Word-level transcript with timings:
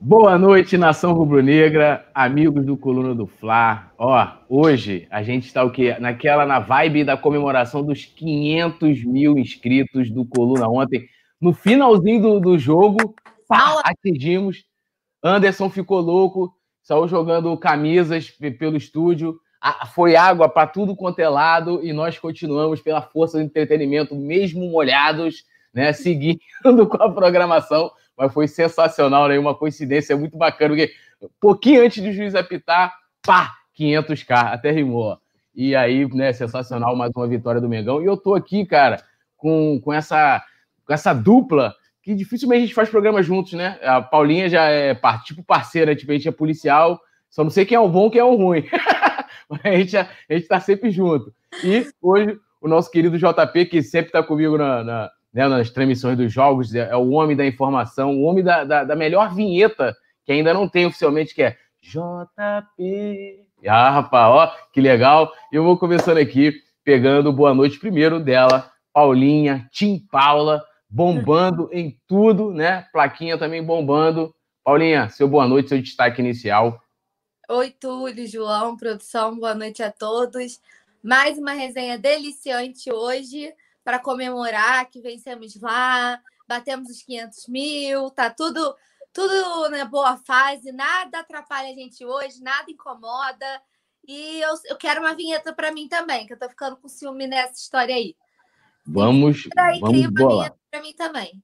Boa 0.00 0.38
noite, 0.38 0.78
nação 0.78 1.12
rubro-negra, 1.12 2.08
amigos 2.14 2.64
do 2.64 2.76
Coluna 2.76 3.16
do 3.16 3.26
Fla. 3.26 3.92
Ó, 3.98 4.28
hoje 4.48 5.08
a 5.10 5.24
gente 5.24 5.46
está 5.46 5.64
o 5.64 5.72
quê? 5.72 5.96
Naquela, 5.98 6.46
na 6.46 6.60
vibe 6.60 7.02
da 7.02 7.16
comemoração 7.16 7.82
dos 7.82 8.04
500 8.04 9.04
mil 9.04 9.36
inscritos 9.36 10.08
do 10.08 10.24
Coluna 10.24 10.68
ontem. 10.68 11.08
No 11.40 11.52
finalzinho 11.52 12.22
do, 12.22 12.38
do 12.38 12.56
jogo, 12.56 13.12
pá, 13.48 13.82
atingimos. 13.84 14.64
Anderson 15.20 15.68
ficou 15.68 16.00
louco, 16.00 16.54
saiu 16.80 17.08
jogando 17.08 17.56
camisas 17.56 18.30
pelo 18.56 18.76
estúdio. 18.76 19.40
Foi 19.96 20.14
água 20.14 20.48
para 20.48 20.68
tudo 20.68 20.94
quanto 20.94 21.18
é 21.18 21.28
lado 21.28 21.84
e 21.84 21.92
nós 21.92 22.16
continuamos 22.20 22.80
pela 22.80 23.02
força 23.02 23.36
do 23.36 23.42
entretenimento, 23.42 24.14
mesmo 24.14 24.70
molhados, 24.70 25.42
né? 25.74 25.90
Seguindo 25.92 26.38
com 26.88 27.02
a 27.02 27.10
programação 27.10 27.90
mas 28.18 28.32
foi 28.32 28.48
sensacional, 28.48 29.28
né? 29.28 29.38
Uma 29.38 29.54
coincidência 29.54 30.16
muito 30.16 30.36
bacana, 30.36 30.74
porque 30.74 30.92
pouquinho 31.40 31.84
antes 31.84 32.02
do 32.02 32.12
juiz 32.12 32.34
apitar, 32.34 32.92
pá, 33.22 33.54
500k, 33.78 34.52
até 34.52 34.70
rimou. 34.70 35.18
E 35.54 35.74
aí, 35.74 36.06
né, 36.12 36.32
sensacional, 36.32 36.96
mais 36.96 37.12
uma 37.14 37.26
vitória 37.26 37.60
do 37.60 37.68
Mengão. 37.68 38.02
E 38.02 38.06
eu 38.06 38.16
tô 38.16 38.34
aqui, 38.34 38.66
cara, 38.66 39.02
com, 39.36 39.80
com, 39.80 39.92
essa, 39.92 40.42
com 40.84 40.92
essa 40.92 41.12
dupla 41.12 41.74
que 42.02 42.14
dificilmente 42.14 42.62
a 42.62 42.66
gente 42.66 42.74
faz 42.74 42.88
programa 42.88 43.22
juntos, 43.22 43.52
né? 43.52 43.78
A 43.82 44.00
Paulinha 44.00 44.48
já 44.48 44.64
é 44.64 44.98
tipo 45.24 45.42
parceira, 45.42 45.94
tipo, 45.94 46.10
a 46.10 46.14
gente 46.14 46.28
é 46.28 46.32
policial, 46.32 47.00
só 47.30 47.44
não 47.44 47.50
sei 47.50 47.64
quem 47.64 47.76
é 47.76 47.80
o 47.80 47.88
bom 47.88 48.10
quem 48.10 48.20
é 48.20 48.24
o 48.24 48.34
ruim. 48.34 48.64
a, 49.62 49.70
gente, 49.76 49.96
a 49.96 50.08
gente 50.30 50.48
tá 50.48 50.60
sempre 50.60 50.90
junto. 50.90 51.32
E 51.62 51.86
hoje, 52.00 52.38
o 52.60 52.68
nosso 52.68 52.90
querido 52.90 53.18
JP, 53.18 53.66
que 53.66 53.82
sempre 53.82 54.10
tá 54.10 54.22
comigo 54.22 54.56
na, 54.56 54.82
na 54.82 55.10
né, 55.32 55.46
nas 55.48 55.70
transmissões 55.70 56.16
dos 56.16 56.32
jogos, 56.32 56.74
é, 56.74 56.88
é 56.90 56.96
o 56.96 57.10
homem 57.10 57.36
da 57.36 57.46
informação, 57.46 58.16
o 58.16 58.22
homem 58.22 58.42
da, 58.42 58.64
da, 58.64 58.84
da, 58.84 58.96
melhor 58.96 59.34
vinheta, 59.34 59.96
que 60.24 60.32
ainda 60.32 60.54
não 60.54 60.68
tem 60.68 60.86
oficialmente, 60.86 61.34
que 61.34 61.42
é 61.42 61.56
JP. 61.82 63.46
Ah, 63.66 63.90
rapaz, 63.90 64.34
ó, 64.34 64.56
que 64.72 64.80
legal. 64.80 65.32
Eu 65.52 65.64
vou 65.64 65.78
começando 65.78 66.18
aqui, 66.18 66.52
pegando 66.84 67.32
boa 67.32 67.54
noite 67.54 67.78
primeiro 67.78 68.20
dela, 68.20 68.70
Paulinha, 68.92 69.68
Tim 69.72 69.98
Paula, 70.10 70.64
bombando 70.88 71.68
em 71.72 71.98
tudo, 72.06 72.52
né? 72.52 72.86
Plaquinha 72.92 73.38
também 73.38 73.62
bombando. 73.62 74.34
Paulinha, 74.64 75.08
seu 75.08 75.28
boa 75.28 75.46
noite, 75.46 75.68
seu 75.70 75.80
destaque 75.80 76.20
inicial. 76.20 76.80
Oi, 77.48 77.70
Túlio, 77.70 78.26
João, 78.26 78.76
produção, 78.76 79.36
boa 79.38 79.54
noite 79.54 79.82
a 79.82 79.90
todos. 79.90 80.60
Mais 81.02 81.38
uma 81.38 81.52
resenha 81.52 81.98
deliciante 81.98 82.92
hoje 82.92 83.52
para 83.88 83.98
comemorar 83.98 84.84
que 84.90 85.00
vencemos 85.00 85.58
lá, 85.62 86.20
batemos 86.46 86.90
os 86.90 87.02
500 87.02 87.48
mil, 87.48 88.10
tá 88.10 88.28
tudo 88.28 88.60
tudo 89.14 89.70
na 89.70 89.86
boa 89.86 90.18
fase, 90.18 90.70
nada 90.72 91.20
atrapalha 91.20 91.70
a 91.70 91.72
gente 91.72 92.04
hoje, 92.04 92.42
nada 92.42 92.70
incomoda. 92.70 93.46
E 94.06 94.42
eu, 94.42 94.50
eu 94.66 94.76
quero 94.76 95.00
uma 95.00 95.14
vinheta 95.14 95.54
para 95.54 95.72
mim 95.72 95.88
também, 95.88 96.26
que 96.26 96.34
eu 96.34 96.38
tô 96.38 96.50
ficando 96.50 96.76
com 96.76 96.86
ciúme 96.86 97.26
nessa 97.26 97.54
história 97.54 97.94
aí. 97.94 98.14
Vamos, 98.86 99.48
aí, 99.56 99.80
vamos 99.80 100.06
bolar. 100.08 100.54
para 100.70 100.82
mim 100.82 100.92
também. 100.92 101.42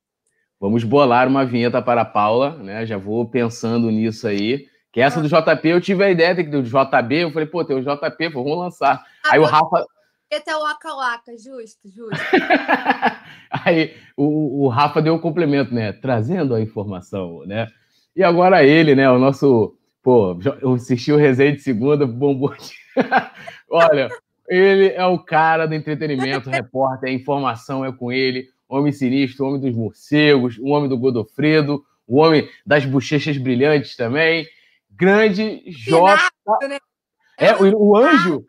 Vamos 0.61 0.84
bolar 0.84 1.27
uma 1.27 1.47
vinheta 1.47 1.81
para 1.81 2.03
a 2.03 2.05
Paula, 2.05 2.59
né? 2.59 2.84
Já 2.84 2.98
vou 2.98 3.27
pensando 3.27 3.91
nisso 3.91 4.28
aí. 4.28 4.69
Que 4.92 5.00
essa 5.00 5.22
do 5.22 5.28
JP 5.28 5.67
eu 5.67 5.81
tive 5.81 6.05
a 6.05 6.11
ideia 6.11 6.34
do 6.34 6.62
JB, 6.62 7.15
eu 7.15 7.33
falei, 7.33 7.48
pô, 7.48 7.65
tem 7.65 7.75
o 7.75 7.83
JP, 7.83 8.28
vamos 8.28 8.59
lançar. 8.59 9.03
Ah, 9.25 9.31
aí 9.33 9.41
o 9.41 9.45
Rafa, 9.45 9.87
até 10.36 10.56
o 10.56 10.60
Waka 10.60 10.94
Waka, 10.94 11.32
justo, 11.36 11.88
justo. 11.88 12.20
Aí 13.50 13.94
o, 14.16 14.64
o 14.64 14.68
Rafa 14.68 15.00
deu 15.00 15.14
um 15.14 15.18
complemento, 15.18 15.74
né? 15.74 15.92
Trazendo 15.92 16.54
a 16.54 16.60
informação, 16.60 17.44
né? 17.46 17.68
E 18.14 18.22
agora 18.22 18.64
ele, 18.64 18.94
né? 18.94 19.10
O 19.10 19.18
nosso. 19.18 19.76
Pô, 20.02 20.38
eu 20.60 20.74
assisti 20.74 21.10
o 21.12 21.16
resenha 21.16 21.52
de 21.52 21.60
segunda, 21.60 22.06
bombou. 22.06 22.54
Olha, 23.70 24.10
ele 24.48 24.88
é 24.88 25.04
o 25.06 25.18
cara 25.18 25.66
do 25.66 25.74
entretenimento, 25.74 26.50
repórter, 26.50 27.09
a 27.09 27.12
informação 27.12 27.84
é 27.84 27.92
com 27.92 28.12
ele. 28.12 28.48
Homem 28.69 28.92
sinistro, 28.92 29.47
homem 29.47 29.60
dos 29.60 29.75
morcegos, 29.75 30.59
o 30.59 30.69
homem 30.69 30.88
do 30.88 30.98
Godofredo, 30.98 31.82
o 32.06 32.19
homem 32.19 32.48
das 32.66 32.84
bochechas 32.84 33.36
brilhantes 33.38 33.97
também. 33.97 34.47
Grande 34.91 35.62
J. 35.66 36.30
Né? 36.69 36.78
É, 37.39 37.55
o, 37.56 37.91
o 37.91 37.97
anjo 37.97 38.45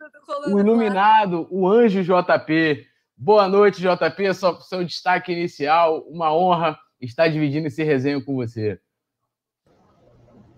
o 0.48 0.58
iluminado, 0.58 1.46
o 1.50 1.68
anjo 1.68 2.02
JP. 2.02 2.84
Boa 3.16 3.48
noite, 3.48 3.80
JP. 3.80 4.34
Só 4.34 4.54
seu 4.60 4.84
destaque 4.84 5.32
inicial. 5.32 6.04
Uma 6.08 6.34
honra 6.34 6.76
estar 7.00 7.28
dividindo 7.28 7.66
esse 7.68 7.82
resenho 7.82 8.24
com 8.24 8.34
você. 8.34 8.78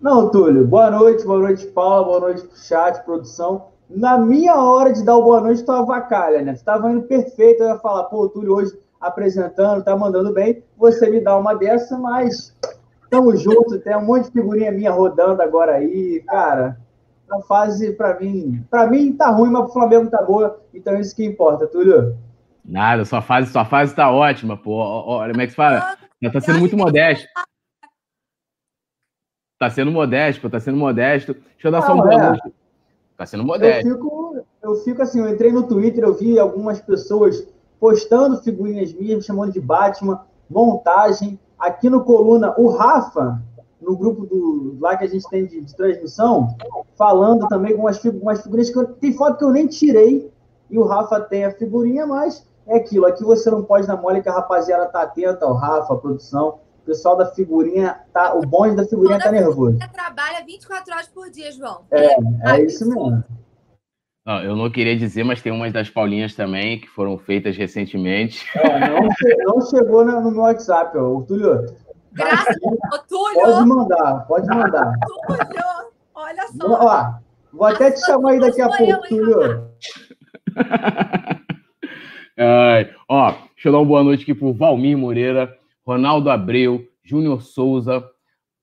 Não, 0.01 0.29
Túlio. 0.29 0.65
Boa 0.65 0.89
noite, 0.89 1.25
boa 1.25 1.39
noite, 1.39 1.67
Paula. 1.67 2.05
Boa 2.05 2.19
noite 2.19 2.47
pro 2.47 2.57
chat, 2.57 3.03
produção. 3.03 3.69
Na 3.89 4.17
minha 4.17 4.55
hora 4.55 4.93
de 4.93 5.03
dar 5.03 5.17
o 5.17 5.23
boa 5.23 5.41
noite, 5.41 5.63
tu 5.63 5.71
avacalha, 5.71 6.41
né? 6.41 6.53
Tu 6.53 6.63
tava 6.63 6.91
indo 6.91 7.03
perfeito. 7.03 7.63
Eu 7.63 7.69
ia 7.69 7.79
falar, 7.79 8.05
pô, 8.05 8.29
Túlio 8.29 8.53
hoje 8.53 8.77
apresentando, 8.99 9.83
tá 9.83 9.95
mandando 9.95 10.33
bem. 10.33 10.63
Você 10.77 11.09
me 11.09 11.19
dá 11.21 11.37
uma 11.37 11.53
dessa, 11.53 11.97
mas 11.97 12.55
tamo 13.09 13.35
junto. 13.35 13.79
Tem 13.79 13.95
um 13.95 14.05
monte 14.05 14.25
de 14.25 14.31
figurinha 14.31 14.71
minha 14.71 14.91
rodando 14.91 15.41
agora 15.41 15.73
aí, 15.75 16.23
cara 16.27 16.77
a 17.31 17.41
fase, 17.41 17.93
para 17.93 18.19
mim, 18.19 18.65
para 18.69 18.87
mim 18.87 19.13
tá 19.13 19.29
ruim, 19.29 19.51
mas 19.51 19.63
pro 19.63 19.73
Flamengo 19.73 20.09
tá 20.09 20.21
boa, 20.21 20.61
então 20.73 20.93
é 20.93 21.01
isso 21.01 21.15
que 21.15 21.23
importa, 21.23 21.67
Túlio. 21.67 22.17
Nada, 22.63 23.05
sua 23.05 23.21
fase, 23.21 23.51
sua 23.51 23.65
fase 23.65 23.95
tá 23.95 24.11
ótima, 24.11 24.57
pô. 24.57 24.75
Olha 24.77 25.31
como 25.31 25.41
é 25.41 25.45
que 25.45 25.51
você 25.51 25.55
fala? 25.55 25.97
Já 26.21 26.31
tá 26.31 26.41
sendo 26.41 26.59
muito 26.59 26.77
modesto. 26.77 27.27
Tá 29.57 29.69
sendo 29.69 29.91
modesto, 29.91 30.41
pô, 30.41 30.49
tá 30.49 30.59
sendo 30.59 30.77
modesto. 30.77 31.33
Deixa 31.33 31.67
eu 31.67 31.71
dar 31.71 31.79
Não, 31.79 31.87
só 31.87 31.93
um 31.93 31.97
boa 31.97 32.35
é. 32.35 32.51
Tá 33.17 33.25
sendo 33.25 33.43
modesto. 33.43 33.87
Eu 33.87 33.95
fico, 33.95 34.45
eu 34.61 34.75
fico 34.83 35.01
assim, 35.01 35.19
eu 35.19 35.29
entrei 35.29 35.51
no 35.51 35.67
Twitter, 35.67 36.03
eu 36.03 36.13
vi 36.13 36.37
algumas 36.37 36.79
pessoas 36.79 37.47
postando 37.79 38.41
figurinhas 38.41 38.93
minhas, 38.93 39.25
chamando 39.25 39.51
de 39.51 39.59
Batman, 39.59 40.21
montagem. 40.49 41.39
Aqui 41.57 41.89
no 41.89 42.03
Coluna, 42.03 42.53
o 42.57 42.69
Rafa, 42.69 43.41
no 43.81 43.95
grupo 43.97 44.25
do, 44.25 44.77
lá 44.79 44.97
que 44.97 45.05
a 45.05 45.07
gente 45.07 45.27
tem 45.29 45.45
de, 45.45 45.61
de 45.61 45.75
transmissão, 45.75 46.55
falando 46.97 47.47
também 47.47 47.75
com 47.75 47.83
umas, 47.83 48.03
umas 48.03 48.41
figurinhas 48.41 48.69
que 48.69 48.77
eu, 48.77 48.87
tem 48.87 49.13
foto 49.13 49.37
que 49.37 49.43
eu 49.43 49.51
nem 49.51 49.67
tirei, 49.67 50.31
e 50.69 50.77
o 50.77 50.85
Rafa 50.85 51.19
tem 51.21 51.45
a 51.45 51.51
figurinha, 51.51 52.05
mas 52.05 52.45
é 52.67 52.77
aquilo. 52.77 53.05
Aqui 53.05 53.23
você 53.23 53.49
não 53.49 53.63
pode 53.63 53.87
dar 53.87 53.97
mole 53.97 54.21
que 54.21 54.29
a 54.29 54.33
rapaziada 54.33 54.85
tá 54.87 55.01
atenta, 55.01 55.45
o 55.45 55.53
Rafa, 55.53 55.93
a 55.93 55.97
produção. 55.97 56.59
O 56.83 56.85
pessoal 56.85 57.15
da 57.15 57.27
figurinha, 57.27 57.99
tá, 58.13 58.33
o 58.33 58.41
bonde 58.41 58.75
da 58.75 58.83
figurinha 58.83 59.17
Toda 59.19 59.25
tá 59.25 59.31
nervoso. 59.31 59.77
Você 59.77 59.87
trabalha 59.89 60.43
24 60.45 60.93
horas 60.93 61.07
por 61.07 61.29
dia, 61.29 61.51
João. 61.51 61.81
É, 61.91 62.05
é, 62.05 62.17
é 62.45 62.65
isso 62.65 62.87
mesmo. 62.87 63.23
Não, 64.25 64.43
eu 64.43 64.55
não 64.55 64.69
queria 64.69 64.95
dizer, 64.95 65.23
mas 65.23 65.41
tem 65.41 65.51
umas 65.51 65.73
das 65.73 65.89
Paulinhas 65.89 66.35
também 66.35 66.79
que 66.79 66.87
foram 66.87 67.17
feitas 67.17 67.57
recentemente. 67.57 68.45
É, 68.55 68.79
não, 68.87 69.09
não, 69.45 69.61
chegou 69.61 70.05
no 70.05 70.31
meu 70.31 70.41
WhatsApp, 70.41 70.97
ó. 70.97 71.15
O 71.15 71.23
Túlio, 71.23 71.65
Graças 72.13 72.55
a 72.93 72.97
Túlio. 72.99 73.41
Pode 73.41 73.67
mandar, 73.67 74.25
pode 74.27 74.47
mandar. 74.47 74.93
Túlio, 75.27 75.63
olha 76.15 76.47
só. 76.47 76.67
Ó, 76.67 77.13
vou 77.53 77.67
até 77.67 77.91
te 77.91 78.05
chamar 78.05 78.31
aí 78.31 78.39
daqui 78.39 78.61
a 78.61 78.69
pouco, 78.69 79.07
Túlio. 79.07 79.69
Ai, 82.37 82.89
ó, 83.07 83.31
deixa 83.53 83.67
eu 83.67 83.71
dar 83.73 83.79
uma 83.79 83.85
boa 83.85 84.03
noite 84.03 84.23
aqui 84.23 84.33
pro 84.33 84.53
Valmir 84.53 84.97
Moreira, 84.97 85.53
Ronaldo 85.85 86.29
Abreu, 86.29 86.87
Júnior 87.03 87.41
Souza, 87.41 88.03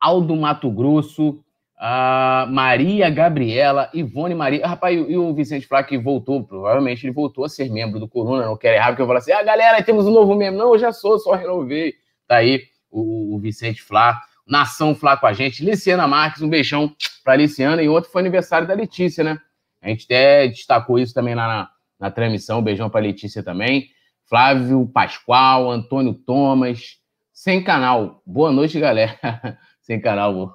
Aldo 0.01 0.35
Mato 0.35 0.71
Grosso, 0.71 1.45
a 1.79 2.49
Maria 2.51 3.11
Gabriela, 3.11 3.91
Ivone 3.93 4.35
Maria. 4.35 4.67
Rapaz, 4.67 4.99
e 5.09 5.17
o 5.17 5.35
Vicente 5.35 5.67
Flá 5.67 5.83
que 5.83 5.99
voltou, 5.99 6.43
provavelmente 6.43 7.05
ele 7.05 7.13
voltou 7.13 7.45
a 7.45 7.49
ser 7.51 7.71
membro 7.71 8.01
do 8.01 8.09
Coluna, 8.09 8.47
não 8.47 8.57
quer 8.57 8.77
errar, 8.77 8.89
porque 8.89 9.03
eu 9.03 9.07
falo 9.07 9.19
assim: 9.19 9.33
ah, 9.33 9.43
galera, 9.43 9.83
temos 9.83 10.07
um 10.07 10.13
novo 10.13 10.35
membro. 10.35 10.59
Não, 10.59 10.73
eu 10.73 10.79
já 10.79 10.91
sou, 10.91 11.19
só 11.19 11.35
renovei. 11.35 11.95
Tá 12.27 12.37
aí 12.37 12.63
o, 12.91 13.37
o 13.37 13.39
Vicente 13.39 13.83
Flá, 13.83 14.21
Nação 14.47 14.95
Flá 14.95 15.17
com 15.17 15.27
a 15.27 15.33
gente, 15.33 15.65
Liciana 15.65 16.07
Marques, 16.07 16.43
um 16.43 16.49
beijão 16.49 16.95
para 17.25 17.37
Liciana, 17.37 17.83
e 17.83 17.89
outro 17.89 18.11
foi 18.11 18.23
aniversário 18.23 18.69
da 18.69 18.75
Letícia, 18.75 19.25
né? 19.25 19.39
A 19.83 19.89
gente 19.89 20.05
até 20.05 20.49
destacou 20.49 20.99
isso 20.99 21.15
também 21.15 21.35
lá 21.35 21.47
na, 21.47 21.71
na 21.99 22.11
transmissão, 22.11 22.61
um 22.61 22.63
beijão 22.63 22.89
para 22.89 23.01
Letícia 23.01 23.43
também. 23.43 23.89
Flávio 24.29 24.87
Pascoal, 24.87 25.71
Antônio 25.71 26.15
Thomas, 26.15 26.97
sem 27.33 27.63
canal. 27.63 28.23
Boa 28.27 28.51
noite, 28.51 28.81
galera. 28.81 29.17
sem 29.81 30.01
canal. 30.01 30.55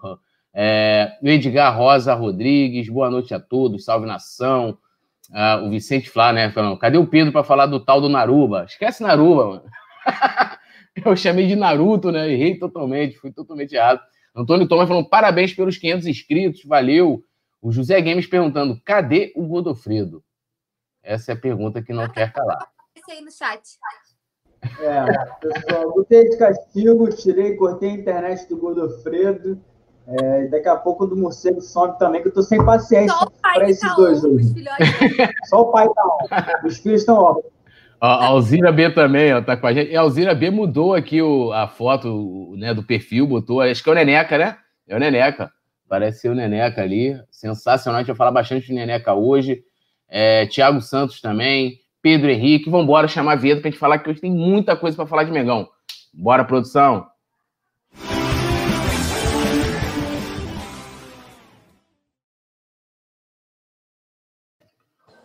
É, 0.53 1.17
Edgar 1.23 1.77
Rosa 1.77 2.13
Rodrigues, 2.13 2.89
boa 2.89 3.09
noite 3.09 3.33
a 3.33 3.39
todos, 3.39 3.85
salve 3.85 4.05
nação. 4.05 4.77
Uh, 5.29 5.65
o 5.65 5.69
Vicente 5.69 6.09
Flá, 6.09 6.33
né? 6.33 6.51
Falando, 6.51 6.77
cadê 6.77 6.97
o 6.97 7.07
Pedro 7.07 7.31
para 7.31 7.43
falar 7.43 7.65
do 7.65 7.79
tal 7.79 8.01
do 8.01 8.09
Naruba? 8.09 8.65
Esquece 8.65 9.01
Naruba, 9.01 9.47
mano. 9.47 9.63
Eu 11.05 11.15
chamei 11.15 11.47
de 11.47 11.55
Naruto, 11.55 12.11
né? 12.11 12.29
Errei 12.29 12.57
totalmente, 12.57 13.17
fui 13.17 13.31
totalmente 13.31 13.75
errado. 13.75 14.01
Antônio 14.35 14.67
Thomas 14.67 14.87
falando 14.87 15.09
parabéns 15.09 15.53
pelos 15.53 15.77
500 15.77 16.07
inscritos, 16.07 16.63
valeu. 16.63 17.23
O 17.61 17.71
José 17.71 18.01
Games 18.01 18.25
perguntando, 18.25 18.79
cadê 18.83 19.31
o 19.35 19.45
Godofredo? 19.45 20.23
Essa 21.03 21.31
é 21.31 21.35
a 21.35 21.39
pergunta 21.39 21.81
que 21.81 21.93
não 21.93 22.09
quer 22.09 22.31
calar. 22.31 22.67
Esse 22.95 23.11
aí 23.11 23.21
no 23.21 23.31
chat. 23.31 23.61
É, 24.79 25.05
pessoal, 25.39 25.91
botei 25.91 26.29
de 26.29 26.37
castigo, 26.37 27.09
tirei, 27.09 27.55
cortei 27.55 27.89
a 27.89 27.93
internet 27.93 28.47
do 28.47 28.57
Godofredo. 28.57 29.59
É, 30.07 30.47
daqui 30.47 30.67
a 30.67 30.75
pouco 30.75 31.05
do 31.05 31.15
morcego 31.15 31.61
some 31.61 31.97
também, 31.97 32.21
que 32.21 32.27
eu 32.27 32.33
tô 32.33 32.41
sem 32.41 32.63
paciência 32.63 33.15
para 33.41 33.69
esses 33.69 33.87
tá 33.87 33.95
dois 33.95 34.23
hoje. 34.23 34.53
Só 35.45 35.61
o 35.61 35.71
pai 35.71 35.87
tá 35.87 36.03
on. 36.05 36.67
Os 36.67 36.77
filhos 36.77 37.01
estão 37.01 37.17
ó. 37.17 37.41
A 38.03 38.25
Alzira 38.25 38.71
B 38.71 38.89
também, 38.89 39.31
ó, 39.31 39.41
tá 39.43 39.55
com 39.55 39.67
a 39.67 39.73
gente. 39.73 39.95
A 39.95 40.01
Alzira 40.01 40.33
B 40.33 40.49
mudou 40.49 40.95
aqui 40.95 41.21
o, 41.21 41.53
a 41.53 41.67
foto 41.67 42.55
né, 42.57 42.73
do 42.73 42.81
perfil, 42.81 43.27
botou. 43.27 43.61
Acho 43.61 43.83
que 43.83 43.89
é 43.89 43.91
o 43.91 43.95
Neneca, 43.95 44.39
né? 44.39 44.57
É 44.87 44.95
o 44.95 44.99
Neneca. 44.99 45.51
Parece 45.87 46.21
ser 46.21 46.29
o 46.29 46.33
Neneca 46.33 46.81
ali. 46.81 47.15
Sensacional. 47.29 47.99
A 47.99 48.01
gente 48.01 48.07
vai 48.07 48.15
falar 48.15 48.31
bastante 48.31 48.65
de 48.65 48.73
Neneca 48.73 49.13
hoje. 49.13 49.61
É, 50.09 50.47
Tiago 50.47 50.81
Santos 50.81 51.21
também. 51.21 51.79
Pedro 52.01 52.31
Henrique. 52.31 52.71
Vamos 52.71 53.11
chamar 53.11 53.33
a 53.33 53.37
para 53.37 53.49
a 53.49 53.71
gente 53.71 53.77
falar 53.77 53.99
que 53.99 54.09
hoje 54.09 54.19
tem 54.19 54.31
muita 54.31 54.75
coisa 54.75 54.97
para 54.97 55.05
falar 55.05 55.23
de 55.23 55.31
Megão. 55.31 55.69
Bora, 56.11 56.43
produção. 56.43 57.05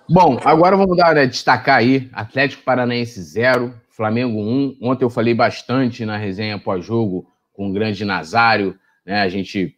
Bom, 0.09 0.39
agora 0.45 0.77
vamos 0.77 0.97
dar, 0.97 1.17
né, 1.17 1.27
destacar 1.27 1.79
aí: 1.79 2.09
Atlético 2.13 2.63
Paranaense 2.63 3.21
0, 3.21 3.75
Flamengo 3.91 4.39
1. 4.41 4.79
Ontem 4.81 5.05
eu 5.05 5.11
falei 5.11 5.35
bastante 5.35 6.05
na 6.05 6.17
resenha 6.17 6.59
pós-jogo 6.59 7.27
com 7.53 7.69
o 7.69 7.73
grande 7.73 8.05
Nazário, 8.05 8.79
né? 9.05 9.21
A 9.23 9.29
gente 9.29 9.75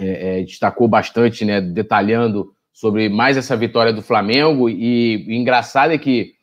é, 0.00 0.40
é, 0.40 0.42
destacou 0.42 0.88
bastante, 0.88 1.44
né? 1.44 1.60
Detalhando 1.60 2.52
sobre 2.72 3.08
mais 3.08 3.36
essa 3.36 3.56
vitória 3.56 3.92
do 3.92 4.02
Flamengo. 4.02 4.68
E, 4.68 5.24
e 5.28 5.36
engraçado 5.36 5.92
é 5.92 5.98
que 5.98 6.34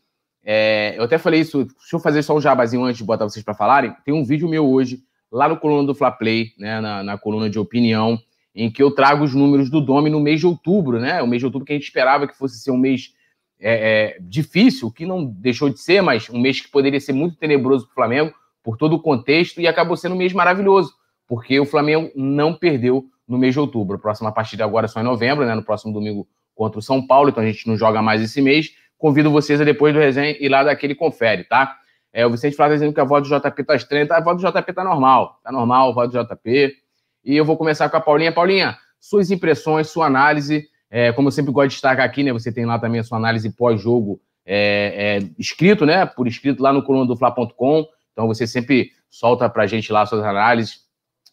é, 0.45 0.93
eu 0.97 1.03
até 1.03 1.17
falei 1.17 1.41
isso. 1.41 1.65
Deixa 1.65 1.95
eu 1.97 1.99
fazer 1.99 2.23
só 2.23 2.37
um 2.37 2.41
jabazinho 2.41 2.85
antes 2.85 2.99
de 2.99 3.03
botar 3.03 3.25
vocês 3.25 3.43
para 3.43 3.53
falarem. 3.53 3.93
Tem 4.05 4.13
um 4.13 4.23
vídeo 4.23 4.47
meu 4.47 4.65
hoje, 4.65 5.01
lá 5.29 5.49
no 5.49 5.57
coluna 5.57 5.85
do 5.85 5.93
Fla 5.93 6.09
Play, 6.09 6.53
né? 6.57 6.79
Na, 6.79 7.03
na 7.03 7.17
coluna 7.17 7.49
de 7.49 7.59
opinião 7.59 8.17
em 8.55 8.71
que 8.71 8.81
eu 8.81 8.91
trago 8.91 9.23
os 9.23 9.33
números 9.33 9.69
do 9.69 9.81
Domi 9.81 10.09
no 10.09 10.19
mês 10.19 10.39
de 10.39 10.47
outubro, 10.47 10.99
né? 10.99 11.21
O 11.21 11.27
mês 11.27 11.41
de 11.41 11.45
outubro 11.45 11.65
que 11.65 11.73
a 11.73 11.75
gente 11.75 11.85
esperava 11.85 12.27
que 12.27 12.37
fosse 12.37 12.59
ser 12.59 12.71
um 12.71 12.77
mês 12.77 13.13
é, 13.59 14.15
é, 14.15 14.17
difícil, 14.21 14.91
que 14.91 15.05
não 15.05 15.25
deixou 15.25 15.69
de 15.69 15.79
ser, 15.79 16.01
mas 16.01 16.29
um 16.29 16.39
mês 16.39 16.61
que 16.61 16.69
poderia 16.69 16.99
ser 16.99 17.13
muito 17.13 17.37
tenebroso 17.37 17.85
para 17.85 17.91
o 17.91 17.95
Flamengo, 17.95 18.33
por 18.63 18.77
todo 18.77 18.93
o 18.93 19.01
contexto, 19.01 19.59
e 19.61 19.67
acabou 19.67 19.97
sendo 19.97 20.15
um 20.15 20.17
mês 20.17 20.33
maravilhoso, 20.33 20.93
porque 21.27 21.59
o 21.59 21.65
Flamengo 21.65 22.11
não 22.15 22.53
perdeu 22.53 23.05
no 23.27 23.37
mês 23.37 23.53
de 23.53 23.59
outubro. 23.59 23.97
A 23.97 23.99
próxima 23.99 24.31
partida 24.31 24.63
agora 24.63 24.85
é 24.85 24.89
só 24.89 24.99
em 24.99 25.03
novembro, 25.03 25.45
né? 25.45 25.53
No 25.53 25.63
próximo 25.63 25.93
domingo 25.93 26.27
contra 26.55 26.79
o 26.79 26.81
São 26.81 27.05
Paulo, 27.05 27.29
então 27.29 27.43
a 27.43 27.45
gente 27.45 27.67
não 27.67 27.77
joga 27.77 28.01
mais 28.01 28.21
esse 28.21 28.41
mês. 28.41 28.71
Convido 28.97 29.31
vocês 29.31 29.61
a 29.61 29.63
depois 29.63 29.93
do 29.93 29.99
resenha 29.99 30.35
ir 30.39 30.49
lá 30.49 30.63
daquele 30.63 30.95
confere, 30.95 31.43
tá? 31.43 31.77
É, 32.11 32.25
o 32.25 32.31
Vicente 32.31 32.55
Flávio 32.55 32.75
dizendo 32.75 32.93
que 32.93 32.99
a 32.99 33.03
voz 33.03 33.27
do 33.27 33.39
JP 33.39 33.63
tá 33.63 33.75
estranha, 33.75 34.07
tá? 34.07 34.17
a 34.17 34.21
voz 34.21 34.41
do 34.41 34.51
JP 34.51 34.73
tá 34.73 34.83
normal, 34.83 35.39
tá 35.43 35.51
normal 35.51 35.91
a 35.91 35.93
voz 35.93 36.09
do 36.11 36.19
JP. 36.19 36.75
E 37.23 37.35
eu 37.35 37.45
vou 37.45 37.57
começar 37.57 37.89
com 37.89 37.97
a 37.97 38.01
Paulinha. 38.01 38.31
Paulinha, 38.31 38.77
suas 38.99 39.31
impressões, 39.31 39.89
sua 39.89 40.05
análise. 40.05 40.67
É, 40.89 41.11
como 41.11 41.27
eu 41.27 41.31
sempre 41.31 41.51
gosto 41.51 41.69
de 41.69 41.73
destacar 41.75 42.05
aqui, 42.05 42.23
né? 42.23 42.33
Você 42.33 42.51
tem 42.51 42.65
lá 42.65 42.79
também 42.79 42.99
a 42.99 43.03
sua 43.03 43.17
análise 43.17 43.49
pós-jogo 43.51 44.19
é, 44.45 45.19
é, 45.21 45.29
escrito, 45.37 45.85
né? 45.85 46.05
Por 46.05 46.27
escrito 46.27 46.63
lá 46.63 46.73
no 46.73 46.83
coluna 46.83 47.05
do 47.05 47.15
Fla.com. 47.15 47.85
Então 48.11 48.27
você 48.27 48.47
sempre 48.47 48.91
solta 49.09 49.49
pra 49.49 49.67
gente 49.67 49.91
lá 49.91 50.05
suas 50.05 50.23
análises. 50.23 50.87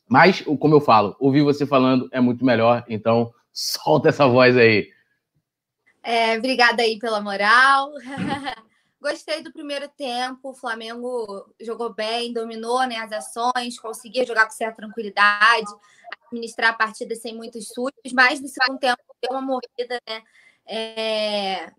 Mas, 0.08 0.42
como 0.60 0.74
eu 0.74 0.80
falo, 0.80 1.16
ouvir 1.18 1.42
você 1.42 1.66
falando 1.66 2.08
é 2.12 2.20
muito 2.20 2.44
melhor. 2.44 2.84
Então, 2.88 3.32
solta 3.52 4.10
essa 4.10 4.26
voz 4.26 4.56
aí. 4.56 4.88
É, 6.02 6.36
obrigada 6.38 6.82
aí 6.82 6.98
pela 6.98 7.20
moral. 7.20 7.90
Gostei 9.00 9.42
do 9.42 9.52
primeiro 9.52 9.88
tempo. 9.88 10.50
O 10.50 10.54
Flamengo 10.54 11.46
jogou 11.60 11.92
bem, 11.92 12.32
dominou 12.32 12.86
né, 12.86 12.96
as 12.96 13.12
ações, 13.12 13.78
conseguia 13.78 14.26
jogar 14.26 14.46
com 14.46 14.52
certa 14.52 14.76
tranquilidade, 14.76 15.70
administrar 16.26 16.70
a 16.70 16.76
partida 16.76 17.14
sem 17.14 17.34
muitos 17.34 17.68
sustos, 17.68 18.12
mas 18.12 18.40
no 18.40 18.48
segundo 18.48 18.78
tempo 18.78 19.02
deu 19.20 19.30
uma 19.30 19.42
morrida, 19.42 20.00
né? 20.08 20.22
É, 20.68 21.72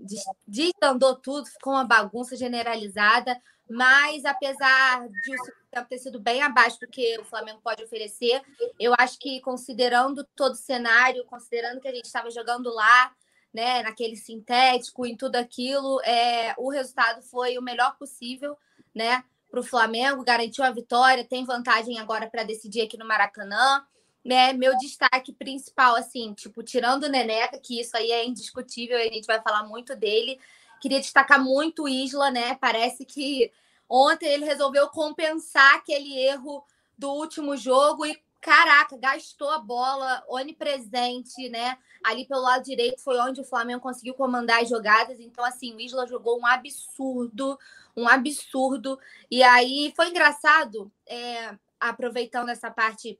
desandou 0.47 1.15
tudo, 1.15 1.45
ficou 1.45 1.73
uma 1.73 1.83
bagunça 1.83 2.37
generalizada, 2.37 3.37
mas 3.69 4.23
apesar 4.23 5.09
de 5.09 5.35
o 5.35 5.43
segundo 5.43 5.67
tempo 5.69 5.89
ter 5.89 5.97
sido 5.97 6.21
bem 6.21 6.41
abaixo 6.41 6.79
do 6.79 6.87
que 6.87 7.19
o 7.19 7.25
Flamengo 7.25 7.59
pode 7.61 7.83
oferecer, 7.83 8.41
eu 8.79 8.93
acho 8.97 9.19
que 9.19 9.41
considerando 9.41 10.23
todo 10.35 10.53
o 10.53 10.55
cenário, 10.55 11.25
considerando 11.25 11.81
que 11.81 11.87
a 11.87 11.93
gente 11.93 12.05
estava 12.05 12.31
jogando 12.31 12.73
lá, 12.73 13.11
né, 13.53 13.81
naquele 13.81 14.15
sintético, 14.15 15.05
em 15.05 15.15
tudo 15.15 15.35
aquilo, 15.35 16.01
é, 16.01 16.53
o 16.57 16.69
resultado 16.69 17.21
foi 17.21 17.57
o 17.57 17.61
melhor 17.61 17.97
possível, 17.97 18.57
né, 18.93 19.23
para 19.49 19.59
o 19.59 19.63
Flamengo, 19.63 20.23
garantiu 20.23 20.63
a 20.63 20.71
vitória, 20.71 21.23
tem 21.23 21.45
vantagem 21.45 21.99
agora 21.99 22.27
para 22.27 22.43
decidir 22.43 22.81
aqui 22.81 22.97
no 22.97 23.07
Maracanã, 23.07 23.85
né, 24.23 24.51
meu 24.53 24.77
destaque 24.77 25.33
principal, 25.33 25.95
assim, 25.95 26.33
tipo, 26.33 26.61
tirando 26.61 27.03
o 27.03 27.09
Neneca, 27.09 27.57
que 27.57 27.79
isso 27.79 27.95
aí 27.95 28.11
é 28.11 28.25
indiscutível, 28.25 28.97
a 28.97 29.03
gente 29.03 29.25
vai 29.25 29.41
falar 29.41 29.63
muito 29.63 29.95
dele, 29.95 30.39
queria 30.81 30.99
destacar 30.99 31.43
muito 31.43 31.83
o 31.83 31.89
Isla, 31.89 32.29
né, 32.29 32.55
parece 32.55 33.05
que 33.05 33.51
ontem 33.89 34.27
ele 34.27 34.45
resolveu 34.45 34.89
compensar 34.89 35.75
aquele 35.75 36.19
erro 36.19 36.63
do 36.97 37.09
último 37.11 37.55
jogo 37.55 38.05
e 38.05 38.21
caraca, 38.41 38.97
gastou 38.97 39.49
a 39.49 39.59
bola 39.59 40.23
onipresente, 40.27 41.49
né? 41.49 41.77
Ali 42.03 42.25
pelo 42.25 42.41
lado 42.41 42.63
direito 42.63 43.01
foi 43.01 43.17
onde 43.19 43.41
o 43.41 43.45
Flamengo 43.45 43.81
conseguiu 43.81 44.13
comandar 44.13 44.61
as 44.61 44.69
jogadas. 44.69 45.19
Então, 45.19 45.43
assim, 45.43 45.75
o 45.75 45.81
Isla 45.81 46.07
jogou 46.07 46.39
um 46.39 46.45
absurdo, 46.45 47.57
um 47.95 48.07
absurdo. 48.07 48.99
E 49.29 49.43
aí 49.43 49.93
foi 49.95 50.09
engraçado, 50.09 50.91
é, 51.07 51.57
aproveitando 51.79 52.49
essa 52.49 52.69
parte 52.69 53.19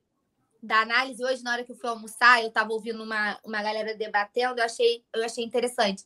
da 0.62 0.80
análise, 0.80 1.24
hoje, 1.24 1.42
na 1.42 1.52
hora 1.52 1.64
que 1.64 1.72
eu 1.72 1.76
fui 1.76 1.88
almoçar, 1.88 2.42
eu 2.42 2.48
estava 2.48 2.72
ouvindo 2.72 3.02
uma, 3.02 3.38
uma 3.44 3.62
galera 3.62 3.94
debatendo, 3.94 4.58
eu 4.58 4.64
achei, 4.64 5.04
eu 5.14 5.24
achei 5.24 5.44
interessante. 5.44 6.04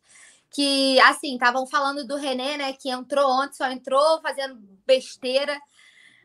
Que, 0.50 1.00
assim, 1.00 1.34
estavam 1.34 1.66
falando 1.66 2.06
do 2.06 2.16
René, 2.16 2.58
né? 2.58 2.72
Que 2.74 2.90
entrou 2.90 3.30
ontem, 3.30 3.54
só 3.54 3.70
entrou 3.70 4.20
fazendo 4.20 4.56
besteira 4.86 5.58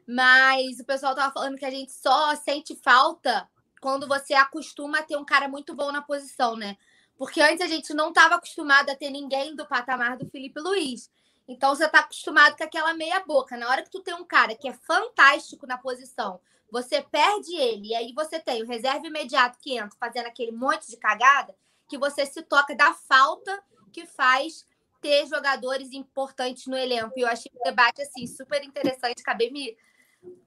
mas 0.07 0.79
o 0.79 0.85
pessoal 0.85 1.13
tava 1.13 1.33
falando 1.33 1.57
que 1.57 1.65
a 1.65 1.69
gente 1.69 1.91
só 1.91 2.33
sente 2.35 2.75
falta 2.77 3.47
quando 3.81 4.07
você 4.07 4.33
acostuma 4.33 4.99
a 4.99 5.03
ter 5.03 5.17
um 5.17 5.25
cara 5.25 5.47
muito 5.47 5.75
bom 5.75 5.91
na 5.91 6.01
posição, 6.01 6.55
né? 6.55 6.77
Porque 7.17 7.41
antes 7.41 7.61
a 7.61 7.67
gente 7.67 7.93
não 7.93 8.09
estava 8.09 8.35
acostumado 8.35 8.89
a 8.89 8.95
ter 8.95 9.09
ninguém 9.09 9.55
do 9.55 9.67
patamar 9.67 10.17
do 10.17 10.29
Felipe 10.29 10.59
Luiz. 10.59 11.11
Então 11.47 11.75
você 11.75 11.85
está 11.85 11.99
acostumado 11.99 12.55
com 12.55 12.63
aquela 12.63 12.93
meia 12.93 13.19
boca. 13.19 13.57
Na 13.57 13.69
hora 13.69 13.83
que 13.83 13.89
tu 13.89 14.01
tem 14.01 14.13
um 14.13 14.25
cara 14.25 14.55
que 14.55 14.69
é 14.69 14.73
fantástico 14.73 15.67
na 15.67 15.77
posição, 15.77 16.39
você 16.71 17.01
perde 17.01 17.55
ele, 17.55 17.89
e 17.89 17.95
aí 17.95 18.13
você 18.13 18.39
tem 18.39 18.61
o 18.61 18.67
reserva 18.67 19.07
imediato 19.07 19.57
que 19.59 19.77
entra 19.77 19.97
fazendo 19.99 20.27
aquele 20.27 20.51
monte 20.51 20.87
de 20.89 20.97
cagada, 20.97 21.55
que 21.87 21.97
você 21.97 22.25
se 22.25 22.41
toca 22.43 22.75
da 22.75 22.93
falta 22.93 23.63
que 23.91 24.05
faz 24.05 24.65
ter 25.01 25.25
jogadores 25.27 25.93
importantes 25.93 26.67
no 26.67 26.77
elenco. 26.77 27.13
E 27.17 27.21
eu 27.21 27.27
achei 27.27 27.51
o 27.53 27.63
debate 27.63 28.01
assim 28.01 28.27
super 28.27 28.63
interessante, 28.63 29.21
acabei 29.21 29.49
me 29.49 29.77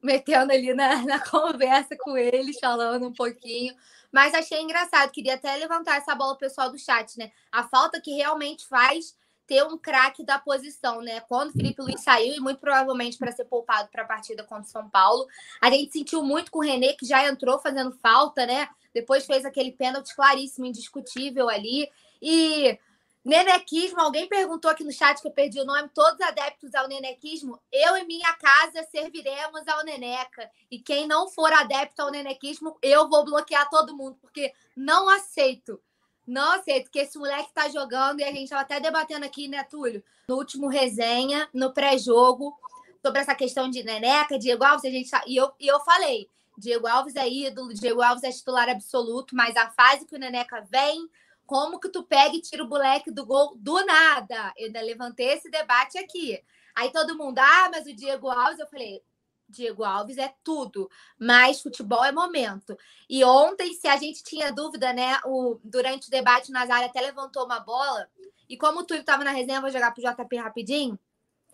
metendo 0.01 0.51
ali 0.51 0.73
na, 0.73 1.03
na 1.03 1.19
conversa 1.19 1.95
com 1.97 2.17
eles, 2.17 2.59
falando 2.59 3.07
um 3.07 3.13
pouquinho. 3.13 3.75
Mas 4.11 4.33
achei 4.33 4.59
engraçado, 4.59 5.11
queria 5.11 5.35
até 5.35 5.55
levantar 5.55 5.97
essa 5.97 6.13
bola 6.13 6.37
pessoal 6.37 6.69
do 6.69 6.77
chat, 6.77 7.17
né? 7.17 7.31
A 7.51 7.63
falta 7.63 8.01
que 8.01 8.11
realmente 8.11 8.67
faz 8.67 9.15
ter 9.47 9.63
um 9.63 9.77
craque 9.77 10.23
da 10.23 10.39
posição, 10.39 11.01
né? 11.01 11.21
Quando 11.21 11.49
o 11.49 11.53
Felipe 11.53 11.81
Luiz 11.81 12.01
saiu, 12.01 12.35
e 12.35 12.39
muito 12.39 12.59
provavelmente 12.59 13.17
para 13.17 13.31
ser 13.31 13.45
poupado 13.45 13.89
para 13.89 14.03
a 14.03 14.07
partida 14.07 14.43
contra 14.43 14.63
o 14.63 14.71
São 14.71 14.89
Paulo, 14.89 15.27
a 15.61 15.69
gente 15.69 15.91
sentiu 15.91 16.23
muito 16.23 16.51
com 16.51 16.59
o 16.59 16.61
René, 16.61 16.93
que 16.93 17.05
já 17.05 17.27
entrou 17.27 17.59
fazendo 17.59 17.91
falta, 17.91 18.45
né? 18.45 18.67
Depois 18.93 19.25
fez 19.25 19.45
aquele 19.45 19.71
pênalti 19.71 20.15
claríssimo, 20.15 20.65
indiscutível 20.65 21.49
ali. 21.49 21.89
E 22.21 22.77
Nenequismo, 23.23 23.99
alguém 23.99 24.27
perguntou 24.27 24.71
aqui 24.71 24.83
no 24.83 24.91
chat 24.91 25.21
que 25.21 25.27
eu 25.27 25.31
perdi 25.31 25.59
o 25.59 25.65
nome, 25.65 25.89
todos 25.93 26.19
adeptos 26.21 26.73
ao 26.73 26.87
nenequismo, 26.87 27.59
eu 27.71 27.95
e 27.97 28.03
minha 28.05 28.33
casa 28.33 28.83
serviremos 28.91 29.67
ao 29.67 29.83
neneca. 29.83 30.49
E 30.71 30.79
quem 30.79 31.07
não 31.07 31.29
for 31.29 31.53
adepto 31.53 32.01
ao 32.01 32.09
nenequismo, 32.09 32.75
eu 32.81 33.07
vou 33.07 33.23
bloquear 33.23 33.69
todo 33.69 33.95
mundo, 33.95 34.17
porque 34.19 34.51
não 34.75 35.07
aceito. 35.07 35.79
Não 36.25 36.53
aceito 36.53 36.89
que 36.89 36.99
esse 36.99 37.17
moleque 37.17 37.53
tá 37.53 37.69
jogando, 37.69 38.21
e 38.21 38.23
a 38.23 38.31
gente 38.31 38.45
estava 38.45 38.63
até 38.63 38.79
debatendo 38.79 39.25
aqui, 39.25 39.47
né, 39.47 39.63
Túlio? 39.63 40.03
No 40.27 40.37
último 40.37 40.67
resenha, 40.67 41.47
no 41.53 41.73
pré-jogo, 41.73 42.57
sobre 43.03 43.21
essa 43.21 43.35
questão 43.35 43.69
de 43.69 43.83
neneca, 43.83 44.39
Diego 44.39 44.63
Alves, 44.63 44.85
a 44.85 44.89
gente 44.89 45.09
tá... 45.09 45.23
e, 45.27 45.35
eu, 45.35 45.51
e 45.59 45.67
eu 45.67 45.79
falei, 45.81 46.27
Diego 46.57 46.87
Alves 46.87 47.15
é 47.15 47.27
ídolo, 47.27 47.73
Diego 47.73 48.01
Alves 48.01 48.23
é 48.23 48.31
titular 48.31 48.69
absoluto, 48.69 49.35
mas 49.35 49.55
a 49.55 49.69
fase 49.69 50.05
que 50.05 50.15
o 50.15 50.19
neneca 50.19 50.61
vem 50.61 51.07
como 51.51 51.81
que 51.81 51.89
tu 51.89 52.01
pega 52.01 52.33
e 52.33 52.41
tira 52.41 52.63
o 52.63 52.69
moleque 52.69 53.11
do 53.11 53.25
gol 53.25 53.57
do 53.57 53.85
nada? 53.85 54.53
Eu 54.55 54.67
ainda 54.67 54.79
levantei 54.79 55.33
esse 55.33 55.51
debate 55.51 55.97
aqui. 55.97 56.41
Aí 56.73 56.89
todo 56.93 57.17
mundo, 57.17 57.39
ah, 57.39 57.69
mas 57.69 57.85
o 57.85 57.93
Diego 57.93 58.29
Alves, 58.29 58.57
eu 58.57 58.67
falei, 58.67 59.03
Diego 59.49 59.83
Alves 59.83 60.17
é 60.17 60.33
tudo, 60.45 60.89
mas 61.19 61.61
futebol 61.61 62.05
é 62.05 62.11
momento. 62.13 62.77
E 63.09 63.21
ontem, 63.25 63.73
se 63.73 63.85
a 63.85 63.97
gente 63.97 64.23
tinha 64.23 64.49
dúvida, 64.49 64.93
né, 64.93 65.19
o, 65.25 65.59
durante 65.61 66.07
o 66.07 66.09
debate, 66.09 66.51
o 66.51 66.53
Nazário 66.53 66.85
até 66.87 67.01
levantou 67.01 67.43
uma 67.43 67.59
bola, 67.59 68.07
e 68.47 68.55
como 68.55 68.79
o 68.79 68.85
Túlio 68.85 69.01
estava 69.01 69.25
na 69.25 69.31
resenha, 69.31 69.59
vou 69.59 69.69
jogar 69.69 69.91
pro 69.91 70.01
JP 70.01 70.37
rapidinho, 70.37 70.97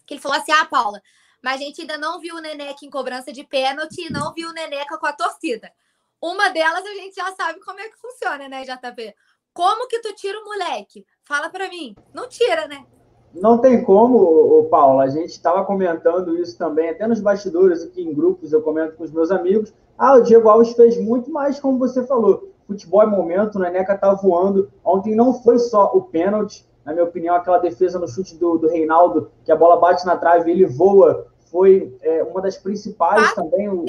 que 0.06 0.14
ele 0.14 0.22
falou 0.22 0.38
assim, 0.38 0.52
ah, 0.52 0.66
Paula, 0.66 1.02
mas 1.42 1.60
a 1.60 1.64
gente 1.64 1.82
ainda 1.82 1.98
não 1.98 2.20
viu 2.20 2.36
o 2.36 2.40
Neneca 2.40 2.86
em 2.86 2.90
cobrança 2.92 3.34
de 3.34 3.44
pênalti 3.44 4.06
e 4.06 4.12
não 4.12 4.32
viu 4.32 4.50
o 4.50 4.54
Neneca 4.54 4.96
com 5.00 5.08
a 5.08 5.14
torcida. 5.14 5.74
Uma 6.22 6.50
delas 6.50 6.86
a 6.86 6.94
gente 6.94 7.16
já 7.16 7.36
sabe 7.36 7.60
como 7.62 7.80
é 7.80 7.90
que 7.90 7.98
funciona, 7.98 8.48
né, 8.48 8.64
JP? 8.64 9.16
Como 9.58 9.88
que 9.88 10.00
tu 10.02 10.14
tira 10.14 10.40
o 10.40 10.46
moleque? 10.46 11.04
Fala 11.28 11.50
para 11.50 11.68
mim. 11.68 11.96
Não 12.14 12.30
tira, 12.30 12.68
né? 12.68 12.86
Não 13.34 13.58
tem 13.58 13.84
como, 13.84 14.20
o 14.20 14.66
Paulo. 14.66 15.00
A 15.00 15.08
gente 15.08 15.32
estava 15.32 15.66
comentando 15.66 16.38
isso 16.38 16.56
também, 16.56 16.90
até 16.90 17.08
nos 17.08 17.20
bastidores 17.20 17.82
aqui 17.82 18.04
em 18.04 18.14
grupos, 18.14 18.54
eu 18.54 18.62
comento 18.62 18.96
com 18.96 19.04
os 19.04 19.12
meus 19.12 19.32
amigos. 19.32 19.74
Ah, 19.98 20.14
o 20.14 20.22
Diego 20.22 20.48
Alves 20.48 20.74
fez 20.74 21.02
muito 21.02 21.32
mais, 21.32 21.60
como 21.60 21.80
você 21.80 22.06
falou. 22.06 22.54
Futebol 22.68 23.02
é 23.02 23.08
momento, 23.08 23.58
né? 23.58 23.72
Neca 23.72 23.98
tá 23.98 24.14
voando. 24.14 24.72
Ontem 24.86 25.16
não 25.16 25.34
foi 25.34 25.58
só 25.58 25.92
o 25.92 26.04
pênalti, 26.04 26.64
na 26.86 26.94
minha 26.94 27.06
opinião, 27.06 27.34
aquela 27.34 27.58
defesa 27.58 27.98
no 27.98 28.08
chute 28.08 28.36
do, 28.36 28.60
do 28.60 28.68
Reinaldo, 28.68 29.32
que 29.44 29.52
a 29.52 29.56
bola 29.56 29.78
bate 29.78 30.06
na 30.06 30.16
trave 30.16 30.52
e 30.52 30.54
ele 30.54 30.68
voa, 30.68 31.26
foi 31.50 31.98
é, 32.04 32.22
uma 32.24 32.44
das 32.44 32.58
principais 32.58 33.34
também. 33.34 33.68
O... 33.70 33.86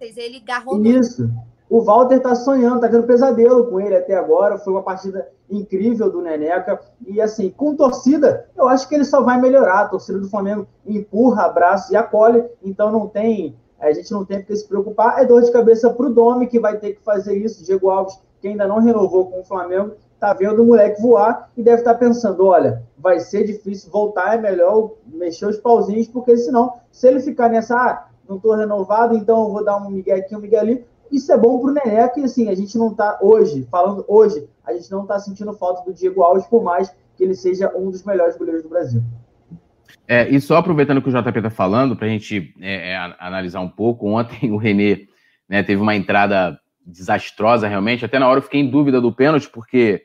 Ele 0.00 0.40
garrou 0.40 0.84
Isso. 0.84 1.22
Muito. 1.22 1.57
O 1.70 1.82
Walter 1.82 2.20
tá 2.20 2.34
sonhando, 2.34 2.80
tá 2.80 2.88
tendo 2.88 3.06
pesadelo 3.06 3.66
com 3.66 3.80
ele 3.80 3.94
até 3.94 4.14
agora. 4.14 4.58
Foi 4.58 4.72
uma 4.72 4.82
partida 4.82 5.28
incrível 5.50 6.10
do 6.10 6.22
Neneca. 6.22 6.80
E 7.06 7.20
assim, 7.20 7.50
com 7.50 7.76
torcida, 7.76 8.46
eu 8.56 8.66
acho 8.68 8.88
que 8.88 8.94
ele 8.94 9.04
só 9.04 9.22
vai 9.22 9.38
melhorar. 9.38 9.80
A 9.80 9.88
torcida 9.88 10.18
do 10.18 10.28
Flamengo 10.28 10.66
empurra, 10.86 11.44
abraça 11.44 11.92
e 11.92 11.96
acolhe. 11.96 12.44
Então 12.62 12.90
não 12.90 13.06
tem. 13.06 13.56
A 13.78 13.92
gente 13.92 14.10
não 14.12 14.24
tem 14.24 14.42
que 14.42 14.56
se 14.56 14.66
preocupar. 14.66 15.20
É 15.20 15.26
dor 15.26 15.42
de 15.42 15.52
cabeça 15.52 15.90
pro 15.90 16.12
Domi, 16.12 16.46
que 16.46 16.58
vai 16.58 16.78
ter 16.78 16.94
que 16.94 17.02
fazer 17.02 17.36
isso. 17.36 17.64
Diego 17.64 17.90
Alves, 17.90 18.18
que 18.40 18.48
ainda 18.48 18.66
não 18.66 18.80
renovou 18.80 19.26
com 19.26 19.40
o 19.40 19.44
Flamengo, 19.44 19.92
tá 20.18 20.32
vendo 20.32 20.62
o 20.62 20.66
moleque 20.66 21.00
voar 21.00 21.50
e 21.56 21.62
deve 21.62 21.78
estar 21.78 21.94
tá 21.94 21.98
pensando: 21.98 22.46
olha, 22.46 22.82
vai 22.96 23.20
ser 23.20 23.44
difícil 23.44 23.90
voltar, 23.90 24.34
é 24.34 24.38
melhor 24.38 24.92
mexer 25.06 25.46
os 25.46 25.58
pauzinhos, 25.58 26.08
porque 26.08 26.36
senão, 26.36 26.72
se 26.90 27.06
ele 27.06 27.20
ficar 27.20 27.48
nessa, 27.48 27.76
ah, 27.76 28.08
não 28.28 28.36
estou 28.36 28.54
renovado, 28.54 29.14
então 29.14 29.44
eu 29.44 29.52
vou 29.52 29.64
dar 29.64 29.76
um 29.76 29.90
Miguel 29.90 30.18
aqui, 30.18 30.36
um 30.36 30.40
Miguel 30.40 30.60
ali, 30.60 30.86
isso 31.10 31.32
é 31.32 31.38
bom 31.38 31.60
para 31.60 31.70
o 31.70 31.74
Nené, 31.74 32.08
que 32.08 32.20
assim, 32.20 32.48
a 32.48 32.54
gente 32.54 32.76
não 32.76 32.90
está 32.90 33.18
hoje, 33.20 33.66
falando 33.70 34.04
hoje, 34.08 34.48
a 34.64 34.72
gente 34.72 34.90
não 34.90 35.02
está 35.02 35.18
sentindo 35.18 35.52
falta 35.54 35.82
do 35.82 35.94
Diego 35.94 36.22
Alves, 36.22 36.46
por 36.46 36.62
mais 36.62 36.94
que 37.16 37.24
ele 37.24 37.34
seja 37.34 37.72
um 37.76 37.90
dos 37.90 38.04
melhores 38.04 38.36
goleiros 38.36 38.62
do 38.62 38.68
Brasil. 38.68 39.02
É, 40.06 40.28
e 40.28 40.40
só 40.40 40.56
aproveitando 40.56 41.02
que 41.02 41.08
o 41.08 41.12
JP 41.12 41.38
está 41.38 41.50
falando, 41.50 41.96
para 41.96 42.06
a 42.06 42.10
gente 42.10 42.54
é, 42.60 42.92
é, 42.92 42.96
analisar 43.18 43.60
um 43.60 43.68
pouco, 43.68 44.08
ontem 44.08 44.50
o 44.52 44.56
Renê 44.56 45.08
né, 45.48 45.62
teve 45.62 45.80
uma 45.82 45.94
entrada 45.94 46.58
desastrosa 46.84 47.68
realmente, 47.68 48.04
até 48.04 48.18
na 48.18 48.28
hora 48.28 48.38
eu 48.38 48.42
fiquei 48.42 48.60
em 48.60 48.70
dúvida 48.70 49.00
do 49.00 49.12
pênalti, 49.12 49.48
porque 49.50 50.02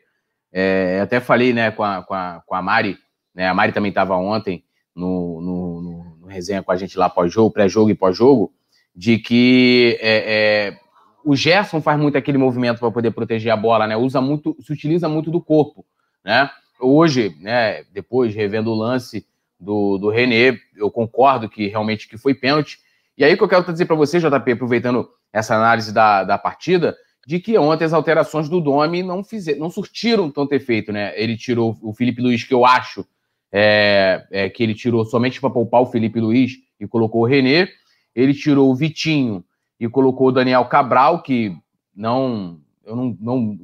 é, 0.52 1.00
até 1.02 1.20
falei 1.20 1.54
né, 1.54 1.72
com, 1.72 1.84
a, 1.84 2.04
com, 2.04 2.14
a, 2.14 2.42
com 2.46 2.56
a 2.56 2.62
Mari, 2.62 2.98
né, 3.34 3.48
a 3.48 3.54
Mari 3.54 3.72
também 3.72 3.90
estava 3.90 4.16
ontem 4.18 4.64
no, 4.96 5.42
no, 5.42 5.82
no, 5.82 6.18
no, 6.20 6.28
resenha 6.28 6.62
com 6.62 6.72
a 6.72 6.76
gente 6.76 6.98
lá 6.98 7.10
pós-jogo, 7.10 7.52
pré-jogo 7.52 7.90
e 7.90 7.96
pós-jogo, 7.96 8.54
de 8.96 9.18
que 9.18 9.98
é, 10.02 10.68
é 10.68 10.80
o 11.24 11.36
Gerson 11.36 11.82
faz 11.82 12.00
muito 12.00 12.18
aquele 12.18 12.38
movimento 12.38 12.80
para 12.80 12.92
poder 12.92 13.12
proteger 13.12 13.52
a 13.52 13.58
bola, 13.58 13.88
né? 13.88 13.96
Usa 13.96 14.22
muito, 14.22 14.56
se 14.62 14.72
utiliza 14.72 15.08
muito 15.08 15.32
do 15.32 15.42
corpo, 15.42 15.86
né? 16.24 16.50
Hoje, 16.80 17.36
né, 17.40 17.84
depois 17.94 18.36
revendo 18.36 18.72
o 18.72 18.76
lance 18.76 19.26
do, 19.60 19.98
do 19.98 20.10
René, 20.10 20.58
eu 20.76 20.92
concordo 20.92 21.48
que 21.48 21.68
realmente 21.68 22.08
que 22.08 22.18
foi 22.18 22.34
pênalti. 22.34 22.80
E 23.18 23.24
aí 23.24 23.38
que 23.38 23.44
eu 23.44 23.48
quero 23.48 23.72
dizer 23.72 23.86
para 23.86 23.96
você, 23.96 24.20
JP, 24.20 24.52
aproveitando 24.52 25.10
essa 25.32 25.56
análise 25.56 25.94
da, 25.94 26.24
da 26.24 26.38
partida, 26.38 26.96
de 27.26 27.40
que 27.40 27.58
ontem 27.58 27.86
as 27.86 27.94
alterações 27.94 28.50
do 28.50 28.60
Domi 28.60 29.02
não 29.02 29.24
fizeram, 29.24 29.60
não 29.60 29.70
surtiram 29.70 30.30
tanto 30.30 30.54
efeito, 30.54 30.92
né? 30.92 31.14
Ele 31.16 31.38
tirou 31.38 31.78
o 31.82 31.94
Felipe 31.94 32.22
Luiz, 32.22 32.44
que 32.44 32.54
eu 32.54 32.66
acho 32.66 33.06
é, 33.52 34.26
é, 34.30 34.50
que 34.50 34.62
ele 34.62 34.74
tirou 34.74 35.06
somente 35.06 35.40
para 35.40 35.50
poupar 35.50 35.82
o 35.82 35.86
Felipe 35.86 36.20
Luiz 36.20 36.54
e 36.80 36.88
colocou 36.88 37.22
o 37.22 37.26
René. 37.26 37.70
Ele 38.14 38.34
tirou 38.34 38.70
o 38.70 38.76
Vitinho 38.76 39.44
e 39.80 39.88
colocou 39.88 40.28
o 40.28 40.32
Daniel 40.32 40.66
Cabral, 40.66 41.22
que 41.22 41.56
não, 41.96 42.60
eu 42.86 42.96
não, 42.96 43.18
não 43.20 43.58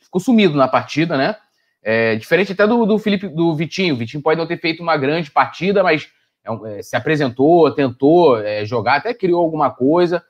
ficou 0.00 0.20
sumido 0.20 0.56
na 0.56 0.68
partida, 0.68 1.16
né? 1.16 1.36
É, 1.82 2.16
diferente 2.16 2.52
até 2.52 2.66
do, 2.66 2.84
do 2.84 2.98
Felipe, 2.98 3.28
do 3.28 3.54
Vitinho. 3.54 3.94
O 3.94 3.98
Vitinho 3.98 4.22
pode 4.22 4.38
não 4.38 4.46
ter 4.46 4.58
feito 4.58 4.82
uma 4.82 4.96
grande 4.96 5.30
partida, 5.30 5.82
mas 5.82 6.08
é, 6.44 6.78
é, 6.78 6.82
se 6.82 6.96
apresentou, 6.96 7.70
tentou 7.70 8.40
é, 8.40 8.64
jogar, 8.64 8.96
até 8.96 9.14
criou 9.14 9.42
alguma 9.42 9.70
coisa, 9.70 10.22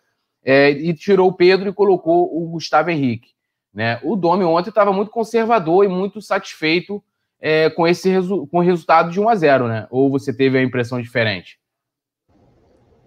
é, 0.44 0.70
e 0.70 0.94
tirou 0.94 1.28
o 1.28 1.32
Pedro 1.32 1.68
e 1.68 1.72
colocou 1.72 2.24
o 2.36 2.48
Gustavo 2.48 2.90
Henrique. 2.90 3.30
Né? 3.74 4.00
O 4.02 4.16
Domi 4.16 4.44
ontem 4.44 4.70
estava 4.70 4.92
muito 4.92 5.10
conservador 5.10 5.84
e 5.84 5.88
muito 5.88 6.22
satisfeito 6.22 7.02
é, 7.40 7.68
com 7.68 7.86
esse 7.86 8.10
com 8.50 8.58
o 8.58 8.62
resultado 8.62 9.10
de 9.10 9.20
1 9.20 9.28
a 9.28 9.34
0 9.34 9.68
né? 9.68 9.86
Ou 9.90 10.08
você 10.10 10.32
teve 10.32 10.58
a 10.58 10.62
impressão 10.62 11.00
diferente? 11.00 11.58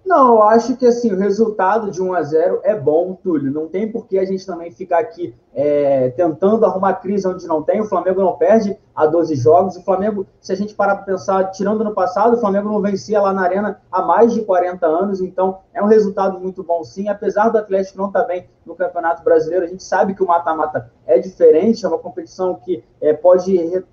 Não, 0.10 0.38
eu 0.38 0.42
acho 0.42 0.76
que 0.76 0.88
assim, 0.88 1.12
o 1.14 1.20
resultado 1.20 1.92
de 1.92 2.02
1 2.02 2.14
a 2.16 2.24
0 2.24 2.62
é 2.64 2.74
bom, 2.74 3.14
Túlio. 3.14 3.52
Não 3.52 3.68
tem 3.68 3.92
por 3.92 4.08
que 4.08 4.18
a 4.18 4.26
gente 4.26 4.44
também 4.44 4.72
ficar 4.72 4.98
aqui 4.98 5.36
é, 5.54 6.10
tentando 6.10 6.66
arrumar 6.66 6.96
crise 6.96 7.28
onde 7.28 7.46
não 7.46 7.62
tem. 7.62 7.80
O 7.80 7.86
Flamengo 7.86 8.20
não 8.20 8.36
perde 8.36 8.76
a 8.96 9.06
12 9.06 9.36
jogos. 9.36 9.78
O 9.78 9.84
Flamengo, 9.84 10.26
se 10.42 10.52
a 10.52 10.56
gente 10.56 10.74
parar 10.74 10.96
para 10.96 11.06
pensar, 11.06 11.52
tirando 11.52 11.84
no 11.84 11.94
passado, 11.94 12.34
o 12.34 12.40
Flamengo 12.40 12.70
não 12.70 12.82
vencia 12.82 13.22
lá 13.22 13.32
na 13.32 13.44
Arena 13.44 13.80
há 13.92 14.02
mais 14.02 14.34
de 14.34 14.42
40 14.42 14.84
anos. 14.84 15.22
Então, 15.22 15.60
é 15.76 15.84
um 15.84 15.86
resultado 15.88 16.40
muito 16.40 16.64
bom, 16.64 16.84
sim. 16.84 17.08
Apesar 17.08 17.50
do 17.50 17.60
Atlético 17.60 18.00
não 18.00 18.08
estar 18.08 18.22
tá 18.22 18.28
bem 18.28 18.50
no 18.66 18.74
Campeonato 18.74 19.24
Brasileiro, 19.24 19.64
a 19.64 19.70
gente 19.70 19.84
sabe 19.84 20.16
que 20.16 20.24
o 20.24 20.28
mata-mata 20.28 20.92
é 21.06 21.20
diferente, 21.20 21.86
é 21.86 21.88
uma 21.88 22.00
competição 22.00 22.56
que 22.56 22.84
é, 23.00 23.14
pode 23.14 23.56
re, 23.56 23.86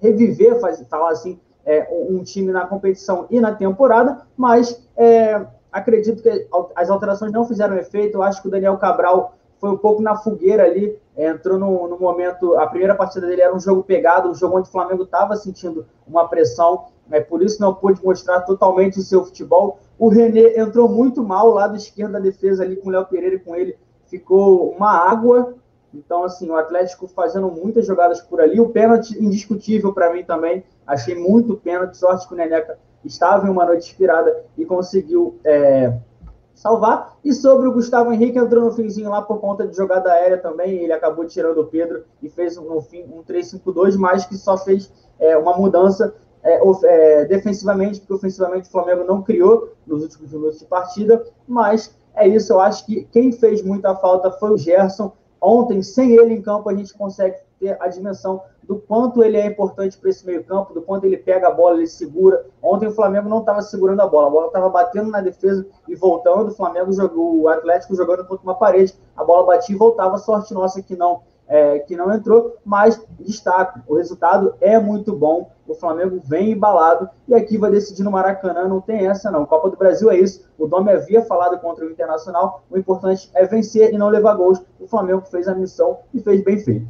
reviver, 0.00 0.58
falar 0.88 1.10
assim, 1.10 1.38
é, 1.70 1.88
um 1.92 2.20
time 2.24 2.50
na 2.50 2.66
competição 2.66 3.26
e 3.30 3.40
na 3.40 3.54
temporada, 3.54 4.22
mas 4.36 4.84
é, 4.96 5.46
acredito 5.70 6.20
que 6.20 6.48
as 6.74 6.90
alterações 6.90 7.30
não 7.30 7.44
fizeram 7.46 7.76
efeito. 7.76 8.16
Eu 8.16 8.22
acho 8.24 8.42
que 8.42 8.48
o 8.48 8.50
Daniel 8.50 8.76
Cabral 8.76 9.36
foi 9.60 9.70
um 9.70 9.76
pouco 9.76 10.02
na 10.02 10.16
fogueira 10.16 10.64
ali, 10.64 10.98
é, 11.16 11.28
entrou 11.28 11.60
no, 11.60 11.86
no, 11.86 11.96
momento. 11.96 12.56
A 12.56 12.66
primeira 12.66 12.96
partida 12.96 13.28
dele 13.28 13.42
era 13.42 13.54
um 13.54 13.60
jogo 13.60 13.84
pegado, 13.84 14.28
um 14.28 14.34
jogo 14.34 14.58
onde 14.58 14.68
o 14.68 14.72
Flamengo 14.72 15.04
estava 15.04 15.36
sentindo 15.36 15.86
uma 16.08 16.26
pressão, 16.26 16.86
é, 17.08 17.20
por 17.20 17.40
isso 17.40 17.60
não 17.60 17.72
pôde 17.72 18.04
mostrar 18.04 18.40
totalmente 18.40 18.98
o 18.98 19.02
seu 19.02 19.24
futebol. 19.24 19.78
O 19.96 20.08
René 20.08 20.58
entrou 20.58 20.88
muito 20.88 21.22
mal, 21.22 21.50
lado 21.50 21.76
esquerdo 21.76 22.12
da 22.12 22.18
defesa 22.18 22.64
ali 22.64 22.74
com 22.74 22.88
o 22.88 22.92
Léo 22.92 23.06
Pereira 23.06 23.36
e 23.36 23.40
com 23.40 23.54
ele 23.54 23.76
ficou 24.06 24.72
uma 24.72 24.90
água. 24.90 25.54
Então, 25.92 26.24
assim, 26.24 26.48
o 26.48 26.56
Atlético 26.56 27.08
fazendo 27.08 27.50
muitas 27.50 27.86
jogadas 27.86 28.20
por 28.20 28.40
ali. 28.40 28.60
O 28.60 28.68
pênalti 28.68 29.16
indiscutível 29.22 29.92
para 29.92 30.12
mim 30.12 30.24
também. 30.24 30.64
Achei 30.86 31.14
muito 31.14 31.56
pênalti. 31.56 31.96
Sorte 31.96 32.26
que 32.26 32.34
o 32.34 32.36
Neneca 32.36 32.78
estava 33.04 33.46
em 33.46 33.50
uma 33.50 33.64
noite 33.64 33.90
inspirada 33.90 34.44
e 34.56 34.64
conseguiu 34.64 35.38
é, 35.44 35.92
salvar. 36.54 37.16
E 37.24 37.32
sobre 37.32 37.66
o 37.66 37.72
Gustavo 37.72 38.12
Henrique, 38.12 38.38
entrou 38.38 38.64
no 38.64 38.72
finzinho 38.72 39.10
lá 39.10 39.22
por 39.22 39.40
conta 39.40 39.66
de 39.66 39.76
jogada 39.76 40.12
aérea 40.12 40.38
também. 40.38 40.76
Ele 40.76 40.92
acabou 40.92 41.24
tirando 41.24 41.58
o 41.58 41.66
Pedro 41.66 42.04
e 42.22 42.28
fez 42.28 42.56
no 42.56 42.80
fim 42.82 43.02
um 43.04 43.22
3-5-2, 43.22 43.96
mas 43.96 44.26
que 44.26 44.36
só 44.36 44.56
fez 44.56 44.92
é, 45.18 45.36
uma 45.36 45.56
mudança 45.56 46.14
é, 46.42 46.60
é, 46.84 47.24
defensivamente, 47.24 48.00
porque 48.00 48.14
ofensivamente 48.14 48.68
o 48.68 48.72
Flamengo 48.72 49.04
não 49.04 49.22
criou 49.22 49.72
nos 49.86 50.02
últimos 50.02 50.32
minutos 50.32 50.58
de 50.58 50.66
partida. 50.66 51.24
Mas 51.48 51.94
é 52.14 52.28
isso, 52.28 52.52
eu 52.52 52.60
acho 52.60 52.84
que 52.86 53.04
quem 53.10 53.32
fez 53.32 53.62
muita 53.62 53.94
falta 53.96 54.30
foi 54.30 54.50
o 54.50 54.58
Gerson 54.58 55.12
Ontem, 55.40 55.82
sem 55.82 56.12
ele 56.12 56.34
em 56.34 56.42
campo, 56.42 56.68
a 56.68 56.74
gente 56.74 56.92
consegue 56.94 57.36
ter 57.58 57.76
a 57.80 57.88
dimensão 57.88 58.42
do 58.62 58.76
quanto 58.76 59.22
ele 59.22 59.36
é 59.36 59.46
importante 59.46 59.98
para 59.98 60.10
esse 60.10 60.24
meio-campo, 60.24 60.72
do 60.72 60.82
quanto 60.82 61.04
ele 61.04 61.16
pega 61.16 61.48
a 61.48 61.50
bola, 61.50 61.76
ele 61.76 61.86
segura. 61.86 62.46
Ontem 62.62 62.86
o 62.86 62.92
Flamengo 62.92 63.28
não 63.28 63.40
estava 63.40 63.60
segurando 63.62 64.00
a 64.00 64.06
bola, 64.06 64.28
a 64.28 64.30
bola 64.30 64.46
estava 64.46 64.68
batendo 64.68 65.10
na 65.10 65.20
defesa 65.20 65.66
e 65.88 65.94
voltando. 65.96 66.48
O 66.48 66.54
Flamengo 66.54 66.92
jogou, 66.92 67.40
o 67.40 67.48
Atlético 67.48 67.96
jogando 67.96 68.24
contra 68.26 68.44
uma 68.44 68.54
parede, 68.54 68.94
a 69.16 69.24
bola 69.24 69.44
batia 69.44 69.74
e 69.74 69.78
voltava. 69.78 70.18
Sorte 70.18 70.54
nossa 70.54 70.82
que 70.82 70.94
não 70.94 71.22
é, 71.50 71.80
que 71.80 71.96
não 71.96 72.14
entrou, 72.14 72.56
mas 72.64 73.04
destaco, 73.18 73.80
o 73.88 73.96
resultado 73.96 74.54
é 74.60 74.78
muito 74.78 75.12
bom, 75.12 75.50
o 75.66 75.74
Flamengo 75.74 76.22
vem 76.24 76.52
embalado 76.52 77.10
e 77.26 77.34
aqui 77.34 77.58
vai 77.58 77.72
decidir 77.72 78.04
no 78.04 78.12
Maracanã, 78.12 78.68
não 78.68 78.80
tem 78.80 79.08
essa 79.08 79.32
não. 79.32 79.44
Copa 79.44 79.68
do 79.68 79.76
Brasil 79.76 80.08
é 80.12 80.16
isso, 80.16 80.48
o 80.56 80.68
Dome 80.68 80.92
havia 80.92 81.22
falado 81.22 81.58
contra 81.58 81.84
o 81.84 81.90
Internacional, 81.90 82.62
o 82.70 82.78
importante 82.78 83.28
é 83.34 83.44
vencer 83.44 83.92
e 83.92 83.98
não 83.98 84.08
levar 84.08 84.34
gols. 84.34 84.64
O 84.78 84.86
Flamengo 84.86 85.22
fez 85.22 85.48
a 85.48 85.54
missão 85.54 85.98
e 86.14 86.20
fez 86.20 86.44
bem 86.44 86.58
feito. 86.60 86.86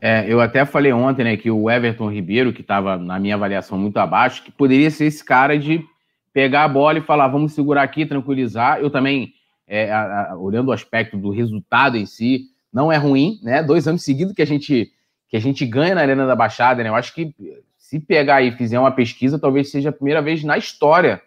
É, 0.00 0.24
eu 0.26 0.40
até 0.40 0.64
falei 0.64 0.92
ontem 0.92 1.22
né, 1.22 1.36
que 1.36 1.48
o 1.48 1.70
Everton 1.70 2.10
Ribeiro, 2.10 2.52
que 2.52 2.62
estava 2.62 2.96
na 2.96 3.20
minha 3.20 3.36
avaliação 3.36 3.78
muito 3.78 3.98
abaixo, 3.98 4.42
que 4.42 4.50
poderia 4.50 4.90
ser 4.90 5.04
esse 5.04 5.24
cara 5.24 5.56
de 5.56 5.84
pegar 6.32 6.64
a 6.64 6.68
bola 6.68 6.98
e 6.98 7.02
falar, 7.02 7.28
vamos 7.28 7.52
segurar 7.52 7.84
aqui, 7.84 8.04
tranquilizar. 8.04 8.80
Eu 8.80 8.90
também, 8.90 9.34
é, 9.68 9.92
a, 9.92 10.32
a, 10.32 10.36
olhando 10.36 10.68
o 10.68 10.72
aspecto 10.72 11.16
do 11.16 11.30
resultado 11.30 11.96
em 11.96 12.06
si, 12.06 12.51
não 12.72 12.90
é 12.90 12.96
ruim, 12.96 13.38
né? 13.42 13.62
Dois 13.62 13.86
anos 13.86 14.02
seguidos 14.02 14.34
que 14.34 14.42
a 14.42 14.46
gente 14.46 14.92
que 15.28 15.36
a 15.36 15.40
gente 15.40 15.64
ganha 15.64 15.94
na 15.94 16.02
Arena 16.02 16.26
da 16.26 16.36
Baixada, 16.36 16.82
né? 16.82 16.90
Eu 16.90 16.94
acho 16.94 17.14
que 17.14 17.34
se 17.78 17.98
pegar 17.98 18.42
e 18.42 18.52
fizer 18.52 18.78
uma 18.78 18.90
pesquisa, 18.90 19.38
talvez 19.38 19.70
seja 19.70 19.88
a 19.88 19.92
primeira 19.92 20.20
vez 20.20 20.44
na 20.44 20.58
história 20.58 21.22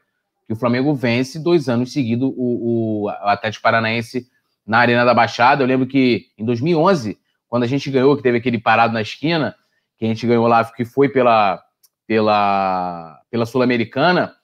que 0.45 0.53
o 0.53 0.55
Flamengo 0.55 0.93
vence 0.93 1.39
dois 1.39 1.67
anos 1.67 1.91
seguidos 1.91 2.31
o, 2.35 3.05
o 3.05 3.09
Atlético 3.09 3.63
Paranaense 3.63 4.27
na 4.65 4.79
Arena 4.79 5.03
da 5.03 5.13
Baixada. 5.13 5.63
Eu 5.63 5.67
lembro 5.67 5.87
que 5.87 6.27
em 6.37 6.45
2011, 6.45 7.17
quando 7.47 7.63
a 7.63 7.67
gente 7.67 7.89
ganhou, 7.89 8.15
que 8.15 8.23
teve 8.23 8.37
aquele 8.37 8.59
parado 8.59 8.93
na 8.93 9.01
esquina, 9.01 9.55
que 9.97 10.05
a 10.05 10.07
gente 10.07 10.25
ganhou 10.25 10.47
lá, 10.47 10.63
que 10.65 10.85
foi 10.85 11.09
pela, 11.09 11.63
pela, 12.07 13.19
pela 13.29 13.45
Sul-Americana, 13.45 14.35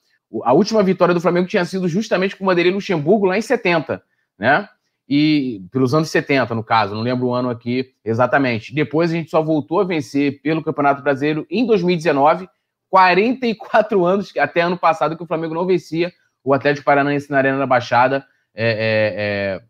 a 0.44 0.52
última 0.52 0.82
vitória 0.82 1.14
do 1.14 1.20
Flamengo 1.20 1.46
tinha 1.46 1.64
sido 1.64 1.88
justamente 1.88 2.36
com 2.36 2.44
o 2.44 2.46
Madeira 2.46 2.70
Luxemburgo 2.70 3.26
lá 3.26 3.36
em 3.36 3.42
70, 3.42 4.02
né? 4.38 4.68
E 5.14 5.60
pelos 5.70 5.92
anos 5.92 6.08
70, 6.08 6.54
no 6.54 6.64
caso, 6.64 6.94
não 6.94 7.02
lembro 7.02 7.26
o 7.26 7.34
ano 7.34 7.50
aqui 7.50 7.92
exatamente. 8.02 8.74
Depois 8.74 9.10
a 9.10 9.14
gente 9.14 9.28
só 9.28 9.42
voltou 9.42 9.78
a 9.78 9.84
vencer 9.84 10.40
pelo 10.40 10.64
Campeonato 10.64 11.02
Brasileiro 11.02 11.46
em 11.50 11.66
2019, 11.66 12.48
44 12.88 14.06
anos, 14.06 14.32
até 14.38 14.62
ano 14.62 14.78
passado, 14.78 15.14
que 15.14 15.22
o 15.22 15.26
Flamengo 15.26 15.52
não 15.52 15.66
vencia 15.66 16.10
o 16.42 16.54
Atlético 16.54 16.86
Paranaense 16.86 17.30
na 17.30 17.36
Arena 17.36 17.58
da 17.58 17.66
Baixada 17.66 18.24
é, 18.54 18.64
é, 18.64 18.72
é, 19.58 19.62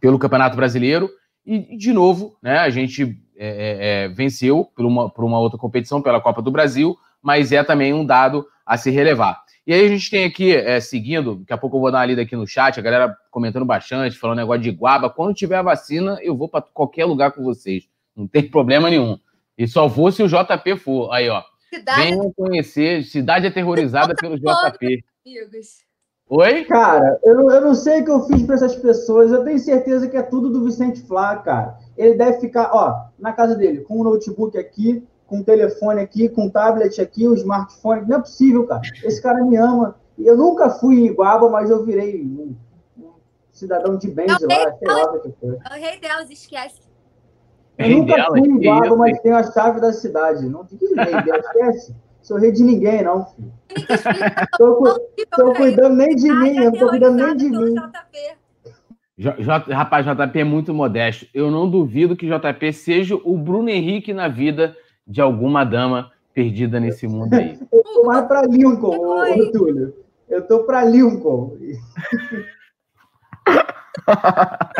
pelo 0.00 0.20
Campeonato 0.20 0.54
Brasileiro. 0.54 1.10
E, 1.44 1.76
de 1.76 1.92
novo, 1.92 2.36
né, 2.40 2.58
a 2.58 2.70
gente 2.70 3.20
é, 3.36 3.48
é, 3.48 4.04
é, 4.04 4.08
venceu 4.08 4.70
por 4.76 4.86
uma, 4.86 5.10
por 5.10 5.24
uma 5.24 5.40
outra 5.40 5.58
competição, 5.58 6.00
pela 6.00 6.20
Copa 6.20 6.40
do 6.40 6.52
Brasil, 6.52 6.96
mas 7.20 7.50
é 7.50 7.64
também 7.64 7.92
um 7.92 8.06
dado 8.06 8.46
a 8.64 8.76
se 8.76 8.88
relevar. 8.88 9.42
E 9.70 9.72
aí 9.72 9.84
a 9.84 9.88
gente 9.88 10.10
tem 10.10 10.24
aqui, 10.24 10.52
é, 10.52 10.80
seguindo, 10.80 11.36
daqui 11.36 11.52
a 11.52 11.56
pouco 11.56 11.76
eu 11.76 11.80
vou 11.80 11.92
dar 11.92 11.98
uma 11.98 12.06
lida 12.06 12.22
aqui 12.22 12.34
no 12.34 12.44
chat, 12.44 12.76
a 12.76 12.82
galera 12.82 13.16
comentando 13.30 13.64
bastante, 13.64 14.18
falando 14.18 14.38
negócio 14.38 14.62
de 14.62 14.72
guaba. 14.72 15.08
Quando 15.08 15.32
tiver 15.32 15.54
a 15.54 15.62
vacina, 15.62 16.18
eu 16.22 16.36
vou 16.36 16.48
para 16.48 16.60
qualquer 16.60 17.04
lugar 17.04 17.30
com 17.30 17.44
vocês. 17.44 17.88
Não 18.16 18.26
tem 18.26 18.42
problema 18.50 18.90
nenhum. 18.90 19.16
E 19.56 19.68
só 19.68 19.86
vou 19.86 20.10
se 20.10 20.24
o 20.24 20.26
JP 20.26 20.76
for. 20.76 21.12
Aí, 21.12 21.28
ó. 21.28 21.44
Cidade... 21.72 22.02
Venham 22.02 22.32
conhecer, 22.32 23.04
cidade 23.04 23.46
aterrorizada 23.46 24.12
pelo 24.16 24.36
JP. 24.36 25.04
Amigos. 25.24 25.84
Oi? 26.28 26.64
Cara, 26.64 27.20
eu 27.22 27.36
não, 27.36 27.50
eu 27.52 27.60
não 27.60 27.74
sei 27.76 28.00
o 28.00 28.04
que 28.04 28.10
eu 28.10 28.26
fiz 28.26 28.42
para 28.42 28.56
essas 28.56 28.74
pessoas. 28.74 29.30
Eu 29.30 29.44
tenho 29.44 29.58
certeza 29.60 30.08
que 30.08 30.16
é 30.16 30.22
tudo 30.22 30.50
do 30.50 30.64
Vicente 30.64 31.00
Flá, 31.02 31.36
cara. 31.36 31.78
Ele 31.96 32.14
deve 32.14 32.40
ficar, 32.40 32.72
ó, 32.74 33.04
na 33.16 33.32
casa 33.32 33.54
dele, 33.54 33.82
com 33.82 33.98
o 33.98 34.00
um 34.00 34.02
notebook 34.02 34.58
aqui, 34.58 35.06
com 35.30 35.38
o 35.38 35.44
telefone 35.44 36.00
aqui, 36.00 36.28
com 36.28 36.46
o 36.46 36.50
tablet 36.50 37.00
aqui, 37.00 37.26
o 37.28 37.34
smartphone. 37.34 38.04
Não 38.08 38.16
é 38.16 38.20
possível, 38.20 38.66
cara. 38.66 38.82
Esse 39.04 39.22
cara 39.22 39.44
me 39.44 39.56
ama. 39.56 39.94
Eu 40.18 40.36
nunca 40.36 40.68
fui 40.68 40.96
em 40.96 41.06
Iguaba, 41.06 41.48
mas 41.48 41.70
eu 41.70 41.86
virei 41.86 42.20
um, 42.20 42.56
um 42.98 43.12
cidadão 43.52 43.96
de 43.96 44.10
bem 44.10 44.26
de 44.26 44.32
lá, 44.32 44.76
sei 44.76 44.88
lá 44.88 45.12
o 45.12 45.20
que 45.20 45.32
foi. 45.40 45.56
É 45.70 45.78
o 45.78 45.80
rei 45.80 46.00
delas, 46.00 46.28
esquece. 46.30 46.80
Eu 47.78 47.86
rei 47.86 48.00
nunca 48.00 48.16
dela, 48.16 48.28
fui 48.28 48.40
em 48.40 48.56
Iguaba, 48.56 48.96
mas 48.96 49.20
tenho 49.20 49.36
a 49.36 49.44
chave 49.44 49.80
da 49.80 49.92
cidade. 49.92 50.48
Não 50.48 50.64
tem 50.64 50.76
que 50.76 50.86
rei 50.86 51.22
dela, 51.22 51.38
esquece. 51.46 51.94
Sou 52.20 52.36
rei 52.36 52.50
de 52.50 52.64
ninguém, 52.64 53.04
não, 53.04 53.24
filho. 53.26 53.52
tô, 54.58 55.00
tô 55.36 55.52
cuidando 55.54 55.94
nem 55.94 56.16
de 56.16 56.30
mim, 56.30 56.56
eu 56.56 56.72
não 56.72 56.78
tô 56.78 56.88
cuidando 56.88 57.24
nem 57.24 57.36
de 57.36 57.48
mim. 57.48 57.74
J, 59.16 59.36
J, 59.38 59.72
rapaz, 59.72 60.04
JP 60.04 60.40
é 60.40 60.44
muito 60.44 60.74
modesto. 60.74 61.26
Eu 61.32 61.52
não 61.52 61.70
duvido 61.70 62.16
que 62.16 62.26
JP 62.26 62.72
seja 62.72 63.14
o 63.14 63.38
Bruno 63.38 63.70
Henrique 63.70 64.12
na 64.12 64.26
vida 64.26 64.76
de 65.06 65.20
alguma 65.20 65.64
dama 65.64 66.10
perdida 66.32 66.80
nesse 66.80 67.06
mundo 67.06 67.34
aí. 67.34 67.58
Eu 67.72 67.82
tô 67.82 68.04
mais 68.04 68.26
para 68.26 68.42
Lincoln, 68.42 68.96
ô, 68.96 69.52
Túlio. 69.52 69.94
Eu 70.28 70.46
tô 70.46 70.64
para 70.64 70.84
Lincoln. 70.84 71.56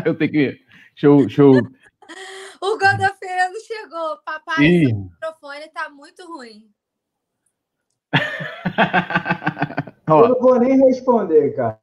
eu 0.04 0.14
tenho 0.14 0.30
que. 0.30 0.60
Show, 0.94 1.26
show. 1.28 1.52
O 1.52 2.78
Godofredo 2.78 3.58
chegou. 3.66 4.18
Papai, 4.24 4.64
Ih. 4.64 4.92
o 4.92 5.04
microfone 5.04 5.68
tá 5.74 5.90
muito 5.90 6.24
ruim. 6.26 6.70
eu 10.08 10.28
não 10.28 10.40
vou 10.40 10.58
nem 10.58 10.78
responder, 10.78 11.54
cara. 11.56 11.78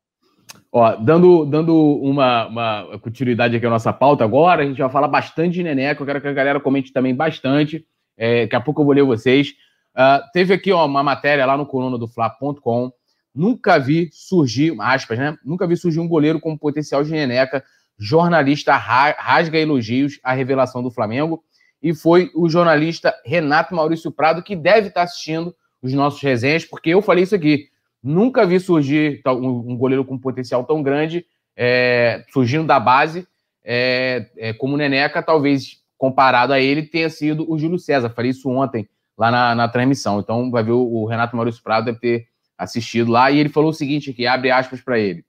Ó, 0.71 0.95
dando, 0.95 1.45
dando 1.45 1.75
uma, 1.75 2.47
uma 2.47 2.99
continuidade 2.99 3.55
aqui 3.55 3.65
à 3.65 3.69
nossa 3.69 3.91
pauta 3.91 4.23
agora, 4.23 4.63
a 4.63 4.65
gente 4.65 4.81
vai 4.81 4.89
falar 4.89 5.07
bastante 5.07 5.53
de 5.53 5.63
Neneco. 5.63 6.03
Eu 6.03 6.07
quero 6.07 6.21
que 6.21 6.27
a 6.27 6.33
galera 6.33 6.59
comente 6.59 6.93
também 6.93 7.15
bastante. 7.15 7.85
É, 8.17 8.41
daqui 8.41 8.55
a 8.55 8.61
pouco 8.61 8.81
eu 8.81 8.85
vou 8.85 8.93
ler 8.93 9.03
vocês. 9.03 9.49
Uh, 9.95 10.21
teve 10.33 10.53
aqui 10.53 10.71
ó, 10.71 10.85
uma 10.85 11.03
matéria 11.03 11.45
lá 11.45 11.55
no 11.55 11.65
coluna 11.65 11.97
do 11.97 12.07
Fla.com. 12.07 12.91
Nunca 13.33 13.77
vi 13.77 14.09
surgir, 14.11 14.75
aspas, 14.79 15.17
né? 15.19 15.37
Nunca 15.45 15.67
vi 15.67 15.77
surgir 15.77 15.99
um 15.99 16.07
goleiro 16.07 16.39
com 16.39 16.57
potencial 16.57 17.03
de 17.03 17.11
Neneca. 17.11 17.63
Jornalista 17.97 18.75
rasga 18.75 19.57
elogios 19.57 20.19
à 20.23 20.33
revelação 20.33 20.81
do 20.81 20.91
Flamengo. 20.91 21.43
E 21.81 21.93
foi 21.93 22.31
o 22.35 22.49
jornalista 22.49 23.13
Renato 23.23 23.75
Maurício 23.75 24.11
Prado 24.11 24.41
que 24.41 24.55
deve 24.55 24.87
estar 24.87 25.03
assistindo 25.03 25.55
os 25.81 25.93
nossos 25.93 26.21
resenhas, 26.21 26.65
porque 26.65 26.89
eu 26.89 27.01
falei 27.01 27.23
isso 27.23 27.35
aqui. 27.35 27.69
Nunca 28.01 28.45
vi 28.45 28.59
surgir 28.59 29.21
um 29.25 29.75
goleiro 29.77 30.05
com 30.05 30.17
potencial 30.17 30.63
tão 30.63 30.81
grande, 30.81 31.25
é, 31.55 32.23
surgindo 32.31 32.65
da 32.65 32.79
base, 32.79 33.27
é, 33.63 34.29
é, 34.37 34.53
como 34.53 34.77
Neneca, 34.77 35.21
talvez 35.21 35.81
comparado 35.97 36.53
a 36.53 36.59
ele, 36.59 36.83
tenha 36.83 37.09
sido 37.09 37.49
o 37.51 37.57
Júlio 37.57 37.79
César. 37.79 38.09
Falei 38.09 38.31
isso 38.31 38.49
ontem 38.49 38.87
lá 39.17 39.31
na, 39.31 39.55
na 39.55 39.67
transmissão. 39.67 40.19
Então, 40.19 40.51
vai 40.51 40.63
ver 40.63 40.71
o, 40.71 40.81
o, 40.81 41.05
Renato 41.05 41.35
Maurício 41.35 41.63
Prado 41.63 41.85
deve 41.85 41.99
ter 41.99 42.27
assistido 42.57 43.11
lá. 43.11 43.31
E 43.31 43.39
ele 43.39 43.49
falou 43.49 43.71
o 43.71 43.73
seguinte 43.73 44.11
aqui, 44.11 44.27
abre 44.27 44.51
aspas 44.51 44.79
para 44.81 44.99
ele. 44.99 45.25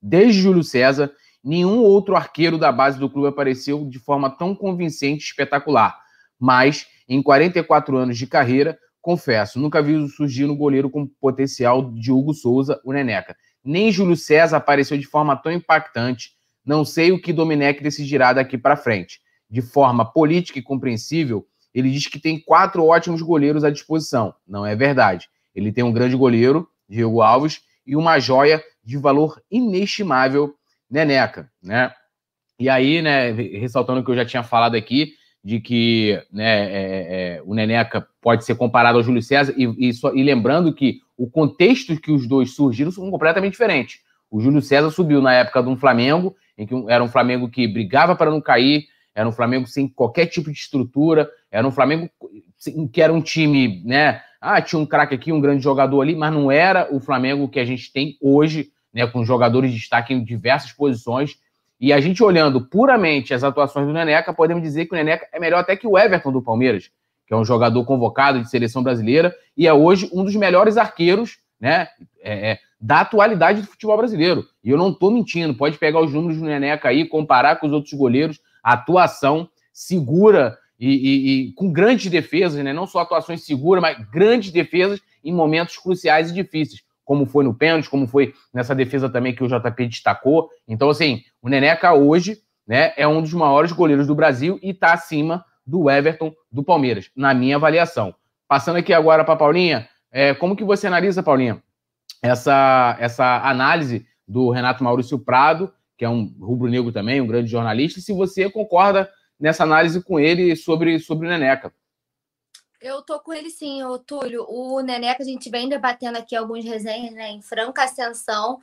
Desde 0.00 0.40
Júlio 0.40 0.62
César, 0.62 1.10
nenhum 1.42 1.78
outro 1.80 2.14
arqueiro 2.14 2.58
da 2.58 2.70
base 2.70 2.98
do 2.98 3.08
clube 3.08 3.28
apareceu 3.28 3.86
de 3.88 3.98
forma 3.98 4.30
tão 4.30 4.54
convincente 4.54 5.22
e 5.22 5.26
espetacular. 5.26 5.98
Mas, 6.38 6.86
em 7.08 7.22
44 7.22 7.96
anos 7.96 8.18
de 8.18 8.26
carreira, 8.26 8.78
confesso, 9.00 9.58
nunca 9.58 9.82
vi 9.82 10.08
surgir 10.08 10.46
no 10.46 10.56
goleiro 10.56 10.90
com 10.90 11.06
potencial 11.06 11.90
de 11.92 12.12
Hugo 12.12 12.34
Souza, 12.34 12.80
o 12.84 12.92
Neneca. 12.92 13.34
Nem 13.64 13.90
Júlio 13.90 14.16
César 14.16 14.58
apareceu 14.58 14.96
de 14.96 15.06
forma 15.06 15.36
tão 15.36 15.52
impactante. 15.52 16.32
Não 16.64 16.84
sei 16.84 17.12
o 17.12 17.20
que 17.20 17.32
Domenech 17.32 17.82
decidirá 17.82 18.32
daqui 18.32 18.56
para 18.56 18.76
frente 18.76 19.20
de 19.50 19.60
forma 19.60 20.04
política 20.04 20.58
e 20.58 20.62
compreensível, 20.62 21.46
ele 21.74 21.90
diz 21.90 22.06
que 22.06 22.18
tem 22.18 22.38
quatro 22.38 22.86
ótimos 22.86 23.22
goleiros 23.22 23.64
à 23.64 23.70
disposição. 23.70 24.34
Não 24.46 24.64
é 24.64 24.76
verdade. 24.76 25.28
Ele 25.54 25.72
tem 25.72 25.82
um 25.82 25.92
grande 25.92 26.16
goleiro, 26.16 26.68
Diego 26.88 27.20
Alves, 27.20 27.60
e 27.86 27.96
uma 27.96 28.18
joia 28.18 28.62
de 28.84 28.96
valor 28.96 29.42
inestimável, 29.50 30.54
Neneca, 30.90 31.50
né? 31.62 31.92
E 32.58 32.68
aí, 32.68 33.00
né, 33.00 33.30
ressaltando 33.30 34.00
o 34.00 34.04
que 34.04 34.10
eu 34.10 34.16
já 34.16 34.24
tinha 34.24 34.42
falado 34.42 34.74
aqui, 34.74 35.14
de 35.42 35.60
que 35.60 36.22
né, 36.30 36.44
é, 36.44 37.36
é, 37.36 37.42
o 37.44 37.54
Neneca 37.54 38.06
pode 38.20 38.44
ser 38.44 38.54
comparado 38.54 38.98
ao 38.98 39.04
Júlio 39.04 39.22
César, 39.22 39.54
e, 39.56 39.88
e, 39.88 39.94
só, 39.94 40.12
e, 40.12 40.22
lembrando 40.22 40.74
que 40.74 41.00
o 41.16 41.28
contexto 41.28 41.98
que 41.98 42.12
os 42.12 42.26
dois 42.26 42.54
surgiram 42.54 42.90
são 42.90 43.10
completamente 43.10 43.52
diferentes. 43.52 44.00
O 44.30 44.40
Júlio 44.40 44.60
César 44.60 44.90
subiu 44.90 45.22
na 45.22 45.32
época 45.32 45.62
de 45.62 45.68
um 45.68 45.76
Flamengo, 45.76 46.36
em 46.56 46.66
que 46.66 46.74
era 46.88 47.02
um 47.02 47.08
Flamengo 47.08 47.48
que 47.48 47.66
brigava 47.66 48.14
para 48.14 48.30
não 48.30 48.40
cair, 48.40 48.86
era 49.14 49.28
um 49.28 49.32
Flamengo 49.32 49.66
sem 49.66 49.88
qualquer 49.88 50.26
tipo 50.26 50.50
de 50.50 50.58
estrutura, 50.58 51.30
era 51.50 51.66
um 51.66 51.70
Flamengo 51.70 52.08
que 52.92 53.02
era 53.02 53.12
um 53.12 53.20
time, 53.20 53.82
né? 53.84 54.22
Ah, 54.40 54.60
tinha 54.60 54.80
um 54.80 54.86
craque 54.86 55.14
aqui, 55.14 55.32
um 55.32 55.40
grande 55.40 55.62
jogador 55.62 56.00
ali, 56.00 56.14
mas 56.14 56.32
não 56.32 56.50
era 56.50 56.94
o 56.94 57.00
Flamengo 57.00 57.48
que 57.48 57.60
a 57.60 57.64
gente 57.64 57.92
tem 57.92 58.16
hoje, 58.20 58.70
né? 58.92 59.06
Com 59.06 59.24
jogadores 59.24 59.70
de 59.72 59.78
destaque 59.78 60.14
em 60.14 60.22
diversas 60.22 60.72
posições. 60.72 61.36
E 61.80 61.92
a 61.92 62.00
gente 62.00 62.22
olhando 62.22 62.60
puramente 62.60 63.32
as 63.32 63.42
atuações 63.42 63.86
do 63.86 63.92
Neneca, 63.92 64.34
podemos 64.34 64.62
dizer 64.62 64.86
que 64.86 64.94
o 64.94 64.96
Neneca 64.96 65.26
é 65.32 65.40
melhor 65.40 65.60
até 65.60 65.76
que 65.76 65.86
o 65.86 65.98
Everton 65.98 66.30
do 66.30 66.42
Palmeiras, 66.42 66.90
que 67.26 67.32
é 67.32 67.36
um 67.36 67.44
jogador 67.44 67.84
convocado 67.84 68.40
de 68.40 68.50
seleção 68.50 68.82
brasileira 68.82 69.34
e 69.56 69.66
é 69.66 69.72
hoje 69.72 70.08
um 70.12 70.24
dos 70.24 70.36
melhores 70.36 70.76
arqueiros, 70.76 71.38
né? 71.58 71.88
É, 72.22 72.52
é, 72.52 72.58
da 72.80 73.00
atualidade 73.00 73.62
do 73.62 73.66
futebol 73.66 73.96
brasileiro. 73.96 74.46
E 74.64 74.70
eu 74.70 74.78
não 74.78 74.90
estou 74.90 75.10
mentindo, 75.10 75.54
pode 75.54 75.76
pegar 75.78 76.00
os 76.00 76.12
números 76.12 76.38
do 76.38 76.44
Neneca 76.44 76.88
aí, 76.88 77.06
comparar 77.06 77.56
com 77.56 77.66
os 77.66 77.72
outros 77.72 77.92
goleiros 77.92 78.40
atuação 78.62 79.48
segura 79.72 80.58
e, 80.78 80.88
e, 80.88 81.48
e, 81.48 81.52
com 81.52 81.70
grandes 81.70 82.10
defesas, 82.10 82.62
né? 82.64 82.72
não 82.72 82.86
só 82.86 83.00
atuações 83.00 83.44
seguras, 83.44 83.82
mas 83.82 83.98
grandes 84.10 84.50
defesas 84.50 85.00
em 85.22 85.32
momentos 85.32 85.76
cruciais 85.76 86.30
e 86.30 86.34
difíceis, 86.34 86.82
como 87.04 87.26
foi 87.26 87.44
no 87.44 87.54
pênalti, 87.54 87.90
como 87.90 88.06
foi 88.06 88.32
nessa 88.52 88.74
defesa 88.74 89.08
também 89.08 89.34
que 89.34 89.44
o 89.44 89.48
JP 89.48 89.86
destacou. 89.86 90.48
Então, 90.66 90.88
assim, 90.88 91.22
o 91.42 91.48
Neneca 91.48 91.92
hoje 91.92 92.38
né, 92.66 92.92
é 92.96 93.06
um 93.06 93.20
dos 93.20 93.34
maiores 93.34 93.72
goleiros 93.72 94.06
do 94.06 94.14
Brasil 94.14 94.58
e 94.62 94.70
está 94.70 94.94
acima 94.94 95.44
do 95.66 95.90
Everton 95.90 96.32
do 96.50 96.62
Palmeiras, 96.62 97.10
na 97.14 97.34
minha 97.34 97.56
avaliação. 97.56 98.14
Passando 98.48 98.76
aqui 98.76 98.92
agora 98.92 99.24
para 99.24 99.36
Paulinha, 99.36 99.88
é, 100.10 100.34
como 100.34 100.56
que 100.56 100.64
você 100.64 100.86
analisa, 100.86 101.22
Paulinha, 101.22 101.62
essa, 102.22 102.96
essa 102.98 103.48
análise 103.48 104.06
do 104.26 104.50
Renato 104.50 104.82
Maurício 104.82 105.18
Prado 105.18 105.72
que 106.00 106.04
é 106.06 106.08
um 106.08 106.34
rubro-negro 106.40 106.90
também, 106.90 107.20
um 107.20 107.26
grande 107.26 107.50
jornalista, 107.50 108.00
se 108.00 108.10
você 108.14 108.48
concorda 108.48 109.12
nessa 109.38 109.64
análise 109.64 110.02
com 110.02 110.18
ele 110.18 110.56
sobre, 110.56 110.98
sobre 110.98 111.26
o 111.26 111.30
Neneca. 111.30 111.74
Eu 112.80 113.02
tô 113.02 113.20
com 113.20 113.34
ele 113.34 113.50
sim, 113.50 113.80
Túlio. 114.06 114.46
O 114.48 114.80
Neneca, 114.80 115.22
a 115.22 115.26
gente 115.26 115.50
vem 115.50 115.68
debatendo 115.68 116.16
aqui 116.16 116.34
alguns 116.34 116.64
resenhas 116.64 117.12
né, 117.12 117.28
em 117.32 117.42
franca 117.42 117.84
ascensão. 117.84 118.60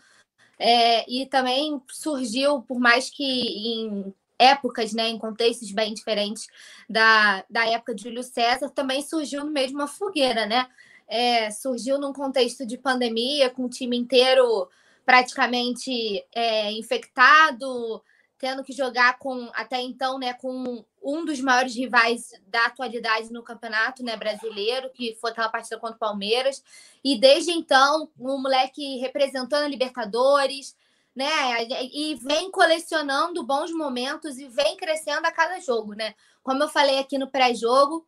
É, 0.58 1.08
e 1.08 1.28
também 1.28 1.80
surgiu, 1.91 2.63
por 2.63 2.80
mais 2.80 3.12
que 3.12 3.23
em 3.23 4.12
épocas, 4.39 4.91
né, 4.91 5.08
em 5.08 5.19
contextos 5.19 5.71
bem 5.71 5.93
diferentes 5.93 6.47
da, 6.89 7.45
da 7.47 7.69
época 7.69 7.93
de 7.93 8.02
Júlio 8.02 8.23
César, 8.23 8.67
também 8.71 9.04
surgiu 9.04 9.45
no 9.45 9.52
meio 9.52 9.67
de 9.67 9.76
uma 9.76 9.88
fogueira, 9.88 10.47
né? 10.47 10.67
É, 11.08 11.52
surgiu 11.52 12.00
num 12.00 12.13
contexto 12.13 12.65
de 12.65 12.80
pandemia, 12.80 13.52
com 13.52 13.65
o 13.65 13.69
time 13.69 13.95
inteiro 13.95 14.67
praticamente 15.08 16.22
é, 16.36 16.70
infectado, 16.74 18.04
tendo 18.38 18.62
que 18.62 18.74
jogar 18.74 19.17
com 19.17 19.50
até 19.54 19.80
então, 19.82 20.20
né, 20.20 20.34
com 20.34 20.84
um 21.02 21.24
dos 21.24 21.39
maiores 21.39 21.74
rivais 21.74 22.34
da 22.48 22.65
atualidade 22.65 23.32
no 23.32 23.41
campeonato, 23.41 24.04
né, 24.04 24.17
brasileiro, 24.17 24.89
que 24.89 25.15
foi 25.22 25.32
aquela 25.32 25.48
partida 25.48 25.80
contra 25.80 25.96
o 25.96 26.00
Palmeiras. 26.00 26.62
E 27.02 27.17
desde 27.17 27.52
então, 27.52 28.10
um 28.20 28.38
moleque 28.38 28.98
representando 28.98 29.63
a 29.63 29.70
Libertadores, 29.70 30.76
né? 31.15 31.32
E 31.93 32.15
vem 32.15 32.52
colecionando 32.52 33.46
bons 33.46 33.72
momentos 33.72 34.38
e 34.38 34.50
vem 34.50 34.76
crescendo 34.76 35.26
a 35.26 35.32
cada 35.32 35.62
jogo, 35.62 35.93
né? 35.93 36.13
Como 36.43 36.62
eu 36.62 36.67
falei 36.67 37.00
aqui 37.00 37.17
no 37.17 37.32
pré-jogo, 37.32 38.06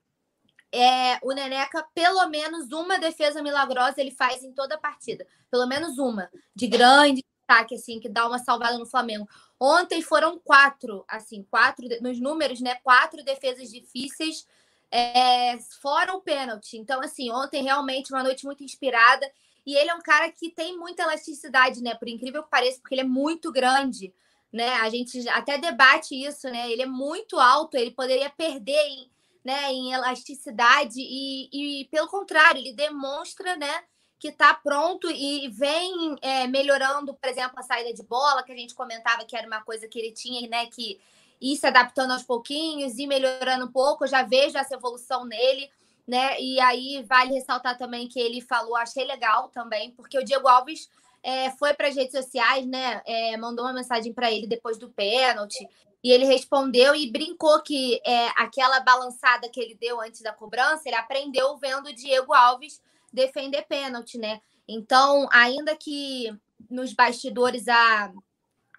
é, 0.71 1.17
o 1.23 1.31
Neneca, 1.31 1.85
pelo 1.93 2.27
menos 2.27 2.71
uma 2.71 2.99
defesa 2.99 3.41
milagrosa 3.41 3.99
ele 3.99 4.11
faz 4.11 4.43
em 4.43 4.51
toda 4.53 4.75
a 4.75 4.79
partida. 4.79 5.25
Pelo 5.49 5.67
menos 5.67 5.97
uma. 5.97 6.29
De 6.55 6.67
grande 6.67 7.23
destaque, 7.23 7.75
assim, 7.75 7.99
que 7.99 8.07
dá 8.07 8.27
uma 8.27 8.37
salvada 8.37 8.77
no 8.77 8.85
Flamengo. 8.85 9.27
Ontem 9.59 10.01
foram 10.01 10.37
quatro, 10.37 11.03
assim, 11.07 11.43
quatro, 11.49 11.87
nos 12.01 12.19
números, 12.19 12.61
né? 12.61 12.75
Quatro 12.83 13.23
defesas 13.23 13.69
difíceis, 13.71 14.47
é, 14.91 15.57
fora 15.81 16.13
o 16.13 16.21
pênalti. 16.21 16.77
Então, 16.77 17.01
assim, 17.01 17.31
ontem 17.31 17.63
realmente 17.63 18.13
uma 18.13 18.23
noite 18.23 18.45
muito 18.45 18.63
inspirada. 18.63 19.29
E 19.65 19.75
ele 19.75 19.89
é 19.89 19.95
um 19.95 20.01
cara 20.01 20.31
que 20.31 20.49
tem 20.49 20.77
muita 20.77 21.03
elasticidade, 21.03 21.81
né? 21.81 21.95
Por 21.95 22.07
incrível 22.07 22.43
que 22.43 22.49
pareça, 22.49 22.79
porque 22.79 22.93
ele 22.93 23.01
é 23.01 23.05
muito 23.05 23.51
grande, 23.51 24.13
né? 24.53 24.75
A 24.75 24.89
gente 24.89 25.27
até 25.29 25.57
debate 25.57 26.15
isso, 26.15 26.47
né? 26.49 26.71
Ele 26.71 26.83
é 26.83 26.87
muito 26.87 27.39
alto, 27.39 27.75
ele 27.75 27.91
poderia 27.91 28.29
perder 28.29 28.79
em 28.87 29.09
né, 29.43 29.71
em 29.71 29.93
elasticidade 29.93 30.99
e, 30.99 31.81
e 31.81 31.85
pelo 31.85 32.07
contrário, 32.07 32.59
ele 32.59 32.73
demonstra, 32.73 33.55
né, 33.55 33.83
que 34.19 34.27
está 34.27 34.53
pronto 34.53 35.09
e 35.09 35.47
vem 35.47 36.15
é, 36.21 36.45
melhorando, 36.47 37.13
por 37.13 37.29
exemplo, 37.29 37.57
a 37.57 37.63
saída 37.63 37.93
de 37.93 38.03
bola, 38.03 38.43
que 38.43 38.51
a 38.51 38.55
gente 38.55 38.75
comentava 38.75 39.25
que 39.25 39.35
era 39.35 39.47
uma 39.47 39.61
coisa 39.61 39.87
que 39.87 39.97
ele 39.97 40.11
tinha, 40.11 40.47
né, 40.49 40.65
que 40.67 40.99
ir 41.41 41.55
se 41.55 41.65
adaptando 41.65 42.11
aos 42.11 42.23
pouquinhos 42.23 42.97
e 42.97 43.07
melhorando 43.07 43.65
um 43.65 43.71
pouco. 43.71 44.03
Eu 44.03 44.09
já 44.09 44.23
vejo 44.23 44.57
essa 44.57 44.75
evolução 44.75 45.23
nele, 45.25 45.69
né? 46.05 46.39
E 46.39 46.59
aí 46.59 47.03
vale 47.07 47.33
ressaltar 47.33 47.77
também 47.77 48.07
que 48.07 48.19
ele 48.19 48.41
falou, 48.41 48.75
achei 48.75 49.05
legal 49.05 49.49
também, 49.49 49.91
porque 49.91 50.17
o 50.19 50.23
Diego 50.23 50.47
Alves 50.47 50.89
é, 51.23 51.51
foi 51.51 51.73
para 51.73 51.87
as 51.87 51.95
redes 51.95 52.11
sociais, 52.11 52.65
né? 52.65 53.01
É, 53.05 53.37
mandou 53.37 53.65
uma 53.65 53.73
mensagem 53.73 54.11
para 54.11 54.31
ele 54.31 54.47
depois 54.47 54.77
do 54.77 54.89
pênalti 54.89 55.65
e 56.03 56.11
ele 56.11 56.25
respondeu 56.25 56.95
e 56.95 57.11
brincou 57.11 57.61
que 57.61 58.01
é, 58.05 58.27
aquela 58.37 58.79
balançada 58.79 59.49
que 59.49 59.59
ele 59.59 59.75
deu 59.75 59.99
antes 59.99 60.21
da 60.21 60.31
cobrança, 60.31 60.83
ele 60.85 60.95
aprendeu 60.95 61.57
vendo 61.57 61.87
o 61.87 61.93
Diego 61.93 62.33
Alves 62.33 62.81
defender 63.11 63.63
pênalti, 63.63 64.17
né? 64.17 64.39
Então, 64.67 65.27
ainda 65.31 65.75
que 65.75 66.33
nos 66.69 66.93
bastidores 66.93 67.67
a, 67.67 68.13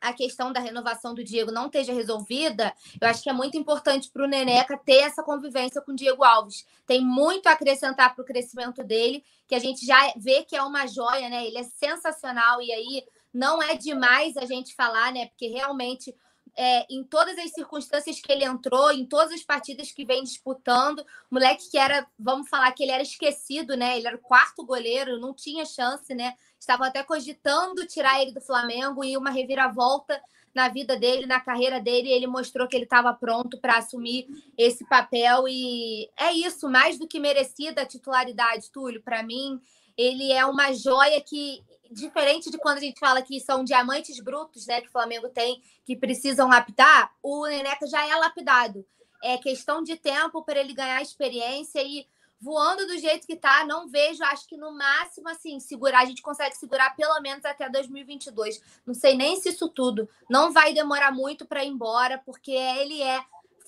a 0.00 0.12
questão 0.12 0.52
da 0.52 0.60
renovação 0.60 1.14
do 1.14 1.22
Diego 1.22 1.50
não 1.50 1.66
esteja 1.66 1.92
resolvida, 1.92 2.72
eu 3.00 3.08
acho 3.08 3.22
que 3.22 3.28
é 3.28 3.32
muito 3.32 3.58
importante 3.58 4.10
para 4.10 4.24
o 4.24 4.28
Neneca 4.28 4.78
ter 4.78 5.00
essa 5.02 5.22
convivência 5.22 5.80
com 5.82 5.92
o 5.92 5.96
Diego 5.96 6.24
Alves. 6.24 6.64
Tem 6.86 7.04
muito 7.04 7.48
a 7.48 7.52
acrescentar 7.52 8.14
para 8.14 8.22
o 8.22 8.26
crescimento 8.26 8.82
dele, 8.82 9.22
que 9.46 9.54
a 9.54 9.58
gente 9.58 9.84
já 9.84 10.12
vê 10.16 10.42
que 10.44 10.56
é 10.56 10.62
uma 10.62 10.86
joia, 10.86 11.28
né? 11.28 11.46
Ele 11.46 11.58
é 11.58 11.64
sensacional 11.64 12.62
e 12.62 12.72
aí 12.72 13.04
não 13.32 13.62
é 13.62 13.76
demais 13.76 14.36
a 14.36 14.46
gente 14.46 14.74
falar, 14.74 15.12
né? 15.12 15.26
Porque 15.26 15.48
realmente 15.48 16.14
é, 16.56 16.86
em 16.92 17.04
todas 17.04 17.38
as 17.38 17.52
circunstâncias 17.52 18.20
que 18.20 18.30
ele 18.30 18.44
entrou, 18.44 18.90
em 18.90 19.04
todas 19.04 19.32
as 19.32 19.42
partidas 19.42 19.92
que 19.92 20.04
vem 20.04 20.22
disputando. 20.22 21.04
Moleque 21.30 21.70
que 21.70 21.78
era, 21.78 22.06
vamos 22.18 22.48
falar 22.48 22.72
que 22.72 22.82
ele 22.82 22.92
era 22.92 23.02
esquecido, 23.02 23.76
né? 23.76 23.96
Ele 23.96 24.06
era 24.06 24.16
o 24.16 24.20
quarto 24.20 24.64
goleiro, 24.64 25.20
não 25.20 25.34
tinha 25.34 25.64
chance, 25.64 26.14
né? 26.14 26.34
Estavam 26.58 26.86
até 26.86 27.02
cogitando 27.02 27.86
tirar 27.86 28.20
ele 28.20 28.32
do 28.32 28.40
Flamengo 28.40 29.04
e 29.04 29.16
uma 29.16 29.30
reviravolta 29.30 30.20
na 30.54 30.68
vida 30.68 30.96
dele, 30.96 31.26
na 31.26 31.40
carreira 31.40 31.80
dele, 31.80 32.10
ele 32.10 32.26
mostrou 32.26 32.66
que 32.66 32.76
ele 32.76 32.84
estava 32.84 33.12
pronto 33.14 33.58
para 33.58 33.78
assumir 33.78 34.26
esse 34.58 34.84
papel 34.88 35.46
e 35.48 36.10
é 36.16 36.32
isso, 36.32 36.68
mais 36.68 36.98
do 36.98 37.06
que 37.06 37.20
merecida 37.20 37.82
a 37.82 37.86
titularidade, 37.86 38.70
Túlio, 38.70 39.00
para 39.00 39.22
mim, 39.22 39.60
ele 40.00 40.32
é 40.32 40.46
uma 40.46 40.72
joia 40.72 41.20
que 41.20 41.62
diferente 41.90 42.50
de 42.50 42.58
quando 42.58 42.78
a 42.78 42.80
gente 42.80 42.98
fala 42.98 43.20
que 43.20 43.40
são 43.40 43.64
diamantes 43.64 44.20
brutos, 44.20 44.66
né, 44.66 44.80
que 44.80 44.88
o 44.88 44.92
Flamengo 44.92 45.28
tem, 45.28 45.60
que 45.84 45.96
precisam 45.96 46.48
lapidar, 46.48 47.12
o 47.22 47.46
Neneca 47.46 47.86
já 47.86 48.06
é 48.06 48.14
lapidado. 48.14 48.86
É 49.22 49.36
questão 49.36 49.82
de 49.82 49.96
tempo 49.96 50.42
para 50.42 50.60
ele 50.60 50.72
ganhar 50.72 51.02
experiência 51.02 51.82
e 51.82 52.06
voando 52.40 52.86
do 52.86 52.96
jeito 52.96 53.26
que 53.26 53.36
tá, 53.36 53.66
não 53.66 53.88
vejo, 53.88 54.24
acho 54.24 54.46
que 54.46 54.56
no 54.56 54.72
máximo 54.72 55.28
assim, 55.28 55.60
segurar, 55.60 56.00
a 56.00 56.06
gente 56.06 56.22
consegue 56.22 56.56
segurar 56.56 56.96
pelo 56.96 57.20
menos 57.20 57.44
até 57.44 57.68
2022. 57.68 58.62
Não 58.86 58.94
sei 58.94 59.14
nem 59.14 59.38
se 59.38 59.50
isso 59.50 59.68
tudo 59.68 60.08
não 60.30 60.52
vai 60.52 60.72
demorar 60.72 61.12
muito 61.12 61.44
para 61.44 61.64
ir 61.64 61.68
embora, 61.68 62.16
porque 62.24 62.52
ele 62.52 63.02
é 63.02 63.22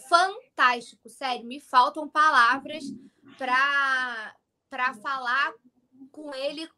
fantástico, 0.09 1.11
sério, 1.11 1.45
me 1.45 1.61
faltam 1.61 2.09
palavras 2.09 2.85
para 3.37 4.35
para 4.71 4.95
falar 4.95 5.53
com 6.13 6.33
ele 6.35 6.69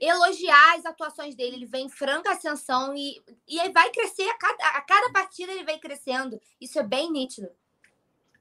elogiar 0.00 0.76
as 0.76 0.86
atuações 0.86 1.34
dele. 1.34 1.56
Ele 1.56 1.66
vem 1.66 1.86
em 1.86 1.88
franca 1.88 2.30
ascensão 2.30 2.94
e, 2.94 3.20
e 3.48 3.68
vai 3.70 3.90
crescer 3.90 4.28
a 4.28 4.38
cada, 4.38 4.78
a 4.78 4.80
cada 4.82 5.12
partida 5.12 5.50
ele 5.50 5.64
vem 5.64 5.78
crescendo. 5.78 6.40
Isso 6.60 6.78
é 6.78 6.82
bem 6.82 7.10
nítido. 7.10 7.48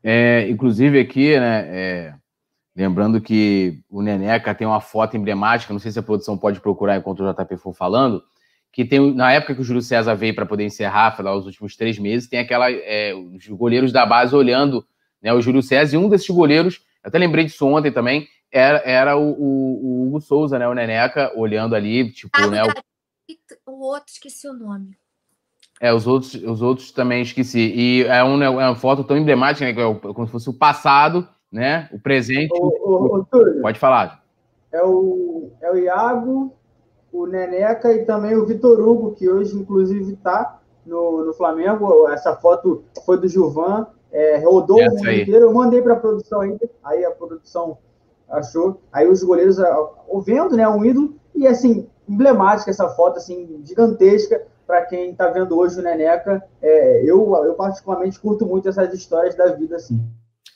É, 0.04 0.48
inclusive 0.50 1.00
aqui, 1.00 1.40
né? 1.40 1.66
É, 1.68 2.14
lembrando 2.76 3.20
que 3.20 3.82
o 3.90 4.04
Neneca 4.04 4.54
tem 4.54 4.68
uma 4.68 4.80
foto 4.80 5.18
emblemática, 5.18 5.74
não 5.74 5.80
sei 5.80 5.92
se 5.92 5.98
a 5.98 6.04
produção 6.04 6.38
pode 6.38 6.62
procurar 6.62 6.98
enquanto 6.98 7.24
o 7.24 7.34
JP 7.34 7.58
for 7.58 7.74
falando, 7.74 8.24
que 8.72 8.86
tem 8.86 9.14
na 9.16 9.32
época 9.32 9.56
que 9.56 9.62
o 9.62 9.64
Júlio 9.64 9.82
César 9.82 10.14
veio 10.14 10.36
para 10.36 10.46
poder 10.46 10.64
encerrar, 10.64 11.20
lá 11.20 11.36
os 11.36 11.48
últimos 11.48 11.76
três 11.76 11.98
meses, 11.98 12.30
tem 12.30 12.40
aquela 12.40 12.72
é, 12.72 13.14
os 13.16 13.48
goleiros 13.48 13.92
da 13.92 14.06
base 14.06 14.36
olhando 14.36 14.86
né, 15.20 15.34
o 15.34 15.42
Júlio 15.42 15.64
César 15.64 15.96
e 15.96 15.98
um 15.98 16.08
desses 16.08 16.30
goleiros, 16.30 16.86
até 17.08 17.18
lembrei 17.18 17.46
disso 17.46 17.66
ontem 17.66 17.92
também, 17.92 18.28
era, 18.52 18.80
era 18.80 19.18
o, 19.18 19.32
o, 19.32 20.04
o, 20.04 20.08
Hugo 20.08 20.22
Souza, 20.22 20.60
né? 20.60 20.68
O 20.68 20.74
Neneca, 20.74 21.32
olhando 21.36 21.76
ali, 21.76 22.12
tipo, 22.12 22.32
ah, 22.34 22.48
né? 22.48 22.64
O... 22.64 23.72
o 23.72 23.86
outro, 23.86 24.12
esqueci 24.12 24.48
o 24.48 24.54
nome. 24.54 24.98
É, 25.80 25.94
os 25.94 26.08
outros, 26.08 26.34
os 26.34 26.62
outros 26.62 26.92
também 26.92 27.22
esqueci. 27.22 27.72
E 27.76 28.04
é, 28.06 28.24
um, 28.24 28.42
é 28.42 28.50
uma 28.50 28.76
foto 28.76 29.04
tão 29.04 29.18
emblemática, 29.18 29.66
né? 29.66 29.74
Que 29.74 29.80
é 29.80 30.14
como 30.14 30.26
se 30.26 30.32
fosse 30.32 30.50
o 30.50 30.54
passado, 30.54 31.28
né? 31.52 31.88
O 31.92 32.00
presente. 32.00 32.50
O, 32.54 32.68
o, 32.68 33.20
o, 33.20 33.62
Pode 33.62 33.80
falar. 33.80 34.24
É 34.72 34.84
o, 34.84 35.52
é 35.62 35.72
o 35.72 35.78
Iago, 35.78 36.54
o 37.12 37.26
Neneca 37.26 37.94
e 37.94 38.06
também 38.06 38.36
o 38.36 38.46
Vitor 38.46 38.80
Hugo, 38.80 39.14
que 39.14 39.30
hoje, 39.30 39.56
inclusive, 39.56 40.14
está 40.14 40.60
no, 40.86 41.26
no 41.26 41.34
Flamengo. 41.34 42.10
Essa 42.10 42.36
foto 42.36 42.84
foi 43.06 43.20
do 43.20 43.28
Gilvan. 43.28 43.88
É, 44.12 44.38
rodou 44.38 44.80
o 44.80 44.86
mundo 44.86 45.12
inteiro. 45.12 45.46
Eu 45.46 45.54
mandei 45.54 45.82
para 45.82 45.94
a 45.94 46.00
produção 46.00 46.42
ainda. 46.42 46.70
Aí 46.84 47.04
a 47.06 47.12
produção 47.12 47.78
achou. 48.30 48.82
Aí 48.92 49.08
os 49.08 49.24
goleiros 49.24 49.58
vendo, 50.24 50.56
né, 50.56 50.68
um 50.68 50.84
ídolo 50.84 51.16
e 51.36 51.48
assim 51.48 51.88
emblemática 52.08 52.72
essa 52.72 52.88
foto 52.90 53.18
assim 53.18 53.62
gigantesca 53.64 54.42
para 54.66 54.86
quem 54.86 55.12
está 55.12 55.30
vendo 55.30 55.58
hoje 55.58 55.80
o 55.80 55.84
Neneca. 55.84 56.44
É, 56.62 57.04
eu, 57.04 57.34
eu 57.46 57.54
particularmente 57.54 58.20
curto 58.20 58.46
muito 58.46 58.68
essas 58.68 58.94
histórias 58.94 59.36
da 59.36 59.54
vida 59.54 59.76
assim. 59.78 60.00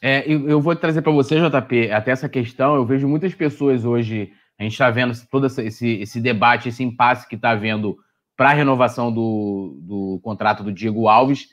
É, 0.02 0.24
eu, 0.32 0.50
eu 0.50 0.60
vou 0.60 0.76
trazer 0.76 1.02
para 1.02 1.12
você, 1.12 1.36
JP, 1.36 1.92
até 1.92 2.12
essa 2.12 2.28
questão. 2.28 2.76
Eu 2.76 2.86
vejo 2.86 3.08
muitas 3.08 3.34
pessoas 3.34 3.86
hoje. 3.86 4.32
A 4.60 4.64
gente 4.64 4.74
está 4.74 4.90
vendo 4.90 5.14
todo 5.30 5.48
esse, 5.48 6.02
esse 6.02 6.20
debate, 6.20 6.70
esse 6.70 6.84
impasse 6.84 7.28
que 7.28 7.36
está 7.36 7.52
havendo 7.52 7.96
para 8.36 8.50
a 8.50 8.54
renovação 8.54 9.12
do, 9.12 9.78
do 9.82 10.20
contrato 10.24 10.64
do 10.64 10.74
Diego 10.74 11.08
Alves. 11.08 11.48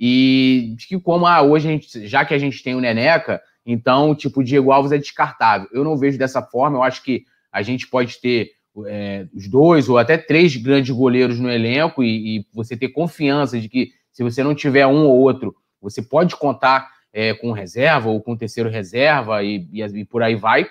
E 0.00 0.72
de 0.78 0.86
que 0.86 0.98
como 0.98 1.26
ah, 1.26 1.42
hoje, 1.42 1.68
a 1.68 1.72
gente, 1.72 2.08
já 2.08 2.24
que 2.24 2.32
a 2.32 2.38
gente 2.38 2.62
tem 2.62 2.74
o 2.74 2.80
Neneca, 2.80 3.42
então, 3.66 4.14
tipo, 4.14 4.42
Diego 4.42 4.72
Alves 4.72 4.92
é 4.92 4.98
descartável. 4.98 5.68
Eu 5.70 5.84
não 5.84 5.96
vejo 5.96 6.18
dessa 6.18 6.40
forma. 6.40 6.78
Eu 6.78 6.82
acho 6.82 7.02
que 7.02 7.24
a 7.52 7.60
gente 7.60 7.86
pode 7.86 8.18
ter 8.18 8.52
é, 8.86 9.26
os 9.34 9.46
dois 9.46 9.90
ou 9.90 9.98
até 9.98 10.16
três 10.16 10.56
grandes 10.56 10.94
goleiros 10.94 11.38
no 11.38 11.50
elenco 11.50 12.02
e, 12.02 12.38
e, 12.38 12.46
você 12.54 12.76
ter 12.76 12.88
confiança 12.88 13.60
de 13.60 13.68
que 13.68 13.90
se 14.10 14.22
você 14.22 14.42
não 14.42 14.54
tiver 14.54 14.86
um 14.86 15.06
ou 15.06 15.18
outro, 15.18 15.54
você 15.82 16.00
pode 16.00 16.34
contar 16.34 16.88
é, 17.12 17.34
com 17.34 17.52
reserva 17.52 18.08
ou 18.08 18.22
com 18.22 18.36
terceiro 18.36 18.70
reserva 18.70 19.42
e, 19.42 19.68
e, 19.72 19.82
e, 19.82 20.04
por 20.04 20.22
aí 20.22 20.34
vai. 20.34 20.66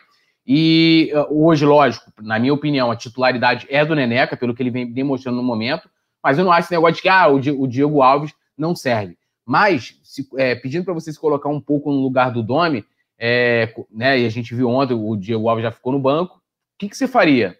E 0.45 1.11
hoje, 1.29 1.63
lógico, 1.65 2.11
na 2.21 2.39
minha 2.39 2.53
opinião, 2.53 2.89
a 2.89 2.95
titularidade 2.95 3.67
é 3.69 3.85
do 3.85 3.93
Neneca, 3.93 4.35
pelo 4.35 4.55
que 4.55 4.63
ele 4.63 4.71
vem 4.71 4.91
demonstrando 4.91 5.37
no 5.37 5.43
momento, 5.43 5.87
mas 6.23 6.39
eu 6.39 6.43
não 6.43 6.51
acho 6.51 6.65
esse 6.65 6.73
negócio 6.73 6.95
de 6.95 7.01
que 7.03 7.09
ah, 7.09 7.27
o 7.27 7.67
Diego 7.67 8.01
Alves 8.01 8.33
não 8.57 8.75
serve. 8.75 9.18
Mas, 9.49 9.99
se, 10.03 10.29
é, 10.38 10.53
pedindo 10.53 10.85
para 10.85 10.93
você 10.93 11.12
se 11.12 11.19
colocar 11.19 11.49
um 11.49 11.59
pouco 11.59 11.91
no 11.91 11.99
lugar 11.99 12.31
do 12.31 12.43
Domi, 12.43 12.85
é, 13.17 13.73
né, 13.89 14.19
e 14.19 14.23
a 14.27 14.29
gente 14.29 14.53
viu 14.53 14.69
ontem, 14.69 14.93
o 14.93 15.15
Diego 15.15 15.49
Alves 15.49 15.63
já 15.63 15.71
ficou 15.71 15.91
no 15.91 15.97
banco, 15.97 16.35
o 16.35 16.39
que, 16.77 16.88
que 16.88 16.95
você 16.95 17.07
faria? 17.07 17.57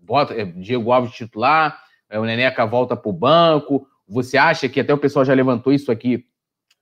Bota 0.00 0.32
é, 0.32 0.46
Diego 0.46 0.90
Alves 0.90 1.12
titular, 1.12 1.78
é, 2.08 2.18
o 2.18 2.24
Neneca 2.24 2.64
volta 2.64 2.96
para 2.96 3.10
o 3.10 3.12
banco, 3.12 3.86
você 4.08 4.38
acha 4.38 4.66
que 4.66 4.80
até 4.80 4.94
o 4.94 4.98
pessoal 4.98 5.26
já 5.26 5.34
levantou 5.34 5.74
isso 5.74 5.92
aqui 5.92 6.24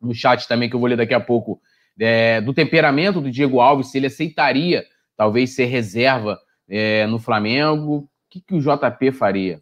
no 0.00 0.14
chat 0.14 0.46
também, 0.46 0.70
que 0.70 0.76
eu 0.76 0.80
vou 0.80 0.88
ler 0.88 0.98
daqui 0.98 1.14
a 1.14 1.20
pouco, 1.20 1.60
é, 1.98 2.40
do 2.40 2.54
temperamento 2.54 3.20
do 3.20 3.32
Diego 3.32 3.58
Alves, 3.58 3.90
se 3.90 3.98
ele 3.98 4.06
aceitaria 4.06 4.84
talvez 5.16 5.50
ser 5.50 5.64
reserva 5.64 6.38
é, 6.68 7.08
no 7.08 7.18
Flamengo, 7.18 7.96
o 7.96 8.08
que, 8.30 8.40
que 8.40 8.54
o 8.54 8.60
JP 8.60 9.10
faria? 9.10 9.60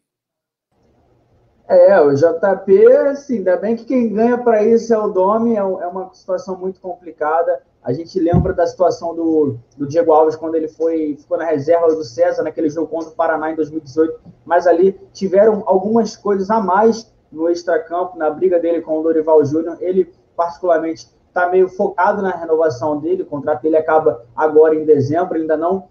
É, 1.69 2.01
o 2.01 2.13
JP, 2.13 2.87
assim, 3.09 3.39
ainda 3.39 3.57
bem 3.57 3.77
que 3.77 3.85
quem 3.85 4.13
ganha 4.13 4.37
para 4.37 4.63
isso 4.63 4.93
é 4.93 4.99
o 4.99 5.09
Domi, 5.09 5.55
é, 5.55 5.59
é 5.59 5.63
uma 5.63 6.13
situação 6.13 6.57
muito 6.57 6.81
complicada. 6.81 7.63
A 7.83 7.93
gente 7.93 8.19
lembra 8.21 8.53
da 8.53 8.67
situação 8.67 9.15
do, 9.15 9.57
do 9.77 9.87
Diego 9.87 10.13
Alves 10.13 10.37
quando 10.37 10.55
ele 10.55 10.69
foi 10.69 11.17
ficou 11.19 11.39
na 11.39 11.45
reserva 11.45 11.89
do 11.89 12.05
César 12.05 12.43
naquele 12.43 12.69
jogo 12.69 12.89
contra 12.89 13.11
o 13.11 13.15
Paraná 13.15 13.51
em 13.51 13.57
2018, 13.57 14.21
mas 14.45 14.67
ali 14.67 14.93
tiveram 15.13 15.63
algumas 15.67 16.17
coisas 16.17 16.51
a 16.51 16.61
mais 16.61 17.13
no 17.31 17.49
extracampo, 17.49 18.19
na 18.19 18.31
briga 18.31 18.61
dele 18.61 18.83
com 18.83 18.99
o 18.99 19.03
Dorival 19.03 19.45
Júnior. 19.45 19.79
Ele, 19.81 20.13
particularmente, 20.37 21.09
está 21.27 21.49
meio 21.49 21.69
focado 21.69 22.21
na 22.21 22.31
renovação 22.31 22.99
dele, 23.01 23.23
o 23.23 23.27
contrato 23.27 23.63
dele 23.63 23.79
acaba 23.79 24.25
agora 24.37 24.75
em 24.75 24.85
dezembro, 24.85 25.39
ainda 25.39 25.57
não 25.57 25.89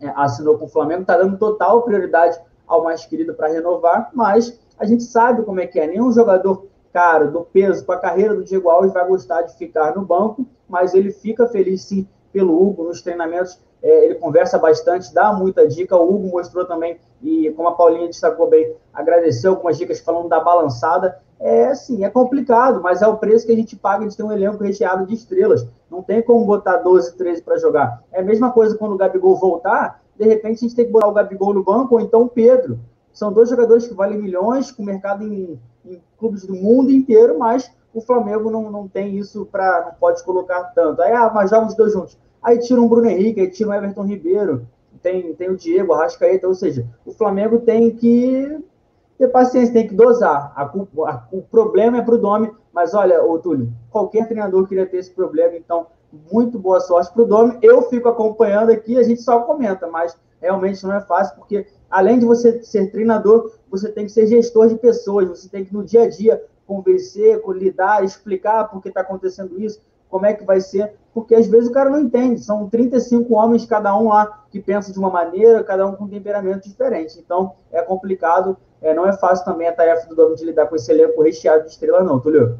é, 0.00 0.12
assinou 0.16 0.56
com 0.58 0.64
o 0.64 0.68
Flamengo, 0.68 1.02
está 1.02 1.18
dando 1.18 1.36
total 1.36 1.82
prioridade 1.82 2.40
ao 2.66 2.82
mais 2.82 3.04
querido 3.04 3.34
para 3.34 3.48
renovar, 3.48 4.10
mas 4.14 4.58
a 4.78 4.84
gente 4.84 5.02
sabe 5.02 5.42
como 5.42 5.60
é 5.60 5.66
que 5.66 5.78
é. 5.78 5.86
Nenhum 5.86 6.12
jogador 6.12 6.66
caro, 6.92 7.30
do 7.30 7.40
peso, 7.40 7.84
com 7.84 7.92
a 7.92 7.98
carreira 7.98 8.34
do 8.34 8.44
Diego 8.44 8.68
Alves, 8.68 8.92
vai 8.92 9.06
gostar 9.06 9.42
de 9.42 9.56
ficar 9.56 9.96
no 9.96 10.04
banco, 10.04 10.46
mas 10.68 10.94
ele 10.94 11.10
fica 11.10 11.46
feliz 11.46 11.82
sim 11.82 12.06
pelo 12.32 12.60
Hugo 12.60 12.84
nos 12.84 13.02
treinamentos. 13.02 13.58
É, 13.82 14.04
ele 14.04 14.14
conversa 14.14 14.58
bastante, 14.58 15.12
dá 15.12 15.32
muita 15.32 15.66
dica. 15.66 15.96
O 15.96 16.14
Hugo 16.14 16.28
mostrou 16.28 16.64
também, 16.64 16.98
e 17.22 17.50
como 17.50 17.68
a 17.68 17.74
Paulinha 17.74 18.06
destacou 18.06 18.48
bem, 18.48 18.74
agradeceu 18.92 19.52
algumas 19.52 19.76
dicas 19.76 20.00
falando 20.00 20.28
da 20.28 20.38
balançada. 20.38 21.18
É 21.40 21.74
sim, 21.74 22.04
é 22.04 22.10
complicado, 22.10 22.80
mas 22.80 23.02
é 23.02 23.06
o 23.06 23.16
preço 23.16 23.44
que 23.44 23.52
a 23.52 23.56
gente 23.56 23.74
paga 23.74 24.06
de 24.06 24.16
ter 24.16 24.22
um 24.22 24.30
elenco 24.30 24.62
recheado 24.62 25.04
de 25.04 25.14
estrelas. 25.14 25.66
Não 25.90 26.00
tem 26.00 26.22
como 26.22 26.44
botar 26.46 26.76
12, 26.76 27.16
13 27.16 27.42
para 27.42 27.58
jogar. 27.58 28.04
É 28.12 28.20
a 28.20 28.24
mesma 28.24 28.52
coisa 28.52 28.78
quando 28.78 28.92
o 28.92 28.96
Gabigol 28.96 29.34
voltar, 29.36 30.00
de 30.16 30.24
repente 30.24 30.58
a 30.58 30.60
gente 30.60 30.76
tem 30.76 30.86
que 30.86 30.92
botar 30.92 31.08
o 31.08 31.12
Gabigol 31.12 31.52
no 31.52 31.64
banco 31.64 31.96
ou 31.96 32.00
então 32.00 32.22
o 32.22 32.28
Pedro. 32.28 32.78
São 33.12 33.32
dois 33.32 33.50
jogadores 33.50 33.86
que 33.86 33.94
valem 33.94 34.18
milhões, 34.18 34.70
com 34.70 34.82
mercado 34.82 35.24
em, 35.24 35.58
em 35.84 36.00
clubes 36.18 36.46
do 36.46 36.54
mundo 36.54 36.90
inteiro, 36.90 37.38
mas 37.38 37.70
o 37.92 38.00
Flamengo 38.00 38.50
não, 38.50 38.70
não 38.70 38.88
tem 38.88 39.16
isso 39.16 39.46
para. 39.46 39.86
não 39.86 39.94
pode 39.94 40.22
colocar 40.24 40.64
tanto. 40.74 41.02
Aí, 41.02 41.12
ah, 41.12 41.30
mas 41.32 41.50
joga 41.50 41.66
os 41.66 41.74
dois 41.74 41.92
juntos. 41.92 42.18
Aí 42.42 42.58
tira 42.58 42.80
um 42.80 42.88
Bruno 42.88 43.08
Henrique, 43.08 43.40
aí 43.40 43.50
tira 43.50 43.70
um 43.70 43.74
Everton 43.74 44.04
Ribeiro, 44.04 44.66
tem, 45.02 45.34
tem 45.34 45.50
o 45.50 45.56
Diego, 45.56 45.92
a 45.92 45.98
Rascaeta, 45.98 46.48
ou 46.48 46.54
seja, 46.54 46.86
o 47.04 47.12
Flamengo 47.12 47.60
tem 47.60 47.90
que 47.90 48.58
ter 49.18 49.28
paciência, 49.28 49.72
tem 49.72 49.86
que 49.86 49.94
dosar. 49.94 50.52
A, 50.56 50.62
a, 50.62 51.28
o 51.30 51.42
problema 51.42 51.98
é 51.98 52.02
para 52.02 52.14
o 52.14 52.18
Domi, 52.18 52.50
mas 52.72 52.94
olha, 52.94 53.22
ô 53.22 53.38
Túlio, 53.38 53.72
qualquer 53.90 54.26
treinador 54.26 54.66
queria 54.66 54.86
ter 54.86 54.98
esse 54.98 55.10
problema, 55.10 55.56
então 55.56 55.86
muito 56.32 56.58
boa 56.58 56.80
sorte 56.80 57.12
para 57.12 57.22
o 57.22 57.26
Domi. 57.26 57.58
Eu 57.62 57.82
fico 57.82 58.08
acompanhando 58.08 58.70
aqui, 58.70 58.98
a 58.98 59.02
gente 59.02 59.22
só 59.22 59.40
comenta, 59.40 59.86
mas 59.86 60.16
realmente 60.42 60.82
não 60.82 60.94
é 60.94 61.00
fácil, 61.00 61.36
porque 61.36 61.66
além 61.88 62.18
de 62.18 62.26
você 62.26 62.62
ser 62.62 62.90
treinador, 62.90 63.52
você 63.70 63.90
tem 63.90 64.04
que 64.04 64.12
ser 64.12 64.26
gestor 64.26 64.68
de 64.68 64.74
pessoas, 64.74 65.28
você 65.28 65.48
tem 65.48 65.64
que 65.64 65.72
no 65.72 65.84
dia 65.84 66.02
a 66.02 66.08
dia 66.08 66.42
convencer, 66.66 67.40
lidar, 67.48 68.04
explicar 68.04 68.64
por 68.64 68.82
que 68.82 68.88
está 68.88 69.00
acontecendo 69.00 69.58
isso, 69.62 69.80
como 70.10 70.26
é 70.26 70.34
que 70.34 70.44
vai 70.44 70.60
ser, 70.60 70.92
porque 71.14 71.34
às 71.34 71.46
vezes 71.46 71.70
o 71.70 71.72
cara 71.72 71.88
não 71.88 72.00
entende, 72.00 72.40
são 72.40 72.68
35 72.68 73.32
homens, 73.34 73.64
cada 73.64 73.96
um 73.96 74.08
lá 74.08 74.44
que 74.50 74.60
pensa 74.60 74.92
de 74.92 74.98
uma 74.98 75.10
maneira, 75.10 75.64
cada 75.64 75.86
um 75.86 75.94
com 75.94 76.04
um 76.04 76.08
temperamento 76.08 76.68
diferente, 76.68 77.18
então 77.18 77.54
é 77.70 77.80
complicado, 77.80 78.56
é, 78.82 78.92
não 78.92 79.06
é 79.06 79.12
fácil 79.12 79.44
também 79.44 79.68
a 79.68 79.72
tarefa 79.72 80.06
do 80.08 80.14
dono 80.14 80.34
de 80.34 80.44
lidar 80.44 80.66
com 80.66 80.76
esse 80.76 80.90
elenco 80.90 81.22
recheado 81.22 81.64
de 81.64 81.70
estrela 81.70 82.02
não, 82.02 82.20
Tulio. 82.20 82.58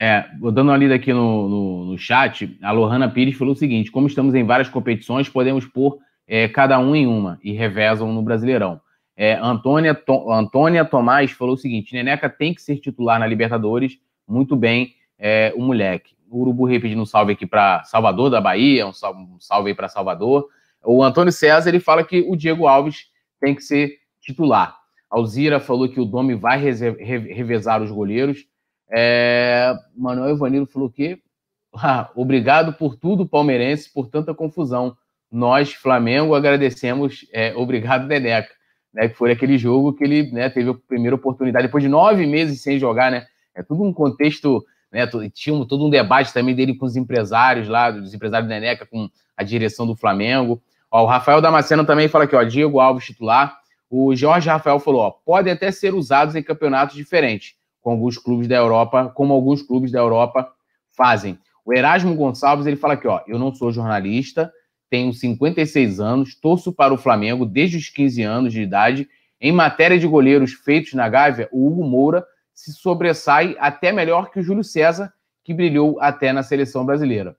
É, 0.00 0.24
dando 0.40 0.62
uma 0.62 0.76
lida 0.76 0.94
aqui 0.94 1.12
no, 1.12 1.48
no, 1.48 1.84
no, 1.84 1.98
chat, 1.98 2.58
a 2.60 2.72
Lohana 2.72 3.08
Pires 3.08 3.36
falou 3.36 3.54
o 3.54 3.56
seguinte: 3.56 3.92
como 3.92 4.08
estamos 4.08 4.34
em 4.34 4.44
várias 4.44 4.68
competições, 4.68 5.28
podemos 5.28 5.64
pôr 5.64 5.96
é, 6.26 6.48
cada 6.48 6.78
um 6.78 6.94
em 6.94 7.06
uma 7.06 7.38
e 7.42 7.52
revezam 7.52 8.12
no 8.12 8.22
Brasileirão. 8.22 8.80
É, 9.16 9.34
Antônia, 9.34 9.94
to, 9.94 10.30
Antônia 10.30 10.84
Tomás 10.84 11.30
falou 11.30 11.54
o 11.54 11.58
seguinte: 11.58 11.94
Neneca 11.94 12.28
tem 12.28 12.54
que 12.54 12.62
ser 12.62 12.78
titular 12.78 13.20
na 13.20 13.26
Libertadores, 13.26 13.98
muito 14.26 14.56
bem, 14.56 14.94
é, 15.18 15.52
o 15.56 15.62
moleque. 15.62 16.14
O 16.30 16.40
Urubu 16.40 16.64
repetindo 16.64 17.02
um 17.02 17.06
salve 17.06 17.32
aqui 17.32 17.46
para 17.46 17.84
Salvador 17.84 18.30
da 18.30 18.40
Bahia, 18.40 18.86
um 18.86 18.92
salve, 18.92 19.20
um 19.20 19.38
salve 19.38 19.68
aí 19.68 19.74
para 19.74 19.88
Salvador. 19.88 20.48
O 20.84 21.02
Antônio 21.02 21.32
César 21.32 21.68
ele 21.68 21.78
fala 21.78 22.02
que 22.02 22.20
o 22.26 22.34
Diego 22.34 22.66
Alves 22.66 23.06
tem 23.38 23.54
que 23.54 23.62
ser 23.62 23.98
titular. 24.20 24.76
Alzira 25.10 25.60
falou 25.60 25.88
que 25.88 26.00
o 26.00 26.06
Domi 26.06 26.34
vai 26.34 26.58
revezar 26.58 27.82
os 27.82 27.90
goleiros. 27.90 28.46
É, 28.90 29.74
Manuel 29.94 30.34
Ivanilo 30.34 30.66
falou 30.66 30.88
que 30.88 31.20
ah, 31.76 32.10
obrigado 32.14 32.72
por 32.72 32.96
tudo, 32.96 33.28
palmeirense, 33.28 33.92
por 33.92 34.08
tanta 34.08 34.34
confusão. 34.34 34.96
Nós, 35.32 35.72
Flamengo, 35.72 36.34
agradecemos. 36.34 37.26
É, 37.32 37.54
obrigado, 37.56 38.06
Deneca. 38.06 38.52
Né, 38.92 39.08
que 39.08 39.16
foi 39.16 39.32
aquele 39.32 39.56
jogo 39.56 39.94
que 39.94 40.04
ele 40.04 40.30
né, 40.30 40.50
teve 40.50 40.68
a 40.68 40.74
primeira 40.74 41.16
oportunidade, 41.16 41.66
depois 41.66 41.82
de 41.82 41.88
nove 41.88 42.26
meses 42.26 42.60
sem 42.60 42.78
jogar, 42.78 43.10
né? 43.10 43.26
É 43.54 43.62
tudo 43.62 43.82
um 43.82 43.90
contexto, 43.90 44.62
né? 44.92 45.08
Tinha 45.32 45.64
todo 45.64 45.86
um 45.86 45.88
debate 45.88 46.30
também 46.30 46.54
dele 46.54 46.74
com 46.74 46.84
os 46.84 46.94
empresários 46.94 47.68
lá, 47.68 47.90
dos 47.90 48.12
empresários 48.12 48.46
da 48.46 48.54
Neneca, 48.54 48.84
com 48.84 49.08
a 49.34 49.42
direção 49.42 49.86
do 49.86 49.96
Flamengo. 49.96 50.62
Ó, 50.90 51.04
o 51.04 51.06
Rafael 51.06 51.40
Damasceno 51.40 51.86
também 51.86 52.06
fala 52.06 52.24
aqui, 52.24 52.36
ó, 52.36 52.42
Diego 52.42 52.80
Alves 52.80 53.06
titular. 53.06 53.56
O 53.88 54.14
Jorge 54.14 54.50
Rafael 54.50 54.78
falou, 54.78 55.00
ó, 55.00 55.10
podem 55.10 55.54
até 55.54 55.70
ser 55.70 55.94
usados 55.94 56.34
em 56.34 56.42
campeonatos 56.42 56.94
diferentes, 56.94 57.54
com 57.80 57.92
alguns 57.92 58.18
clubes 58.18 58.46
da 58.46 58.56
Europa, 58.56 59.10
como 59.14 59.32
alguns 59.32 59.62
clubes 59.62 59.90
da 59.90 60.00
Europa 60.00 60.52
fazem. 60.94 61.38
O 61.64 61.72
Erasmo 61.72 62.14
Gonçalves, 62.14 62.66
ele 62.66 62.76
fala 62.76 62.94
aqui, 62.94 63.08
ó, 63.08 63.20
eu 63.26 63.38
não 63.38 63.54
sou 63.54 63.72
jornalista, 63.72 64.52
tenho 64.92 65.10
56 65.10 66.00
anos, 66.00 66.34
torço 66.34 66.70
para 66.70 66.92
o 66.92 66.98
Flamengo 66.98 67.46
desde 67.46 67.78
os 67.78 67.88
15 67.88 68.22
anos 68.24 68.52
de 68.52 68.60
idade. 68.60 69.08
Em 69.40 69.50
matéria 69.50 69.98
de 69.98 70.06
goleiros 70.06 70.52
feitos 70.52 70.92
na 70.92 71.08
Gávea, 71.08 71.48
o 71.50 71.66
Hugo 71.66 71.82
Moura 71.82 72.22
se 72.52 72.74
sobressai 72.74 73.56
até 73.58 73.90
melhor 73.90 74.30
que 74.30 74.38
o 74.38 74.42
Júlio 74.42 74.62
César, 74.62 75.10
que 75.42 75.54
brilhou 75.54 75.98
até 75.98 76.30
na 76.30 76.42
seleção 76.42 76.84
brasileira. 76.84 77.34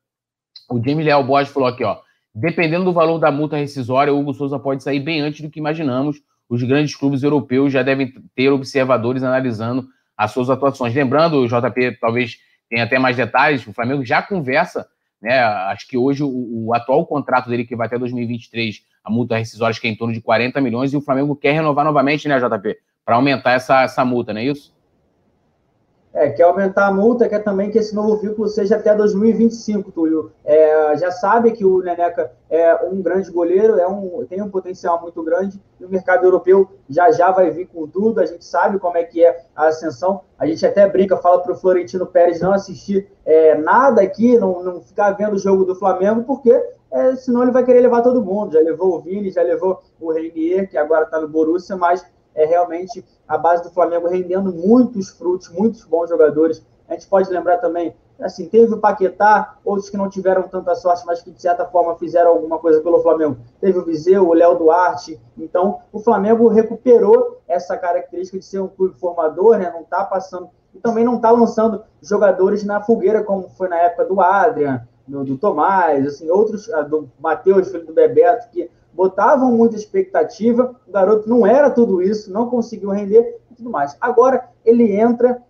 O 0.68 0.84
Jamie 0.84 1.06
Léo 1.06 1.24
Borges 1.24 1.54
falou 1.54 1.70
aqui, 1.70 1.84
ó, 1.84 2.00
dependendo 2.34 2.86
do 2.86 2.92
valor 2.92 3.20
da 3.20 3.30
multa 3.30 3.56
rescisória, 3.56 4.12
o 4.12 4.20
Hugo 4.20 4.34
Souza 4.34 4.58
pode 4.58 4.82
sair 4.82 5.00
bem 5.00 5.22
antes 5.22 5.42
do 5.42 5.50
que 5.52 5.60
imaginamos. 5.60 6.24
Os 6.50 6.64
grandes 6.64 6.96
clubes 6.96 7.22
europeus 7.22 7.72
já 7.72 7.84
devem 7.84 8.12
ter 8.36 8.50
observadores 8.50 9.22
analisando 9.22 9.88
as 10.18 10.32
suas 10.32 10.50
atuações. 10.50 10.96
Lembrando, 10.96 11.38
o 11.38 11.48
JP 11.48 12.00
talvez 12.02 12.40
tenha 12.68 12.84
até 12.84 12.98
mais 12.98 13.16
detalhes, 13.16 13.68
o 13.68 13.74
Flamengo 13.74 14.04
já 14.04 14.24
conversa, 14.24 14.88
né? 15.24 15.40
Acho 15.40 15.88
que 15.88 15.98
hoje 15.98 16.22
o, 16.22 16.68
o 16.68 16.74
atual 16.74 17.06
contrato 17.08 17.50
dele, 17.50 17.64
que 17.64 17.76
vai 17.76 17.88
até 17.88 17.98
2023, 17.98 18.82
a 19.04 19.10
multa 19.10 19.38
rescisória 19.38 19.72
acho 19.72 19.80
que 19.80 19.88
é 19.88 19.90
em 19.90 19.96
torno 19.96 20.14
de 20.14 20.22
40 20.22 20.60
milhões, 20.60 20.92
e 20.92 20.98
o 20.98 21.02
Flamengo 21.02 21.34
quer 21.34 21.54
renovar 21.54 21.86
novamente, 21.86 22.28
né, 22.28 22.38
JP? 22.38 22.78
Para 23.06 23.16
aumentar 23.16 23.52
essa, 23.52 23.84
essa 23.84 24.04
multa, 24.04 24.34
não 24.34 24.42
é 24.42 24.46
isso? 24.46 24.73
É, 26.14 26.30
quer 26.30 26.44
aumentar 26.44 26.88
a 26.88 26.94
multa, 26.94 27.28
quer 27.28 27.44
também 27.44 27.72
que 27.72 27.78
esse 27.80 27.96
novo 27.96 28.18
vínculo 28.18 28.48
seja 28.48 28.76
até 28.76 28.94
2025, 28.94 29.92
Túlio. 29.92 30.32
É, 30.46 30.96
já 30.98 31.10
sabe 31.10 31.52
que 31.54 31.66
o 31.66 31.82
Neneca 31.82 32.32
é 32.48 32.76
um 32.86 33.02
grande 33.02 33.32
goleiro, 33.32 33.80
é 33.80 33.88
um, 33.88 34.24
tem 34.30 34.40
um 34.40 34.50
potencial 34.50 35.02
muito 35.02 35.24
grande, 35.24 35.60
e 35.80 35.86
o 35.86 35.90
mercado 35.90 36.24
europeu 36.24 36.70
já 36.88 37.12
já 37.12 37.32
vai 37.32 37.50
vir 37.50 37.66
com 37.66 37.88
tudo, 37.88 38.22
a 38.22 38.26
gente 38.28 38.46
sabe 38.46 38.78
como 38.78 38.96
é 38.96 39.04
que 39.04 39.26
é 39.26 39.44
a 39.56 39.68
ascensão, 39.68 40.22
a 40.38 40.46
gente 40.46 40.64
até 40.64 40.88
brinca, 40.88 41.18
fala 41.18 41.40
para 41.40 41.54
o 41.54 41.56
Florentino 41.56 42.06
Pérez 42.06 42.40
não 42.40 42.54
assistir 42.54 43.10
é, 43.26 43.56
nada 43.56 44.00
aqui, 44.04 44.38
não, 44.38 44.62
não 44.62 44.82
ficar 44.82 45.12
vendo 45.14 45.34
o 45.34 45.40
jogo 45.40 45.66
do 45.66 45.74
Flamengo, 45.74 46.24
porque 46.26 46.52
é, 46.92 47.16
senão 47.16 47.42
ele 47.42 47.52
vai 47.52 47.66
querer 47.66 47.80
levar 47.80 48.04
todo 48.04 48.24
mundo, 48.24 48.54
já 48.54 48.60
levou 48.60 48.98
o 48.98 49.00
Vini, 49.00 49.32
já 49.32 49.42
levou 49.42 49.82
o 50.00 50.12
Reinier, 50.12 50.70
que 50.70 50.78
agora 50.78 51.06
está 51.06 51.20
no 51.20 51.28
Borussia, 51.28 51.76
mas 51.76 52.06
é 52.36 52.46
realmente 52.46 53.04
a 53.28 53.38
base 53.38 53.64
do 53.64 53.72
Flamengo 53.72 54.08
rendendo 54.08 54.52
muitos 54.52 55.10
frutos, 55.10 55.50
muitos 55.50 55.84
bons 55.84 56.10
jogadores. 56.10 56.66
A 56.88 56.94
gente 56.94 57.08
pode 57.08 57.30
lembrar 57.30 57.58
também, 57.58 57.96
assim, 58.20 58.48
teve 58.48 58.74
o 58.74 58.80
Paquetá, 58.80 59.56
outros 59.64 59.90
que 59.90 59.98
não 59.98 60.10
tiveram 60.10 60.44
tanta 60.44 60.76
sorte, 60.76 61.06
mas 61.06 61.22
que 61.22 61.32
de 61.32 61.42
certa 61.42 61.66
forma 61.66 61.96
fizeram 61.96 62.32
alguma 62.32 62.60
coisa 62.60 62.82
pelo 62.82 63.02
Flamengo. 63.02 63.38
Teve 63.60 63.80
o 63.80 63.86
Viseu, 63.86 64.28
o 64.28 64.34
Léo 64.34 64.58
Duarte. 64.58 65.20
Então, 65.38 65.80
o 65.92 66.00
Flamengo 66.00 66.48
recuperou 66.48 67.40
essa 67.48 67.78
característica 67.78 68.38
de 68.38 68.46
ser 68.46 68.60
um 68.60 68.68
clube 68.68 68.96
formador, 69.00 69.58
né? 69.58 69.72
Não 69.72 69.82
está 69.82 70.04
passando 70.04 70.50
e 70.74 70.80
também 70.80 71.06
não 71.06 71.18
está 71.18 71.30
lançando 71.30 71.84
jogadores 72.02 72.64
na 72.64 72.82
fogueira 72.82 73.24
como 73.24 73.48
foi 73.50 73.70
na 73.70 73.78
época 73.78 74.06
do 74.06 74.20
Adrian, 74.20 74.88
do, 75.08 75.24
do 75.24 75.38
Tomás, 75.38 76.06
assim, 76.08 76.30
outros, 76.30 76.72
ah, 76.74 76.82
do 76.82 77.10
Matheus, 77.20 77.70
filho 77.70 77.86
do 77.86 77.94
Bebeto, 77.94 78.50
que 78.50 78.70
botavam 78.94 79.52
muita 79.52 79.76
expectativa, 79.76 80.76
o 80.88 80.92
garoto 80.92 81.28
não 81.28 81.46
era 81.46 81.70
tudo 81.70 82.02
isso, 82.02 82.32
não 82.32 82.50
conseguiu 82.50 82.90
render 82.92 83.40
e 83.52 83.56
tudo 83.56 83.70
mais. 83.70 83.98
Agora 84.00 84.50
ele 84.64 84.96
entra, 84.96 85.42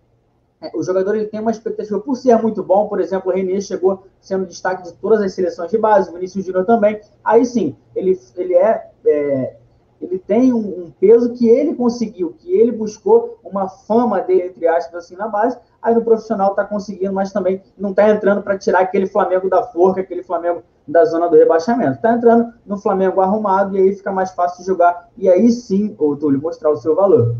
é, 0.60 0.70
o 0.74 0.82
jogador 0.82 1.14
ele 1.14 1.26
tem 1.26 1.40
uma 1.40 1.50
expectativa 1.50 2.00
por 2.00 2.16
ser 2.16 2.40
muito 2.40 2.62
bom, 2.62 2.88
por 2.88 3.00
exemplo, 3.00 3.30
o 3.30 3.34
Renier 3.34 3.60
chegou 3.60 4.04
sendo 4.20 4.46
destaque 4.46 4.82
de 4.82 4.92
todas 4.94 5.20
as 5.20 5.34
seleções 5.34 5.70
de 5.70 5.78
base, 5.78 6.10
o 6.10 6.14
Vinícius 6.14 6.44
Júnior 6.44 6.64
também, 6.64 7.00
aí 7.24 7.44
sim, 7.44 7.76
ele, 7.94 8.18
ele 8.36 8.54
é, 8.54 8.90
é 9.06 9.56
ele 10.04 10.18
tem 10.18 10.52
um, 10.52 10.84
um, 10.84 10.90
peso 10.90 11.34
que 11.34 11.48
ele 11.48 11.74
conseguiu, 11.74 12.34
que 12.38 12.52
ele 12.52 12.72
buscou 12.72 13.38
uma 13.44 13.68
fama 13.68 14.20
dele, 14.20 14.48
entre 14.48 14.66
aspas, 14.66 15.04
assim, 15.04 15.16
na 15.16 15.28
base, 15.28 15.58
aí 15.82 15.94
no 15.94 16.04
profissional 16.04 16.50
está 16.50 16.64
conseguindo, 16.64 17.12
mas 17.12 17.32
também 17.32 17.62
não 17.78 17.90
está 17.90 18.10
entrando 18.10 18.42
para 18.42 18.58
tirar 18.58 18.80
aquele 18.80 19.06
Flamengo 19.06 19.48
da 19.48 19.62
forca, 19.62 20.00
aquele 20.00 20.22
Flamengo 20.22 20.62
da 20.86 21.04
zona 21.04 21.28
do 21.28 21.36
rebaixamento. 21.36 21.92
Está 21.92 22.14
entrando 22.14 22.52
no 22.66 22.76
Flamengo 22.76 23.20
arrumado 23.20 23.76
e 23.76 23.80
aí 23.80 23.94
fica 23.94 24.12
mais 24.12 24.32
fácil 24.32 24.64
jogar. 24.64 25.08
E 25.16 25.28
aí 25.28 25.50
sim, 25.50 25.94
o 25.98 26.16
Túlio, 26.16 26.40
mostrar 26.40 26.70
o 26.70 26.76
seu 26.76 26.94
valor. 26.94 27.36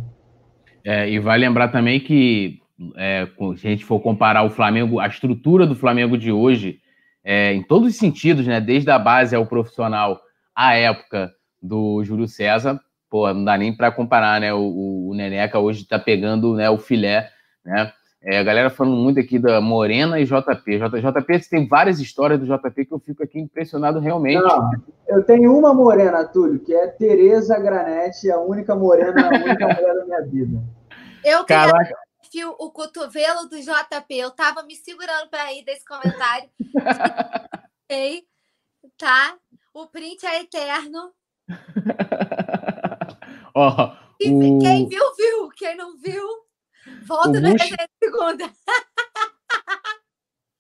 É, 0.85 1.09
e 1.09 1.19
vai 1.19 1.39
lembrar 1.39 1.69
também 1.69 2.01
que, 2.01 2.59
é, 2.97 3.27
se 3.57 3.67
a 3.67 3.71
gente 3.71 3.85
for 3.85 4.01
comparar 4.01 4.43
o 4.45 4.51
Flamengo, 4.51 5.01
a 5.01 5.07
estrutura 5.07 5.67
do 5.67 5.75
Flamengo 5.75 6.17
de 6.19 6.31
hoje, 6.31 6.79
é, 7.25 7.55
em 7.55 7.63
todos 7.63 7.89
os 7.89 7.97
sentidos, 7.97 8.47
né, 8.47 8.61
desde 8.61 8.91
a 8.91 8.99
base 8.99 9.35
ao 9.35 9.47
profissional, 9.47 10.21
à 10.55 10.75
época 10.75 11.33
do 11.65 12.05
Júlio 12.05 12.29
César, 12.29 12.79
pô, 13.09 13.33
não 13.33 13.43
dá 13.43 13.57
nem 13.57 13.75
para 13.75 13.91
comparar, 13.91 14.39
né? 14.39 14.53
O, 14.53 15.09
o 15.09 15.15
Neneca 15.15 15.59
hoje 15.59 15.83
está 15.83 15.99
pegando 15.99 16.55
né, 16.55 16.69
o 16.69 16.77
filé, 16.77 17.31
né? 17.65 17.91
É, 18.27 18.39
a 18.39 18.43
galera 18.43 18.71
falando 18.71 18.97
muito 18.97 19.21
aqui 19.21 19.39
da 19.39 19.61
Morena 19.61 20.19
e 20.19 20.25
JP. 20.25 20.79
J, 20.79 21.01
JP, 21.01 21.49
tem 21.49 21.69
várias 21.69 22.01
histórias 22.01 22.41
do 22.41 22.47
JP 22.47 22.87
que 22.87 22.93
eu 22.93 22.99
fico 22.99 23.23
aqui 23.23 23.39
impressionado 23.39 24.01
realmente. 24.01 24.43
Não, 24.43 24.71
eu 25.09 25.23
tenho 25.25 25.55
uma 25.55 25.75
morena, 25.75 26.25
Túlio, 26.25 26.59
que 26.59 26.75
é 26.75 26.87
Tereza 26.87 27.59
Granete, 27.59 28.31
a 28.31 28.41
única 28.41 28.75
morena, 28.75 29.27
a 29.27 29.29
única 29.29 29.69
mulher 29.69 29.95
da 29.95 30.05
minha 30.07 30.23
vida. 30.23 30.63
Eu 31.23 31.45
Caraca. 31.45 31.95
o 32.59 32.71
cotovelo 32.71 33.47
do 33.47 33.59
JP. 33.59 34.15
Eu 34.17 34.31
tava 34.31 34.63
me 34.63 34.75
segurando 34.75 35.29
para 35.29 35.53
ir 35.53 35.63
desse 35.63 35.85
comentário. 35.85 36.49
tá? 38.99 39.37
O 39.75 39.87
print 39.87 40.25
é 40.25 40.41
eterno. 40.41 41.13
Ó, 43.55 43.93
o... 43.93 43.97
Quem 44.19 44.89
viu, 44.89 45.03
viu. 45.17 45.49
Quem 45.57 45.77
não 45.77 45.97
viu, 45.97 46.27
volta 47.07 47.41
na 47.41 47.53
Bush... 47.53 47.71
segunda. 48.03 48.45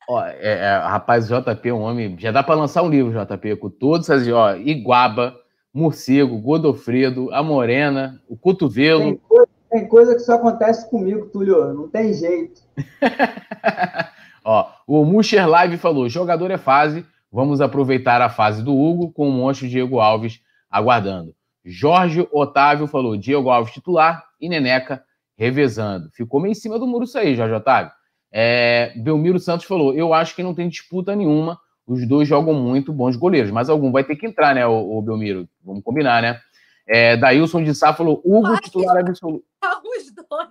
Ó, 0.09 0.23
é, 0.23 0.37
é, 0.41 0.77
rapaz, 0.77 1.31
o 1.31 1.41
JP 1.41 1.69
é 1.69 1.73
um 1.73 1.81
homem. 1.81 2.17
Já 2.19 2.31
dá 2.31 2.43
para 2.43 2.55
lançar 2.55 2.83
um 2.83 2.91
livro, 2.91 3.13
JP, 3.13 3.57
com 3.57 3.71
todos 3.71 4.11
essas. 4.11 4.29
Ó, 4.29 4.55
Iguaba, 4.57 5.35
Morcego, 5.73 6.39
Godofredo, 6.39 7.33
a 7.33 7.43
Morena, 7.43 8.21
o 8.29 8.37
Cotovelo. 8.37 9.03
Tem 9.03 9.17
coisa, 9.17 9.49
tem 9.71 9.89
coisa 9.89 10.15
que 10.15 10.21
só 10.21 10.35
acontece 10.35 10.89
comigo, 10.91 11.27
Túlio. 11.27 11.73
Não 11.73 11.89
tem 11.89 12.13
jeito. 12.13 12.61
ó, 14.45 14.69
o 14.87 15.05
Musher 15.05 15.49
Live 15.49 15.79
falou: 15.79 16.09
jogador 16.09 16.51
é 16.51 16.59
fase. 16.59 17.07
Vamos 17.33 17.61
aproveitar 17.61 18.21
a 18.21 18.29
fase 18.29 18.63
do 18.63 18.79
Hugo 18.79 19.11
com 19.11 19.29
o 19.29 19.33
monstro 19.33 19.67
Diego 19.67 19.99
Alves 19.99 20.41
aguardando. 20.75 21.33
Jorge 21.65 22.27
Otávio 22.33 22.89
falou: 22.89 23.17
Diego 23.17 23.49
Alves 23.49 23.73
titular 23.73 24.25
e 24.41 24.49
Neneca 24.49 25.05
revezando. 25.37 26.11
Ficou 26.13 26.41
meio 26.41 26.53
em 26.53 26.57
cima 26.57 26.79
do 26.79 26.87
muro 26.87 27.05
isso 27.05 27.17
aí, 27.17 27.37
Jorge 27.37 27.55
Otávio. 27.55 27.93
É, 28.33 28.93
Belmiro 28.97 29.39
Santos 29.39 29.67
falou: 29.67 29.95
Eu 29.95 30.13
acho 30.13 30.35
que 30.35 30.43
não 30.43 30.55
tem 30.55 30.69
disputa 30.69 31.15
nenhuma. 31.15 31.59
Os 31.87 32.07
dois 32.09 32.27
jogam 32.27 32.55
muito 32.55 32.93
bons 32.93 33.15
goleiros, 33.15 33.51
mas 33.51 33.69
algum 33.69 33.93
vai 33.93 34.03
ter 34.03 34.17
que 34.17 34.27
entrar, 34.27 34.55
né, 34.55 34.67
o, 34.67 34.99
o 34.99 35.03
Belmiro? 35.03 35.47
Vamos 35.63 35.85
combinar, 35.85 36.23
né? 36.23 36.41
É, 36.87 37.17
Daílson 37.17 37.63
de 37.63 37.75
Sá 37.75 37.95
falou: 37.95 38.21
Hugo 38.25 38.61
titular 38.61 38.99
absoluto. 38.99 39.45
Os 39.63 40.13
dois. 40.13 40.51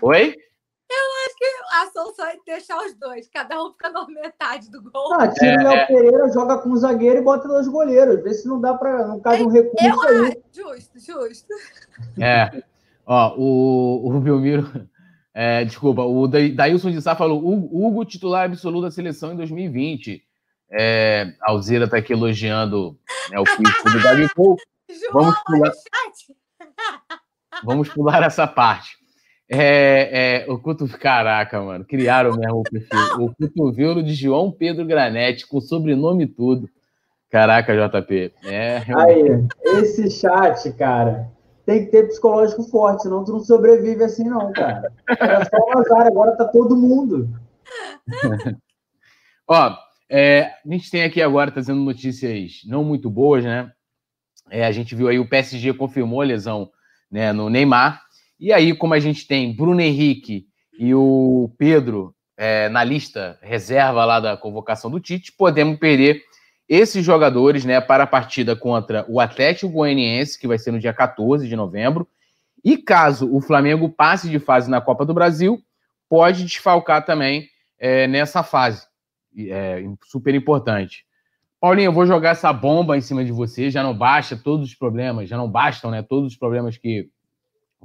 Oi? 0.00 0.34
Eu 0.90 1.25
acho 1.36 1.38
que 1.38 1.44
a 1.74 1.90
solução 1.90 2.26
é 2.26 2.36
deixar 2.46 2.78
os 2.78 2.94
dois, 2.94 3.28
cada 3.28 3.62
um 3.62 3.72
fica 3.72 3.90
na 3.90 4.06
metade 4.06 4.70
do 4.70 4.82
gol. 4.82 5.12
Ah, 5.14 5.28
tira 5.28 5.60
o 5.60 5.64
Léo 5.64 5.72
é. 5.72 5.86
Pereira, 5.86 6.32
joga 6.32 6.58
com 6.58 6.70
o 6.70 6.76
zagueiro 6.76 7.18
e 7.18 7.22
bota 7.22 7.48
dois 7.48 7.68
goleiros. 7.68 8.22
Vê 8.22 8.32
se 8.34 8.48
não 8.48 8.60
dá 8.60 8.74
para. 8.74 9.06
Não 9.06 9.20
cabe 9.20 9.42
um 9.42 9.48
recurso 9.48 9.84
eu, 9.84 10.24
aí. 10.24 10.42
Justo, 10.52 10.98
justo. 10.98 11.54
É. 12.20 12.62
Ó, 13.04 13.34
o, 13.36 14.08
o 14.08 14.20
Belmiro. 14.20 14.88
É, 15.38 15.66
desculpa, 15.66 16.02
o 16.02 16.26
Dailson 16.26 16.90
de 16.90 17.02
Sá 17.02 17.14
falou: 17.14 17.46
Hugo, 17.46 18.04
titular 18.06 18.46
absoluto 18.46 18.86
da 18.86 18.90
seleção 18.90 19.32
em 19.32 19.36
2020. 19.36 20.22
É, 20.72 21.34
a 21.42 21.52
Alzira 21.52 21.84
está 21.84 21.98
aqui 21.98 22.12
elogiando 22.12 22.98
né, 23.30 23.38
o 23.38 23.44
físico 23.46 23.90
do 23.90 24.02
Gabigol. 24.02 24.56
Vamos 25.12 25.38
pular, 25.44 25.72
vamos 27.62 27.88
pular 27.90 28.22
essa 28.22 28.46
parte. 28.46 28.96
É, 29.48 30.44
é, 30.44 30.52
o 30.52 30.58
cotovelo. 30.58 30.98
Caraca, 30.98 31.60
mano. 31.60 31.84
Criaram 31.84 32.36
mesmo 32.36 32.60
o 32.60 32.62
perfil. 32.62 32.98
O 33.18 33.34
cotovelo 33.34 34.02
de 34.02 34.14
João 34.14 34.50
Pedro 34.50 34.84
Granete, 34.84 35.46
com 35.46 35.60
sobrenome 35.60 36.24
e 36.24 36.28
tudo. 36.28 36.68
Caraca, 37.30 37.74
JP. 37.74 38.32
É, 38.44 38.82
Aí, 38.96 39.44
esse 39.80 40.10
chat, 40.10 40.72
cara, 40.72 41.28
tem 41.64 41.84
que 41.84 41.90
ter 41.90 42.08
psicológico 42.08 42.62
forte, 42.62 43.02
senão 43.02 43.24
tu 43.24 43.32
não 43.32 43.40
sobrevive 43.40 44.02
assim, 44.04 44.24
não, 44.24 44.52
cara. 44.52 44.92
Era 45.08 45.44
só 45.44 45.56
o 45.56 45.78
azar, 45.78 46.06
agora 46.06 46.36
tá 46.36 46.44
todo 46.46 46.76
mundo. 46.76 47.28
Ó, 49.48 49.76
é, 50.08 50.52
a 50.64 50.72
gente 50.72 50.90
tem 50.90 51.02
aqui 51.02 51.20
agora 51.20 51.50
trazendo 51.50 51.80
notícias 51.80 52.62
não 52.66 52.84
muito 52.84 53.10
boas, 53.10 53.44
né? 53.44 53.70
É, 54.48 54.64
a 54.64 54.70
gente 54.70 54.94
viu 54.94 55.08
aí 55.08 55.18
o 55.18 55.28
PSG 55.28 55.72
confirmou 55.74 56.20
a 56.20 56.24
lesão 56.24 56.70
né, 57.10 57.32
no 57.32 57.50
Neymar. 57.50 58.05
E 58.38 58.52
aí, 58.52 58.74
como 58.74 58.94
a 58.94 58.98
gente 58.98 59.26
tem 59.26 59.54
Bruno 59.54 59.80
Henrique 59.80 60.46
e 60.78 60.94
o 60.94 61.50
Pedro 61.58 62.14
é, 62.36 62.68
na 62.68 62.84
lista 62.84 63.38
reserva 63.40 64.04
lá 64.04 64.20
da 64.20 64.36
convocação 64.36 64.90
do 64.90 65.00
Tite, 65.00 65.32
podemos 65.32 65.78
perder 65.78 66.22
esses 66.68 67.04
jogadores 67.04 67.64
né, 67.64 67.80
para 67.80 68.04
a 68.04 68.06
partida 68.06 68.54
contra 68.54 69.06
o 69.08 69.20
Atlético 69.20 69.72
Goianiense, 69.72 70.38
que 70.38 70.48
vai 70.48 70.58
ser 70.58 70.72
no 70.72 70.80
dia 70.80 70.92
14 70.92 71.48
de 71.48 71.56
novembro. 71.56 72.06
E 72.64 72.76
caso 72.76 73.32
o 73.32 73.40
Flamengo 73.40 73.88
passe 73.88 74.28
de 74.28 74.38
fase 74.38 74.68
na 74.68 74.80
Copa 74.80 75.06
do 75.06 75.14
Brasil, 75.14 75.58
pode 76.08 76.44
desfalcar 76.44 77.04
também 77.04 77.48
é, 77.78 78.06
nessa 78.06 78.42
fase. 78.42 78.86
É, 79.38 79.82
super 80.04 80.34
importante. 80.34 81.04
Paulinho, 81.60 81.88
eu 81.88 81.92
vou 81.92 82.06
jogar 82.06 82.30
essa 82.30 82.52
bomba 82.52 82.96
em 82.96 83.00
cima 83.00 83.24
de 83.24 83.32
você. 83.32 83.70
Já 83.70 83.82
não 83.82 83.96
basta 83.96 84.36
todos 84.36 84.68
os 84.68 84.74
problemas, 84.74 85.28
já 85.28 85.36
não 85.36 85.50
bastam 85.50 85.90
né, 85.90 86.02
todos 86.02 86.32
os 86.32 86.38
problemas 86.38 86.76
que 86.76 87.08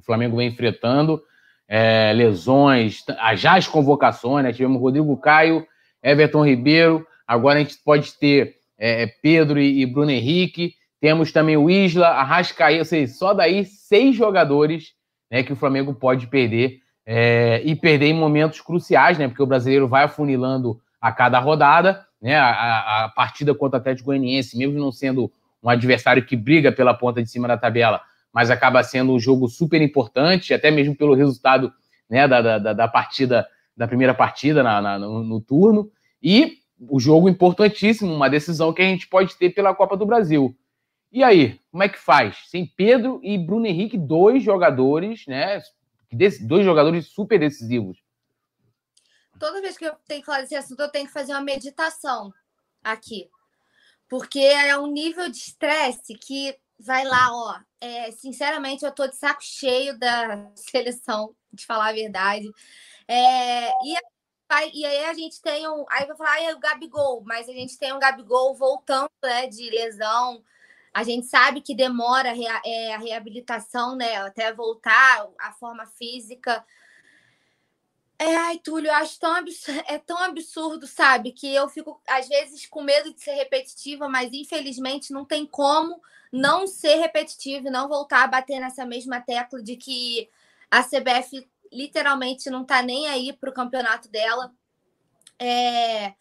o 0.01 0.05
Flamengo 0.05 0.37
vem 0.37 0.49
enfrentando 0.49 1.21
é, 1.67 2.11
lesões, 2.13 3.03
já 3.35 3.55
as 3.55 3.67
convocações, 3.67 4.43
né? 4.43 4.51
Tivemos 4.51 4.81
Rodrigo 4.81 5.15
Caio, 5.17 5.65
Everton 6.03 6.45
Ribeiro, 6.45 7.07
agora 7.25 7.59
a 7.59 7.63
gente 7.63 7.77
pode 7.83 8.13
ter 8.19 8.57
é, 8.77 9.07
Pedro 9.07 9.59
e, 9.59 9.81
e, 9.81 9.85
Bruno 9.85 10.11
Henrique, 10.11 10.73
temos 10.99 11.31
também 11.31 11.55
o 11.55 11.69
Isla, 11.69 12.07
Arrascaí, 12.09 12.77
ou 12.79 12.85
seja, 12.85 13.13
só 13.13 13.33
daí 13.33 13.65
seis 13.65 14.15
jogadores 14.15 14.93
né, 15.29 15.43
que 15.43 15.53
o 15.53 15.55
Flamengo 15.55 15.93
pode 15.93 16.27
perder 16.27 16.79
é, 17.05 17.61
e 17.63 17.75
perder 17.75 18.07
em 18.07 18.13
momentos 18.13 18.59
cruciais, 18.61 19.17
né? 19.17 19.27
Porque 19.27 19.41
o 19.41 19.47
brasileiro 19.47 19.87
vai 19.87 20.03
afunilando 20.03 20.79
a 20.99 21.11
cada 21.11 21.39
rodada, 21.39 22.05
né? 22.21 22.35
A, 22.35 23.05
a 23.05 23.09
partida 23.09 23.55
contra 23.55 23.77
o 23.77 23.81
Atlético 23.81 24.07
Goianiense, 24.07 24.57
mesmo 24.57 24.77
não 24.77 24.91
sendo 24.91 25.31
um 25.63 25.69
adversário 25.69 26.25
que 26.25 26.35
briga 26.35 26.71
pela 26.71 26.93
ponta 26.93 27.21
de 27.21 27.29
cima 27.29 27.47
da 27.47 27.57
tabela, 27.57 28.01
mas 28.33 28.49
acaba 28.49 28.83
sendo 28.83 29.13
um 29.13 29.19
jogo 29.19 29.47
super 29.47 29.81
importante, 29.81 30.53
até 30.53 30.71
mesmo 30.71 30.95
pelo 30.95 31.13
resultado 31.13 31.73
né, 32.09 32.27
da, 32.27 32.57
da, 32.57 32.73
da 32.73 32.87
partida, 32.87 33.47
da 33.75 33.87
primeira 33.87 34.13
partida 34.13 34.63
na, 34.63 34.81
na, 34.81 34.99
no, 34.99 35.23
no, 35.23 35.41
turno. 35.41 35.91
E 36.21 36.59
o 36.79 36.99
jogo 36.99 37.29
importantíssimo, 37.29 38.13
uma 38.13 38.29
decisão 38.29 38.73
que 38.73 38.81
a 38.81 38.85
gente 38.85 39.07
pode 39.07 39.35
ter 39.35 39.49
pela 39.51 39.75
Copa 39.75 39.97
do 39.97 40.05
Brasil. 40.05 40.55
E 41.11 41.23
aí, 41.23 41.59
como 41.71 41.83
é 41.83 41.89
que 41.89 41.99
faz? 41.99 42.37
Sem 42.47 42.65
Pedro 42.65 43.19
e 43.21 43.37
Bruno 43.37 43.65
Henrique, 43.65 43.97
dois 43.97 44.41
jogadores, 44.41 45.25
né? 45.27 45.61
Dois 46.41 46.63
jogadores 46.63 47.07
super 47.07 47.37
decisivos. 47.39 47.97
Toda 49.37 49.61
vez 49.61 49.77
que 49.77 49.85
eu 49.85 49.93
tenho 50.07 50.21
que 50.21 50.25
falar 50.25 50.41
desse 50.41 50.55
assunto, 50.55 50.81
eu 50.81 50.89
tenho 50.89 51.07
que 51.07 51.13
fazer 51.13 51.33
uma 51.33 51.41
meditação 51.41 52.31
aqui. 52.83 53.27
Porque 54.07 54.39
é 54.39 54.77
um 54.77 54.87
nível 54.87 55.29
de 55.29 55.37
estresse 55.37 56.13
que 56.15 56.55
vai 56.81 57.05
lá, 57.05 57.29
ó. 57.31 57.59
É, 57.79 58.11
sinceramente, 58.11 58.85
eu 58.85 58.91
tô 58.91 59.07
de 59.07 59.15
saco 59.15 59.41
cheio 59.43 59.97
da 59.97 60.51
seleção, 60.55 61.35
de 61.51 61.65
falar 61.65 61.89
a 61.89 61.93
verdade. 61.93 62.49
É, 63.07 63.69
e, 63.85 63.95
e 64.73 64.85
aí 64.85 65.05
a 65.05 65.13
gente 65.13 65.41
tem 65.41 65.67
um. 65.67 65.85
Aí 65.89 66.05
vai 66.05 66.15
falar, 66.15 66.33
ah, 66.33 66.43
é 66.43 66.53
o 66.53 66.59
Gabigol, 66.59 67.23
mas 67.25 67.47
a 67.49 67.53
gente 67.53 67.77
tem 67.77 67.93
um 67.93 67.99
Gabigol 67.99 68.55
voltando 68.55 69.11
né, 69.23 69.47
de 69.47 69.69
lesão. 69.69 70.43
A 70.93 71.03
gente 71.03 71.27
sabe 71.27 71.61
que 71.61 71.73
demora 71.73 72.33
é, 72.65 72.93
a 72.93 72.97
reabilitação, 72.97 73.95
né? 73.95 74.17
Até 74.17 74.51
voltar 74.53 75.27
a 75.39 75.53
forma 75.53 75.85
física. 75.85 76.65
É, 78.21 78.35
ai, 78.35 78.59
Túlio, 78.59 78.87
eu 78.87 78.93
acho 78.93 79.19
tão 79.19 79.33
absurdo, 79.35 79.83
é 79.87 79.97
tão 79.97 80.17
absurdo, 80.19 80.85
sabe? 80.85 81.31
Que 81.31 81.55
eu 81.55 81.67
fico, 81.67 81.99
às 82.07 82.27
vezes, 82.27 82.67
com 82.67 82.83
medo 82.83 83.11
de 83.11 83.19
ser 83.19 83.33
repetitiva, 83.33 84.07
mas 84.07 84.31
infelizmente 84.31 85.11
não 85.11 85.25
tem 85.25 85.43
como 85.43 85.99
não 86.31 86.67
ser 86.67 86.97
repetitivo 86.97 87.67
e 87.67 87.71
não 87.71 87.89
voltar 87.89 88.23
a 88.23 88.27
bater 88.27 88.59
nessa 88.59 88.85
mesma 88.85 89.19
tecla 89.21 89.59
de 89.63 89.75
que 89.75 90.29
a 90.69 90.83
CBF 90.83 91.49
literalmente 91.73 92.47
não 92.51 92.63
tá 92.63 92.83
nem 92.83 93.07
aí 93.07 93.33
para 93.33 93.49
o 93.49 93.53
campeonato 93.53 94.07
dela. 94.07 94.53
É... 95.39 96.13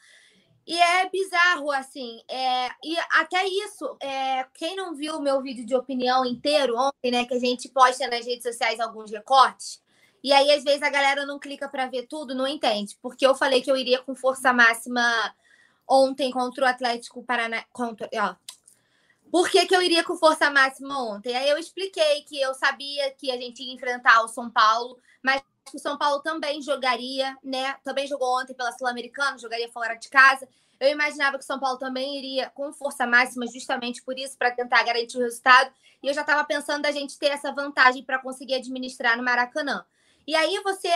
E 0.66 0.78
é 0.80 1.06
bizarro, 1.10 1.70
assim. 1.70 2.22
É... 2.30 2.70
E 2.82 2.96
até 3.12 3.46
isso, 3.46 3.98
é... 4.00 4.46
quem 4.54 4.74
não 4.74 4.94
viu 4.94 5.16
o 5.16 5.22
meu 5.22 5.42
vídeo 5.42 5.66
de 5.66 5.74
opinião 5.74 6.24
inteiro 6.24 6.78
ontem, 6.78 7.10
né? 7.10 7.26
Que 7.26 7.34
a 7.34 7.38
gente 7.38 7.68
posta 7.68 8.08
nas 8.08 8.24
redes 8.24 8.44
sociais 8.44 8.80
alguns 8.80 9.10
recortes. 9.10 9.82
E 10.22 10.32
aí, 10.32 10.50
às 10.52 10.62
vezes, 10.64 10.82
a 10.82 10.90
galera 10.90 11.24
não 11.24 11.38
clica 11.38 11.68
para 11.68 11.86
ver 11.86 12.06
tudo, 12.06 12.34
não 12.34 12.46
entende. 12.46 12.96
Porque 13.00 13.26
eu 13.26 13.34
falei 13.34 13.62
que 13.62 13.70
eu 13.70 13.76
iria 13.76 14.00
com 14.00 14.14
força 14.14 14.52
máxima 14.52 15.02
ontem 15.88 16.30
contra 16.30 16.64
o 16.64 16.68
Atlético 16.68 17.22
Paraná. 17.24 17.64
Contra, 17.72 18.08
ó, 18.14 18.34
por 19.30 19.48
que, 19.48 19.64
que 19.66 19.74
eu 19.74 19.80
iria 19.80 20.02
com 20.02 20.16
força 20.16 20.50
máxima 20.50 21.00
ontem? 21.02 21.36
Aí 21.36 21.48
eu 21.48 21.56
expliquei 21.56 22.22
que 22.22 22.40
eu 22.40 22.52
sabia 22.52 23.10
que 23.12 23.30
a 23.30 23.36
gente 23.36 23.62
ia 23.62 23.72
enfrentar 23.72 24.22
o 24.22 24.28
São 24.28 24.50
Paulo, 24.50 24.98
mas 25.22 25.40
que 25.70 25.76
o 25.76 25.80
São 25.80 25.96
Paulo 25.96 26.20
também 26.20 26.60
jogaria, 26.60 27.36
né? 27.42 27.74
Também 27.84 28.06
jogou 28.06 28.40
ontem 28.40 28.54
pela 28.54 28.72
Sul-Americana, 28.72 29.38
jogaria 29.38 29.70
fora 29.70 29.94
de 29.94 30.08
casa. 30.08 30.48
Eu 30.80 30.88
imaginava 30.88 31.38
que 31.38 31.44
o 31.44 31.46
São 31.46 31.60
Paulo 31.60 31.78
também 31.78 32.18
iria 32.18 32.50
com 32.50 32.72
força 32.72 33.06
máxima, 33.06 33.46
justamente 33.46 34.02
por 34.02 34.18
isso, 34.18 34.36
para 34.36 34.50
tentar 34.50 34.82
garantir 34.82 35.16
o 35.16 35.20
resultado. 35.20 35.70
E 36.02 36.08
eu 36.08 36.14
já 36.14 36.22
estava 36.22 36.42
pensando 36.44 36.82
da 36.82 36.90
gente 36.90 37.18
ter 37.18 37.26
essa 37.26 37.52
vantagem 37.52 38.02
para 38.02 38.18
conseguir 38.18 38.54
administrar 38.54 39.16
no 39.16 39.22
Maracanã. 39.22 39.84
E 40.30 40.36
aí 40.36 40.60
você. 40.62 40.88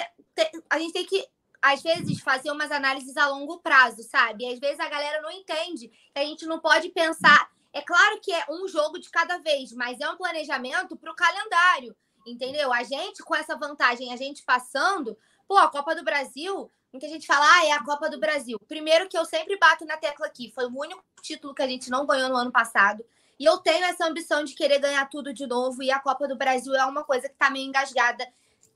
a 0.71 0.79
gente 0.79 0.93
tem 0.93 1.05
que, 1.05 1.27
às 1.61 1.83
vezes, 1.83 2.21
fazer 2.21 2.53
umas 2.53 2.71
análises 2.71 3.17
a 3.17 3.27
longo 3.27 3.59
prazo, 3.59 4.05
sabe? 4.05 4.45
E 4.45 4.53
às 4.53 4.61
vezes 4.61 4.79
a 4.79 4.89
galera 4.89 5.21
não 5.21 5.31
entende 5.33 5.91
a 6.15 6.21
gente 6.21 6.47
não 6.47 6.61
pode 6.61 6.91
pensar. 6.91 7.51
É 7.73 7.83
claro 7.83 8.21
que 8.21 8.33
é 8.33 8.45
um 8.49 8.69
jogo 8.69 9.01
de 9.01 9.11
cada 9.11 9.39
vez, 9.39 9.73
mas 9.73 9.99
é 9.99 10.09
um 10.09 10.17
planejamento 10.17 10.97
para 10.97 11.11
o 11.11 11.17
calendário. 11.17 11.97
Entendeu? 12.25 12.73
A 12.73 12.85
gente, 12.85 13.25
com 13.25 13.35
essa 13.35 13.57
vantagem, 13.57 14.13
a 14.13 14.17
gente 14.17 14.45
passando, 14.45 15.19
pô, 15.49 15.59
a 15.59 15.69
Copa 15.69 15.97
do 15.97 16.05
Brasil, 16.05 16.71
muita 16.93 17.09
gente 17.09 17.27
fala, 17.27 17.45
ah, 17.45 17.67
é 17.67 17.73
a 17.73 17.83
Copa 17.83 18.09
do 18.09 18.21
Brasil. 18.21 18.57
Primeiro 18.69 19.09
que 19.09 19.19
eu 19.19 19.25
sempre 19.25 19.59
bato 19.59 19.85
na 19.85 19.97
tecla 19.97 20.27
aqui, 20.27 20.53
foi 20.55 20.67
o 20.67 20.79
único 20.79 21.03
título 21.21 21.53
que 21.53 21.63
a 21.63 21.67
gente 21.67 21.91
não 21.91 22.07
ganhou 22.07 22.29
no 22.29 22.37
ano 22.37 22.53
passado. 22.53 23.05
E 23.37 23.45
eu 23.45 23.59
tenho 23.59 23.85
essa 23.85 24.07
ambição 24.07 24.45
de 24.45 24.55
querer 24.55 24.79
ganhar 24.79 25.11
tudo 25.11 25.35
de 25.35 25.45
novo. 25.45 25.83
E 25.83 25.91
a 25.91 25.99
Copa 25.99 26.29
do 26.29 26.37
Brasil 26.37 26.73
é 26.77 26.85
uma 26.85 27.03
coisa 27.03 27.29
que 27.29 27.35
tá 27.35 27.51
meio 27.51 27.67
engasgada 27.67 28.25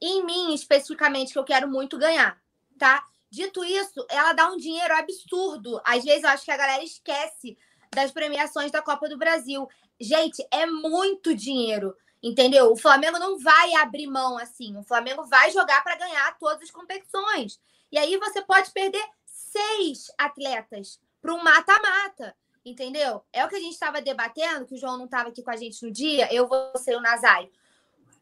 em 0.01 0.25
mim, 0.25 0.55
especificamente, 0.55 1.33
que 1.33 1.39
eu 1.39 1.45
quero 1.45 1.69
muito 1.69 1.99
ganhar, 1.99 2.41
tá? 2.79 3.05
Dito 3.31 3.65
isso, 3.65 4.07
ela 4.09 4.33
dá 4.33 4.51
um 4.51 4.57
dinheiro 4.57 4.95
absurdo. 4.95 5.81
Às 5.85 6.05
vezes 6.05 6.23
eu 6.23 6.31
acho 6.31 6.45
que 6.45 6.51
a 6.51 6.57
galera 6.57 6.83
esquece 6.83 7.59
das 7.95 8.11
premiações 8.11 8.71
da 8.71 8.81
Copa 8.81 9.09
do 9.09 9.19
Brasil. 9.19 9.69
Gente, 10.01 10.47
é 10.51 10.65
muito 10.67 11.35
dinheiro. 11.35 11.95
Entendeu? 12.23 12.73
O 12.73 12.77
Flamengo 12.77 13.19
não 13.19 13.39
vai 13.39 13.75
abrir 13.75 14.07
mão 14.07 14.39
assim. 14.39 14.77
O 14.77 14.83
Flamengo 14.83 15.25
vai 15.25 15.51
jogar 15.51 15.83
para 15.85 15.97
ganhar 15.97 16.37
todas 16.39 16.63
as 16.63 16.71
competições. 16.71 17.61
E 17.93 17.99
aí 17.99 18.17
você 18.17 18.43
pode 18.43 18.71
perder 18.73 19.05
seis 19.25 20.11
atletas 20.19 20.99
para 21.21 21.33
um 21.33 21.43
mata-mata. 21.43 22.35
Entendeu? 22.65 23.25
É 23.33 23.45
o 23.45 23.49
que 23.49 23.57
a 23.57 23.61
gente 23.61 23.73
estava 23.73 24.03
debatendo, 24.03 24.67
que 24.67 24.75
o 24.75 24.79
João 24.79 24.99
não 24.99 25.05
estava 25.05 25.29
aqui 25.29 25.43
com 25.43 25.51
a 25.51 25.57
gente 25.57 25.85
no 25.85 25.91
dia, 25.91 26.33
eu 26.33 26.47
vou 26.47 26.77
ser 26.77 26.97
o 26.97 27.01
Nazário. 27.01 27.51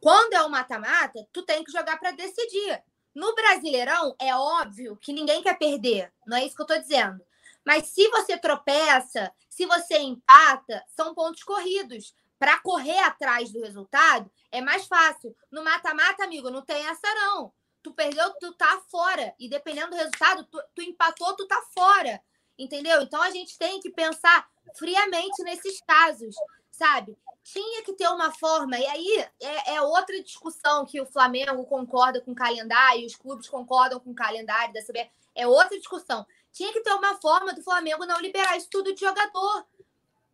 Quando 0.06 0.34
é 0.34 0.42
o 0.44 0.48
mata-mata, 0.48 1.26
tu 1.32 1.42
tem 1.42 1.64
que 1.64 1.72
jogar 1.72 1.98
para 1.98 2.12
decidir. 2.12 2.80
No 3.12 3.34
Brasileirão, 3.34 4.14
é 4.20 4.32
óbvio 4.36 4.96
que 4.98 5.12
ninguém 5.12 5.42
quer 5.42 5.58
perder. 5.58 6.12
Não 6.24 6.36
é 6.36 6.46
isso 6.46 6.54
que 6.54 6.62
eu 6.62 6.66
estou 6.66 6.78
dizendo. 6.78 7.20
Mas 7.64 7.88
se 7.88 8.08
você 8.10 8.38
tropeça, 8.38 9.32
se 9.50 9.66
você 9.66 9.98
empata, 9.98 10.84
são 10.94 11.12
pontos 11.12 11.42
corridos 11.42 12.14
para 12.38 12.60
correr 12.60 13.00
atrás 13.00 13.50
do 13.50 13.60
resultado 13.60 14.30
é 14.52 14.60
mais 14.60 14.86
fácil. 14.86 15.34
No 15.50 15.64
mata-mata, 15.64 16.22
amigo, 16.22 16.50
não 16.50 16.62
tem 16.62 16.86
essa 16.86 17.12
não. 17.16 17.52
Tu 17.82 17.92
perdeu, 17.92 18.32
tu 18.38 18.52
tá 18.52 18.80
fora. 18.88 19.34
E 19.40 19.48
dependendo 19.48 19.90
do 19.90 19.96
resultado, 19.96 20.44
tu, 20.44 20.62
tu 20.72 20.82
empatou, 20.82 21.34
tu 21.34 21.48
tá 21.48 21.60
fora. 21.74 22.22
Entendeu? 22.56 23.02
Então 23.02 23.20
a 23.20 23.30
gente 23.30 23.58
tem 23.58 23.80
que 23.80 23.90
pensar 23.90 24.48
friamente 24.78 25.42
nesses 25.42 25.80
casos, 25.80 26.36
sabe? 26.70 27.18
Tinha 27.52 27.84
que 27.84 27.92
ter 27.92 28.08
uma 28.08 28.32
forma, 28.32 28.76
e 28.76 28.84
aí 28.84 29.28
é, 29.40 29.74
é 29.74 29.80
outra 29.80 30.20
discussão 30.20 30.84
que 30.84 31.00
o 31.00 31.06
Flamengo 31.06 31.64
concorda 31.64 32.20
com 32.20 32.32
o 32.32 32.34
calendário, 32.34 33.06
os 33.06 33.14
clubes 33.14 33.48
concordam 33.48 34.00
com 34.00 34.10
o 34.10 34.14
calendário 34.14 34.74
da 34.74 34.82
CBF, 34.82 35.08
é 35.32 35.46
outra 35.46 35.78
discussão. 35.78 36.26
Tinha 36.50 36.72
que 36.72 36.80
ter 36.80 36.92
uma 36.92 37.14
forma 37.18 37.54
do 37.54 37.62
Flamengo 37.62 38.04
não 38.04 38.20
liberar 38.20 38.56
isso 38.56 38.66
tudo 38.68 38.92
de 38.92 39.00
jogador. 39.00 39.64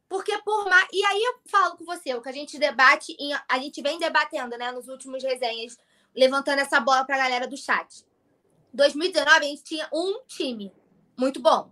Porque 0.08 0.38
por 0.38 0.64
mais. 0.64 0.88
E 0.90 1.04
aí 1.04 1.22
eu 1.22 1.34
falo 1.44 1.76
com 1.76 1.84
você, 1.84 2.14
o 2.14 2.22
que 2.22 2.30
a 2.30 2.32
gente 2.32 2.58
debate, 2.58 3.14
em... 3.20 3.34
a 3.46 3.58
gente 3.58 3.82
vem 3.82 3.98
debatendo, 3.98 4.56
né, 4.56 4.72
nos 4.72 4.88
últimos 4.88 5.22
resenhas, 5.22 5.76
levantando 6.16 6.60
essa 6.60 6.80
bola 6.80 7.04
para 7.04 7.16
a 7.16 7.18
galera 7.18 7.46
do 7.46 7.58
chat. 7.58 8.06
2019 8.72 9.36
a 9.36 9.42
gente 9.42 9.64
tinha 9.64 9.86
um 9.92 10.22
time 10.26 10.72
muito 11.14 11.40
bom. 11.40 11.70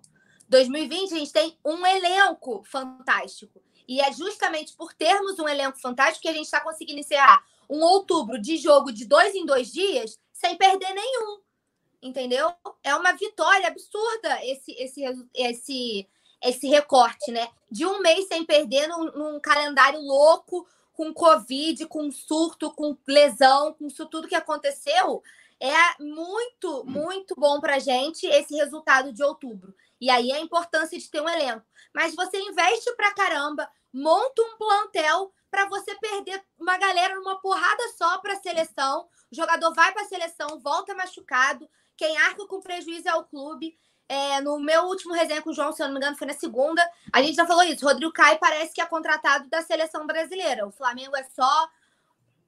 2020 0.51 1.15
a 1.15 1.19
gente 1.19 1.33
tem 1.33 1.59
um 1.65 1.87
elenco 1.87 2.63
fantástico. 2.65 3.63
E 3.91 4.01
é 4.01 4.13
justamente 4.13 4.73
por 4.77 4.95
termos 4.95 5.37
um 5.41 5.49
elenco 5.49 5.81
fantástico 5.81 6.23
que 6.23 6.29
a 6.29 6.33
gente 6.33 6.45
está 6.45 6.61
conseguindo 6.61 7.01
encerrar 7.01 7.45
um 7.69 7.81
outubro 7.83 8.41
de 8.41 8.57
jogo 8.57 8.93
de 8.93 9.05
dois 9.05 9.35
em 9.35 9.45
dois 9.45 9.73
dias 9.73 10.17
sem 10.33 10.57
perder 10.57 10.95
nenhum. 10.95 11.41
Entendeu? 12.01 12.55
É 12.85 12.95
uma 12.95 13.11
vitória 13.15 13.67
absurda 13.67 14.45
esse, 14.45 14.71
esse, 14.79 15.03
esse 15.35 16.09
esse 16.41 16.69
recorte, 16.69 17.33
né? 17.33 17.49
De 17.69 17.85
um 17.85 18.01
mês 18.01 18.29
sem 18.29 18.45
perder 18.45 18.87
num, 18.87 19.07
num, 19.11 19.41
calendário 19.41 20.01
louco, 20.01 20.69
com 20.93 21.13
Covid, 21.13 21.85
com 21.87 22.13
surto, 22.13 22.71
com 22.71 22.97
lesão, 23.09 23.75
com 23.75 23.89
isso 23.89 24.07
tudo 24.07 24.29
que 24.29 24.37
aconteceu. 24.37 25.21
É 25.59 26.01
muito, 26.01 26.85
muito 26.85 27.35
bom 27.37 27.61
para 27.61 27.81
gente 27.81 28.25
esse 28.25 28.55
resultado 28.55 29.13
de 29.13 29.23
outubro. 29.25 29.75
E 30.01 30.09
aí 30.09 30.31
a 30.31 30.41
importância 30.41 30.97
de 30.97 31.11
ter 31.11 31.21
um 31.21 31.29
elenco. 31.29 31.67
Mas 31.93 32.15
você 32.15 32.39
investe 32.39 32.95
para 32.95 33.13
caramba, 33.13 33.69
monta 33.93 34.43
um 34.43 34.57
plantel 34.57 35.33
para 35.51 35.67
você 35.67 35.95
perder 35.97 36.43
uma 36.59 36.77
galera 36.79 37.15
numa 37.17 37.41
porrada 37.41 37.83
só 37.99 38.19
para 38.19 38.35
a 38.35 38.41
seleção. 38.41 39.09
O 39.31 39.35
jogador 39.35 39.75
vai 39.75 39.93
para 39.93 40.03
a 40.03 40.09
seleção, 40.09 40.61
volta 40.61 40.95
machucado. 40.95 41.69
Quem 41.97 42.17
arca 42.19 42.47
com 42.47 42.61
prejuízo 42.61 43.09
é 43.09 43.15
o 43.15 43.25
clube. 43.25 43.77
É, 44.09 44.41
no 44.41 44.59
meu 44.59 44.85
último 44.85 45.15
resenha 45.15 45.43
com 45.43 45.51
o 45.51 45.55
João, 45.55 45.73
se 45.73 45.83
eu 45.83 45.87
não 45.87 45.95
me 45.95 46.01
engano, 46.01 46.17
foi 46.17 46.27
na 46.27 46.35
segunda. 46.35 46.83
A 47.13 47.23
gente 47.23 47.37
já 47.37 47.47
falou 47.47 47.63
isso. 47.63 47.85
Rodrigo 47.85 48.13
Caio 48.13 48.39
parece 48.39 48.75
que 48.75 48.81
é 48.81 48.87
contratado 48.87 49.49
da 49.49 49.63
seleção 49.63 50.07
brasileira. 50.07 50.67
O 50.67 50.73
Flamengo 50.73 51.17
é 51.17 51.23
só. 51.25 51.69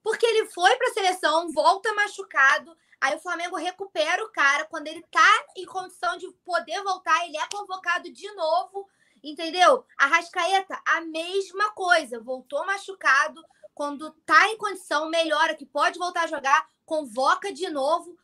Porque 0.03 0.27
ele 0.27 0.47
foi 0.47 0.75
para 0.77 0.89
a 0.89 0.93
seleção, 0.93 1.53
volta 1.53 1.93
machucado. 1.95 2.77
Aí 3.01 3.15
o 3.15 3.21
Flamengo 3.21 3.57
recupera 3.57 4.25
o 4.25 4.33
cara. 4.33 4.65
Quando 4.65 4.89
ele 4.89 5.03
tá 5.11 5.45
em 5.57 5.65
condição 5.65 6.17
de 6.17 6.29
poder 6.45 6.83
voltar, 6.83 7.25
ele 7.27 7.37
é 7.37 7.47
convocado 7.53 8.11
de 8.11 8.33
novo. 8.35 8.89
Entendeu? 9.23 9.85
A 9.97 10.07
Rascaeta, 10.07 10.81
a 10.85 11.01
mesma 11.01 11.71
coisa. 11.71 12.21
Voltou 12.21 12.67
machucado. 12.67 13.43
Quando 13.75 14.11
tá 14.27 14.49
em 14.49 14.57
condição, 14.57 15.09
melhora, 15.09 15.55
que 15.55 15.65
pode 15.65 15.99
voltar 15.99 16.25
a 16.25 16.27
jogar, 16.27 16.69
convoca 16.85 17.53
de 17.53 17.69
novo. 17.71 18.19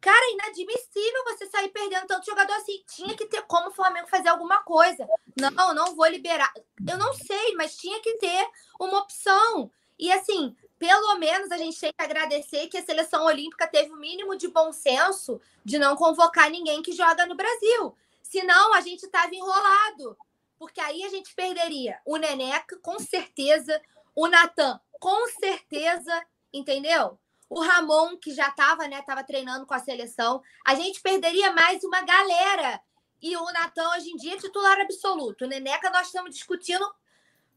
Cara, 0.00 0.24
é 0.26 0.32
inadmissível 0.34 1.24
você 1.24 1.46
sair 1.46 1.68
perdendo 1.70 2.06
tanto 2.06 2.26
jogador 2.26 2.54
assim. 2.54 2.82
Tinha 2.86 3.16
que 3.16 3.26
ter 3.26 3.42
como 3.42 3.68
o 3.68 3.72
Flamengo 3.72 4.06
fazer 4.06 4.28
alguma 4.28 4.62
coisa. 4.62 5.08
Não, 5.36 5.74
não 5.74 5.96
vou 5.96 6.06
liberar. 6.06 6.52
Eu 6.88 6.96
não 6.96 7.12
sei, 7.12 7.54
mas 7.56 7.76
tinha 7.76 8.00
que 8.00 8.14
ter 8.14 8.48
uma 8.78 9.00
opção. 9.00 9.70
E 9.98 10.12
assim, 10.12 10.56
pelo 10.78 11.16
menos 11.16 11.50
a 11.50 11.56
gente 11.56 11.78
tem 11.80 11.92
que 11.92 12.04
agradecer 12.04 12.68
que 12.68 12.78
a 12.78 12.84
seleção 12.84 13.24
olímpica 13.24 13.66
teve 13.66 13.90
o 13.90 13.96
mínimo 13.96 14.36
de 14.36 14.46
bom 14.46 14.72
senso 14.72 15.40
de 15.64 15.78
não 15.78 15.96
convocar 15.96 16.48
ninguém 16.48 16.80
que 16.80 16.92
joga 16.92 17.26
no 17.26 17.34
Brasil. 17.34 17.96
Senão 18.22 18.72
a 18.74 18.80
gente 18.80 19.04
estava 19.04 19.34
enrolado. 19.34 20.16
Porque 20.58 20.80
aí 20.80 21.04
a 21.04 21.08
gente 21.08 21.34
perderia 21.34 22.00
o 22.04 22.16
Neneca, 22.16 22.76
com 22.82 22.98
certeza, 22.98 23.80
o 24.14 24.26
Natan, 24.26 24.80
com 24.98 25.28
certeza, 25.28 26.22
entendeu? 26.52 27.18
o 27.48 27.62
Ramon, 27.62 28.16
que 28.16 28.32
já 28.34 28.48
estava, 28.48 28.86
né, 28.86 29.00
tava 29.02 29.24
treinando 29.24 29.64
com 29.64 29.74
a 29.74 29.78
seleção, 29.78 30.42
a 30.66 30.74
gente 30.74 31.00
perderia 31.00 31.52
mais 31.52 31.82
uma 31.82 32.02
galera. 32.02 32.80
E 33.20 33.36
o 33.36 33.44
Natan, 33.46 33.88
hoje 33.96 34.10
em 34.10 34.16
dia, 34.16 34.34
é 34.34 34.38
titular 34.38 34.78
absoluto. 34.78 35.44
O 35.44 35.48
Neneca, 35.48 35.90
nós 35.90 36.06
estamos 36.06 36.34
discutindo 36.34 36.86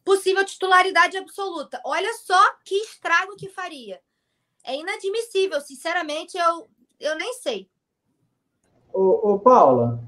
possível 0.04 0.43
titularidade 0.45 1.18
absoluta. 1.18 1.80
Olha 1.86 2.12
só 2.14 2.39
que 2.64 2.76
estrago 2.76 3.36
que 3.36 3.49
faria. 3.49 4.02
É 4.64 4.76
inadmissível, 4.76 5.60
sinceramente, 5.60 6.38
eu, 6.38 6.70
eu 6.99 7.16
nem 7.18 7.34
sei. 7.34 7.70
Ô, 8.93 9.34
ô 9.34 9.39
Paula, 9.39 9.99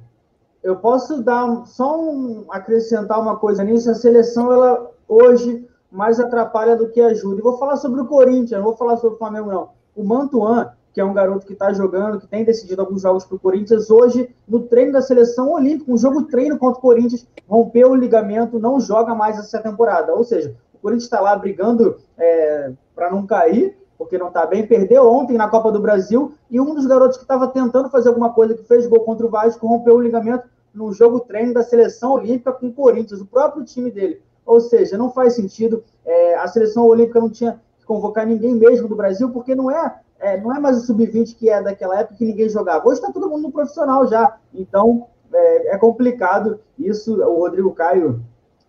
eu 0.63 0.77
posso 0.77 1.21
dar 1.21 1.65
só 1.65 1.99
um, 1.99 2.45
acrescentar 2.49 3.19
uma 3.19 3.37
coisa 3.37 3.63
nisso. 3.63 3.91
A 3.91 3.95
seleção, 3.95 4.51
ela 4.51 4.89
hoje 5.07 5.67
mais 5.91 6.19
atrapalha 6.19 6.75
do 6.75 6.89
que 6.89 7.01
ajuda. 7.01 7.39
E 7.39 7.43
vou 7.43 7.57
falar 7.57 7.75
sobre 7.75 8.01
o 8.01 8.05
Corinthians, 8.05 8.51
não 8.51 8.63
vou 8.63 8.77
falar 8.77 8.97
sobre 8.97 9.15
o 9.15 9.19
Flamengo, 9.19 9.51
não. 9.51 9.69
O 9.95 10.03
Mantuan, 10.03 10.71
que 10.93 11.01
é 11.01 11.05
um 11.05 11.13
garoto 11.13 11.45
que 11.45 11.53
está 11.53 11.73
jogando, 11.73 12.19
que 12.19 12.27
tem 12.27 12.45
decidido 12.45 12.81
alguns 12.81 13.01
jogos 13.01 13.25
para 13.25 13.35
o 13.35 13.39
Corinthians, 13.39 13.91
hoje, 13.91 14.33
no 14.47 14.61
treino 14.61 14.93
da 14.93 15.01
seleção 15.01 15.51
olímpica, 15.51 15.91
um 15.91 15.97
jogo 15.97 16.23
treino 16.23 16.57
contra 16.57 16.79
o 16.79 16.81
Corinthians, 16.81 17.27
rompeu 17.47 17.91
o 17.91 17.95
ligamento, 17.95 18.57
não 18.57 18.79
joga 18.79 19.13
mais 19.13 19.37
essa 19.37 19.59
temporada. 19.59 20.13
Ou 20.13 20.23
seja, 20.23 20.55
o 20.73 20.77
Corinthians 20.79 21.03
está 21.03 21.19
lá 21.19 21.35
brigando 21.35 21.97
é, 22.17 22.71
para 22.95 23.11
não 23.11 23.25
cair, 23.27 23.77
porque 24.03 24.17
não 24.17 24.27
está 24.27 24.45
bem, 24.45 24.67
perdeu 24.67 25.09
ontem 25.09 25.37
na 25.37 25.47
Copa 25.47 25.71
do 25.71 25.79
Brasil, 25.79 26.33
e 26.51 26.59
um 26.59 26.75
dos 26.75 26.85
garotos 26.85 27.17
que 27.17 27.23
estava 27.23 27.47
tentando 27.47 27.89
fazer 27.89 28.09
alguma 28.09 28.33
coisa, 28.33 28.53
que 28.53 28.63
fez 28.63 28.85
gol 28.85 28.99
contra 28.99 29.25
o 29.25 29.29
Vasco, 29.29 29.65
rompeu 29.65 29.95
o 29.95 30.01
ligamento 30.01 30.43
no 30.73 30.91
jogo 30.91 31.21
treino 31.21 31.53
da 31.53 31.63
seleção 31.63 32.13
olímpica 32.13 32.51
com 32.51 32.67
o 32.67 32.73
Corinthians, 32.73 33.21
o 33.21 33.25
próprio 33.25 33.63
time 33.63 33.89
dele. 33.89 34.21
Ou 34.45 34.59
seja, 34.59 34.97
não 34.97 35.09
faz 35.09 35.35
sentido. 35.35 35.83
É, 36.05 36.35
a 36.35 36.47
seleção 36.47 36.85
olímpica 36.85 37.19
não 37.19 37.29
tinha 37.29 37.61
que 37.79 37.85
convocar 37.85 38.25
ninguém 38.27 38.55
mesmo 38.55 38.87
do 38.89 38.95
Brasil, 38.95 39.29
porque 39.29 39.55
não 39.55 39.71
é, 39.71 39.95
é 40.19 40.41
não 40.41 40.53
é 40.53 40.59
mais 40.59 40.77
o 40.77 40.85
sub-20 40.85 41.35
que 41.37 41.49
é 41.49 41.61
daquela 41.61 41.99
época 41.99 42.17
que 42.17 42.25
ninguém 42.25 42.49
jogava. 42.49 42.85
Hoje 42.85 42.99
está 42.99 43.11
todo 43.11 43.29
mundo 43.29 43.43
no 43.43 43.51
profissional 43.51 44.05
já. 44.07 44.37
Então 44.53 45.07
é, 45.33 45.75
é, 45.75 45.77
complicado 45.77 46.59
isso. 46.77 47.21
O 47.23 47.39
Rodrigo 47.39 47.71
Caio 47.71 48.21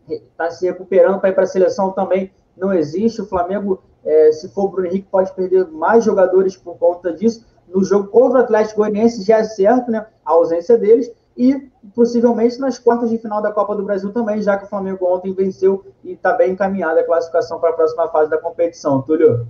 está 0.09 0.51
se 0.51 0.67
recuperando 0.67 1.19
para 1.19 1.31
ir 1.31 1.35
para 1.35 1.45
a 1.45 1.47
seleção 1.47 1.91
também 1.91 2.31
não 2.57 2.73
existe. 2.73 3.21
O 3.21 3.27
Flamengo, 3.27 3.83
é, 4.05 4.33
se 4.33 4.49
for 4.49 4.65
o 4.65 4.69
Bruno 4.69 4.89
Henrique, 4.89 5.09
pode 5.11 5.35
perder 5.35 5.67
mais 5.69 6.05
jogadores 6.05 6.57
por 6.57 6.77
conta 6.77 7.13
disso. 7.13 7.45
No 7.69 7.83
jogo 7.83 8.09
contra 8.09 8.41
o 8.41 8.43
Atlético 8.43 8.81
Goianiense 8.81 9.25
já 9.25 9.39
é 9.39 9.45
certo, 9.45 9.91
né? 9.91 10.07
A 10.25 10.33
ausência 10.33 10.77
deles. 10.77 11.11
E 11.37 11.69
possivelmente 11.95 12.59
nas 12.59 12.79
quartas 12.79 13.11
de 13.11 13.19
final 13.19 13.43
da 13.43 13.51
Copa 13.51 13.75
do 13.75 13.85
Brasil 13.85 14.13
também, 14.13 14.41
já 14.41 14.57
que 14.57 14.65
o 14.65 14.69
Flamengo 14.69 15.05
ontem 15.07 15.33
venceu 15.33 15.85
e 16.05 16.13
está 16.13 16.33
bem 16.33 16.53
encaminhada 16.53 17.01
a 17.01 17.05
classificação 17.05 17.59
para 17.59 17.71
a 17.71 17.75
próxima 17.75 18.09
fase 18.09 18.31
da 18.31 18.39
competição. 18.39 19.03
Túlio. 19.03 19.47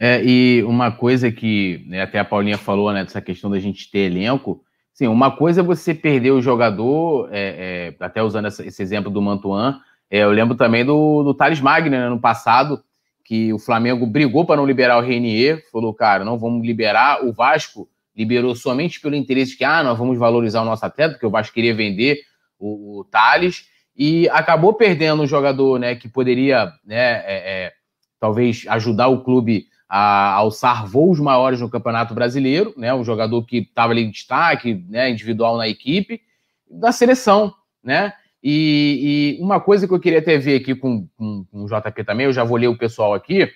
É, 0.00 0.22
e 0.24 0.62
uma 0.64 0.90
coisa 0.90 1.30
que 1.30 1.84
né, 1.88 2.02
até 2.02 2.18
a 2.18 2.24
Paulinha 2.24 2.58
falou, 2.58 2.92
né, 2.92 3.04
dessa 3.04 3.20
questão 3.20 3.50
da 3.50 3.60
gente 3.60 3.90
ter 3.90 4.10
elenco, 4.10 4.60
sim, 4.92 5.06
uma 5.06 5.30
coisa 5.36 5.60
é 5.60 5.64
você 5.64 5.94
perder 5.94 6.32
o 6.32 6.42
jogador, 6.42 7.28
é, 7.30 7.92
é, 8.00 8.04
até 8.04 8.22
usando 8.22 8.46
essa, 8.46 8.66
esse 8.66 8.82
exemplo 8.82 9.10
do 9.10 9.22
Mantuan, 9.22 9.78
é, 10.10 10.20
eu 10.20 10.30
lembro 10.30 10.56
também 10.56 10.84
do, 10.84 11.22
do 11.22 11.34
Thales 11.34 11.60
Magno, 11.60 11.90
né, 11.90 12.08
no 12.08 12.20
passado, 12.20 12.82
que 13.24 13.52
o 13.52 13.58
Flamengo 13.58 14.06
brigou 14.06 14.44
para 14.44 14.56
não 14.56 14.66
liberar 14.66 14.98
o 14.98 15.00
Renier, 15.00 15.64
falou, 15.72 15.94
cara, 15.94 16.24
não 16.24 16.38
vamos 16.38 16.64
liberar, 16.64 17.24
o 17.24 17.32
Vasco 17.32 17.88
liberou 18.14 18.54
somente 18.54 19.00
pelo 19.00 19.16
interesse 19.16 19.56
que, 19.56 19.64
ah, 19.64 19.82
nós 19.82 19.98
vamos 19.98 20.18
valorizar 20.18 20.62
o 20.62 20.64
nosso 20.64 20.84
atleta, 20.84 21.14
porque 21.14 21.26
o 21.26 21.30
Vasco 21.30 21.54
queria 21.54 21.74
vender 21.74 22.18
o, 22.58 23.00
o 23.00 23.04
Thales, 23.04 23.66
e 23.96 24.28
acabou 24.28 24.74
perdendo 24.74 25.22
um 25.22 25.26
jogador, 25.26 25.78
né, 25.78 25.94
que 25.94 26.08
poderia, 26.08 26.72
né, 26.84 27.22
é, 27.24 27.24
é, 27.26 27.72
talvez 28.20 28.64
ajudar 28.68 29.08
o 29.08 29.22
clube 29.22 29.66
a 29.88 30.32
alçar 30.32 30.86
voos 30.86 31.20
maiores 31.20 31.60
no 31.60 31.70
Campeonato 31.70 32.14
Brasileiro, 32.14 32.74
né? 32.76 32.92
Um 32.92 33.04
jogador 33.04 33.44
que 33.44 33.58
estava 33.58 33.92
ali 33.92 34.02
em 34.02 34.10
destaque, 34.10 34.84
né? 34.88 35.10
Individual 35.10 35.56
na 35.56 35.68
equipe, 35.68 36.20
da 36.68 36.90
seleção, 36.90 37.54
né? 37.80 38.12
E, 38.46 39.38
e, 39.38 39.42
uma 39.42 39.58
coisa 39.58 39.88
que 39.88 39.94
eu 39.94 39.98
queria 39.98 40.18
até 40.18 40.36
ver 40.36 40.60
aqui 40.60 40.74
com, 40.74 41.08
com, 41.16 41.46
com, 41.50 41.64
o 41.64 41.66
JP 41.66 42.04
também, 42.04 42.26
eu 42.26 42.32
já 42.32 42.44
vou 42.44 42.58
ler 42.58 42.66
o 42.66 42.76
pessoal 42.76 43.14
aqui, 43.14 43.50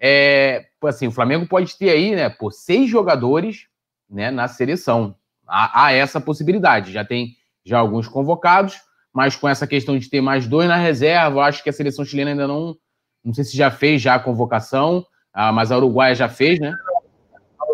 é, 0.00 0.66
assim, 0.82 1.06
o 1.06 1.12
Flamengo 1.12 1.46
pode 1.46 1.78
ter 1.78 1.90
aí, 1.90 2.16
né, 2.16 2.28
por 2.28 2.50
seis 2.50 2.90
jogadores, 2.90 3.68
né, 4.10 4.32
na 4.32 4.48
seleção. 4.48 5.14
Há, 5.46 5.84
há 5.84 5.92
essa 5.92 6.20
possibilidade. 6.20 6.90
Já 6.90 7.04
tem 7.04 7.36
já 7.64 7.78
alguns 7.78 8.08
convocados, 8.08 8.80
mas 9.12 9.36
com 9.36 9.48
essa 9.48 9.64
questão 9.64 9.96
de 9.96 10.10
ter 10.10 10.20
mais 10.20 10.48
dois 10.48 10.68
na 10.68 10.76
reserva, 10.76 11.44
acho 11.44 11.62
que 11.62 11.70
a 11.70 11.72
seleção 11.72 12.04
chilena 12.04 12.32
ainda 12.32 12.48
não, 12.48 12.76
não 13.24 13.32
sei 13.32 13.44
se 13.44 13.56
já 13.56 13.70
fez 13.70 14.02
já 14.02 14.16
a 14.16 14.20
convocação, 14.20 15.06
ah, 15.32 15.52
mas 15.52 15.70
a 15.70 15.76
Uruguaia 15.76 16.16
já 16.16 16.28
fez, 16.28 16.58
né? 16.58 16.74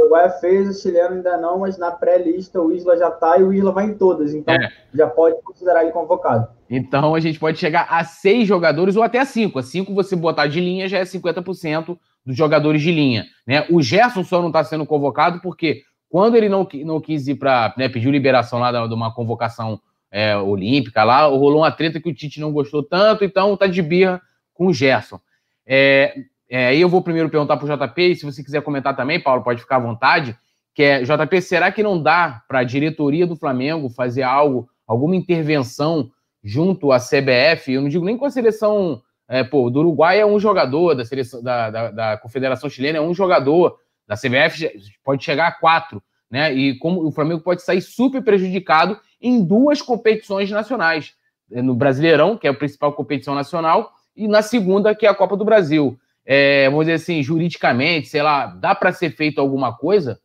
A 0.09 0.11
Uruguaia 0.11 0.31
fez, 0.31 0.69
o 0.69 0.81
chileno 0.81 1.17
ainda 1.17 1.37
não, 1.37 1.59
mas 1.59 1.77
na 1.77 1.91
pré-lista 1.91 2.61
o 2.61 2.73
Isla 2.73 2.97
já 2.97 3.11
tá 3.11 3.37
e 3.39 3.43
o 3.43 3.53
Isla 3.53 3.73
vai 3.73 3.87
em 3.87 3.95
todas, 3.95 4.35
então 4.35 4.55
é. 4.55 4.71
já 4.95 5.07
pode 5.07 5.37
considerar 5.43 5.83
ele 5.83 5.93
convocado. 5.93 6.49
Então 6.71 7.15
a 7.15 7.21
gente 7.21 7.39
pode 7.39 7.59
chegar 7.59 7.87
a 7.91 8.03
seis 8.05 8.49
jogadores 8.49 8.97
ou 8.97 9.03
até 9.03 9.19
a 9.19 9.25
cinco. 9.25 9.59
A 9.59 9.63
cinco 9.63 9.95
você 9.95 10.17
botar 10.17 10.47
de 10.47 10.61
linha 10.61 10.89
já 10.89 10.99
é 10.99 11.03
50% 11.03 11.99
dos 12.25 12.37
jogadores 12.37 12.81
de 12.81 12.91
linha. 12.91 13.27
Né? 13.47 13.67
O 13.71 13.83
Gerson 13.83 14.25
só 14.25 14.41
não 14.41 14.49
está 14.49 14.65
sendo 14.65 14.87
convocado 14.87 15.41
porque 15.41 15.83
quando 16.09 16.37
ele 16.37 16.49
não, 16.49 16.67
não 16.85 17.01
quis 17.01 17.29
ir 17.29 17.35
para. 17.35 17.75
Né, 17.77 17.89
pediu 17.89 18.11
liberação 18.11 18.59
lá 18.59 18.87
de 18.87 18.95
uma 18.95 19.15
convocação 19.15 19.79
é, 20.11 20.37
olímpica 20.37 21.05
lá, 21.05 21.27
rolou 21.27 21.59
uma 21.59 21.71
treta 21.71 22.01
que 22.01 22.09
o 22.09 22.15
Tite 22.15 22.41
não 22.41 22.53
gostou 22.53 22.83
tanto, 22.83 23.25
então 23.25 23.57
tá 23.57 23.67
de 23.67 23.83
birra 23.83 24.21
com 24.55 24.67
o 24.67 24.73
Gerson. 24.73 25.21
É, 25.67 26.15
é, 26.49 26.69
aí 26.69 26.81
eu 26.81 26.89
vou 26.89 27.03
primeiro 27.03 27.29
perguntar 27.29 27.57
para 27.57 27.67
o 27.67 27.89
JP, 27.89 28.03
e 28.03 28.17
se 28.17 28.25
você 28.25 28.43
quiser 28.43 28.63
comentar 28.63 28.97
também, 28.97 29.21
Paulo, 29.21 29.43
pode 29.43 29.61
ficar 29.61 29.77
à 29.77 29.81
vontade, 29.81 30.37
que 30.75 30.83
é, 30.83 31.03
JP, 31.03 31.43
será 31.43 31.71
que 31.71 31.83
não 31.83 32.03
dá 32.03 32.43
para 32.49 32.61
a 32.61 32.65
diretoria 32.65 33.27
do 33.27 33.37
Flamengo 33.37 33.91
fazer 33.91 34.23
algo, 34.23 34.69
alguma 34.87 35.15
intervenção 35.15 36.11
junto 36.43 36.91
à 36.91 36.99
CBF? 36.99 37.73
Eu 37.73 37.83
não 37.83 37.89
digo 37.89 38.05
nem 38.05 38.17
com 38.17 38.25
a 38.25 38.31
seleção, 38.31 39.03
é, 39.29 39.45
pô, 39.45 39.69
do 39.69 39.81
Uruguai 39.81 40.21
é 40.21 40.25
um 40.25 40.39
jogador, 40.39 40.95
da, 40.95 41.05
seleção, 41.05 41.43
da, 41.43 41.71
da, 41.71 41.91
da 41.91 42.17
Confederação 42.17 42.71
Chilena 42.71 42.99
é 42.99 43.01
um 43.01 43.13
jogador, 43.13 43.79
da 44.07 44.17
CBF 44.17 44.71
pode 45.05 45.23
chegar 45.23 45.49
a 45.49 45.53
quatro, 45.53 46.03
né? 46.31 46.55
E 46.55 46.79
como 46.79 47.07
o 47.07 47.13
Flamengo 47.13 47.43
pode 47.43 47.61
sair 47.61 47.83
super 47.83 48.23
prejudicado 48.23 48.99
em 49.21 49.45
duas 49.45 49.83
competições 49.83 50.51
nacionais, 50.51 51.13
no 51.51 51.75
Brasileirão, 51.75 52.39
que 52.39 52.47
é 52.47 52.51
a 52.51 52.55
principal 52.55 52.93
competição 52.95 53.35
nacional, 53.35 53.93
e 54.17 54.27
na 54.27 54.41
segunda, 54.41 54.95
que 54.95 55.05
é 55.05 55.09
a 55.11 55.15
Copa 55.15 55.37
do 55.37 55.45
Brasil 55.45 55.99
é, 56.31 56.69
vamos 56.69 56.85
dizer 56.85 56.97
assim, 56.97 57.23
juridicamente, 57.23 58.09
sei 58.09 58.23
lá, 58.23 58.49
dá 58.49 58.75
para 58.75 58.93
ser 58.93 59.09
feito 59.17 59.41
alguma 59.41 59.75
coisa? 59.75 60.21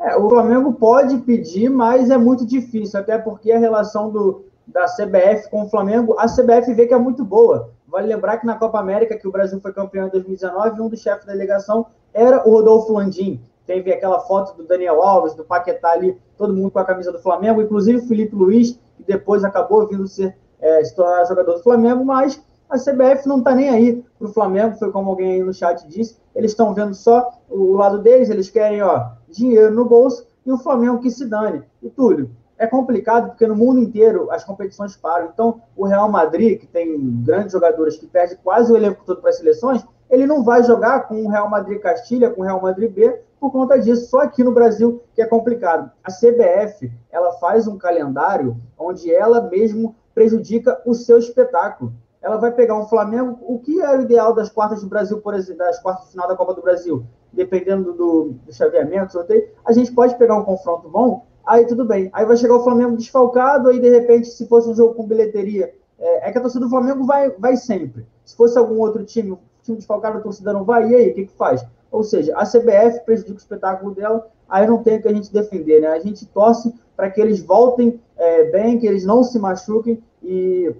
É, 0.00 0.16
o 0.16 0.28
Flamengo 0.28 0.72
pode 0.72 1.18
pedir, 1.18 1.70
mas 1.70 2.10
é 2.10 2.18
muito 2.18 2.44
difícil, 2.44 2.98
até 2.98 3.16
porque 3.16 3.52
a 3.52 3.58
relação 3.60 4.10
do, 4.10 4.46
da 4.66 4.86
CBF 4.86 5.48
com 5.48 5.62
o 5.62 5.68
Flamengo, 5.68 6.16
a 6.18 6.26
CBF 6.26 6.74
vê 6.74 6.88
que 6.88 6.94
é 6.94 6.98
muito 6.98 7.24
boa. 7.24 7.70
Vale 7.86 8.08
lembrar 8.08 8.38
que 8.38 8.46
na 8.46 8.56
Copa 8.56 8.80
América, 8.80 9.16
que 9.16 9.28
o 9.28 9.30
Brasil 9.30 9.60
foi 9.60 9.72
campeão 9.72 10.08
em 10.08 10.10
2019, 10.10 10.80
um 10.80 10.88
dos 10.88 11.00
chefes 11.00 11.24
da 11.24 11.34
delegação 11.34 11.86
era 12.12 12.44
o 12.44 12.50
Rodolfo 12.50 12.92
Landim. 12.92 13.40
Teve 13.68 13.92
aquela 13.92 14.18
foto 14.18 14.56
do 14.56 14.66
Daniel 14.66 15.00
Alves, 15.00 15.34
do 15.34 15.44
Paquetá 15.44 15.92
ali, 15.92 16.18
todo 16.36 16.52
mundo 16.52 16.72
com 16.72 16.80
a 16.80 16.84
camisa 16.84 17.12
do 17.12 17.20
Flamengo, 17.20 17.62
inclusive 17.62 17.98
o 17.98 18.08
Felipe 18.08 18.34
Luiz, 18.34 18.72
que 18.96 19.04
depois 19.06 19.44
acabou 19.44 19.86
vindo 19.86 20.08
ser, 20.08 20.36
é, 20.60 20.82
se 20.82 20.96
tornar 20.96 21.24
jogador 21.26 21.52
do 21.52 21.62
Flamengo, 21.62 22.04
mas 22.04 22.42
a 22.70 22.78
CBF 22.78 23.26
não 23.26 23.38
está 23.38 23.54
nem 23.54 23.68
aí 23.68 24.04
para 24.16 24.28
o 24.28 24.32
Flamengo, 24.32 24.76
foi 24.76 24.92
como 24.92 25.10
alguém 25.10 25.32
aí 25.32 25.42
no 25.42 25.52
chat 25.52 25.86
disse. 25.88 26.16
Eles 26.34 26.52
estão 26.52 26.72
vendo 26.72 26.94
só 26.94 27.32
o 27.48 27.72
lado 27.74 27.98
deles, 27.98 28.30
eles 28.30 28.48
querem 28.48 28.80
ó, 28.80 29.10
dinheiro 29.28 29.74
no 29.74 29.84
bolso 29.84 30.24
e 30.46 30.52
o 30.52 30.58
Flamengo 30.58 31.00
que 31.00 31.10
se 31.10 31.26
dane. 31.26 31.64
E 31.82 31.90
Túlio, 31.90 32.30
é 32.56 32.66
complicado 32.66 33.30
porque 33.30 33.46
no 33.46 33.56
mundo 33.56 33.80
inteiro 33.80 34.30
as 34.30 34.44
competições 34.44 34.96
param. 34.96 35.30
Então, 35.32 35.60
o 35.76 35.84
Real 35.84 36.08
Madrid, 36.08 36.60
que 36.60 36.66
tem 36.66 36.96
grandes 37.22 37.52
jogadores 37.52 37.96
que 37.96 38.06
perde 38.06 38.36
quase 38.36 38.72
o 38.72 38.76
elenco 38.76 39.02
todo 39.04 39.20
para 39.20 39.30
as 39.30 39.38
seleções, 39.38 39.84
ele 40.08 40.26
não 40.26 40.44
vai 40.44 40.62
jogar 40.62 41.08
com 41.08 41.24
o 41.24 41.28
Real 41.28 41.50
Madrid 41.50 41.80
Castilha, 41.80 42.30
com 42.30 42.42
o 42.42 42.44
Real 42.44 42.62
Madrid 42.62 42.92
B, 42.92 43.20
por 43.40 43.50
conta 43.50 43.80
disso. 43.80 44.08
Só 44.08 44.20
aqui 44.20 44.44
no 44.44 44.52
Brasil 44.52 45.02
que 45.12 45.22
é 45.22 45.26
complicado. 45.26 45.90
A 46.04 46.12
CBF, 46.12 46.92
ela 47.10 47.32
faz 47.32 47.66
um 47.66 47.76
calendário 47.76 48.56
onde 48.78 49.12
ela 49.12 49.40
mesmo 49.48 49.96
prejudica 50.14 50.80
o 50.84 50.94
seu 50.94 51.18
espetáculo 51.18 51.92
ela 52.22 52.36
vai 52.36 52.52
pegar 52.52 52.78
um 52.78 52.86
Flamengo. 52.86 53.38
O 53.42 53.58
que 53.58 53.80
é 53.80 53.96
o 53.96 54.02
ideal 54.02 54.34
das 54.34 54.50
quartas 54.50 54.82
do 54.82 54.88
Brasil, 54.88 55.20
por 55.20 55.34
exemplo, 55.34 55.58
das 55.58 55.80
quartas 55.80 56.06
de 56.06 56.12
final 56.12 56.28
da 56.28 56.36
Copa 56.36 56.54
do 56.54 56.62
Brasil? 56.62 57.04
Dependendo 57.32 57.92
do, 57.92 58.34
do 58.44 58.52
chaveamento, 58.52 59.12
sorteio, 59.12 59.48
a 59.64 59.72
gente 59.72 59.92
pode 59.92 60.16
pegar 60.16 60.36
um 60.36 60.44
confronto 60.44 60.88
bom, 60.88 61.26
aí 61.46 61.66
tudo 61.66 61.84
bem. 61.84 62.10
Aí 62.12 62.24
vai 62.24 62.36
chegar 62.36 62.56
o 62.56 62.64
Flamengo 62.64 62.96
desfalcado, 62.96 63.68
aí 63.68 63.80
de 63.80 63.88
repente, 63.88 64.28
se 64.28 64.46
fosse 64.46 64.68
um 64.68 64.74
jogo 64.74 64.94
com 64.94 65.06
bilheteria, 65.06 65.72
é, 65.98 66.28
é 66.28 66.32
que 66.32 66.38
a 66.38 66.40
torcida 66.40 66.64
do 66.64 66.70
Flamengo 66.70 67.04
vai, 67.04 67.30
vai 67.30 67.56
sempre. 67.56 68.06
Se 68.24 68.36
fosse 68.36 68.58
algum 68.58 68.78
outro 68.78 69.04
time, 69.04 69.38
time 69.62 69.76
desfalcado, 69.76 70.18
a 70.18 70.20
torcida 70.20 70.52
não 70.52 70.64
vai, 70.64 70.90
e 70.90 70.94
aí, 70.94 71.10
o 71.10 71.14
que, 71.14 71.26
que 71.26 71.36
faz? 71.36 71.64
Ou 71.90 72.02
seja, 72.02 72.36
a 72.36 72.44
CBF 72.44 73.04
prejudica 73.04 73.34
o 73.34 73.38
espetáculo 73.38 73.94
dela, 73.94 74.28
aí 74.48 74.66
não 74.66 74.82
tem 74.82 74.98
o 74.98 75.02
que 75.02 75.08
a 75.08 75.12
gente 75.12 75.32
defender, 75.32 75.80
né? 75.80 75.88
A 75.88 76.00
gente 76.00 76.26
torce 76.26 76.72
para 76.96 77.10
que 77.10 77.20
eles 77.20 77.42
voltem 77.42 78.00
é, 78.16 78.50
bem, 78.50 78.78
que 78.78 78.86
eles 78.86 79.04
não 79.04 79.22
se 79.22 79.38
machuquem 79.38 80.02
e 80.22 80.74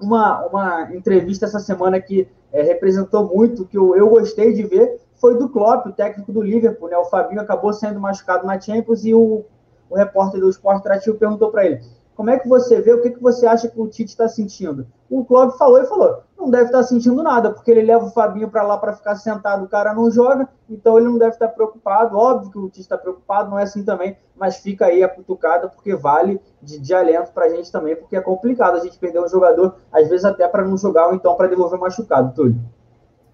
uma, 0.00 0.46
uma 0.46 0.94
entrevista 0.94 1.46
essa 1.46 1.58
semana 1.58 2.00
que 2.00 2.28
é, 2.52 2.62
representou 2.62 3.26
muito, 3.26 3.66
que 3.66 3.76
eu, 3.76 3.96
eu 3.96 4.08
gostei 4.08 4.52
de 4.52 4.62
ver, 4.62 5.00
foi 5.16 5.38
do 5.38 5.48
Klopp, 5.48 5.86
o 5.86 5.92
técnico 5.92 6.32
do 6.32 6.42
Liverpool. 6.42 6.88
Né? 6.88 6.96
O 6.96 7.04
Fabinho 7.06 7.40
acabou 7.40 7.72
sendo 7.72 8.00
machucado 8.00 8.46
na 8.46 8.60
Champions 8.60 9.04
e 9.04 9.14
o, 9.14 9.44
o 9.88 9.96
repórter 9.96 10.40
do 10.40 10.48
Esporte 10.48 10.80
Interativo 10.80 11.16
perguntou 11.16 11.50
para 11.50 11.66
ele: 11.66 11.80
como 12.16 12.30
é 12.30 12.38
que 12.38 12.48
você 12.48 12.80
vê, 12.80 12.94
o 12.94 13.02
que, 13.02 13.10
que 13.10 13.22
você 13.22 13.46
acha 13.46 13.68
que 13.68 13.78
o 13.78 13.86
Tite 13.86 14.08
está 14.08 14.26
sentindo? 14.26 14.86
O 15.08 15.22
Klopp 15.22 15.58
falou 15.58 15.78
e 15.82 15.86
falou: 15.86 16.22
não 16.36 16.50
deve 16.50 16.64
estar 16.64 16.78
tá 16.78 16.84
sentindo 16.84 17.22
nada, 17.22 17.52
porque 17.52 17.70
ele 17.70 17.82
leva 17.82 18.06
o 18.06 18.10
Fabinho 18.10 18.48
para 18.48 18.62
lá 18.62 18.78
para 18.78 18.94
ficar 18.94 19.16
sentado, 19.16 19.64
o 19.64 19.68
cara 19.68 19.92
não 19.92 20.10
joga, 20.10 20.48
então 20.68 20.96
ele 20.96 21.08
não 21.08 21.18
deve 21.18 21.32
estar 21.32 21.48
tá 21.48 21.52
preocupado. 21.52 22.16
Óbvio 22.16 22.50
que 22.50 22.58
o 22.58 22.68
Tite 22.70 22.80
está 22.80 22.96
preocupado, 22.96 23.50
não 23.50 23.58
é 23.58 23.64
assim 23.64 23.84
também, 23.84 24.16
mas 24.34 24.56
fica 24.56 24.86
aí 24.86 25.04
a 25.04 25.08
cutucada, 25.08 25.68
porque 25.68 25.94
vale 25.94 26.40
de, 26.62 26.80
de 26.80 26.94
alento 26.94 27.32
para 27.32 27.44
a 27.44 27.48
gente 27.50 27.70
também, 27.70 27.94
porque 27.94 28.16
é 28.16 28.20
complicado 28.22 28.76
a 28.76 28.80
gente 28.80 28.98
perder 28.98 29.20
um 29.20 29.28
jogador, 29.28 29.76
às 29.92 30.08
vezes 30.08 30.24
até 30.24 30.48
para 30.48 30.64
não 30.64 30.78
jogar 30.78 31.08
ou 31.08 31.14
então 31.14 31.36
para 31.36 31.48
devolver 31.48 31.78
machucado, 31.78 32.34
Túlio. 32.34 32.58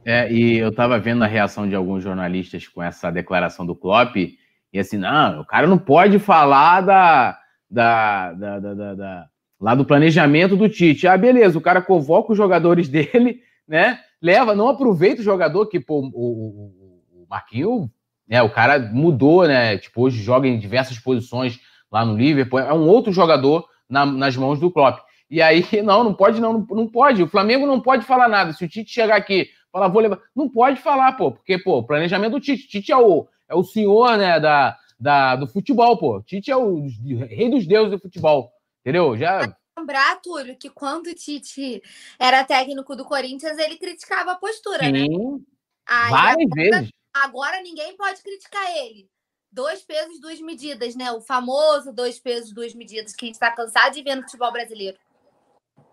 É, 0.04 0.28
e 0.32 0.58
eu 0.58 0.70
estava 0.70 0.98
vendo 0.98 1.22
a 1.22 1.28
reação 1.28 1.68
de 1.68 1.76
alguns 1.76 2.02
jornalistas 2.02 2.66
com 2.66 2.82
essa 2.82 3.12
declaração 3.12 3.64
do 3.64 3.76
Klopp, 3.76 4.16
e 4.16 4.78
assim, 4.78 4.96
não, 4.96 5.40
o 5.40 5.46
cara 5.46 5.68
não 5.68 5.78
pode 5.78 6.18
falar 6.18 6.80
da 6.80 7.38
da, 7.72 8.32
da, 8.34 8.58
da, 8.58 8.94
da, 8.94 9.26
lá 9.58 9.74
do 9.74 9.84
planejamento 9.84 10.56
do 10.56 10.68
Tite. 10.68 11.08
Ah, 11.08 11.16
beleza, 11.16 11.56
o 11.56 11.62
cara 11.62 11.80
convoca 11.80 12.32
os 12.32 12.38
jogadores 12.38 12.86
dele, 12.90 13.40
né? 13.66 13.98
Leva, 14.20 14.54
não 14.54 14.68
aproveita 14.68 15.22
o 15.22 15.24
jogador, 15.24 15.66
que 15.66 15.80
pô, 15.80 16.00
o, 16.00 16.06
o, 16.06 17.22
o 17.22 17.26
Marquinho, 17.28 17.90
né? 18.28 18.42
O 18.42 18.50
cara 18.50 18.78
mudou, 18.78 19.48
né? 19.48 19.78
Tipo, 19.78 20.02
hoje 20.02 20.22
joga 20.22 20.46
em 20.46 20.58
diversas 20.58 20.98
posições 20.98 21.58
lá 21.90 22.04
no 22.04 22.16
Liverpool, 22.16 22.58
é 22.58 22.72
um 22.72 22.86
outro 22.86 23.12
jogador 23.12 23.66
na, 23.88 24.04
nas 24.04 24.36
mãos 24.36 24.60
do 24.60 24.70
Klopp. 24.70 25.00
E 25.30 25.40
aí, 25.40 25.64
não, 25.82 26.04
não 26.04 26.12
pode, 26.12 26.40
não, 26.40 26.66
não 26.70 26.86
pode. 26.86 27.22
O 27.22 27.28
Flamengo 27.28 27.66
não 27.66 27.80
pode 27.80 28.04
falar 28.04 28.28
nada. 28.28 28.52
Se 28.52 28.64
o 28.64 28.68
Tite 28.68 28.90
chegar 28.90 29.16
aqui, 29.16 29.48
falar, 29.72 29.88
vou 29.88 30.02
levar. 30.02 30.20
Não 30.36 30.48
pode 30.48 30.78
falar, 30.78 31.12
pô, 31.12 31.32
porque, 31.32 31.58
pô, 31.58 31.82
planejamento 31.82 32.32
do 32.32 32.40
Tite. 32.40 32.68
Tite 32.68 32.92
é 32.92 32.96
o, 32.96 33.26
é 33.48 33.54
o 33.54 33.64
senhor, 33.64 34.18
né, 34.18 34.38
da, 34.38 34.76
da, 35.02 35.34
do 35.34 35.48
futebol, 35.48 35.98
pô. 35.98 36.22
Tite 36.22 36.50
é 36.50 36.56
o 36.56 36.86
rei 37.28 37.50
dos 37.50 37.66
deuses 37.66 37.90
do 37.90 37.98
futebol, 37.98 38.52
entendeu? 38.80 39.16
Já... 39.16 39.52
lembrar, 39.76 40.20
Túlio, 40.22 40.56
que 40.56 40.70
quando 40.70 41.08
o 41.08 41.14
Tite 41.14 41.82
era 42.18 42.44
técnico 42.44 42.94
do 42.94 43.04
Corinthians, 43.04 43.58
ele 43.58 43.76
criticava 43.76 44.32
a 44.32 44.36
postura, 44.36 44.90
né? 44.90 45.00
Sim, 45.00 45.18
né? 45.18 45.40
Aí, 45.86 46.10
várias 46.10 46.52
agora, 46.52 46.70
vezes. 46.70 46.90
Agora 47.14 47.62
ninguém 47.62 47.96
pode 47.96 48.22
criticar 48.22 48.64
ele. 48.76 49.08
Dois 49.50 49.82
pesos, 49.82 50.20
duas 50.20 50.40
medidas, 50.40 50.94
né? 50.94 51.10
O 51.10 51.20
famoso 51.20 51.92
dois 51.92 52.20
pesos, 52.20 52.54
duas 52.54 52.72
medidas 52.72 53.14
que 53.14 53.24
a 53.24 53.26
gente 53.26 53.34
está 53.34 53.50
cansado 53.50 53.92
de 53.92 54.02
ver 54.02 54.14
no 54.14 54.22
futebol 54.22 54.52
brasileiro. 54.52 54.96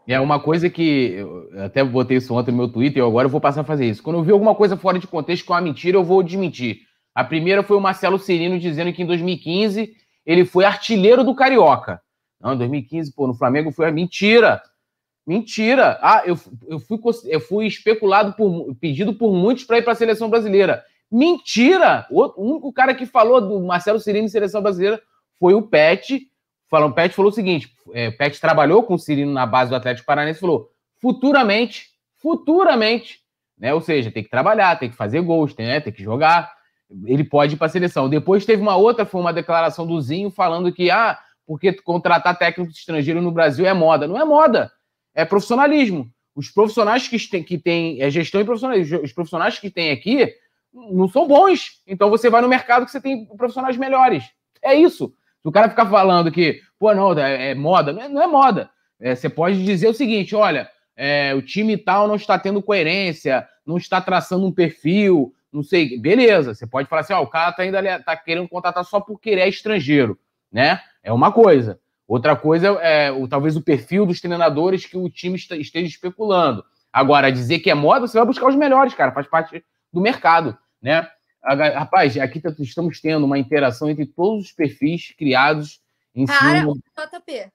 É 0.07 0.20
uma 0.20 0.39
coisa 0.39 0.70
que 0.70 1.14
eu 1.14 1.49
até 1.64 1.84
botei 1.84 2.18
isso 2.18 2.34
ontem 2.34 2.51
no 2.51 2.57
meu 2.57 2.72
Twitter 2.72 3.01
e 3.01 3.05
agora 3.05 3.26
eu 3.26 3.32
vou 3.32 3.41
passar 3.41 3.62
a 3.62 3.66
fazer 3.66 3.86
isso. 3.86 4.01
Quando 4.01 4.18
eu 4.18 4.24
vi 4.24 4.32
alguma 4.32 4.55
coisa 4.55 4.78
fora 4.78 4.97
de 4.97 5.07
contexto 5.07 5.45
com 5.45 5.53
é 5.53 5.57
uma 5.57 5.62
mentira, 5.62 5.97
eu 5.97 6.03
vou 6.03 6.24
desmentir. 6.24 6.89
A 7.20 7.24
primeira 7.26 7.62
foi 7.62 7.76
o 7.76 7.82
Marcelo 7.82 8.18
Cirino 8.18 8.58
dizendo 8.58 8.94
que 8.94 9.04
em 9.04 9.06
2015 9.06 9.94
ele 10.26 10.46
foi 10.46 10.64
artilheiro 10.64 11.22
do 11.22 11.36
Carioca. 11.36 12.02
Não, 12.40 12.54
em 12.54 12.58
2015, 12.58 13.14
pô, 13.14 13.28
no 13.28 13.34
Flamengo 13.34 13.74
foi 13.74 13.92
mentira. 13.92 14.62
Mentira. 15.28 16.00
Ah, 16.02 16.24
eu, 16.26 16.40
eu, 16.66 16.80
fui, 16.80 16.98
eu 17.26 17.42
fui 17.42 17.68
especulado 17.68 18.32
por 18.38 18.74
pedido 18.76 19.14
por 19.14 19.34
muitos 19.34 19.66
para 19.66 19.80
ir 19.80 19.82
para 19.82 19.92
a 19.92 19.98
seleção 19.98 20.30
brasileira. 20.30 20.82
Mentira! 21.12 22.08
O, 22.10 22.42
único 22.42 22.72
cara 22.72 22.96
que 22.96 23.06
falou 23.06 23.42
do 23.42 23.60
Marcelo 23.60 24.00
Cirino 24.00 24.24
em 24.24 24.30
seleção 24.30 24.62
brasileira 24.62 25.02
foi 25.38 25.54
o 25.54 25.62
Pet. 25.62 26.26
Falou, 26.70 26.88
o 26.88 26.94
Pet 26.94 27.14
falou 27.14 27.32
o 27.32 27.36
seguinte: 27.36 27.76
é, 27.92 28.08
o 28.08 28.18
Pet 28.18 28.40
trabalhou 28.40 28.82
com 28.84 28.94
o 28.94 29.00
Cirino 29.00 29.34
na 29.34 29.46
base 29.46 29.70
do 29.70 29.76
Atlético 29.76 30.06
Paranaense 30.06 30.38
e 30.38 30.40
falou: 30.40 30.70
futuramente, 31.02 31.88
futuramente, 32.16 33.20
né? 33.58 33.74
Ou 33.74 33.82
seja, 33.82 34.10
tem 34.10 34.24
que 34.24 34.30
trabalhar, 34.30 34.80
tem 34.80 34.90
que 34.90 34.96
fazer 34.96 35.20
gols, 35.20 35.54
tem, 35.54 35.68
né, 35.68 35.82
tem 35.82 35.92
que 35.92 36.02
jogar. 36.02 36.58
Ele 37.06 37.24
pode 37.24 37.54
ir 37.54 37.58
para 37.58 37.68
a 37.68 37.70
seleção. 37.70 38.10
Depois 38.10 38.46
teve 38.46 38.62
uma 38.62 38.76
outra, 38.76 39.06
foi 39.06 39.22
uma 39.22 39.34
declaração 39.34 39.86
do 39.86 40.00
Zinho 40.02 40.32
falando 40.32 40.72
que, 40.72 40.90
ah, 40.90 41.20
porque 41.46 41.74
contratar 41.74 42.38
técnico 42.38 42.72
estrangeiro 42.72 43.22
no 43.22 43.32
Brasil 43.32 43.66
é 43.66 43.74
moda. 43.74 44.08
Não 44.08 44.20
é 44.20 44.26
moda, 44.26 44.72
é 45.14 45.24
profissionalismo. 45.24 46.10
Os 46.36 46.50
profissionais 46.50 47.08
que 47.08 47.18
têm, 47.30 47.44
que 47.44 47.58
têm 47.58 48.02
é 48.02 48.10
gestão 48.10 48.40
e 48.40 48.46
profissionalismo, 48.46 49.02
os 49.04 49.12
profissionais 49.12 49.60
que 49.60 49.70
tem 49.70 49.92
aqui 49.92 50.34
não 50.74 51.08
são 51.08 51.28
bons. 51.28 51.82
Então 51.86 52.10
você 52.10 52.30
vai 52.30 52.42
no 52.42 52.48
mercado 52.48 52.86
que 52.86 52.92
você 52.92 53.02
tem 53.02 53.26
profissionais 53.26 53.78
melhores. 53.78 54.24
É 54.62 54.74
isso. 54.74 55.14
Se 55.42 55.48
o 55.48 55.52
cara 55.52 55.70
ficar 55.70 55.86
falando 55.86 56.32
que, 56.32 56.62
pô, 56.78 56.94
não, 56.94 57.18
é, 57.18 57.52
é 57.52 57.56
moda, 57.56 57.94
não 57.94 58.02
é, 58.02 58.10
não 58.10 58.22
é 58.22 58.28
moda. 58.28 58.70
É, 59.00 59.16
você 59.16 59.30
pode 59.30 59.64
dizer 59.64 59.88
o 59.88 59.94
seguinte: 59.94 60.36
olha, 60.36 60.70
é, 60.96 61.34
o 61.34 61.42
time 61.42 61.78
tal 61.78 62.08
não 62.08 62.16
está 62.16 62.38
tendo 62.38 62.62
coerência, 62.62 63.48
não 63.66 63.78
está 63.78 64.02
traçando 64.02 64.46
um 64.46 64.52
perfil, 64.52 65.34
não 65.52 65.64
sei. 65.64 66.00
Beleza, 66.00 66.54
você 66.54 66.68
pode 66.68 66.88
falar 66.88 67.02
assim: 67.02 67.14
ó, 67.14 67.22
o 67.22 67.28
cara 67.28 67.52
tá 67.52 67.64
ainda 67.64 68.00
tá 68.04 68.16
querendo 68.16 68.47
contratar 68.47 68.84
só 68.86 69.00
porque 69.00 69.30
ele 69.30 69.41
é 69.41 69.50
estrangeiro, 69.50 70.18
né? 70.52 70.80
É 71.04 71.12
uma 71.12 71.32
coisa. 71.32 71.80
Outra 72.08 72.36
coisa 72.36 72.68
é 72.82 73.12
o, 73.12 73.28
talvez 73.28 73.56
o 73.56 73.62
perfil 73.62 74.06
dos 74.06 74.20
treinadores 74.20 74.86
que 74.86 74.97
o 74.97 75.10
time 75.10 75.36
esteja 75.36 75.88
especulando. 75.88 76.66
Agora, 76.91 77.32
dizer 77.32 77.60
que 77.60 77.70
é 77.70 77.76
moda, 77.76 78.08
você 78.08 78.18
vai 78.18 78.26
buscar 78.26 78.47
os 78.47 78.56
melhores, 78.56 78.95
cara, 78.95 79.12
faz 79.12 79.28
parte 79.28 79.64
do 79.93 80.02
mercado, 80.02 80.58
né? 80.82 81.08
Rapaz, 81.41 82.18
aqui 82.18 82.39
tá, 82.39 82.54
estamos 82.60 83.00
tendo 83.00 83.26
uma 83.26 83.38
interação 83.38 83.89
entre 83.89 84.06
todos 84.06 84.45
os 84.45 84.52
perfis 84.52 85.14
criados 85.18 85.80
em 86.16 86.26
para 86.26 86.60
cima... 86.60 86.72
o 86.72 86.76
JP. 86.76 87.52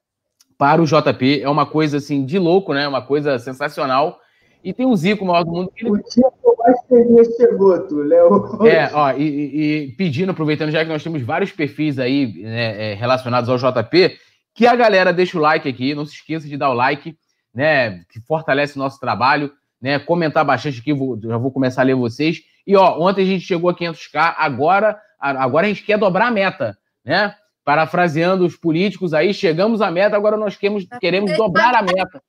Para 0.57 0.81
o 0.81 0.85
JP. 0.85 1.41
É 1.41 1.49
uma 1.49 1.65
coisa, 1.65 1.97
assim, 1.97 2.25
de 2.25 2.39
louco, 2.39 2.73
né? 2.73 2.87
Uma 2.87 3.01
coisa 3.01 3.37
sensacional. 3.37 4.19
E 4.65 4.73
tem 4.73 4.85
um 4.85 4.95
Zico 4.95 5.23
maior 5.23 5.43
do 5.43 5.51
mundo. 5.51 5.71
Ele... 5.77 5.91
O 5.91 5.95
dia 5.95 6.03
que 6.31 6.47
eu 6.47 6.55
mais 6.57 6.85
feliz 6.87 7.35
chegou, 7.35 7.87
tu, 7.87 7.97
Léo. 7.97 8.65
É, 8.67 8.89
ó, 8.93 9.11
e, 9.11 9.23
e, 9.23 9.91
pedindo, 9.91 10.31
aproveitando 10.31 10.71
já 10.71 10.83
que 10.83 10.91
nós 10.91 11.03
temos 11.03 11.21
vários 11.21 11.51
perfis 11.51 11.99
aí 11.99 12.41
né, 12.43 12.91
é, 12.91 12.93
relacionados 12.95 13.49
ao 13.49 13.57
JP, 13.57 14.17
que 14.53 14.65
a 14.65 14.75
galera 14.75 15.13
deixa 15.13 15.37
o 15.37 15.41
like 15.41 15.69
aqui. 15.69 15.93
Não 15.95 16.05
se 16.05 16.15
esqueça 16.15 16.47
de 16.47 16.57
dar 16.57 16.71
o 16.71 16.73
like, 16.73 17.15
né? 17.53 18.01
Que 18.09 18.19
fortalece 18.19 18.75
o 18.75 18.79
nosso 18.79 18.99
trabalho 18.99 19.51
né? 19.85 19.99
Comentar 19.99 20.43
bastante 20.43 20.79
aqui, 20.79 20.91
vou, 20.91 21.19
já 21.21 21.37
vou 21.37 21.51
começar 21.51 21.81
a 21.81 21.85
ler 21.85 21.95
vocês. 21.95 22.41
E 22.65 22.75
ó, 22.75 22.99
ontem 22.99 23.21
a 23.21 23.25
gente 23.25 23.45
chegou 23.45 23.69
a 23.69 23.75
500k, 23.75 24.33
agora, 24.37 24.99
agora 25.19 25.67
a 25.67 25.69
gente 25.69 25.83
quer 25.83 25.97
dobrar 25.97 26.27
a 26.27 26.31
meta, 26.31 26.75
né? 27.05 27.35
Parafraseando 27.63 28.45
os 28.45 28.55
políticos 28.55 29.13
aí, 29.13 29.31
chegamos 29.31 29.81
à 29.81 29.91
meta, 29.91 30.15
agora 30.15 30.37
nós 30.37 30.55
queremos, 30.55 30.85
queremos 30.99 31.35
dobrar 31.37 31.75
a 31.75 31.83
meta. 31.83 32.21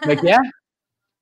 Como 0.00 0.12
é 0.12 0.16
que 0.16 0.30
é? 0.30 0.36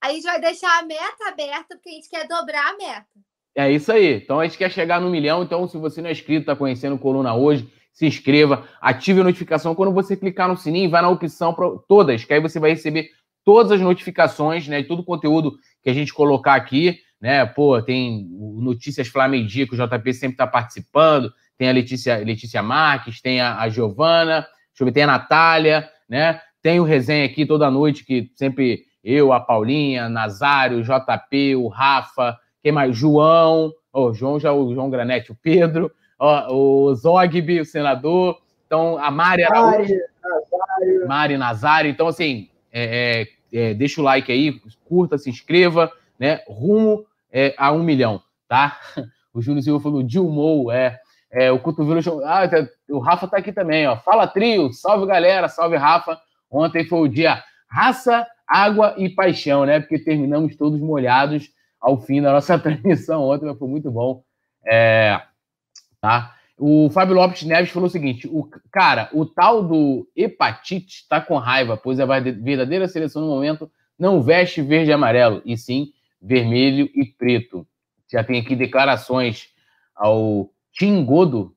A 0.03 0.11
gente 0.13 0.25
vai 0.25 0.41
deixar 0.41 0.81
a 0.81 0.83
meta 0.83 1.29
aberta 1.29 1.77
porque 1.77 1.91
a 1.91 1.93
gente 1.93 2.11
quer 2.11 2.27
dobrar 2.27 2.71
a 2.71 2.77
meta. 2.77 3.07
É 3.55 3.71
isso 3.71 3.93
aí. 3.93 4.17
Então 4.17 4.41
a 4.41 4.45
gente 4.45 4.59
quer 4.59 4.71
chegar 4.71 5.01
no 5.01 5.09
milhão. 5.09 5.45
Então, 5.45 5.69
se 5.69 5.79
você 5.79 6.03
não 6.03 6.09
é 6.09 6.13
inscrito, 6.13 6.41
está 6.41 6.57
conhecendo 6.57 6.99
Coluna 6.99 7.35
hoje, 7.35 7.73
se 7.93 8.05
inscreva, 8.05 8.67
ative 8.81 9.21
a 9.21 9.25
notificação. 9.25 9.77
Quando 9.77 9.93
você 9.93 10.17
clicar 10.17 10.49
no 10.49 10.57
sininho, 10.57 10.91
vai 10.91 11.03
na 11.03 11.09
opção 11.09 11.55
para 11.55 11.69
todas, 11.87 12.25
que 12.25 12.35
aí 12.35 12.41
você 12.41 12.59
vai 12.59 12.71
receber 12.71 13.11
todas 13.45 13.71
as 13.71 13.81
notificações, 13.81 14.67
né? 14.67 14.83
Todo 14.83 15.01
o 15.01 15.05
conteúdo 15.05 15.55
que 15.83 15.91
a 15.91 15.95
gente 15.95 16.13
colocar 16.13 16.55
aqui, 16.55 16.99
né? 17.21 17.47
Pô, 17.47 17.81
tem 17.81 18.27
Notícias 18.31 19.07
Flamendia, 19.07 19.69
que 19.69 19.75
o 19.75 19.79
JP 19.79 20.15
sempre 20.15 20.35
está 20.35 20.49
participando, 20.49 21.33
tem 21.57 21.69
a 21.69 21.73
Letícia, 21.73 22.17
Letícia 22.19 22.61
Marques, 22.61 23.21
tem 23.21 23.41
a, 23.41 23.61
a 23.61 23.69
Giovana, 23.69 24.41
deixa 24.41 24.81
eu 24.81 24.87
ver, 24.87 24.93
tem 24.93 25.05
a 25.05 25.07
Natália, 25.07 25.89
né? 26.09 26.41
Tem 26.61 26.81
o 26.81 26.85
resenha 26.85 27.25
aqui 27.25 27.47
toda 27.47 27.71
noite, 27.71 28.05
que 28.05 28.31
sempre 28.35 28.85
eu, 29.03 29.33
a 29.33 29.41
Paulinha, 29.41 30.09
Nazário, 30.09 30.83
JP, 30.83 31.57
o 31.57 31.69
Rafa, 31.69 32.39
quem 32.63 32.73
mais? 32.73 32.97
João, 32.97 33.73
oh, 33.93 34.13
João 34.13 34.39
já 34.39 34.53
o 34.53 34.73
João 34.73 34.91
Granete, 34.91 35.33
o 35.33 35.39
Pedro, 35.41 35.91
oh, 36.19 36.89
o 36.89 36.95
Zogby, 36.95 37.61
o 37.61 37.65
senador, 37.65 38.39
então 38.67 38.97
a 38.99 39.11
Mari 39.11 39.45
Araújo, 39.45 39.95
Mari, 40.23 41.07
Mari 41.07 41.37
Nazário, 41.37 41.91
então 41.91 42.07
assim, 42.07 42.49
é, 42.73 43.27
é, 43.53 43.61
é, 43.71 43.75
deixa 43.75 44.01
o 44.01 44.05
like 44.05 44.31
aí, 44.31 44.61
curta, 44.85 45.19
se 45.19 45.29
inscreva, 45.29 45.93
né? 46.19 46.41
Rumo 46.47 47.05
é, 47.31 47.55
a 47.59 47.73
um 47.73 47.83
milhão, 47.83 48.23
tá? 48.49 48.79
O 49.35 49.41
Júlio 49.41 49.63
Silva 49.63 49.83
falou 49.83 50.03
Dilmou, 50.03 50.71
é, 50.71 51.01
é 51.31 51.51
o 51.51 51.59
cotovelo. 51.59 52.23
Ah, 52.23 52.47
tá, 52.47 52.69
o 52.91 52.99
Rafa 52.99 53.27
tá 53.27 53.39
aqui 53.39 53.51
também, 53.51 53.87
ó. 53.87 53.97
Fala 53.97 54.27
trio, 54.27 54.71
salve 54.75 55.07
galera, 55.07 55.49
salve 55.49 55.75
Rafa. 55.75 56.21
Ontem 56.51 56.85
foi 56.85 57.01
o 57.01 57.09
dia 57.09 57.43
raça, 57.67 58.27
água 58.53 58.95
e 58.99 59.09
paixão, 59.09 59.65
né? 59.65 59.81
Porque 59.81 59.99
terminamos 59.99 60.57
todos 60.57 60.81
molhados 60.81 61.51
ao 61.81 61.99
fim 62.01 62.21
da 62.21 62.33
nossa 62.33 62.59
transmissão 62.61 63.23
ontem, 63.23 63.55
foi 63.57 63.69
muito 63.69 63.91
bom. 63.91 64.23
É, 64.67 65.21
tá? 66.01 66.35
O 66.59 66.91
Fábio 66.91 67.15
Lopes 67.15 67.43
Neves 67.43 67.71
falou 67.71 67.89
o 67.89 67.91
seguinte: 67.91 68.29
o 68.29 68.49
cara, 68.71 69.09
o 69.13 69.25
tal 69.25 69.63
do 69.63 70.09
hepatite 70.15 71.03
está 71.03 71.21
com 71.21 71.37
raiva, 71.39 71.77
pois 71.77 71.99
a 71.99 72.07
verdadeira 72.07 72.87
seleção 72.87 73.23
no 73.23 73.29
momento 73.29 73.71
não 73.99 74.23
veste 74.23 74.63
verde 74.63 74.91
e 74.91 74.93
amarelo, 74.93 75.43
e 75.45 75.57
sim 75.57 75.93
vermelho 76.21 76.89
e 76.95 77.05
preto. 77.05 77.67
Já 78.11 78.23
tem 78.23 78.39
aqui 78.39 78.55
declarações 78.55 79.49
ao 79.97 80.51
Tim 80.73 81.05
Godo. 81.05 81.55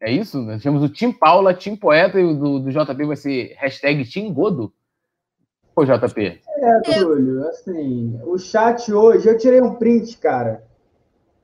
É 0.00 0.10
isso? 0.10 0.40
Nós 0.42 0.62
temos 0.62 0.82
o 0.82 0.88
Tim 0.88 1.12
Paula, 1.12 1.54
Tim 1.54 1.76
Poeta, 1.76 2.18
e 2.18 2.24
o 2.24 2.34
do, 2.34 2.58
do 2.60 2.70
JP 2.70 3.04
vai 3.04 3.16
ser 3.16 3.54
hashtag 3.58 4.04
Tim 4.04 4.32
Godo. 4.32 4.72
Ô, 5.78 5.84
JP. 5.84 6.40
É, 6.56 6.80
Túlio, 6.80 7.46
assim, 7.48 8.20
o 8.24 8.36
chat 8.36 8.92
hoje, 8.92 9.28
eu 9.28 9.38
tirei 9.38 9.60
um 9.60 9.74
print, 9.74 10.18
cara 10.18 10.66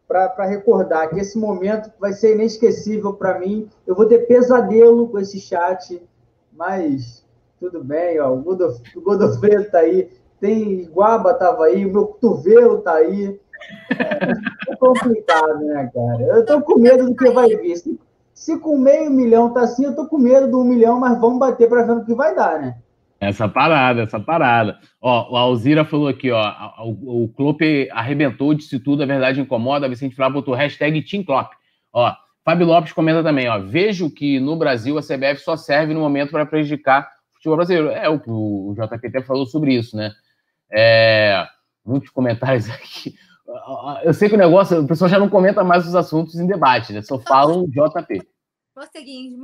para 0.07 0.45
recordar 0.45 1.09
que 1.09 1.19
esse 1.19 1.39
momento 1.39 1.91
vai 1.99 2.13
ser 2.13 2.35
inesquecível 2.35 3.15
para 3.15 3.39
mim. 3.39 3.69
Eu 3.87 3.95
vou 3.95 4.07
ter 4.07 4.27
pesadelo 4.27 5.09
com 5.09 5.19
esse 5.19 5.41
chat, 5.41 6.01
mas 6.53 7.25
tudo 7.59 7.83
bem, 7.83 8.21
ó, 8.21 8.33
o 8.33 8.43
Godofredo 9.01 9.63
está 9.63 9.79
aí, 9.79 10.11
tem 10.41 10.85
Guaba 10.85 11.33
estava 11.33 11.65
aí, 11.65 11.87
o 11.87 11.93
meu 11.93 12.07
cotovelo 12.07 12.79
está 12.79 12.95
aí. 12.95 13.41
É, 13.99 14.73
é, 14.73 14.77
complicado, 14.77 15.59
né, 15.61 15.91
cara? 15.93 16.23
Eu 16.23 16.41
estou 16.41 16.61
com 16.61 16.79
medo 16.79 17.07
do 17.07 17.15
que 17.15 17.31
vai 17.31 17.49
vir. 17.49 17.77
Se, 17.77 17.99
se 18.35 18.59
com 18.59 18.77
meio 18.77 19.11
milhão 19.11 19.55
tá 19.55 19.63
assim, 19.63 19.85
eu 19.85 19.91
estou 19.91 20.07
com 20.07 20.19
medo 20.19 20.49
do 20.49 20.61
um 20.61 20.65
milhão, 20.65 21.01
mas 21.01 21.19
vamos 21.19 21.39
bater 21.39 21.69
para 21.69 21.83
ver 21.83 21.93
o 21.93 22.05
que 22.05 22.15
vai 22.15 22.35
dar, 22.35 22.61
né? 22.61 22.77
Essa 23.29 23.49
parada, 23.49 24.03
essa 24.03 24.21
parada. 24.21 24.79
Ó, 25.01 25.33
o 25.33 25.37
Alzira 25.37 25.85
falou 25.85 26.09
aqui, 26.09 26.31
ó, 26.31 26.85
o, 26.85 27.25
o 27.25 27.29
Klopp 27.29 27.61
arrebentou, 27.91 28.55
disse 28.55 28.79
tudo, 28.79 29.03
a 29.03 29.07
verdade 29.07 29.41
incomoda. 29.41 29.87
A 29.87 29.89
Vicente 29.89 30.15
Flávio 30.15 30.35
botou 30.35 30.55
hashtag 30.55 31.03
Team 31.03 31.25
Klopp. 31.25 31.53
Ó, 31.93 32.13
Fábio 32.45 32.67
Lopes 32.67 32.93
comenta 32.93 33.23
também, 33.23 33.49
ó, 33.49 33.59
vejo 33.59 34.11
que 34.11 34.39
no 34.39 34.55
Brasil 34.57 34.99
a 34.99 35.03
CBF 35.03 35.39
só 35.39 35.57
serve 35.57 35.95
no 35.95 36.01
momento 36.01 36.31
para 36.31 36.45
prejudicar 36.45 37.09
o 37.31 37.35
futebol 37.35 37.57
brasileiro. 37.57 37.89
É 37.89 38.09
o 38.09 38.21
que 38.21 38.31
o 38.31 38.75
JP 38.75 39.07
até 39.07 39.23
falou 39.23 39.47
sobre 39.47 39.75
isso, 39.75 39.97
né? 39.97 40.13
É, 40.71 41.47
muitos 41.85 42.11
comentários 42.11 42.69
aqui. 42.71 43.15
Eu 44.03 44.13
sei 44.13 44.29
que 44.29 44.35
o 44.35 44.39
negócio, 44.39 44.81
o 44.81 44.87
pessoal 44.87 45.09
já 45.09 45.19
não 45.19 45.29
comenta 45.29 45.63
mais 45.65 45.87
os 45.87 45.95
assuntos 45.95 46.35
em 46.35 46.47
debate, 46.47 46.93
né? 46.93 47.01
Só 47.01 47.19
falam 47.19 47.67
JP. 47.67 48.27
Mostra 48.77 49.01
seguinte, 49.01 49.37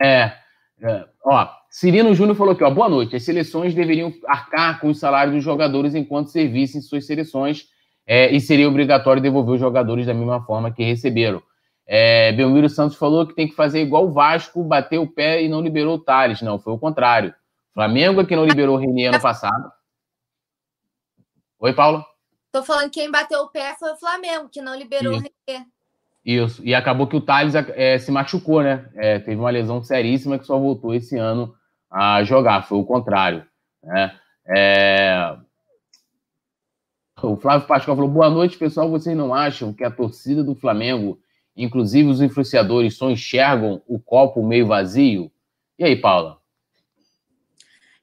É, 0.00 0.32
é, 0.80 1.04
ó, 1.24 1.48
Cirino 1.70 2.12
Júnior 2.12 2.36
falou 2.36 2.52
aqui, 2.52 2.64
ó, 2.64 2.70
boa 2.70 2.88
noite. 2.88 3.14
As 3.14 3.22
seleções 3.22 3.72
deveriam 3.72 4.12
arcar 4.26 4.80
com 4.80 4.88
os 4.88 4.98
salários 4.98 5.36
dos 5.36 5.44
jogadores 5.44 5.94
enquanto 5.94 6.28
servissem 6.28 6.82
suas 6.82 7.06
seleções 7.06 7.68
é, 8.04 8.28
e 8.34 8.40
seria 8.40 8.68
obrigatório 8.68 9.22
devolver 9.22 9.54
os 9.54 9.60
jogadores 9.60 10.04
da 10.04 10.12
mesma 10.12 10.44
forma 10.44 10.72
que 10.72 10.82
receberam. 10.82 11.40
É, 11.86 12.32
Belmiro 12.32 12.68
Santos 12.68 12.96
falou 12.96 13.24
que 13.24 13.36
tem 13.36 13.46
que 13.46 13.54
fazer 13.54 13.80
igual 13.82 14.06
o 14.06 14.12
Vasco, 14.12 14.64
bater 14.64 14.98
o 14.98 15.06
pé 15.06 15.44
e 15.44 15.48
não 15.48 15.60
liberou 15.60 15.94
o 15.94 15.98
Thales. 16.00 16.42
Não, 16.42 16.58
foi 16.58 16.72
o 16.72 16.78
contrário. 16.78 17.32
Flamengo 17.72 18.20
é 18.20 18.26
que 18.26 18.34
não 18.34 18.44
liberou 18.44 18.76
o 18.76 18.78
Renier 18.78 19.12
ano 19.12 19.22
passado. 19.22 19.70
Oi, 21.60 21.72
Paulo? 21.72 22.04
Tô 22.50 22.64
falando 22.64 22.90
que 22.90 22.98
quem 22.98 23.12
bateu 23.12 23.42
o 23.42 23.48
pé 23.48 23.76
foi 23.78 23.92
o 23.92 23.96
Flamengo, 23.96 24.48
que 24.48 24.60
não 24.60 24.74
liberou 24.74 25.12
Isso. 25.12 25.22
o 25.22 25.30
Renier. 25.46 25.66
Isso, 26.24 26.62
e 26.64 26.74
acabou 26.74 27.06
que 27.06 27.16
o 27.16 27.20
Thales 27.20 27.54
é, 27.54 27.96
se 27.96 28.10
machucou, 28.10 28.60
né? 28.60 28.90
É, 28.96 29.20
teve 29.20 29.40
uma 29.40 29.50
lesão 29.50 29.82
seríssima 29.82 30.38
que 30.38 30.44
só 30.44 30.58
voltou 30.58 30.92
esse 30.92 31.16
ano 31.16 31.54
a 31.90 32.22
jogar, 32.22 32.62
foi 32.62 32.78
o 32.78 32.84
contrário. 32.84 33.46
Né? 33.82 34.18
É... 34.46 35.36
O 37.22 37.36
Flávio 37.36 37.66
Pascoal 37.66 37.96
falou: 37.96 38.10
boa 38.10 38.30
noite, 38.30 38.56
pessoal. 38.56 38.88
Vocês 38.88 39.16
não 39.16 39.34
acham 39.34 39.72
que 39.72 39.84
a 39.84 39.90
torcida 39.90 40.42
do 40.42 40.54
Flamengo, 40.54 41.20
inclusive 41.56 42.08
os 42.08 42.20
influenciadores, 42.20 42.96
só 42.96 43.10
enxergam 43.10 43.82
o 43.86 43.98
copo 43.98 44.42
meio 44.42 44.66
vazio? 44.66 45.30
E 45.78 45.84
aí, 45.84 45.96
Paula? 45.96 46.40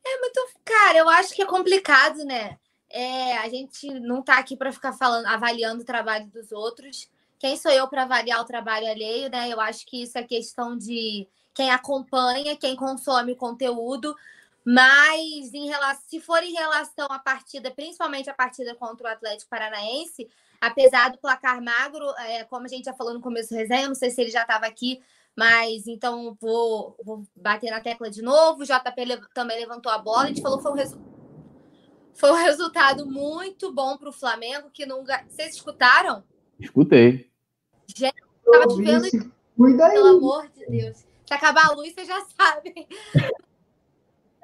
É 0.06 0.20
muito. 0.20 0.48
Cara, 0.64 0.98
eu 1.00 1.10
acho 1.10 1.34
que 1.34 1.42
é 1.42 1.46
complicado, 1.46 2.24
né? 2.26 2.58
É, 2.90 3.38
a 3.38 3.50
gente 3.50 3.88
não 4.00 4.22
tá 4.22 4.38
aqui 4.38 4.56
para 4.56 4.72
ficar 4.72 4.94
falando, 4.94 5.26
avaliando 5.26 5.82
o 5.82 5.86
trabalho 5.86 6.28
dos 6.28 6.52
outros. 6.52 7.10
Quem 7.40 7.56
sou 7.56 7.72
eu 7.72 7.88
para 7.88 8.04
avaliar 8.04 8.42
o 8.42 8.46
trabalho 8.46 8.88
alheio, 8.88 9.30
né? 9.30 9.50
Eu 9.50 9.60
acho 9.60 9.86
que 9.86 10.02
isso 10.02 10.18
é 10.18 10.24
questão 10.24 10.78
de 10.78 11.28
quem 11.58 11.72
acompanha, 11.72 12.56
quem 12.56 12.76
consome 12.76 13.32
o 13.32 13.36
conteúdo. 13.36 14.16
Mas 14.64 15.54
em 15.54 15.68
relação, 15.68 16.04
se 16.08 16.20
for 16.20 16.44
em 16.44 16.54
relação 16.54 17.08
à 17.10 17.18
partida, 17.18 17.72
principalmente 17.72 18.30
a 18.30 18.34
partida 18.34 18.76
contra 18.76 19.08
o 19.08 19.12
Atlético 19.12 19.50
Paranaense, 19.50 20.30
apesar 20.62 21.10
do 21.10 21.18
placar 21.18 21.60
magro, 21.62 22.06
é, 22.20 22.44
como 22.44 22.66
a 22.66 22.68
gente 22.68 22.86
já 22.86 22.94
falou 22.94 23.14
no 23.14 23.22
começo 23.22 23.50
do 23.50 23.56
resenha, 23.56 23.88
não 23.88 23.96
sei 23.96 24.12
se 24.12 24.22
ele 24.22 24.30
já 24.30 24.42
estava 24.42 24.68
aqui, 24.68 25.02
mas 25.36 25.88
então 25.88 26.38
vou, 26.40 26.96
vou, 27.04 27.24
bater 27.36 27.72
na 27.72 27.82
tecla 27.82 28.10
de 28.12 28.22
novo. 28.22 28.62
O 28.62 28.66
JP 28.66 29.30
também 29.34 29.58
levantou 29.58 29.92
a 29.92 29.98
bola, 29.98 30.24
a 30.24 30.28
gente 30.28 30.42
falou 30.42 30.58
que 30.58 30.64
foi 30.64 30.72
um, 30.74 30.76
resu 30.76 31.02
foi 32.14 32.32
um 32.32 32.36
resultado 32.36 33.06
muito 33.06 33.74
bom 33.74 33.98
para 33.98 34.10
o 34.10 34.14
Flamengo, 34.14 34.70
que 34.72 34.86
não. 34.86 35.04
Vocês 35.28 35.56
escutaram? 35.56 36.24
Escutei. 36.60 37.32
Gente, 37.88 38.22
estava 38.46 38.68
te 38.68 38.82
vendo. 38.84 39.34
Cuida 39.56 39.88
aí. 39.88 39.94
Pelo 39.94 40.18
amor 40.18 40.50
de 40.50 40.66
Deus. 40.68 41.08
Se 41.28 41.34
acabar 41.34 41.66
a 41.66 41.74
luz, 41.74 41.94
vocês 41.94 42.08
já 42.08 42.24
sabem. 42.40 42.88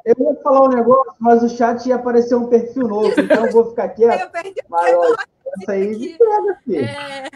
Eu 0.05 0.15
ia 0.19 0.35
falar 0.43 0.65
um 0.65 0.69
negócio, 0.69 1.13
mas 1.17 1.41
o 1.41 1.49
chat 1.49 1.87
ia 1.87 1.95
aparecer 1.95 2.35
um 2.35 2.47
perfil 2.47 2.87
novo, 2.89 3.19
então 3.19 3.45
eu 3.45 3.51
vou 3.51 3.69
ficar 3.69 3.89
quieto. 3.95 4.19
Eu 4.19 4.29
perdi 4.29 4.61
mas, 4.67 4.93
ó, 4.93 5.15
essa 5.61 5.71
aí 5.71 5.97
me 5.97 6.17
pega, 6.17 6.59
filho. 6.65 6.85
É... 6.85 7.29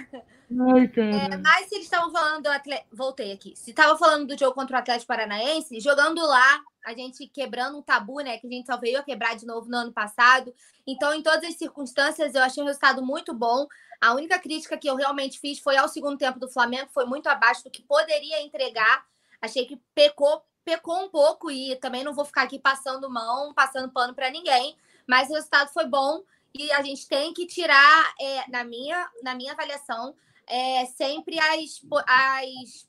Ai, 0.74 0.88
cara. 0.88 1.36
É, 1.36 1.38
mas 1.38 1.68
se 1.68 1.76
eles 1.76 1.86
estavam 1.86 2.12
falando 2.12 2.44
do 2.44 2.50
Atlético. 2.50 2.88
Voltei 2.94 3.32
aqui. 3.34 3.54
Se 3.56 3.72
estavam 3.72 3.98
falando 3.98 4.28
do 4.28 4.38
jogo 4.38 4.54
contra 4.54 4.78
o 4.78 4.80
Atlético 4.80 5.08
Paranaense, 5.08 5.80
jogando 5.80 6.26
lá, 6.26 6.62
a 6.86 6.94
gente 6.94 7.28
quebrando 7.28 7.78
um 7.78 7.82
tabu, 7.82 8.20
né? 8.22 8.38
Que 8.38 8.48
a 8.48 8.50
gente 8.50 8.66
só 8.66 8.78
veio 8.78 9.00
a 9.00 9.04
quebrar 9.04 9.36
de 9.36 9.46
novo 9.46 9.70
no 9.70 9.78
ano 9.78 9.92
passado. 9.92 10.54
Então, 10.86 11.14
em 11.14 11.22
todas 11.22 11.44
as 11.44 11.56
circunstâncias, 11.56 12.34
eu 12.34 12.42
achei 12.42 12.64
o 12.64 12.66
resultado 12.66 13.06
muito 13.06 13.34
bom. 13.34 13.68
A 14.00 14.14
única 14.14 14.40
crítica 14.40 14.78
que 14.78 14.90
eu 14.90 14.96
realmente 14.96 15.40
fiz 15.40 15.60
foi 15.60 15.76
ao 15.76 15.90
segundo 15.90 16.18
tempo 16.18 16.40
do 16.40 16.50
Flamengo, 16.50 16.90
foi 16.94 17.06
muito 17.06 17.28
abaixo 17.28 17.64
do 17.64 17.72
que 17.72 17.82
poderia 17.82 18.42
entregar. 18.42 19.06
Achei 19.42 19.66
que 19.66 19.80
pecou 19.94 20.44
pecou 20.68 21.02
um 21.02 21.08
pouco 21.08 21.50
e 21.50 21.78
também 21.78 22.04
não 22.04 22.14
vou 22.14 22.26
ficar 22.26 22.42
aqui 22.42 22.60
passando 22.60 23.10
mão, 23.10 23.54
passando 23.54 23.90
pano 23.90 24.14
para 24.14 24.30
ninguém, 24.30 24.76
mas 25.08 25.30
o 25.30 25.34
resultado 25.34 25.72
foi 25.72 25.86
bom 25.86 26.22
e 26.54 26.70
a 26.74 26.82
gente 26.82 27.08
tem 27.08 27.34
que 27.34 27.48
tirar, 27.48 28.14
é, 28.20 28.52
na, 28.52 28.66
minha, 28.66 29.10
na 29.24 29.34
minha 29.34 29.54
avaliação, 29.54 30.14
é, 30.46 30.86
sempre 30.88 31.40
as, 31.40 31.82
as, 32.06 32.88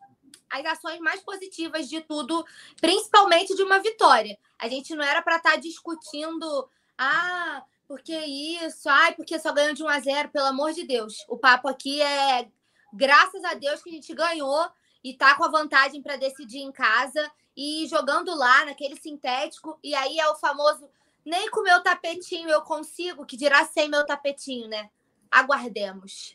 as 0.50 0.66
ações 0.66 0.98
mais 0.98 1.20
positivas 1.20 1.88
de 1.88 2.00
tudo, 2.00 2.44
principalmente 2.80 3.54
de 3.54 3.62
uma 3.62 3.78
vitória. 3.78 4.36
A 4.58 4.68
gente 4.68 4.92
não 4.96 5.04
era 5.04 5.22
para 5.22 5.36
estar 5.36 5.52
tá 5.52 5.56
discutindo, 5.56 6.68
ah, 6.96 7.62
porque 7.86 8.16
isso, 8.16 8.88
ai, 8.88 9.14
porque 9.14 9.38
só 9.38 9.52
ganhou 9.52 9.74
de 9.74 9.84
1 9.84 9.88
a 9.88 10.00
0, 10.00 10.28
pelo 10.30 10.46
amor 10.46 10.72
de 10.72 10.84
Deus. 10.84 11.24
O 11.28 11.38
papo 11.38 11.68
aqui 11.68 12.02
é 12.02 12.48
graças 12.92 13.44
a 13.44 13.54
Deus 13.54 13.82
que 13.82 13.90
a 13.90 13.92
gente 13.92 14.12
ganhou 14.14 14.68
e 15.02 15.14
tá 15.14 15.34
com 15.34 15.44
a 15.44 15.50
vantagem 15.50 16.02
para 16.02 16.16
decidir 16.16 16.58
em 16.58 16.72
casa 16.72 17.30
e 17.56 17.86
jogando 17.88 18.36
lá 18.36 18.64
naquele 18.64 18.96
sintético, 18.96 19.78
e 19.82 19.94
aí 19.94 20.18
é 20.18 20.28
o 20.28 20.36
famoso 20.36 20.88
nem 21.24 21.50
com 21.50 21.62
meu 21.62 21.82
tapetinho 21.82 22.48
eu 22.48 22.62
consigo, 22.62 23.26
que 23.26 23.36
dirá 23.36 23.64
sem 23.64 23.88
meu 23.88 24.06
tapetinho, 24.06 24.68
né? 24.68 24.88
Aguardemos. 25.30 26.34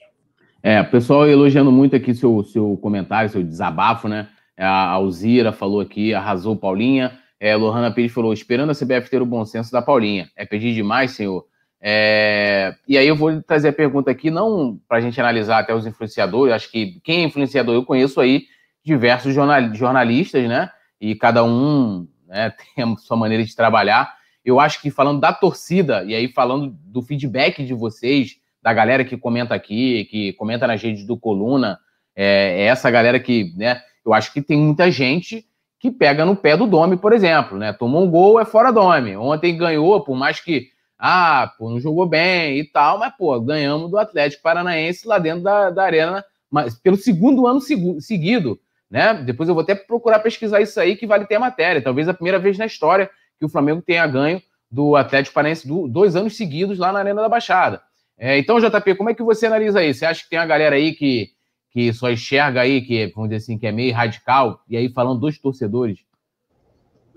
É, 0.61 0.81
pessoal 0.83 1.27
elogiando 1.27 1.71
muito 1.71 1.95
aqui 1.95 2.13
seu, 2.13 2.43
seu 2.43 2.77
comentário, 2.77 3.29
seu 3.29 3.43
desabafo, 3.43 4.07
né? 4.07 4.29
A 4.57 4.91
Alzira 4.91 5.51
falou 5.51 5.81
aqui, 5.81 6.13
arrasou 6.13 6.55
Paulinha. 6.55 7.19
É, 7.39 7.55
Lohana 7.55 7.91
Pires 7.91 8.13
falou, 8.13 8.31
esperando 8.31 8.69
a 8.69 8.75
CBF 8.75 9.09
ter 9.09 9.21
o 9.21 9.25
bom 9.25 9.43
senso 9.45 9.71
da 9.71 9.81
Paulinha. 9.81 10.29
É 10.35 10.45
pedir 10.45 10.73
demais, 10.73 11.11
senhor? 11.11 11.45
É... 11.85 12.73
E 12.87 12.97
aí 12.97 13.07
eu 13.07 13.15
vou 13.15 13.41
trazer 13.41 13.67
a 13.67 13.73
pergunta 13.73 14.09
aqui, 14.09 14.31
não 14.31 14.79
para 14.87 14.99
a 14.99 15.01
gente 15.01 15.19
analisar 15.19 15.59
até 15.59 15.75
os 15.75 15.85
influenciadores, 15.85 16.53
acho 16.53 16.71
que 16.71 17.01
quem 17.03 17.21
é 17.21 17.25
influenciador, 17.25 17.75
eu 17.75 17.83
conheço 17.83 18.21
aí 18.21 18.45
diversos 18.85 19.33
jornalistas, 19.33 20.47
né? 20.47 20.69
e 21.03 21.15
cada 21.15 21.43
um 21.43 22.07
né, 22.25 22.53
tem 22.75 22.83
a 22.85 22.95
sua 22.95 23.17
maneira 23.17 23.43
de 23.43 23.53
trabalhar. 23.53 24.15
Eu 24.45 24.59
acho 24.59 24.81
que 24.81 24.89
falando 24.89 25.19
da 25.19 25.33
torcida, 25.33 26.03
e 26.03 26.15
aí 26.15 26.29
falando 26.29 26.69
do 26.85 27.01
feedback 27.01 27.63
de 27.63 27.73
vocês, 27.73 28.37
da 28.61 28.73
galera 28.73 29.03
que 29.03 29.17
comenta 29.17 29.53
aqui, 29.53 30.05
que 30.05 30.31
comenta 30.33 30.65
nas 30.65 30.81
redes 30.81 31.05
do 31.05 31.17
Coluna, 31.17 31.77
é, 32.15 32.61
é 32.61 32.65
essa 32.65 32.89
galera 32.89 33.19
que, 33.19 33.53
né, 33.57 33.81
eu 34.05 34.13
acho 34.13 34.31
que 34.31 34.41
tem 34.41 34.57
muita 34.57 34.89
gente 34.89 35.45
que 35.77 35.91
pega 35.91 36.23
no 36.23 36.35
pé 36.37 36.55
do 36.55 36.65
Dome, 36.65 36.95
por 36.95 37.11
exemplo, 37.11 37.57
né? 37.57 37.73
Tomou 37.73 38.05
um 38.05 38.09
gol, 38.09 38.39
é 38.39 38.45
fora 38.45 38.71
Dome. 38.71 39.17
Ontem 39.17 39.57
ganhou, 39.57 40.01
por 40.01 40.15
mais 40.15 40.39
que, 40.39 40.69
ah, 41.05 41.53
pô, 41.57 41.69
não 41.69 41.79
jogou 41.79 42.05
bem 42.05 42.59
e 42.59 42.63
tal, 42.63 42.97
mas, 42.97 43.13
pô, 43.17 43.39
ganhamos 43.41 43.91
do 43.91 43.97
Atlético 43.97 44.43
Paranaense 44.43 45.07
lá 45.07 45.19
dentro 45.19 45.43
da, 45.43 45.69
da 45.69 45.83
arena, 45.83 46.23
mas 46.49 46.75
pelo 46.75 46.95
segundo 46.95 47.45
ano 47.45 47.59
seguido 47.61 48.59
né? 48.93 49.15
Depois 49.15 49.49
eu 49.49 49.55
vou 49.55 49.63
até 49.63 49.73
procurar 49.73 50.19
pesquisar 50.19 50.61
isso 50.61 50.79
aí, 50.79 50.95
que 50.95 51.07
vale 51.07 51.25
ter 51.25 51.33
a 51.33 51.39
matéria. 51.39 51.81
Talvez 51.81 52.07
a 52.07 52.13
primeira 52.13 52.37
vez 52.37 52.59
na 52.59 52.67
história 52.67 53.09
que 53.39 53.45
o 53.45 53.49
Flamengo 53.49 53.81
tenha 53.81 54.05
ganho 54.05 54.39
do 54.69 54.95
Atlético 54.95 55.33
Paranaense 55.33 55.67
dois 55.89 56.15
anos 56.15 56.37
seguidos 56.37 56.77
lá 56.77 56.91
na 56.91 56.99
Arena 56.99 57.19
da 57.19 57.27
Baixada. 57.27 57.81
É, 58.15 58.37
então, 58.37 58.59
JP, 58.59 58.93
como 58.93 59.09
é 59.09 59.15
que 59.15 59.23
você 59.23 59.47
analisa 59.47 59.83
isso? 59.83 60.01
Você 60.01 60.05
acha 60.05 60.23
que 60.23 60.29
tem 60.29 60.37
uma 60.37 60.45
galera 60.45 60.75
aí 60.75 60.93
que, 60.93 61.31
que 61.71 61.91
só 61.91 62.11
enxerga 62.11 62.61
aí, 62.61 62.81
que, 62.83 63.07
vamos 63.15 63.31
dizer 63.31 63.41
assim, 63.41 63.57
que 63.57 63.65
é 63.65 63.71
meio 63.71 63.95
radical, 63.95 64.61
e 64.69 64.77
aí 64.77 64.87
falando 64.89 65.21
dos 65.21 65.39
torcedores? 65.39 65.97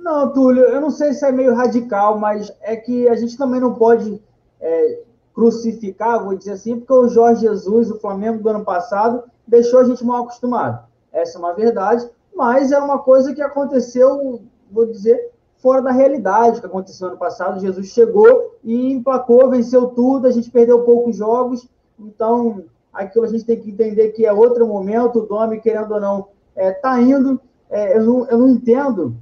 Não, 0.06 0.32
Túlio, 0.32 0.62
eu 0.62 0.80
não 0.80 0.92
sei 0.92 1.12
se 1.12 1.26
é 1.26 1.32
meio 1.32 1.52
radical, 1.52 2.16
mas 2.16 2.52
é 2.62 2.76
que 2.76 3.08
a 3.08 3.16
gente 3.16 3.36
também 3.36 3.58
não 3.58 3.74
pode 3.74 4.22
é, 4.60 5.00
crucificar, 5.34 6.22
vou 6.22 6.36
dizer 6.36 6.52
assim, 6.52 6.78
porque 6.78 6.92
o 6.92 7.08
Jorge 7.08 7.40
Jesus, 7.40 7.90
o 7.90 7.98
Flamengo 7.98 8.40
do 8.40 8.48
ano 8.48 8.64
passado, 8.64 9.24
deixou 9.44 9.80
a 9.80 9.84
gente 9.84 10.04
mal 10.04 10.22
acostumado. 10.22 10.86
Essa 11.12 11.38
é 11.38 11.40
uma 11.40 11.54
verdade, 11.54 12.08
mas 12.32 12.70
é 12.70 12.78
uma 12.78 13.00
coisa 13.00 13.34
que 13.34 13.42
aconteceu, 13.42 14.42
vou 14.70 14.86
dizer, 14.86 15.32
fora 15.56 15.82
da 15.82 15.90
realidade 15.90 16.60
que 16.60 16.66
aconteceu 16.66 17.08
ano 17.08 17.16
passado. 17.16 17.58
Jesus 17.58 17.88
chegou 17.88 18.54
e 18.62 18.92
emplacou, 18.92 19.50
venceu 19.50 19.88
tudo, 19.88 20.28
a 20.28 20.30
gente 20.30 20.52
perdeu 20.52 20.84
poucos 20.84 21.16
jogos, 21.16 21.68
então 21.98 22.62
aquilo 22.92 23.24
a 23.24 23.28
gente 23.28 23.44
tem 23.44 23.58
que 23.58 23.72
entender 23.72 24.10
que 24.10 24.24
é 24.24 24.32
outro 24.32 24.68
momento, 24.68 25.18
o 25.18 25.26
Domi, 25.26 25.60
querendo 25.60 25.94
ou 25.94 26.00
não, 26.00 26.28
está 26.54 26.62
é, 26.62 26.70
tá 26.70 27.00
indo. 27.00 27.40
É, 27.68 27.98
eu, 27.98 28.04
não, 28.04 28.26
eu 28.26 28.38
não 28.38 28.48
entendo. 28.48 29.16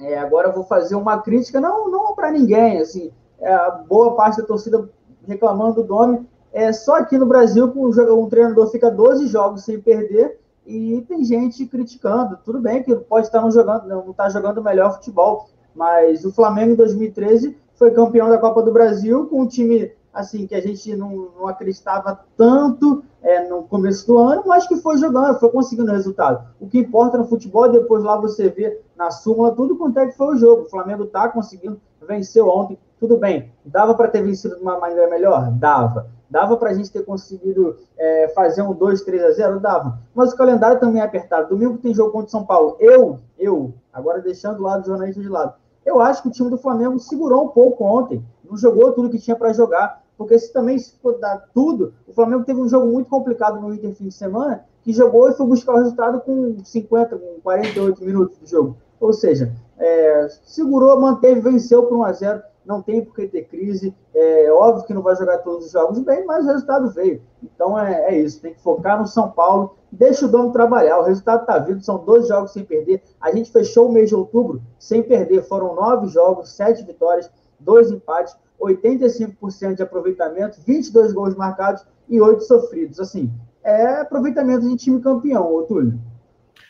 É, 0.00 0.18
agora 0.18 0.48
eu 0.48 0.52
vou 0.52 0.64
fazer 0.64 0.94
uma 0.94 1.20
crítica, 1.20 1.60
não, 1.60 1.90
não 1.90 2.14
para 2.14 2.30
ninguém, 2.30 2.78
assim, 2.78 3.10
é, 3.40 3.52
a 3.52 3.70
boa 3.70 4.14
parte 4.14 4.38
da 4.38 4.46
torcida 4.46 4.88
reclamando 5.26 5.76
do 5.76 5.84
Domi. 5.84 6.26
É, 6.52 6.72
só 6.72 6.96
aqui 6.96 7.18
no 7.18 7.26
Brasil, 7.26 7.72
um, 7.74 8.22
um 8.22 8.28
treinador 8.28 8.68
fica 8.68 8.90
12 8.90 9.26
jogos 9.26 9.64
sem 9.64 9.80
perder, 9.80 10.38
e 10.66 11.04
tem 11.08 11.24
gente 11.24 11.64
criticando. 11.66 12.38
Tudo 12.44 12.60
bem 12.60 12.82
que 12.82 12.94
pode 12.94 13.26
estar 13.26 13.40
não 13.40 13.50
jogando, 13.50 13.86
não 13.86 14.10
está 14.10 14.28
jogando 14.28 14.62
melhor 14.62 14.94
futebol, 14.94 15.48
mas 15.74 16.24
o 16.24 16.32
Flamengo 16.32 16.72
em 16.72 16.76
2013 16.76 17.56
foi 17.74 17.92
campeão 17.92 18.28
da 18.28 18.38
Copa 18.38 18.62
do 18.62 18.72
Brasil 18.72 19.26
com 19.26 19.42
um 19.42 19.46
time 19.46 19.92
assim 20.16 20.46
que 20.46 20.54
a 20.54 20.60
gente 20.60 20.96
não, 20.96 21.28
não 21.38 21.46
acreditava 21.46 22.18
tanto 22.36 23.04
é, 23.22 23.46
no 23.46 23.64
começo 23.64 24.06
do 24.06 24.18
ano, 24.18 24.44
mas 24.46 24.66
que 24.66 24.76
foi 24.76 24.96
jogando, 24.96 25.38
foi 25.38 25.50
conseguindo 25.50 25.92
resultado. 25.92 26.42
O 26.58 26.66
que 26.66 26.78
importa 26.78 27.18
no 27.18 27.26
futebol, 27.26 27.70
depois 27.70 28.02
lá 28.02 28.16
você 28.16 28.48
vê 28.48 28.80
na 28.96 29.10
súmula 29.10 29.54
tudo 29.54 29.76
quanto 29.76 29.98
é 29.98 30.06
que 30.06 30.16
foi 30.16 30.34
o 30.34 30.38
jogo. 30.38 30.62
O 30.62 30.70
Flamengo 30.70 31.04
está 31.04 31.28
conseguindo, 31.28 31.78
venceu 32.08 32.48
ontem, 32.48 32.78
tudo 32.98 33.18
bem. 33.18 33.52
Dava 33.64 33.94
para 33.94 34.08
ter 34.08 34.22
vencido 34.22 34.56
de 34.56 34.62
uma 34.62 34.78
maneira 34.78 35.08
melhor? 35.10 35.50
Dava. 35.50 36.08
Dava 36.30 36.56
para 36.56 36.70
a 36.70 36.74
gente 36.74 36.90
ter 36.90 37.04
conseguido 37.04 37.76
é, 37.98 38.28
fazer 38.28 38.62
um 38.62 38.72
2, 38.72 39.02
3 39.02 39.22
a 39.22 39.30
0? 39.32 39.60
Dava. 39.60 39.98
Mas 40.14 40.32
o 40.32 40.36
calendário 40.36 40.80
também 40.80 41.02
é 41.02 41.04
apertado. 41.04 41.50
Domingo 41.50 41.78
tem 41.78 41.94
jogo 41.94 42.10
contra 42.10 42.28
o 42.28 42.30
São 42.30 42.44
Paulo. 42.44 42.76
Eu, 42.80 43.20
eu, 43.38 43.74
agora 43.92 44.20
deixando 44.22 44.60
o 44.60 44.62
lado 44.62 44.82
do 44.82 44.86
jornalista 44.86 45.20
de 45.20 45.28
lado, 45.28 45.54
eu 45.84 46.00
acho 46.00 46.22
que 46.22 46.28
o 46.28 46.32
time 46.32 46.50
do 46.50 46.58
Flamengo 46.58 46.98
segurou 46.98 47.44
um 47.44 47.48
pouco 47.48 47.84
ontem. 47.84 48.24
Não 48.44 48.56
jogou 48.56 48.92
tudo 48.92 49.10
que 49.10 49.20
tinha 49.20 49.36
para 49.36 49.52
jogar. 49.52 50.02
Porque 50.16 50.38
se 50.38 50.52
também 50.52 50.78
se 50.78 50.96
for 50.98 51.18
dar 51.18 51.48
tudo, 51.52 51.92
o 52.06 52.12
Flamengo 52.12 52.44
teve 52.44 52.60
um 52.60 52.68
jogo 52.68 52.86
muito 52.86 53.08
complicado 53.08 53.60
no 53.60 53.74
Inter 53.74 53.94
fim 53.94 54.08
de 54.08 54.14
semana, 54.14 54.64
que 54.82 54.92
jogou 54.92 55.28
e 55.28 55.34
foi 55.34 55.46
buscar 55.46 55.74
o 55.74 55.78
resultado 55.78 56.20
com 56.20 56.56
50, 56.64 57.18
com 57.18 57.40
48 57.42 58.04
minutos 58.04 58.38
do 58.38 58.46
jogo. 58.46 58.76
Ou 58.98 59.12
seja, 59.12 59.52
é, 59.78 60.28
segurou, 60.44 60.98
manteve, 61.00 61.40
venceu 61.40 61.82
por 61.84 61.98
1 61.98 62.02
a 62.04 62.12
0 62.12 62.42
não 62.66 62.82
tem 62.82 63.04
por 63.04 63.14
que 63.14 63.28
ter 63.28 63.44
crise. 63.44 63.94
É 64.12 64.50
óbvio 64.50 64.84
que 64.84 64.92
não 64.92 65.00
vai 65.00 65.14
jogar 65.14 65.38
todos 65.38 65.66
os 65.66 65.72
jogos 65.72 66.00
bem, 66.00 66.26
mas 66.26 66.44
o 66.44 66.48
resultado 66.48 66.90
veio. 66.90 67.22
Então 67.42 67.78
é, 67.78 68.12
é 68.12 68.18
isso, 68.18 68.40
tem 68.42 68.52
que 68.52 68.60
focar 68.60 68.98
no 68.98 69.06
São 69.06 69.30
Paulo, 69.30 69.76
deixa 69.90 70.26
o 70.26 70.28
dono 70.28 70.52
trabalhar. 70.52 70.98
O 70.98 71.04
resultado 71.04 71.42
está 71.42 71.58
vindo, 71.58 71.84
são 71.84 72.04
dois 72.04 72.26
jogos 72.26 72.52
sem 72.52 72.64
perder. 72.64 73.02
A 73.20 73.30
gente 73.30 73.52
fechou 73.52 73.88
o 73.88 73.92
mês 73.92 74.08
de 74.08 74.16
outubro 74.16 74.60
sem 74.78 75.02
perder. 75.02 75.42
Foram 75.44 75.74
nove 75.74 76.08
jogos, 76.08 76.50
sete 76.50 76.82
vitórias, 76.82 77.30
dois 77.60 77.90
empates, 77.90 78.36
85% 78.60 79.74
de 79.74 79.82
aproveitamento, 79.82 80.60
22 80.62 81.12
gols 81.12 81.34
marcados 81.34 81.84
e 82.08 82.20
oito 82.20 82.42
sofridos. 82.42 83.00
Assim, 83.00 83.30
é 83.62 84.00
aproveitamento 84.00 84.68
de 84.68 84.76
time 84.76 85.00
campeão, 85.00 85.54
ô 85.54 85.62
Túlio. 85.64 86.00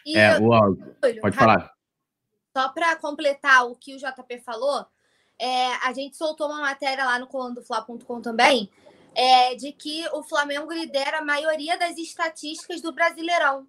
É, 0.07 0.39
o 0.39 0.49
pode 1.21 1.37
falar. 1.37 1.73
Só 2.57 2.69
para 2.71 2.97
completar 2.97 3.67
o 3.67 3.75
que 3.75 3.95
o 3.95 3.99
JP 3.99 4.39
falou, 4.41 4.87
é, 5.39 5.75
a 5.87 5.93
gente 5.93 6.17
soltou 6.17 6.47
uma 6.47 6.61
matéria 6.61 7.05
lá 7.05 7.19
no 7.19 7.27
colandofla.com 7.27 8.21
também, 8.23 8.71
é, 9.15 9.55
de 9.55 9.73
que 9.73 10.07
o 10.13 10.23
Flamengo 10.23 10.73
lidera 10.73 11.19
a 11.19 11.25
maioria 11.25 11.79
das 11.79 11.99
estatísticas 11.99 12.81
do 12.81 12.93
Brasileirão. 12.93 13.67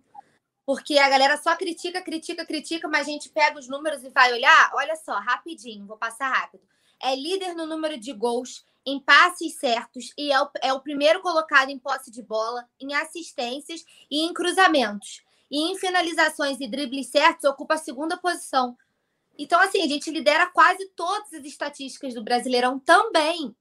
Porque 0.66 0.98
a 0.98 1.10
galera 1.10 1.38
só 1.38 1.56
critica, 1.56 2.02
critica, 2.02 2.46
critica, 2.46 2.88
mas 2.88 3.08
a 3.08 3.12
gente 3.12 3.30
pega 3.30 3.58
os 3.58 3.70
números 3.70 4.04
e 4.04 4.10
vai 4.10 4.34
olhar. 4.34 4.72
Olha 4.74 4.96
só, 4.98 5.14
rapidinho, 5.20 5.86
vou 5.86 5.98
passar 5.98 6.30
rápido. 6.30 6.64
É 7.02 7.16
líder 7.16 7.54
no 7.54 7.66
número 7.66 8.00
de 8.00 8.14
gols, 8.14 8.66
em 8.86 9.00
passes 9.02 9.56
certos 9.56 10.14
e 10.18 10.32
é 10.32 10.42
o, 10.42 10.50
é 10.64 10.74
o 10.74 10.80
primeiro 10.80 11.20
colocado 11.20 11.70
em 11.70 11.78
posse 11.78 12.10
de 12.10 12.24
bola, 12.24 12.66
em 12.80 12.94
assistências 12.94 13.84
e 14.10 14.26
em 14.26 14.34
cruzamentos. 14.34 15.22
E 15.52 15.72
em 15.72 15.78
finalizações 15.78 16.60
e 16.62 16.68
dribles 16.68 17.08
certos, 17.08 17.44
ocupa 17.44 17.74
a 17.74 17.78
segunda 17.78 18.18
posição. 18.18 18.78
Então, 19.38 19.60
assim, 19.62 19.82
a 19.82 19.88
gente 19.88 20.10
lidera 20.10 20.48
quase 20.48 20.90
todas 20.96 21.34
as 21.34 21.46
estatísticas 21.46 22.14
do 22.14 22.24
Brasileirão 22.24 22.80
também. 22.80 23.54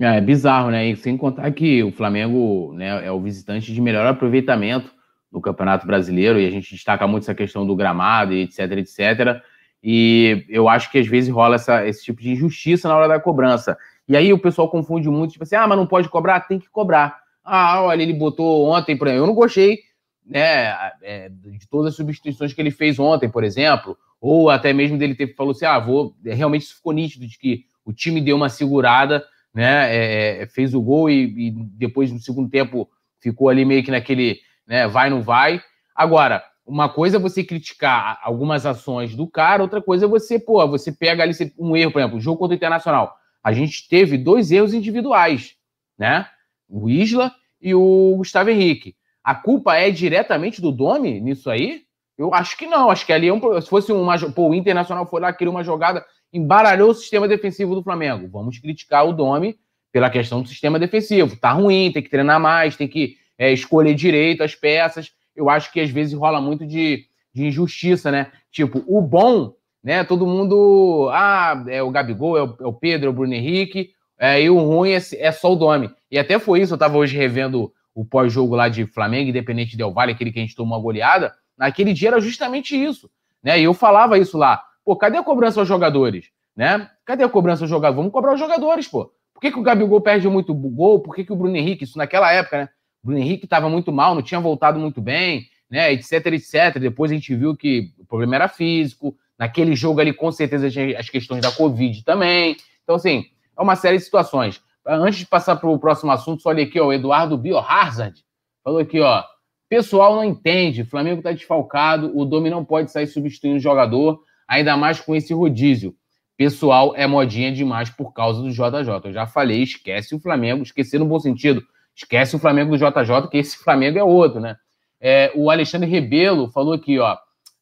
É, 0.00 0.16
é 0.16 0.20
bizarro, 0.20 0.70
né? 0.70 0.88
E 0.90 0.96
sem 0.96 1.16
contar 1.16 1.50
que 1.52 1.82
o 1.82 1.92
Flamengo 1.92 2.72
né, 2.74 3.06
é 3.06 3.12
o 3.12 3.20
visitante 3.20 3.72
de 3.72 3.80
melhor 3.80 4.06
aproveitamento 4.06 4.92
no 5.30 5.40
Campeonato 5.40 5.86
Brasileiro, 5.86 6.38
e 6.38 6.46
a 6.46 6.50
gente 6.50 6.72
destaca 6.72 7.06
muito 7.06 7.24
essa 7.24 7.34
questão 7.34 7.66
do 7.66 7.74
gramado 7.74 8.32
etc, 8.32 8.60
etc. 8.72 9.42
E 9.86 10.46
eu 10.48 10.66
acho 10.66 10.90
que 10.90 10.98
às 10.98 11.06
vezes 11.06 11.28
rola 11.28 11.56
essa, 11.56 11.86
esse 11.86 12.02
tipo 12.02 12.22
de 12.22 12.30
injustiça 12.30 12.88
na 12.88 12.96
hora 12.96 13.06
da 13.06 13.20
cobrança. 13.20 13.76
E 14.08 14.16
aí 14.16 14.32
o 14.32 14.38
pessoal 14.38 14.70
confunde 14.70 15.10
muito, 15.10 15.32
tipo 15.32 15.44
assim, 15.44 15.56
ah, 15.56 15.66
mas 15.66 15.76
não 15.76 15.86
pode 15.86 16.08
cobrar? 16.08 16.40
Tem 16.40 16.58
que 16.58 16.70
cobrar. 16.70 17.18
Ah, 17.44 17.82
olha, 17.82 18.02
ele 18.02 18.14
botou 18.14 18.66
ontem, 18.66 18.96
por 18.96 19.06
exemplo, 19.06 19.24
eu 19.24 19.26
não 19.26 19.34
gostei 19.34 19.80
né, 20.24 20.74
é, 21.02 21.28
de 21.28 21.68
todas 21.68 21.92
as 21.92 21.96
substituições 21.96 22.54
que 22.54 22.62
ele 22.62 22.70
fez 22.70 22.98
ontem, 22.98 23.28
por 23.28 23.44
exemplo, 23.44 23.94
ou 24.18 24.48
até 24.48 24.72
mesmo 24.72 24.96
dele 24.96 25.14
ter 25.14 25.34
falou 25.34 25.50
assim, 25.50 25.66
ah, 25.66 25.78
vou, 25.78 26.16
é, 26.24 26.32
realmente 26.32 26.64
ficou 26.64 26.94
nítido 26.94 27.26
de 27.26 27.38
que 27.38 27.66
o 27.84 27.92
time 27.92 28.22
deu 28.22 28.36
uma 28.36 28.48
segurada, 28.48 29.22
né, 29.52 29.94
é, 29.94 30.42
é, 30.42 30.46
fez 30.46 30.74
o 30.74 30.80
gol 30.80 31.10
e, 31.10 31.48
e, 31.48 31.50
depois 31.50 32.10
no 32.10 32.18
segundo 32.18 32.48
tempo 32.48 32.88
ficou 33.20 33.50
ali 33.50 33.66
meio 33.66 33.84
que 33.84 33.90
naquele, 33.90 34.40
né, 34.66 34.88
vai 34.88 35.10
não 35.10 35.20
vai. 35.20 35.60
Agora, 35.94 36.42
uma 36.66 36.88
coisa 36.88 37.16
é 37.16 37.20
você 37.20 37.44
criticar 37.44 38.18
algumas 38.22 38.64
ações 38.64 39.14
do 39.14 39.26
cara, 39.26 39.62
outra 39.62 39.82
coisa 39.82 40.06
é 40.06 40.08
você, 40.08 40.38
pô, 40.38 40.66
você 40.66 40.90
pega 40.90 41.22
ali 41.22 41.32
um 41.58 41.76
erro, 41.76 41.92
por 41.92 42.00
exemplo, 42.00 42.20
jogo 42.20 42.38
contra 42.38 42.54
o 42.54 42.56
Internacional. 42.56 43.14
A 43.42 43.52
gente 43.52 43.86
teve 43.88 44.16
dois 44.16 44.50
erros 44.50 44.72
individuais, 44.72 45.54
né? 45.98 46.26
O 46.68 46.88
Isla 46.88 47.30
e 47.60 47.74
o 47.74 48.14
Gustavo 48.16 48.48
Henrique. 48.48 48.96
A 49.22 49.34
culpa 49.34 49.76
é 49.76 49.90
diretamente 49.90 50.60
do 50.60 50.72
Domi 50.72 51.20
nisso 51.20 51.50
aí? 51.50 51.82
Eu 52.16 52.32
acho 52.32 52.56
que 52.56 52.66
não. 52.66 52.90
Acho 52.90 53.04
que 53.04 53.12
ali, 53.12 53.28
é 53.28 53.32
um, 53.32 53.60
se 53.60 53.68
fosse 53.68 53.92
uma. 53.92 54.18
Pô, 54.30 54.48
o 54.48 54.54
Internacional 54.54 55.06
foi 55.06 55.20
lá, 55.20 55.32
criou 55.32 55.54
uma 55.54 55.64
jogada, 55.64 56.04
embaralhou 56.32 56.90
o 56.90 56.94
sistema 56.94 57.28
defensivo 57.28 57.74
do 57.74 57.82
Flamengo. 57.82 58.28
Vamos 58.28 58.58
criticar 58.58 59.06
o 59.06 59.12
Domi 59.12 59.58
pela 59.92 60.10
questão 60.10 60.42
do 60.42 60.48
sistema 60.48 60.78
defensivo. 60.78 61.36
Tá 61.36 61.52
ruim, 61.52 61.92
tem 61.92 62.02
que 62.02 62.10
treinar 62.10 62.40
mais, 62.40 62.76
tem 62.76 62.88
que 62.88 63.16
é, 63.36 63.52
escolher 63.52 63.94
direito 63.94 64.42
as 64.42 64.54
peças. 64.54 65.12
Eu 65.34 65.50
acho 65.50 65.72
que 65.72 65.80
às 65.80 65.90
vezes 65.90 66.14
rola 66.14 66.40
muito 66.40 66.66
de, 66.66 67.06
de 67.32 67.46
injustiça, 67.46 68.10
né? 68.10 68.30
Tipo, 68.50 68.82
o 68.86 69.00
bom, 69.00 69.54
né? 69.82 70.04
Todo 70.04 70.26
mundo. 70.26 71.10
Ah, 71.12 71.64
é 71.68 71.82
o 71.82 71.90
Gabigol, 71.90 72.38
é 72.38 72.42
o, 72.42 72.56
é 72.60 72.66
o 72.66 72.72
Pedro, 72.72 73.08
é 73.08 73.10
o 73.10 73.12
Bruno 73.12 73.34
Henrique. 73.34 73.90
É, 74.18 74.40
e 74.40 74.48
o 74.48 74.58
ruim 74.58 74.92
é, 74.92 75.00
é 75.18 75.32
só 75.32 75.52
o 75.52 75.56
Domi. 75.56 75.90
E 76.10 76.18
até 76.18 76.38
foi 76.38 76.60
isso, 76.60 76.74
eu 76.74 76.78
tava 76.78 76.96
hoje 76.96 77.16
revendo 77.16 77.72
o 77.94 78.04
pós-jogo 78.04 78.54
lá 78.54 78.68
de 78.68 78.86
Flamengo, 78.86 79.30
Independente 79.30 79.76
Del 79.76 79.92
Vale, 79.92 80.12
aquele 80.12 80.32
que 80.32 80.38
a 80.38 80.42
gente 80.42 80.56
tomou 80.56 80.76
uma 80.76 80.82
goleada. 80.82 81.32
Naquele 81.56 81.92
dia 81.92 82.08
era 82.08 82.20
justamente 82.20 82.74
isso, 82.74 83.10
né? 83.42 83.60
E 83.60 83.64
eu 83.64 83.74
falava 83.74 84.18
isso 84.18 84.36
lá. 84.36 84.62
Pô, 84.84 84.96
cadê 84.96 85.16
a 85.16 85.22
cobrança 85.22 85.60
aos 85.60 85.68
jogadores? 85.68 86.30
Né? 86.56 86.88
Cadê 87.04 87.24
a 87.24 87.28
cobrança 87.28 87.64
aos 87.64 87.70
jogadores? 87.70 87.96
Vamos 87.96 88.12
cobrar 88.12 88.34
os 88.34 88.40
jogadores, 88.40 88.86
pô. 88.88 89.12
Por 89.32 89.40
que, 89.40 89.50
que 89.50 89.58
o 89.58 89.62
Gabigol 89.62 90.00
perde 90.00 90.28
muito 90.28 90.54
gol? 90.54 91.00
Por 91.00 91.14
que, 91.14 91.24
que 91.24 91.32
o 91.32 91.36
Bruno 91.36 91.56
Henrique, 91.56 91.84
isso 91.84 91.98
naquela 91.98 92.32
época, 92.32 92.58
né? 92.58 92.68
Bruno 93.04 93.20
Henrique 93.20 93.44
estava 93.44 93.68
muito 93.68 93.92
mal, 93.92 94.14
não 94.14 94.22
tinha 94.22 94.40
voltado 94.40 94.80
muito 94.80 95.00
bem, 95.00 95.46
né? 95.70 95.92
Etc, 95.92 96.12
etc. 96.26 96.78
Depois 96.80 97.10
a 97.10 97.14
gente 97.14 97.34
viu 97.34 97.54
que 97.54 97.92
o 97.98 98.06
problema 98.06 98.36
era 98.36 98.48
físico. 98.48 99.14
Naquele 99.38 99.76
jogo 99.76 100.00
ali, 100.00 100.12
com 100.12 100.32
certeza, 100.32 100.68
as 100.98 101.10
questões 101.10 101.42
da 101.42 101.52
Covid 101.52 102.02
também. 102.04 102.56
Então, 102.82 102.94
assim, 102.94 103.26
é 103.56 103.62
uma 103.62 103.76
série 103.76 103.98
de 103.98 104.04
situações. 104.04 104.62
Antes 104.86 105.18
de 105.18 105.26
passar 105.26 105.56
para 105.56 105.68
o 105.68 105.78
próximo 105.78 106.12
assunto, 106.12 106.42
só 106.42 106.50
olha 106.50 106.62
aqui, 106.62 106.80
ó, 106.80 106.86
o 106.86 106.92
Eduardo 106.92 107.36
Biohazard 107.36 108.22
falou 108.62 108.80
aqui, 108.80 109.00
ó. 109.00 109.22
Pessoal 109.68 110.14
não 110.14 110.24
entende, 110.24 110.82
o 110.82 110.86
Flamengo 110.86 111.18
está 111.18 111.32
desfalcado, 111.32 112.16
o 112.16 112.24
Domi 112.24 112.48
não 112.48 112.64
pode 112.64 112.92
sair 112.92 113.06
substituindo 113.06 113.56
o 113.56 113.60
jogador, 113.60 114.20
ainda 114.46 114.76
mais 114.76 115.00
com 115.00 115.16
esse 115.16 115.34
rodízio. 115.34 115.94
Pessoal 116.36 116.94
é 116.96 117.06
modinha 117.06 117.50
demais 117.50 117.90
por 117.90 118.12
causa 118.12 118.42
do 118.42 118.50
JJ. 118.50 119.00
Eu 119.04 119.12
já 119.12 119.26
falei, 119.26 119.62
esquece 119.62 120.14
o 120.14 120.20
Flamengo, 120.20 120.62
esquecer 120.62 120.98
no 120.98 121.06
bom 121.06 121.18
sentido. 121.18 121.64
Esquece 121.94 122.34
o 122.34 122.38
Flamengo 122.38 122.76
do 122.76 122.78
JJ, 122.78 123.28
que 123.30 123.38
esse 123.38 123.56
Flamengo 123.58 123.98
é 123.98 124.04
outro, 124.04 124.40
né? 124.40 124.56
É, 125.00 125.30
o 125.34 125.50
Alexandre 125.50 125.88
Rebelo 125.88 126.50
falou 126.50 126.72
aqui, 126.72 126.98
ó. 126.98 127.16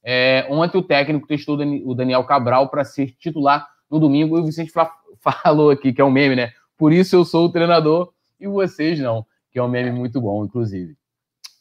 É, 0.05 0.47
ontem 0.49 0.79
o 0.79 0.83
técnico 0.83 1.27
testou 1.27 1.57
o 1.57 1.95
Daniel 1.95 2.25
Cabral 2.25 2.69
para 2.69 2.85
ser 2.85 3.15
titular 3.19 3.67
no 3.91 4.01
domingo 4.01 4.37
e 4.37 4.41
o 4.41 4.45
Vicente 4.45 4.73
falou 5.21 5.71
aqui, 5.71 5.93
que 5.93 6.01
é 6.01 6.05
um 6.05 6.11
meme, 6.11 6.35
né? 6.37 6.53
Por 6.77 6.93
isso 6.93 7.15
eu 7.15 7.25
sou 7.25 7.47
o 7.47 7.53
treinador 7.53 8.13
e 8.41 8.47
vocês 8.49 8.99
não, 8.99 9.25
que 9.51 9.59
é 9.59 9.63
um 9.63 9.69
meme 9.69 9.91
muito 9.91 10.21
bom, 10.21 10.45
inclusive. 10.45 10.97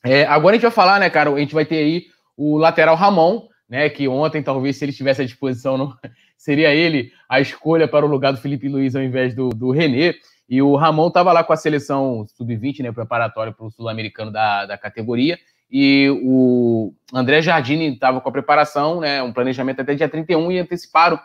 É, 0.04 0.26
agora 0.26 0.54
a 0.54 0.58
gente 0.58 0.64
vai 0.64 0.72
falar, 0.72 1.00
né, 1.00 1.10
cara? 1.10 1.32
A 1.32 1.40
gente 1.40 1.54
vai 1.54 1.66
ter 1.66 1.78
aí 1.78 2.06
o 2.36 2.58
lateral 2.58 2.96
Ramon, 2.96 3.48
né? 3.70 3.90
Que 3.90 4.08
ontem, 4.08 4.42
talvez, 4.42 4.78
se 4.78 4.86
ele 4.86 4.92
estivesse 4.92 5.22
à 5.22 5.26
disposição, 5.26 5.78
não, 5.78 5.94
seria 6.38 6.74
ele 6.74 7.12
a 7.30 7.40
escolha 7.40 7.88
para 7.88 8.06
o 8.06 8.10
lugar 8.10 8.32
do 8.32 8.42
Felipe 8.42 8.68
Luiz 8.68 8.96
ao 8.96 9.04
invés 9.04 9.36
do, 9.36 9.50
do 9.50 9.72
René. 9.72 10.16
E 10.52 10.62
o 10.62 10.76
Ramon 10.76 11.08
estava 11.08 11.32
lá 11.32 11.46
com 11.46 11.54
a 11.54 11.56
seleção 11.56 12.26
sub-20, 12.28 12.82
né? 12.82 12.92
Preparatório 12.92 13.54
para 13.54 13.66
o 13.66 13.72
sul-americano 13.72 14.30
da, 14.30 14.66
da 14.66 14.78
categoria. 14.78 15.40
E 15.72 16.10
o 16.22 16.94
André 17.14 17.42
Jardini 17.42 17.94
estava 17.94 18.20
com 18.20 18.28
a 18.28 18.32
preparação, 18.34 19.00
né? 19.00 19.24
Um 19.24 19.32
planejamento 19.32 19.80
até 19.80 19.96
dia 19.96 20.10
31 20.10 20.52
e 20.52 20.60
anteciparam 20.60 21.18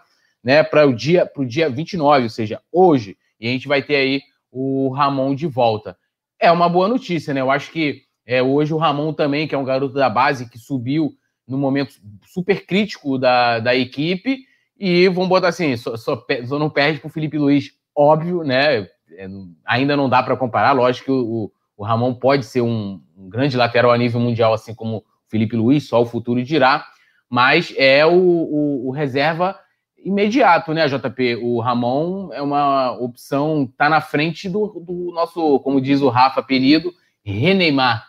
né, 0.44 0.62
para 0.62 0.86
o 0.86 0.94
dia, 0.94 1.28
o 1.36 1.44
dia 1.44 1.68
29, 1.68 2.22
ou 2.22 2.30
seja, 2.30 2.62
hoje. 2.70 3.18
E 3.40 3.48
a 3.48 3.50
gente 3.50 3.66
vai 3.66 3.82
ter 3.82 3.96
aí 3.96 4.22
o 4.48 4.90
Ramon 4.90 5.34
de 5.34 5.48
volta. 5.48 5.98
É 6.38 6.52
uma 6.52 6.68
boa 6.68 6.86
notícia, 6.86 7.34
né? 7.34 7.40
Eu 7.40 7.50
acho 7.50 7.72
que 7.72 8.02
é, 8.24 8.40
hoje 8.40 8.72
o 8.72 8.76
Ramon 8.78 9.12
também, 9.12 9.48
que 9.48 9.56
é 9.56 9.58
um 9.58 9.64
garoto 9.64 9.94
da 9.94 10.08
base 10.08 10.48
que 10.48 10.56
subiu 10.56 11.12
no 11.48 11.58
momento 11.58 11.94
super 12.28 12.64
crítico 12.64 13.18
da, 13.18 13.58
da 13.58 13.74
equipe. 13.74 14.38
E 14.78 15.08
vamos 15.08 15.28
botar 15.28 15.48
assim: 15.48 15.76
só, 15.76 15.96
só, 15.96 16.24
só 16.46 16.60
não 16.60 16.70
perde 16.70 17.00
para 17.00 17.08
o 17.08 17.12
Felipe 17.12 17.36
Luiz, 17.36 17.72
óbvio, 17.92 18.44
né? 18.44 18.86
É, 19.16 19.26
ainda 19.64 19.96
não 19.96 20.08
dá 20.08 20.22
para 20.22 20.36
comparar. 20.36 20.72
Lógico 20.72 21.06
que 21.06 21.10
o, 21.10 21.50
o 21.76 21.84
Ramon 21.84 22.14
pode 22.14 22.44
ser 22.44 22.60
um, 22.60 23.00
um, 23.16 23.28
grande 23.28 23.56
lateral 23.56 23.90
a 23.90 23.98
nível 23.98 24.20
mundial, 24.20 24.52
assim 24.52 24.74
como 24.74 24.98
o 24.98 25.04
Felipe 25.28 25.56
Luiz, 25.56 25.88
só 25.88 26.00
o 26.00 26.06
futuro 26.06 26.42
dirá. 26.42 26.86
Mas 27.28 27.74
é 27.76 28.06
o, 28.06 28.12
o, 28.12 28.88
o 28.88 28.90
reserva 28.90 29.58
imediato, 29.98 30.72
né, 30.72 30.86
JP? 30.86 31.36
O 31.42 31.60
Ramon 31.60 32.32
é 32.32 32.40
uma 32.40 32.92
opção, 32.92 33.66
tá 33.76 33.88
na 33.88 34.00
frente 34.00 34.48
do, 34.48 34.68
do 34.80 35.10
nosso, 35.12 35.58
como 35.60 35.80
diz 35.80 36.00
o 36.00 36.08
Rafa, 36.08 36.40
apelido, 36.40 36.92
Reneimar. 37.24 38.06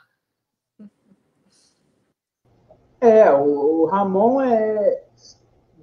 É, 3.01 3.31
o, 3.31 3.81
o 3.81 3.85
Ramon 3.85 4.41
é, 4.41 5.03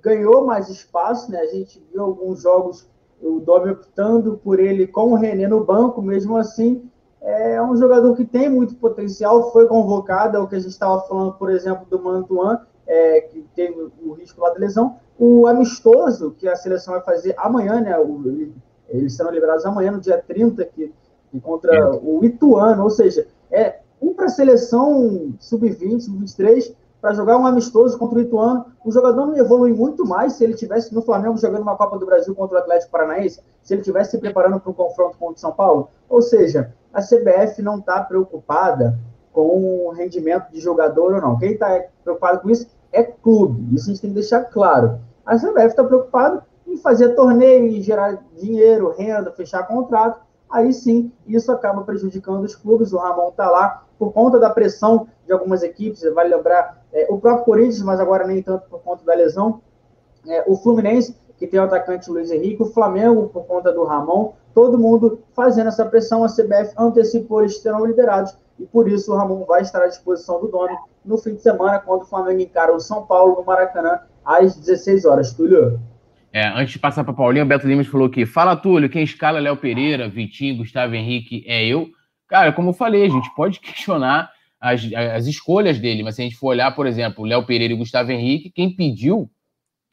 ganhou 0.00 0.46
mais 0.46 0.68
espaço, 0.68 1.30
né? 1.30 1.38
A 1.38 1.46
gente 1.46 1.82
viu 1.92 2.04
alguns 2.04 2.42
jogos 2.42 2.88
o 3.24 3.40
Domi 3.40 3.70
optando 3.70 4.38
por 4.44 4.60
ele 4.60 4.86
com 4.86 5.12
o 5.12 5.14
René 5.14 5.48
no 5.48 5.64
banco, 5.64 6.02
mesmo 6.02 6.36
assim, 6.36 6.88
é 7.22 7.60
um 7.62 7.74
jogador 7.74 8.14
que 8.14 8.24
tem 8.24 8.50
muito 8.50 8.74
potencial, 8.74 9.50
foi 9.50 9.66
convocado, 9.66 10.36
é 10.36 10.40
o 10.40 10.46
que 10.46 10.56
a 10.56 10.58
gente 10.58 10.72
estava 10.72 11.00
falando, 11.08 11.32
por 11.32 11.50
exemplo, 11.50 11.86
do 11.88 11.98
Mantuan, 12.02 12.60
é, 12.86 13.22
que 13.22 13.42
teve 13.56 13.90
o 14.02 14.12
risco 14.12 14.42
lá 14.42 14.50
de 14.50 14.60
lesão. 14.60 14.98
O 15.18 15.46
amistoso, 15.46 16.32
que 16.32 16.46
a 16.46 16.54
seleção 16.54 16.92
vai 16.92 17.02
fazer 17.02 17.34
amanhã, 17.38 17.80
né? 17.80 17.98
O, 17.98 18.52
eles 18.90 19.14
serão 19.16 19.30
liberados 19.30 19.64
amanhã, 19.64 19.92
no 19.92 20.00
dia 20.00 20.18
30, 20.18 20.62
que, 20.66 20.92
que 21.30 21.40
contra 21.40 21.74
é. 21.74 21.82
o 22.02 22.22
Ituano, 22.22 22.82
ou 22.82 22.90
seja, 22.90 23.26
é 23.50 23.78
um 24.02 24.12
para 24.12 24.26
a 24.26 24.28
seleção 24.28 25.34
sub-20, 25.40 26.00
sub-23, 26.00 26.74
para 27.05 27.12
jogar 27.12 27.36
um 27.36 27.46
amistoso 27.46 27.98
contra 27.98 28.18
o 28.18 28.22
Ituano. 28.22 28.64
O 28.82 28.90
jogador 28.90 29.26
não 29.26 29.36
evolui 29.36 29.74
muito 29.74 30.07
mais 30.07 30.32
se 30.32 30.42
ele 30.42 30.55
tivesse 30.55 30.94
no 30.94 31.02
Flamengo 31.02 31.36
jogando 31.36 31.61
uma 31.61 31.76
Copa 31.76 31.98
do 31.98 32.07
Brasil 32.07 32.34
contra 32.34 32.57
o 32.57 32.61
Atlético 32.62 32.92
Paranaense, 32.92 33.42
se 33.62 33.74
ele 33.74 33.82
tivesse 33.82 34.12
se 34.12 34.18
preparando 34.18 34.59
para 34.59 34.70
um 34.70 34.74
confronto 34.74 35.18
contra 35.18 35.34
o 35.34 35.38
São 35.38 35.52
Paulo. 35.52 35.90
Ou 36.09 36.22
seja, 36.22 36.72
a 36.94 37.02
CBF 37.02 37.61
não 37.61 37.76
está 37.76 38.02
preocupada 38.02 38.98
com 39.34 39.86
o 39.86 39.90
rendimento 39.90 40.50
de 40.50 40.59
jogador 40.59 41.12
ou 41.12 41.20
não. 41.20 41.36
Quem 41.36 41.52
está 41.52 41.78
preocupado 42.02 42.40
com 42.40 42.48
isso 42.48 42.66
é 42.90 43.02
clube. 43.02 43.74
Isso 43.74 43.84
a 43.84 43.92
gente 43.92 44.00
tem 44.00 44.09
que 44.09 44.14
deixar 44.14 44.44
claro. 44.44 44.98
A 45.26 45.36
CBF 45.36 45.66
está 45.66 45.84
preocupada 45.84 46.42
em 46.66 46.78
fazer 46.78 47.11
torneio, 47.11 47.66
em 47.66 47.82
gerar 47.82 48.18
dinheiro, 48.34 48.94
renda, 48.96 49.30
fechar 49.30 49.66
contrato. 49.66 50.22
Aí 50.50 50.72
sim, 50.72 51.12
isso 51.26 51.52
acaba 51.52 51.82
prejudicando 51.82 52.44
os 52.44 52.57
clubes. 52.57 52.94
O 52.94 52.96
Ramon 52.96 53.28
está 53.28 53.50
lá 53.50 53.84
por 53.99 54.12
conta 54.12 54.38
da 54.38 54.51
pressão 54.51 55.07
de 55.26 55.32
algumas 55.32 55.62
equipes, 55.62 56.03
vale 56.14 56.34
lembrar 56.34 56.82
é, 56.92 57.07
o 57.09 57.18
próprio 57.18 57.45
Corinthians, 57.45 57.82
mas 57.82 58.01
agora 58.01 58.26
nem 58.26 58.42
tanto 58.42 58.68
por 58.68 58.80
conta 58.80 59.05
da 59.05 59.14
lesão, 59.14 59.61
é, 60.26 60.45
o 60.47 60.57
Fluminense, 60.57 61.16
que 61.38 61.47
tem 61.47 61.59
o 61.59 61.64
atacante 61.64 62.11
Luiz 62.11 62.30
Henrique, 62.30 62.62
o 62.62 62.66
Flamengo, 62.66 63.28
por 63.28 63.45
conta 63.45 63.72
do 63.72 63.84
Ramon, 63.84 64.32
todo 64.55 64.78
mundo 64.78 65.20
fazendo 65.34 65.68
essa 65.68 65.84
pressão, 65.84 66.24
a 66.24 66.28
CBF 66.28 66.74
antecipou, 66.78 67.40
eles 67.40 67.61
serão 67.61 67.84
liberados, 67.84 68.36
e 68.59 68.64
por 68.64 68.88
isso 68.88 69.12
o 69.12 69.16
Ramon 69.16 69.45
vai 69.45 69.62
estar 69.62 69.82
à 69.82 69.88
disposição 69.88 70.40
do 70.40 70.49
dono 70.49 70.76
no 71.05 71.18
fim 71.18 71.34
de 71.34 71.42
semana, 71.42 71.78
quando 71.80 72.03
o 72.03 72.07
Flamengo 72.07 72.40
encara 72.40 72.74
o 72.74 72.80
São 72.80 73.05
Paulo 73.05 73.36
no 73.36 73.45
Maracanã, 73.45 74.01
às 74.24 74.57
16 74.57 75.05
horas. 75.05 75.32
Túlio? 75.34 75.78
É, 76.32 76.49
antes 76.49 76.72
de 76.72 76.78
passar 76.78 77.05
para 77.05 77.12
Paulinho, 77.12 77.45
o 77.45 77.49
Beto 77.49 77.66
Limas 77.66 77.86
falou 77.86 78.09
que 78.09 78.24
fala, 78.26 78.57
Túlio, 78.57 78.88
quem 78.88 79.05
escala 79.05 79.38
é 79.38 79.42
Léo 79.42 79.57
Pereira, 79.57 80.09
Vitinho, 80.09 80.57
Gustavo 80.57 80.95
Henrique 80.95 81.45
é 81.47 81.64
eu. 81.64 81.88
Cara, 82.35 82.53
como 82.53 82.70
eu 82.70 82.72
falei, 82.72 83.05
a 83.05 83.09
gente 83.09 83.32
pode 83.37 83.61
questionar 83.62 84.28
as, 84.61 84.82
as 84.93 85.26
escolhas 85.28 85.78
dele, 85.78 86.03
mas 86.03 86.16
se 86.16 86.22
a 86.22 86.24
gente 86.24 86.35
for 86.35 86.49
olhar, 86.49 86.74
por 86.74 86.85
exemplo, 86.85 87.24
Léo 87.24 87.47
Pereira 87.47 87.72
e 87.72 87.76
Gustavo 87.76 88.11
Henrique, 88.11 88.51
quem 88.51 88.74
pediu, 88.74 89.30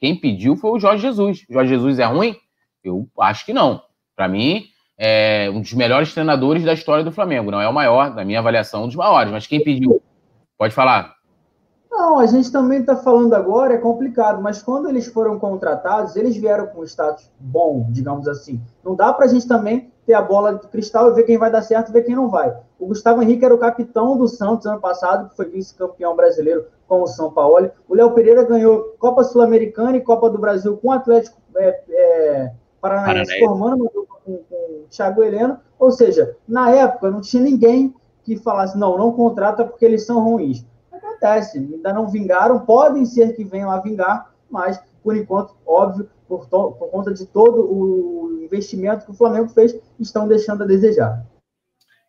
quem 0.00 0.18
pediu 0.18 0.56
foi 0.56 0.72
o 0.72 0.80
Jorge 0.80 1.02
Jesus. 1.02 1.44
Jorge 1.48 1.68
Jesus 1.68 2.00
é 2.00 2.04
ruim? 2.04 2.34
Eu 2.82 3.08
acho 3.20 3.46
que 3.46 3.52
não. 3.52 3.80
Para 4.16 4.26
mim, 4.26 4.64
é 4.98 5.48
um 5.54 5.60
dos 5.60 5.72
melhores 5.72 6.12
treinadores 6.12 6.64
da 6.64 6.72
história 6.72 7.04
do 7.04 7.12
Flamengo. 7.12 7.52
Não 7.52 7.60
é 7.60 7.68
o 7.68 7.72
maior, 7.72 8.12
na 8.12 8.24
minha 8.24 8.40
avaliação, 8.40 8.82
um 8.82 8.86
dos 8.88 8.96
maiores. 8.96 9.30
Mas 9.30 9.46
quem 9.46 9.62
pediu? 9.62 10.02
Pode 10.58 10.74
falar. 10.74 11.14
Não, 11.88 12.18
a 12.18 12.26
gente 12.26 12.50
também 12.50 12.80
está 12.80 12.96
falando 12.96 13.34
agora, 13.34 13.74
é 13.74 13.78
complicado, 13.78 14.42
mas 14.42 14.60
quando 14.60 14.88
eles 14.88 15.06
foram 15.06 15.38
contratados, 15.38 16.16
eles 16.16 16.36
vieram 16.36 16.66
com 16.66 16.80
um 16.80 16.84
status 16.84 17.30
bom, 17.38 17.86
digamos 17.90 18.26
assim. 18.26 18.60
Não 18.84 18.96
dá 18.96 19.12
para 19.12 19.26
a 19.26 19.28
gente 19.28 19.46
também 19.46 19.91
ter 20.06 20.14
a 20.14 20.22
bola 20.22 20.54
de 20.54 20.66
cristal 20.68 21.10
e 21.10 21.14
ver 21.14 21.22
quem 21.24 21.38
vai 21.38 21.50
dar 21.50 21.62
certo 21.62 21.88
e 21.88 21.92
ver 21.92 22.02
quem 22.02 22.14
não 22.14 22.28
vai. 22.28 22.54
O 22.78 22.86
Gustavo 22.86 23.22
Henrique 23.22 23.44
era 23.44 23.54
o 23.54 23.58
capitão 23.58 24.16
do 24.16 24.26
Santos 24.26 24.66
ano 24.66 24.80
passado, 24.80 25.28
que 25.28 25.36
foi 25.36 25.48
vice-campeão 25.48 26.16
brasileiro 26.16 26.66
com 26.88 27.02
o 27.02 27.06
São 27.06 27.30
Paulo. 27.30 27.70
O 27.88 27.94
Léo 27.94 28.12
Pereira 28.12 28.42
ganhou 28.44 28.94
Copa 28.98 29.22
Sul-Americana 29.22 29.96
e 29.96 30.00
Copa 30.00 30.28
do 30.28 30.38
Brasil 30.38 30.76
com 30.76 30.88
o 30.88 30.92
Atlético 30.92 31.36
é, 31.56 31.80
é, 31.88 32.52
Paranaense, 32.80 33.38
formando 33.38 33.88
com, 33.90 34.04
com 34.24 34.32
o 34.32 34.86
Thiago 34.90 35.22
Heleno. 35.22 35.58
Ou 35.78 35.90
seja, 35.90 36.36
na 36.46 36.70
época 36.70 37.10
não 37.10 37.20
tinha 37.20 37.42
ninguém 37.42 37.94
que 38.24 38.36
falasse, 38.36 38.76
não, 38.78 38.96
não 38.96 39.12
contrata 39.12 39.64
porque 39.64 39.84
eles 39.84 40.04
são 40.04 40.22
ruins 40.22 40.64
acontece, 41.22 41.58
ainda 41.58 41.92
não 41.92 42.08
vingaram, 42.08 42.60
podem 42.60 43.04
ser 43.04 43.34
que 43.34 43.44
venham 43.44 43.70
a 43.70 43.78
vingar, 43.78 44.32
mas 44.50 44.82
por 45.02 45.16
enquanto, 45.16 45.54
óbvio, 45.66 46.08
por, 46.28 46.46
por 46.48 46.90
conta 46.90 47.12
de 47.12 47.26
todo 47.26 47.60
o 47.60 48.42
investimento 48.44 49.04
que 49.04 49.10
o 49.10 49.14
Flamengo 49.14 49.48
fez, 49.48 49.74
estão 49.98 50.28
deixando 50.28 50.62
a 50.62 50.66
desejar. 50.66 51.24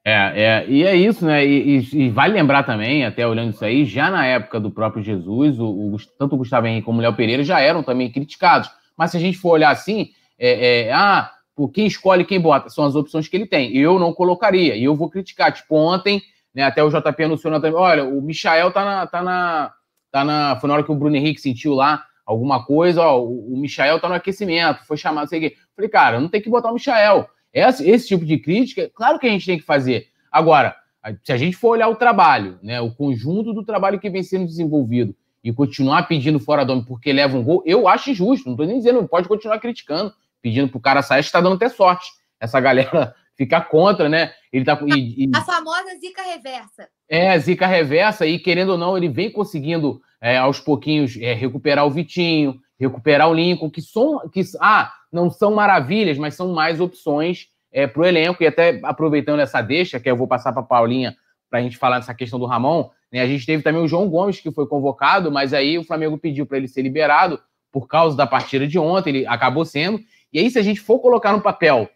É, 0.05 0.11
é, 0.13 0.65
e 0.67 0.83
é 0.83 0.95
isso, 0.95 1.25
né? 1.25 1.45
E, 1.45 1.79
e, 1.79 2.05
e, 2.05 2.09
vale 2.09 2.33
lembrar 2.33 2.63
também, 2.63 3.05
até 3.05 3.25
olhando 3.25 3.51
isso 3.51 3.63
aí, 3.63 3.85
já 3.85 4.11
na 4.11 4.25
época 4.25 4.59
do 4.59 4.69
próprio 4.69 5.01
Jesus, 5.01 5.59
o, 5.59 5.65
o 5.65 5.97
tanto 6.19 6.35
o 6.35 6.37
Gustavo 6.37 6.67
Henrique 6.67 6.85
como 6.85 6.99
o 6.99 7.01
Léo 7.01 7.15
Pereira 7.15 7.43
já 7.43 7.59
eram 7.61 7.81
também 7.81 8.11
criticados. 8.11 8.69
Mas 8.97 9.11
se 9.11 9.17
a 9.17 9.19
gente 9.19 9.37
for 9.37 9.51
olhar 9.51 9.71
assim, 9.71 10.09
é, 10.37 10.87
é, 10.87 10.93
ah, 10.93 11.31
por 11.55 11.69
quem 11.69 11.85
escolhe 11.85 12.25
quem 12.25 12.39
bota, 12.39 12.69
são 12.69 12.83
as 12.83 12.95
opções 12.95 13.27
que 13.27 13.37
ele 13.37 13.45
tem. 13.45 13.75
Eu 13.77 13.97
não 13.97 14.13
colocaria, 14.13 14.75
e 14.75 14.83
eu 14.83 14.95
vou 14.95 15.09
criticar. 15.09 15.53
Tipo, 15.53 15.75
ontem 15.75 16.21
né? 16.53 16.63
Até 16.63 16.83
o 16.83 16.89
JP 16.89 17.23
anunciou 17.23 17.53
também. 17.53 17.73
Olha, 17.73 18.05
o 18.05 18.21
Michael 18.21 18.71
tá 18.71 18.85
na, 18.85 19.07
tá 19.07 19.23
na. 19.23 19.73
Tá 20.11 20.23
na. 20.23 20.55
Foi 20.57 20.67
na 20.67 20.75
hora 20.75 20.83
que 20.83 20.91
o 20.91 20.95
Bruno 20.95 21.15
Henrique 21.15 21.41
sentiu 21.41 21.73
lá 21.73 22.05
alguma 22.25 22.65
coisa, 22.65 23.01
ó. 23.01 23.21
O, 23.21 23.53
o 23.53 23.57
Michael 23.57 23.99
tá 23.99 24.07
no 24.07 24.15
aquecimento, 24.15 24.85
foi 24.85 24.97
chamado, 24.97 25.29
sei 25.29 25.39
o 25.39 25.41
quê. 25.41 25.57
Falei, 25.75 25.89
cara, 25.89 26.19
não 26.19 26.29
tem 26.29 26.41
que 26.41 26.49
botar 26.49 26.69
o 26.69 26.73
Michael. 26.73 27.27
Esse, 27.53 27.87
esse 27.89 28.07
tipo 28.07 28.25
de 28.25 28.37
crítica, 28.39 28.89
claro 28.93 29.19
que 29.19 29.27
a 29.27 29.29
gente 29.29 29.45
tem 29.45 29.57
que 29.57 29.65
fazer. 29.65 30.07
Agora, 30.31 30.75
se 31.23 31.31
a 31.31 31.37
gente 31.37 31.55
for 31.55 31.69
olhar 31.69 31.89
o 31.89 31.95
trabalho, 31.95 32.57
né? 32.63 32.79
O 32.79 32.91
conjunto 32.91 33.53
do 33.53 33.63
trabalho 33.63 33.99
que 33.99 34.09
vem 34.09 34.23
sendo 34.23 34.45
desenvolvido 34.45 35.15
e 35.43 35.51
continuar 35.51 36.07
pedindo 36.07 36.39
fora 36.39 36.65
do 36.65 36.83
porque 36.85 37.11
leva 37.11 37.37
um 37.37 37.43
gol, 37.43 37.61
eu 37.65 37.87
acho 37.87 38.09
injusto. 38.09 38.49
Não 38.49 38.55
tô 38.55 38.63
nem 38.63 38.77
dizendo, 38.77 39.05
pode 39.07 39.27
continuar 39.27 39.59
criticando, 39.59 40.13
pedindo 40.41 40.69
pro 40.69 40.79
cara 40.79 41.01
sair, 41.01 41.19
está 41.19 41.41
dando 41.41 41.55
até 41.55 41.67
sorte. 41.67 42.09
Essa 42.39 42.59
galera 42.59 43.13
ficar 43.35 43.61
contra, 43.61 44.07
né? 44.07 44.31
Ele 44.51 44.63
tá 44.63 44.79
e, 44.95 45.25
e... 45.25 45.31
a 45.35 45.41
famosa 45.41 45.97
zica 45.99 46.21
reversa. 46.21 46.87
É, 47.09 47.37
zica 47.37 47.67
reversa 47.67 48.25
e 48.25 48.39
querendo 48.39 48.69
ou 48.69 48.77
não, 48.77 48.97
ele 48.97 49.09
vem 49.09 49.29
conseguindo 49.29 50.01
é, 50.23 50.37
aos 50.37 50.57
pouquinhos 50.57 51.17
é, 51.19 51.33
recuperar 51.33 51.85
o 51.85 51.91
Vitinho, 51.91 52.57
recuperar 52.79 53.29
o 53.29 53.33
Lincoln, 53.33 53.69
que 53.69 53.81
são 53.81 54.21
que 54.29 54.41
ah, 54.61 54.89
não 55.11 55.29
são 55.29 55.53
maravilhas, 55.53 56.17
mas 56.17 56.33
são 56.33 56.53
mais 56.53 56.79
opções 56.79 57.49
é, 57.73 57.85
para 57.85 58.01
o 58.01 58.05
elenco 58.05 58.41
e 58.41 58.47
até 58.47 58.79
aproveitando 58.83 59.41
essa 59.41 59.61
deixa, 59.61 59.99
que 59.99 60.09
eu 60.09 60.15
vou 60.15 60.25
passar 60.25 60.53
para 60.53 60.63
Paulinha 60.63 61.13
para 61.49 61.59
a 61.59 61.61
gente 61.61 61.77
falar 61.77 61.99
dessa 61.99 62.13
questão 62.13 62.39
do 62.39 62.45
Ramon, 62.45 62.89
né? 63.11 63.19
A 63.19 63.27
gente 63.27 63.45
teve 63.45 63.61
também 63.61 63.83
o 63.83 63.87
João 63.87 64.09
Gomes 64.09 64.39
que 64.39 64.49
foi 64.49 64.65
convocado, 64.65 65.29
mas 65.29 65.53
aí 65.53 65.77
o 65.77 65.83
Flamengo 65.83 66.17
pediu 66.17 66.45
para 66.45 66.57
ele 66.57 66.69
ser 66.69 66.83
liberado 66.83 67.37
por 67.69 67.85
causa 67.87 68.15
da 68.15 68.25
partida 68.25 68.65
de 68.65 68.79
ontem, 68.79 69.09
ele 69.09 69.27
acabou 69.27 69.65
sendo. 69.65 69.99
E 70.31 70.39
aí 70.39 70.49
se 70.49 70.57
a 70.57 70.63
gente 70.63 70.79
for 70.79 70.99
colocar 70.99 71.33
no 71.33 71.41
papel 71.41 71.89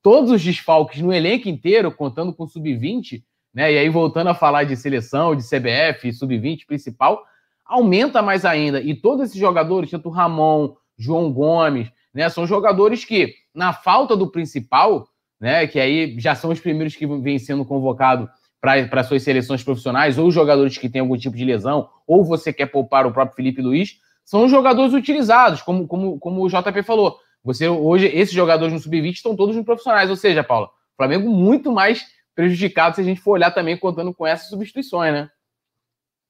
todos 0.00 0.30
os 0.30 0.40
desfalques 0.40 1.02
no 1.02 1.12
elenco 1.12 1.48
inteiro, 1.48 1.90
contando 1.90 2.32
com 2.32 2.44
o 2.44 2.48
sub-20, 2.48 3.24
né? 3.52 3.72
E 3.72 3.78
aí 3.78 3.88
voltando 3.88 4.28
a 4.28 4.34
falar 4.34 4.62
de 4.62 4.76
seleção, 4.76 5.34
de 5.34 5.42
CBF, 5.42 6.12
sub-20 6.12 6.64
principal, 6.64 7.24
aumenta 7.72 8.20
mais 8.22 8.44
ainda. 8.44 8.80
E 8.80 8.94
todos 8.94 9.26
esses 9.26 9.40
jogadores, 9.40 9.90
tanto 9.90 10.10
Ramon, 10.10 10.74
João 10.98 11.32
Gomes, 11.32 11.90
né? 12.12 12.28
São 12.28 12.46
jogadores 12.46 13.04
que, 13.04 13.34
na 13.54 13.72
falta 13.72 14.16
do 14.16 14.30
principal, 14.30 15.08
né? 15.40 15.66
Que 15.66 15.80
aí 15.80 16.16
já 16.18 16.34
são 16.34 16.50
os 16.50 16.60
primeiros 16.60 16.94
que 16.94 17.06
vêm 17.06 17.38
sendo 17.38 17.64
convocados 17.64 18.28
para 18.60 19.02
suas 19.02 19.24
seleções 19.24 19.64
profissionais, 19.64 20.18
ou 20.18 20.30
jogadores 20.30 20.78
que 20.78 20.88
têm 20.88 21.00
algum 21.00 21.16
tipo 21.16 21.36
de 21.36 21.44
lesão, 21.44 21.88
ou 22.06 22.24
você 22.24 22.52
quer 22.52 22.66
poupar 22.66 23.04
o 23.06 23.12
próprio 23.12 23.34
Felipe 23.34 23.60
Luiz, 23.60 23.96
são 24.24 24.48
jogadores 24.48 24.94
utilizados, 24.94 25.60
como, 25.62 25.88
como, 25.88 26.16
como 26.20 26.44
o 26.44 26.48
JP 26.48 26.84
falou. 26.84 27.18
Você 27.42 27.68
hoje, 27.68 28.06
esses 28.06 28.32
jogadores 28.32 28.72
no 28.72 28.78
sub-20 28.78 29.14
estão 29.14 29.34
todos 29.34 29.56
no 29.56 29.64
profissionais, 29.64 30.08
ou 30.10 30.14
seja, 30.14 30.44
Paula, 30.44 30.70
Flamengo 30.96 31.28
muito 31.28 31.72
mais 31.72 32.04
prejudicado 32.36 32.94
se 32.94 33.00
a 33.00 33.04
gente 33.04 33.20
for 33.20 33.32
olhar 33.32 33.50
também 33.50 33.76
contando 33.76 34.14
com 34.14 34.24
essas 34.24 34.48
substituições, 34.48 35.12
né? 35.12 35.28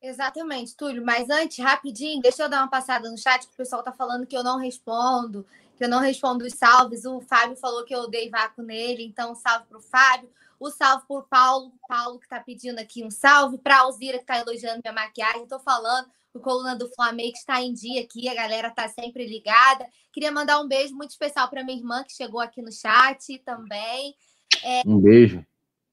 Exatamente, 0.03 0.77
Túlio. 0.77 1.05
Mas 1.05 1.31
antes, 1.31 1.65
rapidinho, 1.65 2.21
deixa 2.21 2.43
eu 2.43 2.49
dar 2.49 2.59
uma 2.59 2.69
passada 2.69 3.09
no 3.09 3.17
chat, 3.17 3.47
que 3.47 3.55
o 3.55 3.57
pessoal 3.57 3.85
tá 3.85 3.93
falando 3.93 4.27
que 4.27 4.37
eu 4.37 4.43
não 4.43 4.59
respondo, 4.59 5.47
que 5.79 5.85
eu 5.85 5.89
não 5.89 6.01
respondo 6.01 6.45
os 6.45 6.55
salves. 6.55 7.05
O 7.05 7.21
Fábio 7.21 7.57
falou 7.57 7.85
que 7.85 7.95
eu 7.95 8.09
dei 8.09 8.29
vácuo 8.29 8.63
nele, 8.63 9.05
então 9.05 9.35
salve 9.37 9.67
pro 9.67 9.81
Fábio. 9.81 10.29
O 10.59 10.71
salve 10.71 11.07
pro 11.07 11.23
Paulo, 11.23 11.73
Paulo 11.89 12.19
que 12.19 12.29
tá 12.29 12.41
pedindo 12.41 12.81
aqui 12.81 13.05
um 13.05 13.11
salve, 13.11 13.59
pra 13.59 13.81
Alzira 13.81 14.19
que 14.19 14.25
tá 14.25 14.39
elogiando 14.39 14.81
minha 14.83 14.93
maquiagem. 14.93 15.47
Tô 15.47 15.61
falando, 15.61 16.09
o 16.35 16.41
Coluna 16.41 16.75
do 16.75 16.89
Flamengo 16.95 17.37
está 17.37 17.63
em 17.63 17.73
dia 17.73 18.03
aqui, 18.03 18.29
a 18.29 18.35
galera 18.35 18.69
está 18.69 18.89
sempre 18.89 19.25
ligada. 19.25 19.87
Queria 20.13 20.33
mandar 20.33 20.61
um 20.61 20.69
beijo 20.69 20.95
muito 20.95 21.11
especial 21.11 21.49
para 21.49 21.63
minha 21.63 21.79
irmã 21.79 22.03
que 22.03 22.13
chegou 22.13 22.41
aqui 22.41 22.61
no 22.61 22.73
chat 22.73 23.39
também. 23.39 24.17
É, 24.65 24.83
um 24.85 24.99
beijo. 24.99 25.45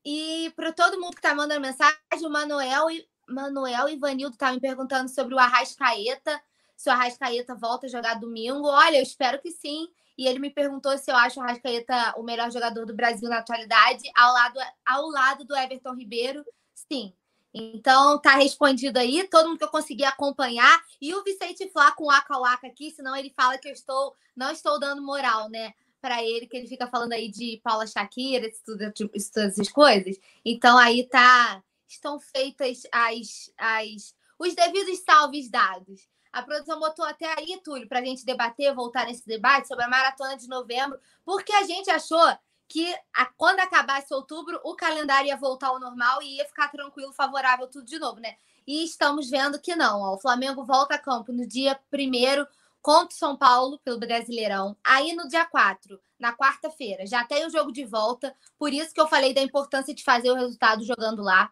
E 0.03 0.51
para 0.55 0.71
todo 0.71 0.99
mundo 0.99 1.11
que 1.11 1.19
está 1.19 1.35
mandando 1.35 1.61
mensagem, 1.61 1.97
o 2.23 2.29
Manuel 2.29 2.89
e 2.89 3.07
Manuel 3.29 3.89
Ivanildo 3.89 4.37
tá 4.37 4.51
me 4.51 4.59
perguntando 4.59 5.09
sobre 5.09 5.33
o 5.33 5.39
Arrascaeta, 5.39 6.41
se 6.75 6.89
o 6.89 6.93
Arrascaeta 6.93 7.55
volta 7.55 7.87
a 7.87 7.89
jogar 7.89 8.19
domingo. 8.19 8.67
Olha, 8.67 8.97
eu 8.97 9.03
espero 9.03 9.41
que 9.41 9.51
sim. 9.51 9.87
E 10.17 10.27
ele 10.27 10.39
me 10.39 10.49
perguntou 10.49 10.97
se 10.97 11.09
eu 11.11 11.15
acho 11.15 11.39
o 11.39 11.43
Arrascaeta 11.43 12.15
o 12.17 12.23
melhor 12.23 12.51
jogador 12.51 12.85
do 12.85 12.93
Brasil 12.93 13.29
na 13.29 13.39
atualidade, 13.39 14.03
ao 14.15 14.33
lado, 14.33 14.59
ao 14.85 15.09
lado 15.09 15.45
do 15.45 15.55
Everton 15.55 15.93
Ribeiro. 15.93 16.45
Sim, 16.73 17.13
então, 17.53 18.19
tá 18.19 18.35
respondido 18.35 18.99
aí, 18.99 19.27
todo 19.27 19.47
mundo 19.47 19.57
que 19.57 19.63
eu 19.63 19.69
consegui 19.69 20.03
acompanhar. 20.03 20.81
E 21.01 21.13
o 21.15 21.23
Vicente 21.23 21.69
Flá 21.69 21.91
com 21.91 22.05
o 22.05 22.11
Aka 22.11 22.67
aqui, 22.67 22.91
senão 22.91 23.15
ele 23.15 23.33
fala 23.35 23.57
que 23.57 23.67
eu 23.67 23.73
estou 23.73 24.15
não 24.35 24.51
estou 24.51 24.79
dando 24.79 25.01
moral, 25.01 25.49
né? 25.49 25.73
Para 25.99 26.23
ele, 26.23 26.47
que 26.47 26.55
ele 26.55 26.67
fica 26.67 26.87
falando 26.87 27.11
aí 27.11 27.29
de 27.29 27.59
Paula 27.61 27.85
Shakira, 27.85 28.49
todas 28.65 29.31
essas 29.35 29.69
coisas. 29.69 30.17
Então, 30.45 30.77
aí 30.77 31.05
tá. 31.05 31.61
Estão 31.89 32.19
feitas 32.19 32.83
as, 32.91 33.51
as, 33.57 34.15
os 34.37 34.55
devidos 34.55 34.99
salves 34.99 35.49
dados. 35.49 36.07
A 36.31 36.43
produção 36.43 36.79
botou 36.79 37.03
até 37.03 37.33
aí, 37.37 37.59
Túlio, 37.63 37.87
para 37.87 37.99
a 37.99 38.05
gente 38.05 38.23
debater, 38.23 38.73
voltar 38.73 39.05
nesse 39.05 39.25
debate 39.25 39.67
sobre 39.67 39.83
a 39.83 39.89
maratona 39.89 40.37
de 40.37 40.47
novembro, 40.47 40.99
porque 41.25 41.51
a 41.51 41.63
gente 41.63 41.89
achou 41.89 42.37
que 42.67 42.95
a, 43.13 43.25
quando 43.25 43.59
acabasse 43.59 44.13
outubro, 44.13 44.61
o 44.63 44.75
calendário 44.75 45.27
ia 45.27 45.35
voltar 45.35 45.69
ao 45.69 45.79
normal 45.79 46.21
e 46.21 46.37
ia 46.37 46.45
ficar 46.45 46.69
tranquilo, 46.69 47.11
favorável, 47.11 47.67
tudo 47.67 47.85
de 47.85 47.97
novo, 47.97 48.19
né? 48.19 48.37
e 48.69 48.83
estamos 48.83 49.31
vendo 49.31 49.59
que 49.59 49.75
não. 49.75 50.01
Ó, 50.01 50.13
o 50.13 50.19
Flamengo 50.19 50.63
volta 50.63 50.93
a 50.93 50.99
campo 50.99 51.33
no 51.33 51.47
dia 51.47 51.79
1 51.91 52.45
contra 52.79 53.15
o 53.15 53.17
São 53.17 53.35
Paulo 53.35 53.79
pelo 53.79 53.97
Brasileirão. 53.97 54.77
Aí 54.83 55.11
no 55.15 55.27
dia 55.27 55.43
4, 55.43 55.99
na 56.19 56.37
quarta-feira, 56.37 57.07
já 57.07 57.23
tem 57.23 57.47
o 57.47 57.49
jogo 57.49 57.71
de 57.71 57.83
volta. 57.83 58.31
Por 58.59 58.71
isso 58.71 58.93
que 58.93 59.01
eu 59.01 59.07
falei 59.07 59.33
da 59.33 59.41
importância 59.41 59.91
de 59.91 60.03
fazer 60.03 60.29
o 60.29 60.35
resultado 60.35 60.83
jogando 60.83 61.23
lá. 61.23 61.51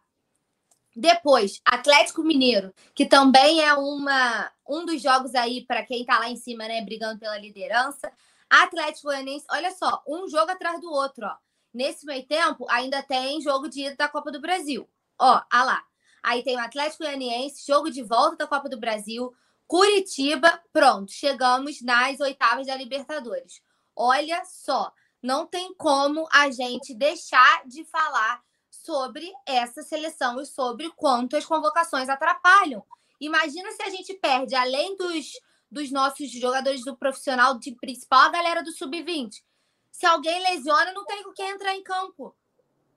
Depois, 1.00 1.62
Atlético 1.64 2.24
Mineiro, 2.24 2.74
que 2.96 3.06
também 3.06 3.62
é 3.62 3.72
uma, 3.76 4.52
um 4.68 4.84
dos 4.84 5.00
jogos 5.00 5.36
aí 5.36 5.64
para 5.64 5.86
quem 5.86 6.02
está 6.02 6.18
lá 6.18 6.28
em 6.28 6.36
cima, 6.36 6.68
né, 6.68 6.84
brigando 6.84 7.20
pela 7.20 7.38
liderança. 7.38 8.12
Atlético 8.50 9.10
Goianiense, 9.10 9.46
olha 9.52 9.70
só, 9.76 10.02
um 10.08 10.28
jogo 10.28 10.50
atrás 10.50 10.82
do 10.82 10.92
outro, 10.92 11.28
ó. 11.28 11.36
Nesse 11.72 12.04
meio 12.04 12.26
tempo, 12.26 12.66
ainda 12.68 13.04
tem 13.04 13.40
jogo 13.42 13.70
de 13.70 13.84
ida 13.84 13.96
da 13.96 14.08
Copa 14.08 14.32
do 14.32 14.42
Brasil. 14.42 14.90
Ó, 15.20 15.40
ah 15.52 15.64
lá. 15.64 15.84
Aí 16.24 16.42
tem 16.42 16.56
o 16.56 16.60
Atlético 16.60 17.04
Goianiense, 17.04 17.68
jogo 17.68 17.92
de 17.92 18.02
volta 18.02 18.38
da 18.38 18.48
Copa 18.48 18.68
do 18.68 18.80
Brasil, 18.80 19.32
Curitiba, 19.68 20.60
pronto, 20.74 21.12
chegamos 21.12 21.80
nas 21.80 22.20
oitavas 22.20 22.66
da 22.66 22.76
Libertadores. 22.76 23.62
Olha 23.96 24.44
só, 24.46 24.92
não 25.22 25.46
tem 25.46 25.76
como 25.76 26.28
a 26.32 26.50
gente 26.50 26.96
deixar 26.96 27.68
de 27.68 27.86
falar 27.86 28.42
sobre 28.88 29.30
essa 29.46 29.84
seleção 29.84 30.40
e 30.40 30.46
sobre 30.46 30.90
quanto 30.92 31.36
as 31.36 31.46
convocações 31.46 32.08
atrapalham. 32.08 32.82
Imagina 33.20 33.70
se 33.74 33.84
a 33.84 33.90
gente 33.90 34.14
perde, 34.14 34.56
além 34.56 34.96
dos, 34.96 35.34
dos 35.70 35.92
nossos 35.92 36.32
jogadores 36.32 36.86
do 36.86 36.96
profissional 36.96 37.60
de 37.60 37.76
principal, 37.76 38.22
a 38.22 38.30
galera 38.30 38.64
do 38.64 38.72
sub-20. 38.72 39.44
Se 39.92 40.06
alguém 40.06 40.42
lesiona, 40.42 40.94
não 40.94 41.06
tem 41.06 41.22
com 41.22 41.34
quem 41.34 41.50
entrar 41.50 41.76
em 41.76 41.84
campo. 41.84 42.34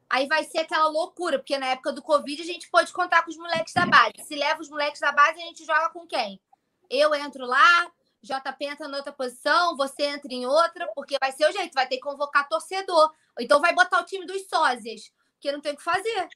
Aí 0.09 0.29
vai 0.29 0.45
ser 0.45 0.59
aquela 0.59 0.87
loucura, 0.87 1.41
porque 1.41 1.59
na 1.59 1.67
época 1.67 1.93
do 1.93 2.03
Covid 2.03 2.41
a 2.41 2.47
gente 2.47 2.71
pode 2.71 2.93
contar 2.93 3.25
com 3.25 3.31
os 3.31 3.37
moleques 3.37 3.75
da 3.75 3.85
base. 3.85 4.13
Se 4.23 4.37
leva 4.37 4.61
os 4.61 4.71
moleques 4.71 5.01
da 5.01 5.11
base, 5.11 5.43
a 5.43 5.47
gente 5.47 5.65
joga 5.65 5.91
com 5.91 6.07
quem? 6.07 6.41
Eu 6.89 7.13
entro 7.17 7.47
lá, 7.47 7.91
JP 8.23 8.65
entra 8.65 8.87
em 8.87 8.95
outra 8.95 9.13
posição, 9.13 9.77
você 9.77 10.05
entra 10.05 10.33
em 10.33 10.47
outra, 10.47 10.87
porque 10.95 11.17
vai 11.19 11.33
ser 11.33 11.49
o 11.49 11.53
jeito, 11.53 11.75
vai 11.75 11.89
ter 11.89 11.97
que 11.97 12.03
convocar 12.03 12.49
torcedor. 12.49 13.13
Então 13.41 13.61
vai 13.61 13.75
botar 13.75 14.01
o 14.01 14.05
time 14.05 14.25
dos 14.25 14.47
sósias, 14.49 15.11
que 15.41 15.51
não 15.53 15.61
tem 15.61 15.73
o 15.73 15.77
que 15.77 15.83
fazer. 15.83 16.29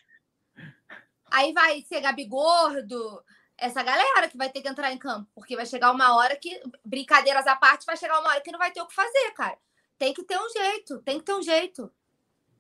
Aí 1.31 1.53
vai 1.53 1.81
ser 1.83 2.01
Gabi 2.01 2.25
Gordo, 2.27 3.23
essa 3.59 3.83
galera 3.83 4.29
que 4.29 4.37
vai 4.37 4.49
ter 4.49 4.63
que 4.63 4.69
entrar 4.69 4.93
em 4.93 4.99
campo, 4.99 5.29
porque 5.35 5.57
vai 5.57 5.67
chegar 5.67 5.93
uma 5.93 6.17
hora 6.17 6.37
que, 6.37 6.61
brincadeiras 6.85 7.47
à 7.47 7.57
parte, 7.57 7.87
vai 7.87 7.97
chegar 7.97 8.21
uma 8.21 8.31
hora 8.31 8.41
que 8.41 8.53
não 8.53 8.59
vai 8.59 8.71
ter 8.71 8.81
o 8.81 8.87
que 8.87 8.95
fazer, 8.95 9.33
cara. 9.37 9.57
Tem 9.99 10.13
que 10.13 10.25
ter 10.25 10.37
um 10.37 10.49
jeito, 10.49 10.99
tem 11.03 11.19
que 11.19 11.25
ter 11.25 11.35
um 11.35 11.43
jeito. 11.43 11.91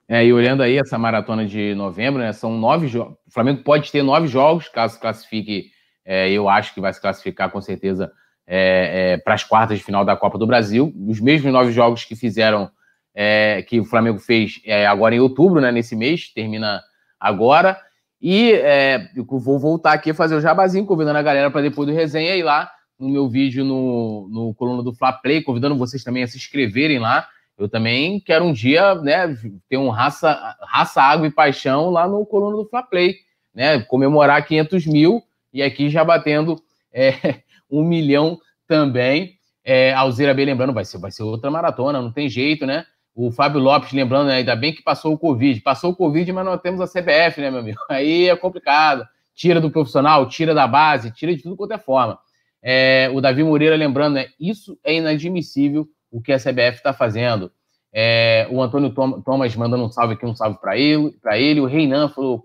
É, 0.08 0.24
e 0.24 0.32
olhando 0.32 0.62
aí 0.62 0.78
essa 0.78 0.98
maratona 0.98 1.46
de 1.46 1.74
novembro, 1.74 2.20
né? 2.20 2.32
São 2.32 2.56
nove 2.56 2.86
jogos. 2.88 3.16
O 3.26 3.30
Flamengo 3.32 3.62
pode 3.62 3.90
ter 3.90 4.02
nove 4.02 4.28
jogos, 4.28 4.68
caso 4.68 5.00
classifique. 5.00 5.70
É, 6.04 6.30
eu 6.30 6.48
acho 6.48 6.74
que 6.74 6.80
vai 6.80 6.92
se 6.92 7.00
classificar 7.00 7.50
com 7.50 7.60
certeza 7.60 8.12
é, 8.46 9.12
é, 9.14 9.16
para 9.16 9.34
as 9.34 9.42
quartas 9.42 9.78
de 9.78 9.84
final 9.84 10.04
da 10.04 10.16
Copa 10.16 10.36
do 10.36 10.46
Brasil. 10.46 10.92
Os 11.08 11.20
mesmos 11.20 11.52
nove 11.52 11.72
jogos 11.72 12.04
que 12.04 12.14
fizeram, 12.14 12.70
é, 13.14 13.62
que 13.62 13.80
o 13.80 13.84
Flamengo 13.84 14.18
fez 14.18 14.60
é, 14.64 14.86
agora 14.86 15.14
em 15.14 15.20
outubro, 15.20 15.60
né? 15.60 15.70
Nesse 15.70 15.94
mês, 15.94 16.28
termina 16.32 16.82
agora. 17.18 17.78
E 18.20 18.52
é, 18.52 19.08
vou 19.28 19.58
voltar 19.58 19.92
aqui 19.92 20.10
a 20.10 20.14
fazer 20.14 20.34
o 20.34 20.40
jabazinho, 20.40 20.86
convidando 20.86 21.18
a 21.18 21.22
galera 21.22 21.50
para 21.50 21.60
depois 21.60 21.86
do 21.86 21.94
resenha 21.94 22.34
ir 22.34 22.42
lá 22.42 22.70
no 22.98 23.08
meu 23.08 23.28
vídeo 23.28 23.64
no, 23.64 24.28
no 24.30 24.54
coluna 24.54 24.82
do 24.82 24.94
Fla 24.94 25.12
Play, 25.12 25.42
convidando 25.42 25.76
vocês 25.76 26.02
também 26.02 26.22
a 26.22 26.26
se 26.26 26.36
inscreverem 26.36 26.98
lá. 26.98 27.26
Eu 27.56 27.68
também 27.68 28.18
quero 28.20 28.44
um 28.44 28.52
dia, 28.52 28.94
né, 28.96 29.36
ter 29.68 29.76
um 29.76 29.88
raça, 29.88 30.56
raça, 30.62 31.00
água 31.02 31.26
e 31.26 31.30
paixão 31.30 31.90
lá 31.90 32.08
no 32.08 32.26
coluna 32.26 32.56
do 32.56 32.68
Fla 32.68 32.82
Play, 32.82 33.16
né, 33.54 33.80
comemorar 33.80 34.44
500 34.44 34.86
mil 34.86 35.22
e 35.52 35.62
aqui 35.62 35.88
já 35.88 36.02
batendo 36.02 36.56
é, 36.92 37.12
um 37.70 37.84
milhão 37.84 38.38
também. 38.66 39.34
É, 39.64 39.94
Alzeira 39.94 40.34
bem 40.34 40.46
lembrando, 40.46 40.72
vai 40.72 40.84
ser, 40.84 40.98
vai 40.98 41.10
ser 41.10 41.22
outra 41.22 41.50
maratona, 41.50 42.02
não 42.02 42.12
tem 42.12 42.28
jeito, 42.28 42.66
né? 42.66 42.84
O 43.14 43.30
Fábio 43.30 43.60
Lopes 43.60 43.92
lembrando, 43.92 44.26
né, 44.26 44.36
ainda 44.36 44.56
bem 44.56 44.74
que 44.74 44.82
passou 44.82 45.14
o 45.14 45.18
Covid. 45.18 45.60
Passou 45.60 45.92
o 45.92 45.96
Covid, 45.96 46.32
mas 46.32 46.44
nós 46.44 46.60
temos 46.60 46.80
a 46.80 46.86
CBF, 46.86 47.40
né, 47.40 47.50
meu 47.50 47.60
amigo? 47.60 47.78
Aí 47.88 48.28
é 48.28 48.36
complicado. 48.36 49.06
Tira 49.34 49.60
do 49.60 49.70
profissional, 49.70 50.28
tira 50.28 50.54
da 50.54 50.66
base, 50.66 51.10
tira 51.12 51.34
de 51.34 51.42
tudo 51.42 51.56
quanto 51.56 51.72
é 51.72 51.78
forma. 51.78 52.18
É, 52.62 53.10
o 53.12 53.20
Davi 53.20 53.44
Moreira 53.44 53.76
lembrando, 53.76 54.14
né? 54.14 54.28
Isso 54.40 54.78
é 54.82 54.94
inadmissível 54.94 55.86
o 56.10 56.20
que 56.20 56.32
a 56.32 56.38
CBF 56.38 56.76
está 56.76 56.92
fazendo. 56.92 57.52
É, 57.92 58.48
o 58.50 58.60
Antônio 58.60 58.92
Thomas 59.22 59.54
mandando 59.54 59.84
um 59.84 59.90
salve 59.90 60.14
aqui, 60.14 60.26
um 60.26 60.34
salve 60.34 60.58
para 60.58 60.76
ele, 60.76 61.14
ele. 61.32 61.60
O 61.60 61.66
Reinan 61.66 62.08
falou: 62.08 62.44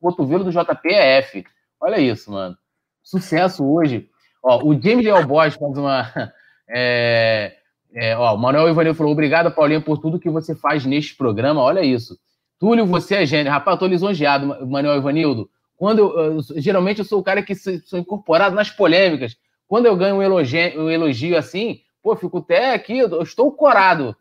cotovelo 0.00 0.44
do 0.44 0.50
JPF. 0.50 1.44
Olha 1.80 1.98
isso, 1.98 2.30
mano. 2.30 2.56
Sucesso 3.02 3.64
hoje. 3.64 4.08
Ó, 4.42 4.64
o 4.64 4.80
James 4.80 5.04
Leal 5.04 5.26
Boys 5.26 5.54
faz 5.54 5.76
uma. 5.76 6.10
É, 6.68 7.58
é, 7.94 8.16
ó, 8.16 8.34
o 8.34 8.38
Manuel 8.38 8.68
Ivanildo 8.68 8.96
falou: 8.96 9.12
obrigado, 9.12 9.50
Paulinho, 9.50 9.82
por 9.82 9.98
tudo 9.98 10.18
que 10.18 10.30
você 10.30 10.54
faz 10.54 10.84
neste 10.84 11.16
programa. 11.16 11.60
Olha 11.60 11.82
isso. 11.82 12.18
Túlio, 12.58 12.86
você 12.86 13.16
é 13.16 13.26
gênio. 13.26 13.52
Rapaz, 13.52 13.74
eu 13.74 13.78
tô 13.80 13.86
lisonjeado, 13.86 14.66
Manuel 14.66 14.96
Ivanildo. 14.96 15.50
Quando 15.76 15.98
eu, 15.98 16.36
eu, 16.36 16.40
geralmente 16.56 17.00
eu 17.00 17.04
sou 17.04 17.20
o 17.20 17.22
cara 17.22 17.42
que 17.42 17.54
sou 17.54 17.98
incorporado 17.98 18.54
nas 18.54 18.70
polêmicas. 18.70 19.36
Quando 19.68 19.86
eu 19.86 19.96
ganho 19.96 20.16
um 20.16 20.22
elogio, 20.22 20.80
um 20.80 20.90
elogio 20.90 21.36
assim, 21.36 21.80
pô, 22.02 22.16
fico 22.16 22.38
até 22.38 22.72
aqui, 22.72 22.98
eu 22.98 23.22
estou 23.22 23.52
corado. 23.52 24.16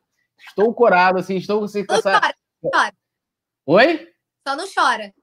Estou 0.48 0.74
corado, 0.74 1.20
assim, 1.20 1.38
estou 1.38 1.64
assim, 1.64 1.86
com 1.86 1.94
essa... 1.94 2.20
chora. 2.62 2.94
Oi? 3.66 4.08
Só 4.48 4.56
não 4.56 4.66
chora. 4.68 5.14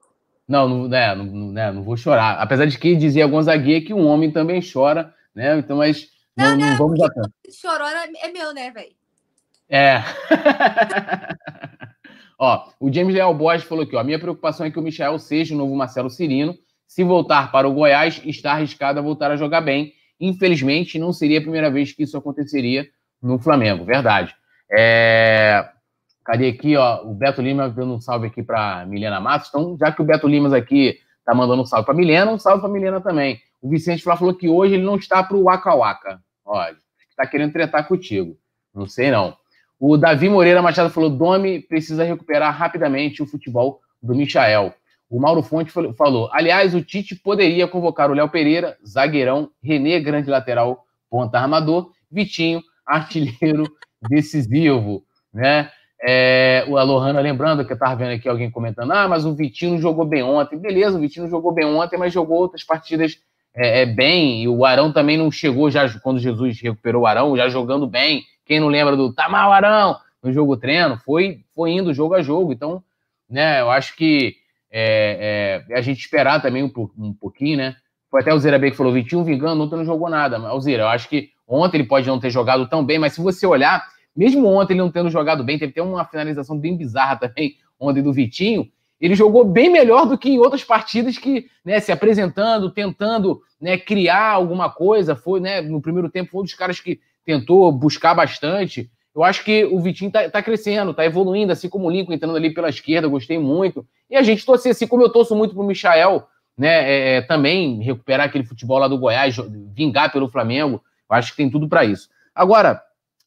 Não, 0.47 0.67
não, 0.67 0.87
né, 0.87 1.15
não, 1.15 1.25
né, 1.51 1.71
não 1.71 1.83
vou 1.83 1.95
chorar. 1.95 2.39
Apesar 2.39 2.65
de 2.65 2.77
que 2.77 2.95
dizia 2.95 3.27
Gonzaguinha 3.27 3.83
que 3.83 3.93
um 3.93 4.07
homem 4.07 4.31
também 4.31 4.61
chora, 4.61 5.13
né? 5.33 5.57
Então, 5.57 5.77
mas 5.77 6.09
não, 6.37 6.57
não, 6.57 6.67
não 6.67 6.77
vamos 6.77 6.99
tanto. 6.99 7.33
Chorona 7.51 8.05
é 8.21 8.31
meu, 8.31 8.53
né, 8.53 8.71
velho? 8.71 8.93
É. 9.69 10.03
ó, 12.37 12.69
o 12.79 12.91
James 12.91 13.13
Leal 13.13 13.33
Borges 13.33 13.67
falou 13.67 13.83
aqui, 13.83 13.95
ó, 13.95 13.99
a 13.99 14.03
minha 14.03 14.19
preocupação 14.19 14.65
é 14.65 14.71
que 14.71 14.79
o 14.79 14.81
Michel 14.81 15.17
seja 15.19 15.53
o 15.53 15.57
novo 15.57 15.75
Marcelo 15.75 16.09
Cirino. 16.09 16.57
Se 16.87 17.03
voltar 17.03 17.51
para 17.51 17.67
o 17.67 17.73
Goiás, 17.73 18.21
está 18.23 18.53
arriscado 18.53 18.99
a 18.99 19.01
voltar 19.01 19.31
a 19.31 19.35
jogar 19.35 19.61
bem. 19.61 19.93
Infelizmente, 20.19 20.99
não 20.99 21.11
seria 21.11 21.39
a 21.39 21.41
primeira 21.41 21.71
vez 21.71 21.91
que 21.91 22.03
isso 22.03 22.17
aconteceria 22.17 22.87
no 23.21 23.39
Flamengo, 23.39 23.83
verdade. 23.83 24.35
É... 24.71 25.69
Cadê 26.23 26.49
aqui, 26.49 26.77
ó? 26.77 27.03
O 27.03 27.13
Beto 27.13 27.41
Lima 27.41 27.69
dando 27.69 27.95
um 27.95 27.99
salve 27.99 28.27
aqui 28.27 28.41
para 28.41 28.85
Milena 28.85 29.19
Matos. 29.19 29.49
Então, 29.49 29.75
já 29.77 29.91
que 29.91 30.01
o 30.01 30.05
Beto 30.05 30.27
Limas 30.27 30.53
aqui 30.53 30.99
tá 31.25 31.33
mandando 31.33 31.63
um 31.63 31.65
salve 31.65 31.85
para 31.85 31.93
Milena, 31.93 32.31
um 32.31 32.39
salve 32.39 32.61
para 32.61 32.69
Milena 32.69 33.01
também. 33.01 33.41
O 33.63 33.69
Vicente 33.69 34.03
Flá 34.03 34.17
falou 34.17 34.33
que 34.33 34.49
hoje 34.49 34.73
ele 34.73 34.83
não 34.83 34.97
está 34.97 35.23
para 35.23 35.37
o 35.37 35.43
Waka 35.43 35.73
Waka. 35.73 36.21
Olha, 36.43 36.75
está 37.09 37.25
querendo 37.25 37.53
tretar 37.53 37.87
contigo. 37.87 38.37
Não 38.75 38.85
sei 38.85 39.09
não. 39.09 39.37
O 39.79 39.95
Davi 39.95 40.27
Moreira 40.27 40.61
Machado 40.61 40.89
falou: 40.89 41.09
Domi 41.09 41.61
precisa 41.61 42.03
recuperar 42.03 42.53
rapidamente 42.53 43.23
o 43.23 43.25
futebol 43.25 43.79
do 44.01 44.13
Michael. 44.13 44.73
O 45.09 45.17
Mauro 45.17 45.41
Fonte 45.41 45.71
falou: 45.71 46.29
aliás, 46.33 46.75
o 46.75 46.81
Tite 46.81 47.15
poderia 47.15 47.65
convocar 47.65 48.11
o 48.11 48.13
Léo 48.13 48.27
Pereira, 48.27 48.77
zagueirão, 48.85 49.49
Renê, 49.63 49.97
grande 50.01 50.29
lateral, 50.29 50.85
ponta 51.09 51.39
armador, 51.39 51.91
Vitinho, 52.11 52.61
artilheiro 52.85 53.63
decisivo, 54.09 55.05
né? 55.33 55.71
É, 56.05 56.65
o 56.67 56.77
Alohana 56.77 57.21
lembrando 57.21 57.63
que 57.63 57.71
eu 57.71 57.75
estava 57.75 57.95
vendo 57.95 58.11
aqui 58.11 58.27
alguém 58.27 58.51
comentando: 58.51 58.91
ah, 58.91 59.07
mas 59.07 59.23
o 59.25 59.33
Vitinho 59.33 59.79
jogou 59.79 60.03
bem 60.03 60.21
ontem. 60.21 60.59
Beleza, 60.59 60.97
o 60.97 60.99
Vitinho 60.99 61.29
jogou 61.29 61.53
bem 61.53 61.65
ontem, 61.65 61.97
mas 61.97 62.11
jogou 62.11 62.39
outras 62.39 62.61
partidas 62.61 63.21
é, 63.55 63.81
é, 63.81 63.85
bem. 63.85 64.43
E 64.43 64.47
o 64.47 64.65
Arão 64.65 64.91
também 64.91 65.17
não 65.17 65.31
chegou 65.31 65.69
já 65.69 65.87
quando 65.99 66.19
Jesus 66.19 66.59
recuperou 66.61 67.03
o 67.03 67.07
Arão, 67.07 67.37
já 67.37 67.49
jogando 67.49 67.87
bem. 67.87 68.23
Quem 68.45 68.59
não 68.59 68.67
lembra 68.67 68.95
do 68.97 69.13
tá 69.13 69.29
mal, 69.29 69.51
Arão, 69.51 69.97
no 70.21 70.31
jogo 70.31 70.57
treino, 70.57 70.97
foi, 70.97 71.41
foi 71.55 71.71
indo 71.71 71.93
jogo 71.93 72.13
a 72.15 72.21
jogo. 72.21 72.51
Então, 72.51 72.83
né, 73.29 73.61
eu 73.61 73.69
acho 73.69 73.95
que 73.95 74.35
é, 74.71 75.63
é, 75.69 75.75
a 75.75 75.81
gente 75.81 75.99
esperar 75.99 76.41
também 76.41 76.63
um, 76.63 76.71
um 76.97 77.13
pouquinho, 77.13 77.57
né? 77.57 77.75
Foi 78.09 78.21
até 78.21 78.33
o 78.33 78.39
Zerabê 78.39 78.71
que 78.71 78.77
falou: 78.77 78.91
Vitinho 78.93 79.23
vingando, 79.23 79.63
ontem 79.63 79.75
não 79.75 79.85
jogou 79.85 80.09
nada. 80.09 80.37
Alzira, 80.37 80.83
eu 80.83 80.87
acho 80.87 81.07
que 81.07 81.29
ontem 81.47 81.77
ele 81.77 81.87
pode 81.87 82.07
não 82.07 82.19
ter 82.19 82.29
jogado 82.29 82.67
tão 82.67 82.83
bem, 82.83 82.99
mas 82.99 83.13
se 83.13 83.21
você 83.21 83.45
olhar, 83.45 83.83
mesmo 84.15 84.47
ontem 84.47 84.73
ele 84.73 84.81
não 84.81 84.91
tendo 84.91 85.09
jogado 85.09 85.43
bem, 85.43 85.57
teve 85.57 85.71
até 85.71 85.81
uma 85.81 86.05
finalização 86.05 86.57
bem 86.57 86.75
bizarra 86.75 87.15
também 87.15 87.55
ontem 87.79 88.01
do 88.01 88.13
Vitinho. 88.13 88.67
Ele 88.99 89.15
jogou 89.15 89.43
bem 89.43 89.69
melhor 89.69 90.05
do 90.05 90.17
que 90.17 90.29
em 90.29 90.39
outras 90.39 90.63
partidas 90.63 91.17
que, 91.17 91.47
né, 91.63 91.79
se 91.79 91.91
apresentando, 91.91 92.71
tentando 92.71 93.41
né, 93.59 93.77
criar 93.77 94.31
alguma 94.31 94.69
coisa. 94.69 95.15
Foi, 95.15 95.39
né, 95.39 95.61
no 95.61 95.81
primeiro 95.81 96.09
tempo, 96.09 96.31
foi 96.31 96.41
um 96.41 96.45
dos 96.45 96.53
caras 96.53 96.79
que 96.79 96.99
tentou 97.25 97.71
buscar 97.71 98.13
bastante. 98.13 98.89
Eu 99.15 99.23
acho 99.23 99.43
que 99.43 99.65
o 99.65 99.79
Vitinho 99.79 100.11
tá, 100.11 100.29
tá 100.29 100.41
crescendo, 100.41 100.93
tá 100.93 101.05
evoluindo, 101.05 101.51
assim 101.51 101.69
como 101.69 101.87
o 101.87 101.89
Lincoln 101.91 102.13
entrando 102.13 102.35
ali 102.35 102.53
pela 102.53 102.69
esquerda, 102.69 103.07
gostei 103.07 103.37
muito. 103.37 103.85
E 104.09 104.15
a 104.15 104.23
gente 104.23 104.45
torce, 104.45 104.69
assim 104.69 104.87
como 104.87 105.03
eu 105.03 105.09
torço 105.09 105.35
muito 105.35 105.53
pro 105.53 105.63
Michael, 105.63 106.25
né, 106.57 106.89
é, 106.89 107.15
é 107.15 107.21
também 107.21 107.81
recuperar 107.81 108.27
aquele 108.27 108.43
futebol 108.43 108.79
lá 108.79 108.87
do 108.87 108.97
Goiás, 108.97 109.35
vingar 109.75 110.11
pelo 110.11 110.29
Flamengo. 110.29 110.81
Eu 111.09 111.15
acho 111.15 111.31
que 111.31 111.37
tem 111.37 111.49
tudo 111.49 111.67
para 111.67 111.85
isso. 111.85 112.09
Agora, 112.33 112.81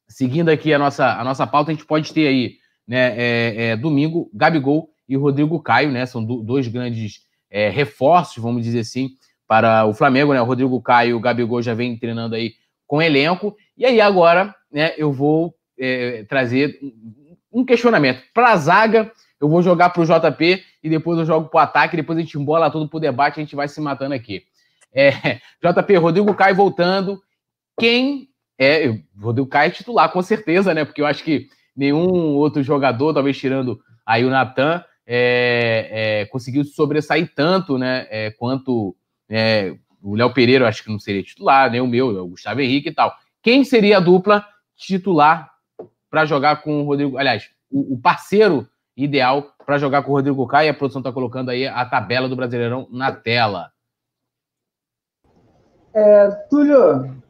seguindo 0.08 0.48
aqui 0.48 0.72
a 0.72 0.78
nossa, 0.78 1.20
a 1.20 1.22
nossa 1.22 1.46
pauta, 1.46 1.70
a 1.70 1.74
gente 1.74 1.86
pode 1.86 2.12
ter 2.12 2.26
aí, 2.26 2.56
né, 2.86 3.14
é, 3.16 3.54
é, 3.56 3.76
domingo, 3.76 4.28
Gabigol 4.34 4.90
e 5.08 5.16
Rodrigo 5.16 5.60
Caio, 5.60 5.90
né, 5.90 6.06
são 6.06 6.24
do, 6.24 6.42
dois 6.42 6.68
grandes 6.68 7.20
é, 7.50 7.68
reforços, 7.68 8.42
vamos 8.42 8.62
dizer 8.62 8.80
assim, 8.80 9.10
para 9.46 9.86
o 9.86 9.94
Flamengo, 9.94 10.32
né? 10.32 10.42
O 10.42 10.44
Rodrigo 10.44 10.80
Caio 10.82 11.10
e 11.10 11.14
o 11.14 11.20
Gabigol 11.20 11.62
já 11.62 11.74
vem 11.74 11.96
treinando 11.96 12.34
aí 12.34 12.54
com 12.86 13.00
elenco. 13.00 13.56
E 13.76 13.84
aí 13.84 14.00
agora, 14.00 14.54
né, 14.70 14.92
eu 14.96 15.12
vou 15.12 15.54
é, 15.78 16.24
trazer 16.24 16.78
um 17.52 17.64
questionamento. 17.64 18.22
Para 18.34 18.52
a 18.52 18.56
zaga, 18.56 19.10
eu 19.40 19.48
vou 19.48 19.62
jogar 19.62 19.90
para 19.90 20.02
o 20.02 20.04
JP 20.04 20.64
e 20.82 20.90
depois 20.90 21.18
eu 21.18 21.24
jogo 21.24 21.48
para 21.48 21.58
o 21.58 21.62
ataque, 21.62 21.96
depois 21.96 22.18
a 22.18 22.22
gente 22.22 22.38
embola 22.38 22.70
tudo 22.70 22.88
para 22.88 22.96
o 22.96 23.00
debate, 23.00 23.38
a 23.38 23.42
gente 23.42 23.56
vai 23.56 23.68
se 23.68 23.80
matando 23.80 24.14
aqui. 24.14 24.42
É, 24.92 25.10
JP, 25.62 25.96
Rodrigo 25.96 26.34
Caio 26.34 26.56
voltando. 26.56 27.20
Quem 27.78 28.28
é. 28.58 28.98
Rodrigo 29.20 29.48
Caio 29.48 29.68
é 29.68 29.70
titular, 29.70 30.10
com 30.10 30.22
certeza, 30.22 30.74
né? 30.74 30.84
Porque 30.84 31.00
eu 31.00 31.06
acho 31.06 31.22
que 31.22 31.48
nenhum 31.76 32.34
outro 32.34 32.62
jogador, 32.62 33.12
talvez 33.12 33.36
tirando 33.36 33.78
aí 34.04 34.24
o 34.24 34.30
Natan, 34.30 34.82
é, 35.06 36.22
é, 36.22 36.26
conseguiu 36.26 36.64
sobressair 36.64 37.32
tanto, 37.34 37.78
né? 37.78 38.06
É, 38.10 38.30
quanto 38.32 38.96
é, 39.28 39.76
o 40.02 40.16
Léo 40.16 40.32
Pereira, 40.32 40.68
acho 40.68 40.82
que 40.82 40.90
não 40.90 40.98
seria 40.98 41.22
titular, 41.22 41.70
nem 41.70 41.80
o 41.80 41.86
meu, 41.86 42.08
o 42.08 42.28
Gustavo 42.28 42.60
Henrique 42.60 42.88
e 42.88 42.94
tal. 42.94 43.14
Quem 43.42 43.64
seria 43.64 43.98
a 43.98 44.00
dupla 44.00 44.44
titular 44.76 45.50
para 46.10 46.24
jogar 46.24 46.62
com 46.62 46.82
o 46.82 46.84
Rodrigo? 46.84 47.16
Aliás, 47.16 47.48
o, 47.70 47.94
o 47.94 48.00
parceiro 48.00 48.68
ideal 48.96 49.52
para 49.64 49.78
jogar 49.78 50.02
com 50.02 50.12
o 50.12 50.14
Rodrigo 50.14 50.46
Caio. 50.46 50.70
A 50.70 50.74
produção 50.74 51.00
está 51.00 51.12
colocando 51.12 51.50
aí 51.50 51.66
a 51.66 51.84
tabela 51.84 52.28
do 52.28 52.36
Brasileirão 52.36 52.88
na 52.90 53.12
tela. 53.12 53.70
É, 55.92 56.30
Túlio, 56.48 57.22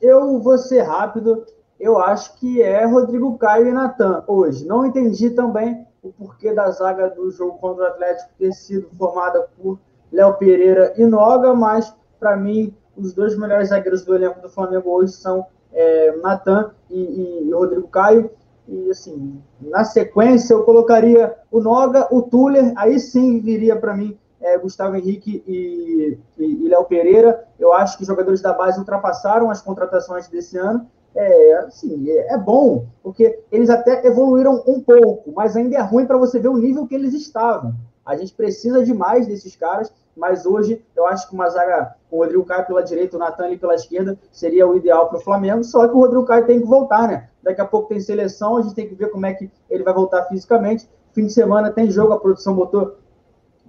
eu 0.00 0.40
vou 0.40 0.58
ser 0.58 0.82
rápido. 0.82 1.44
Eu 1.78 1.98
acho 1.98 2.38
que 2.38 2.62
é 2.62 2.84
Rodrigo 2.84 3.36
Caio 3.38 3.68
e 3.68 3.72
Natan 3.72 4.24
hoje. 4.26 4.64
Não 4.66 4.86
entendi 4.86 5.30
também 5.30 5.86
o 6.04 6.12
porquê 6.12 6.52
da 6.52 6.70
zaga 6.70 7.08
do 7.08 7.30
jogo 7.30 7.58
contra 7.58 7.84
o 7.84 7.86
Atlético 7.88 8.30
ter 8.38 8.52
sido 8.52 8.88
formada 8.96 9.48
por 9.56 9.78
Léo 10.12 10.34
Pereira 10.34 10.92
e 10.96 11.06
Noga, 11.06 11.54
mas 11.54 11.92
para 12.20 12.36
mim 12.36 12.76
os 12.96 13.12
dois 13.12 13.36
melhores 13.36 13.70
zagueiros 13.70 14.04
do 14.04 14.14
elenco 14.14 14.40
do 14.40 14.48
Flamengo 14.48 14.90
hoje 14.90 15.14
são 15.14 15.46
é, 15.72 16.14
Natan 16.18 16.70
e, 16.90 17.46
e, 17.46 17.50
Rodrigo 17.52 17.88
Caio. 17.88 18.30
E 18.68 18.90
assim, 18.90 19.42
na 19.60 19.84
sequência 19.84 20.54
eu 20.54 20.62
colocaria 20.62 21.34
o 21.50 21.60
Noga, 21.60 22.06
o 22.14 22.22
Tuller, 22.22 22.72
aí 22.76 22.98
sim 23.00 23.40
viria 23.40 23.76
para 23.76 23.96
mim 23.96 24.16
é, 24.40 24.56
Gustavo 24.58 24.96
Henrique 24.96 25.42
e, 25.46 26.18
e, 26.38 26.44
e 26.44 26.68
Léo 26.68 26.84
Pereira. 26.84 27.44
Eu 27.58 27.72
acho 27.72 27.96
que 27.96 28.02
os 28.02 28.08
jogadores 28.08 28.40
da 28.40 28.52
base 28.52 28.78
ultrapassaram 28.78 29.50
as 29.50 29.60
contratações 29.60 30.28
desse 30.28 30.56
ano. 30.58 30.86
É, 31.14 31.54
assim, 31.58 32.10
é, 32.10 32.36
bom, 32.36 32.86
porque 33.02 33.40
eles 33.52 33.70
até 33.70 34.04
evoluíram 34.04 34.64
um 34.66 34.80
pouco, 34.80 35.32
mas 35.32 35.56
ainda 35.56 35.76
é 35.76 35.80
ruim 35.80 36.06
para 36.06 36.18
você 36.18 36.40
ver 36.40 36.48
o 36.48 36.56
nível 36.56 36.86
que 36.86 36.94
eles 36.94 37.14
estavam. 37.14 37.72
A 38.04 38.16
gente 38.16 38.34
precisa 38.34 38.84
demais 38.84 39.26
desses 39.26 39.54
caras, 39.54 39.92
mas 40.16 40.44
hoje 40.44 40.84
eu 40.94 41.06
acho 41.06 41.28
que 41.28 41.34
uma 41.34 41.48
zaga 41.48 41.94
com 42.10 42.16
o 42.16 42.18
Rodrigo 42.20 42.44
Caio 42.44 42.66
pela 42.66 42.82
direita, 42.82 43.16
o 43.16 43.18
Natan 43.18 43.56
pela 43.56 43.74
esquerda, 43.74 44.18
seria 44.32 44.66
o 44.66 44.76
ideal 44.76 45.08
para 45.08 45.18
o 45.18 45.20
Flamengo, 45.20 45.62
só 45.64 45.86
que 45.86 45.94
o 45.94 46.00
Rodrigo 46.00 46.24
Caio 46.24 46.46
tem 46.46 46.60
que 46.60 46.66
voltar, 46.66 47.08
né? 47.08 47.28
Daqui 47.42 47.60
a 47.60 47.64
pouco 47.64 47.88
tem 47.88 48.00
seleção, 48.00 48.56
a 48.56 48.62
gente 48.62 48.74
tem 48.74 48.88
que 48.88 48.94
ver 48.94 49.10
como 49.10 49.26
é 49.26 49.34
que 49.34 49.50
ele 49.70 49.84
vai 49.84 49.94
voltar 49.94 50.24
fisicamente. 50.24 50.88
Fim 51.12 51.26
de 51.26 51.32
semana 51.32 51.70
tem 51.70 51.90
jogo, 51.90 52.12
a 52.12 52.20
produção 52.20 52.54
botou 52.54 52.96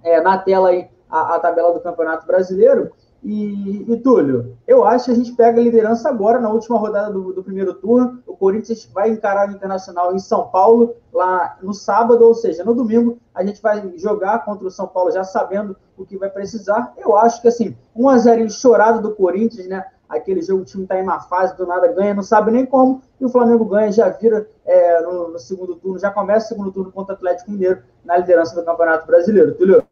é, 0.02 0.20
na 0.20 0.38
tela 0.38 0.70
aí 0.70 0.88
a, 1.08 1.36
a, 1.36 1.40
tabela 1.40 1.72
do 1.72 1.80
Campeonato 1.80 2.26
Brasileiro. 2.26 2.92
E, 3.22 3.92
e, 3.92 3.96
Túlio, 3.98 4.56
eu 4.66 4.84
acho 4.84 5.06
que 5.06 5.10
a 5.10 5.14
gente 5.14 5.32
pega 5.32 5.60
a 5.60 5.64
liderança 5.64 6.08
agora, 6.08 6.38
na 6.38 6.48
última 6.48 6.78
rodada 6.78 7.12
do, 7.12 7.32
do, 7.32 7.42
primeiro 7.42 7.74
turno. 7.74 8.22
O 8.26 8.36
Corinthians 8.36 8.88
vai 8.92 9.10
encarar 9.10 9.48
o 9.48 9.52
Internacional 9.52 10.14
em 10.14 10.18
São 10.18 10.48
Paulo, 10.48 10.94
lá 11.12 11.58
no 11.62 11.74
sábado, 11.74 12.24
ou 12.24 12.34
seja, 12.34 12.62
no 12.62 12.74
domingo, 12.74 13.18
a 13.34 13.44
gente 13.44 13.60
vai 13.60 13.92
jogar 13.96 14.44
contra 14.44 14.66
o 14.66 14.70
São 14.70 14.86
Paulo 14.86 15.10
já 15.10 15.24
sabendo 15.24 15.76
o 15.96 16.04
que 16.04 16.16
vai 16.16 16.30
precisar. 16.30 16.92
Eu 16.96 17.16
acho 17.16 17.40
que, 17.40 17.48
assim, 17.48 17.76
um 17.94 18.08
a 18.08 18.18
0 18.18 18.48
chorado 18.50 19.02
do 19.02 19.14
Corinthians, 19.14 19.66
né? 19.66 19.84
Aquele 20.08 20.40
jogo, 20.40 20.62
o 20.62 20.64
time 20.64 20.84
está 20.84 20.96
em 20.96 21.02
uma 21.02 21.20
fase, 21.20 21.56
do 21.56 21.66
nada 21.66 21.88
ganha, 21.88 22.14
não 22.14 22.22
sabe 22.22 22.52
nem 22.52 22.64
como, 22.64 23.02
e 23.20 23.24
o 23.24 23.28
Flamengo 23.28 23.64
ganha, 23.64 23.90
já 23.90 24.08
vira 24.08 24.48
é, 24.64 25.00
no, 25.00 25.30
no, 25.30 25.38
segundo 25.38 25.74
turno, 25.74 25.98
já 25.98 26.12
começa 26.12 26.46
o 26.46 26.48
segundo 26.48 26.70
turno 26.70 26.92
contra 26.92 27.14
o 27.14 27.16
Atlético 27.16 27.50
Mineiro 27.50 27.82
na 28.04 28.16
liderança 28.16 28.54
do 28.54 28.64
Campeonato 28.64 29.04
Brasileiro. 29.04 29.54
Túlio? 29.54 29.84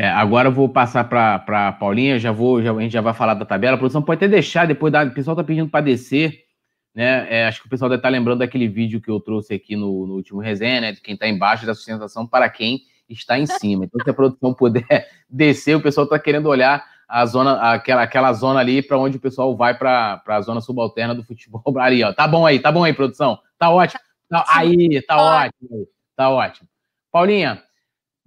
É, 0.00 0.08
agora 0.08 0.48
eu 0.48 0.52
vou 0.52 0.66
passar 0.66 1.04
para 1.04 1.68
a 1.68 1.72
Paulinha, 1.72 2.18
já 2.18 2.32
vou, 2.32 2.62
já, 2.62 2.72
a 2.72 2.80
gente 2.80 2.90
já 2.90 3.02
vai 3.02 3.12
falar 3.12 3.34
da 3.34 3.44
tabela. 3.44 3.74
A 3.74 3.78
produção 3.78 4.00
pode 4.00 4.16
até 4.16 4.28
deixar, 4.28 4.66
depois 4.66 4.90
da, 4.90 5.04
o 5.04 5.10
pessoal 5.10 5.34
está 5.34 5.44
pedindo 5.44 5.68
para 5.68 5.84
descer, 5.84 6.46
né? 6.94 7.26
É, 7.28 7.46
acho 7.46 7.60
que 7.60 7.66
o 7.66 7.68
pessoal 7.68 7.90
deve 7.90 7.98
estar 7.98 8.08
tá 8.08 8.12
lembrando 8.12 8.38
daquele 8.38 8.66
vídeo 8.66 8.98
que 8.98 9.10
eu 9.10 9.20
trouxe 9.20 9.52
aqui 9.52 9.76
no, 9.76 10.06
no 10.06 10.14
último 10.14 10.40
resenha, 10.40 10.80
né? 10.80 10.92
De 10.92 11.02
quem 11.02 11.12
está 11.12 11.28
embaixo 11.28 11.66
da 11.66 11.74
sustentação 11.74 12.26
para 12.26 12.48
quem 12.48 12.80
está 13.10 13.38
em 13.38 13.44
cima. 13.44 13.84
Então, 13.84 14.02
se 14.02 14.08
a 14.08 14.14
produção 14.14 14.54
puder 14.54 15.06
descer, 15.28 15.76
o 15.76 15.82
pessoal 15.82 16.04
está 16.04 16.18
querendo 16.18 16.46
olhar 16.48 16.82
a 17.06 17.26
zona, 17.26 17.60
aquela, 17.70 18.02
aquela 18.02 18.32
zona 18.32 18.58
ali 18.58 18.80
para 18.80 18.96
onde 18.96 19.18
o 19.18 19.20
pessoal 19.20 19.54
vai 19.54 19.76
para 19.76 20.22
a 20.26 20.40
zona 20.40 20.62
subalterna 20.62 21.14
do 21.14 21.22
futebol. 21.22 21.62
Ali, 21.76 22.02
ó. 22.02 22.10
Tá 22.10 22.26
bom 22.26 22.46
aí, 22.46 22.58
tá 22.58 22.72
bom 22.72 22.84
aí, 22.84 22.94
produção. 22.94 23.38
Tá 23.58 23.68
ótimo. 23.68 24.00
Tá, 24.30 24.46
aí, 24.48 25.02
tá 25.02 25.18
ótimo. 25.18 25.88
Tá 26.16 26.30
ótimo. 26.30 26.66
Paulinha, 27.12 27.62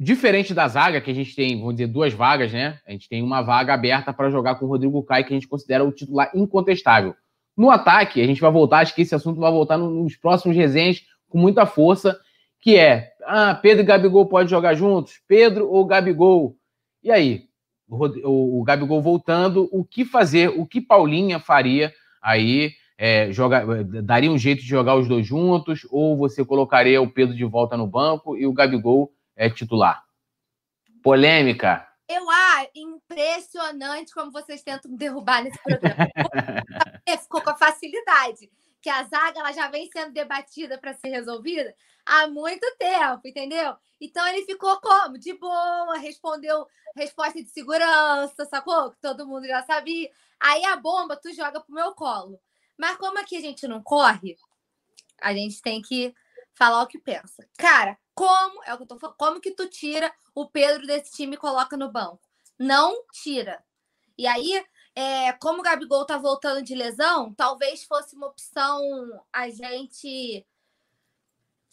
Diferente 0.04 0.54
da 0.54 0.68
zaga, 0.68 1.00
que 1.00 1.10
a 1.10 1.14
gente 1.14 1.34
tem, 1.34 1.58
vamos 1.58 1.76
dizer, 1.76 1.88
duas 1.88 2.14
vagas, 2.14 2.52
né? 2.52 2.78
A 2.86 2.92
gente 2.92 3.08
tem 3.08 3.24
uma 3.24 3.42
vaga 3.42 3.74
aberta 3.74 4.12
para 4.12 4.30
jogar 4.30 4.56
com 4.56 4.66
o 4.66 4.68
Rodrigo 4.68 5.02
Caio, 5.02 5.24
que 5.24 5.34
a 5.34 5.38
gente 5.38 5.48
considera 5.48 5.82
o 5.82 5.94
titular 5.94 6.30
incontestável. 6.36 7.16
No 7.56 7.72
ataque, 7.72 8.20
a 8.20 8.28
gente 8.28 8.42
vai 8.42 8.52
voltar, 8.52 8.80
acho 8.80 8.94
que 8.94 9.04
esse 9.04 9.16
assunto 9.16 9.40
vai 9.40 9.50
voltar 9.50 9.78
nos 9.78 10.18
próximos 10.18 10.58
resenhas 10.58 11.06
com 11.30 11.38
muita 11.38 11.66
força, 11.66 12.20
que 12.60 12.76
é, 12.76 13.14
ah, 13.26 13.56
Pedro 13.56 13.82
e 13.82 13.86
Gabigol 13.86 14.26
podem 14.26 14.50
jogar 14.50 14.74
juntos? 14.74 15.22
Pedro 15.26 15.70
ou 15.70 15.86
Gabigol? 15.86 16.58
E 17.02 17.10
aí? 17.10 17.46
O, 17.88 18.60
o 18.60 18.64
Gabigol 18.66 19.02
voltando, 19.02 19.70
o 19.72 19.86
que 19.86 20.04
fazer? 20.04 20.50
O 20.50 20.66
que 20.66 20.82
Paulinha 20.82 21.40
faria 21.40 21.94
aí? 22.22 22.74
É, 22.98 23.32
joga, 23.32 23.82
daria 24.04 24.30
um 24.30 24.38
jeito 24.38 24.64
de 24.64 24.68
jogar 24.68 24.96
os 24.98 25.08
dois 25.08 25.26
juntos? 25.26 25.88
Ou 25.90 26.18
você 26.18 26.44
colocaria 26.44 27.02
o 27.02 27.10
Pedro 27.10 27.34
de 27.34 27.46
volta 27.46 27.78
no 27.78 27.88
banco 27.88 28.36
e 28.36 28.46
o 28.46 28.52
Gabigol 28.52 29.10
é 29.36 29.50
titular. 29.50 30.04
Polêmica. 31.02 31.88
Eu 32.08 32.30
acho 32.30 32.70
impressionante 32.76 34.14
como 34.14 34.32
vocês 34.32 34.62
tentam 34.62 34.96
derrubar 34.96 35.44
nesse 35.44 35.62
programa. 35.62 36.08
Ficou 37.22 37.42
com 37.42 37.50
a 37.50 37.58
facilidade 37.58 38.50
que 38.82 38.90
a 38.90 39.04
zaga 39.04 39.40
ela 39.40 39.54
já 39.54 39.70
vem 39.70 39.90
sendo 39.90 40.12
debatida 40.12 40.78
para 40.78 40.94
ser 40.94 41.08
resolvida 41.08 41.74
há 42.06 42.28
muito 42.28 42.66
tempo, 42.78 43.22
entendeu? 43.26 43.76
Então 44.00 44.28
ele 44.28 44.46
ficou 44.46 44.80
como? 44.82 45.18
De 45.18 45.34
boa, 45.34 45.98
respondeu 45.98 46.68
resposta 46.96 47.42
de 47.42 47.50
segurança, 47.50 48.46
sacou? 48.46 48.92
Que 48.92 49.00
todo 49.00 49.26
mundo 49.26 49.48
já 49.48 49.64
sabia. 49.64 50.12
Aí 50.40 50.66
a 50.66 50.76
bomba 50.76 51.16
tu 51.16 51.34
joga 51.34 51.62
pro 51.62 51.74
meu 51.74 51.94
colo. 51.94 52.40
Mas 52.78 52.98
como 52.98 53.20
aqui 53.20 53.38
a 53.38 53.42
gente 53.42 53.68
não 53.68 53.82
corre, 53.82 54.36
a 55.22 55.34
gente 55.34 55.62
tem 55.62 55.82
que 55.82 56.14
falar 56.54 56.84
o 56.84 56.88
que 56.88 57.00
pensa. 57.00 57.48
Cara, 57.58 57.98
como, 58.16 58.64
é 58.64 58.74
o 58.74 58.78
que 58.78 58.84
eu 58.84 58.88
tô 58.88 59.00
falando, 59.00 59.18
como 59.18 59.42
que 59.42 59.52
tu 59.52 59.68
tira 59.68 60.14
o 60.36 60.48
Pedro 60.48 60.86
desse 60.86 61.12
time 61.12 61.36
e 61.36 61.40
coloca 61.40 61.76
no 61.78 61.92
banco? 61.92 62.22
Não 62.58 63.06
tira. 63.12 63.64
E 64.18 64.28
aí, 64.28 64.64
é, 64.96 65.34
como 65.34 65.60
o 65.60 65.64
Gabigol 65.64 66.06
tá 66.06 66.18
voltando 66.18 66.62
de 66.62 66.76
lesão, 66.76 67.34
talvez 67.34 67.84
fosse 67.84 68.16
uma 68.16 68.28
opção 68.28 68.80
a 69.32 69.50
gente 69.50 70.46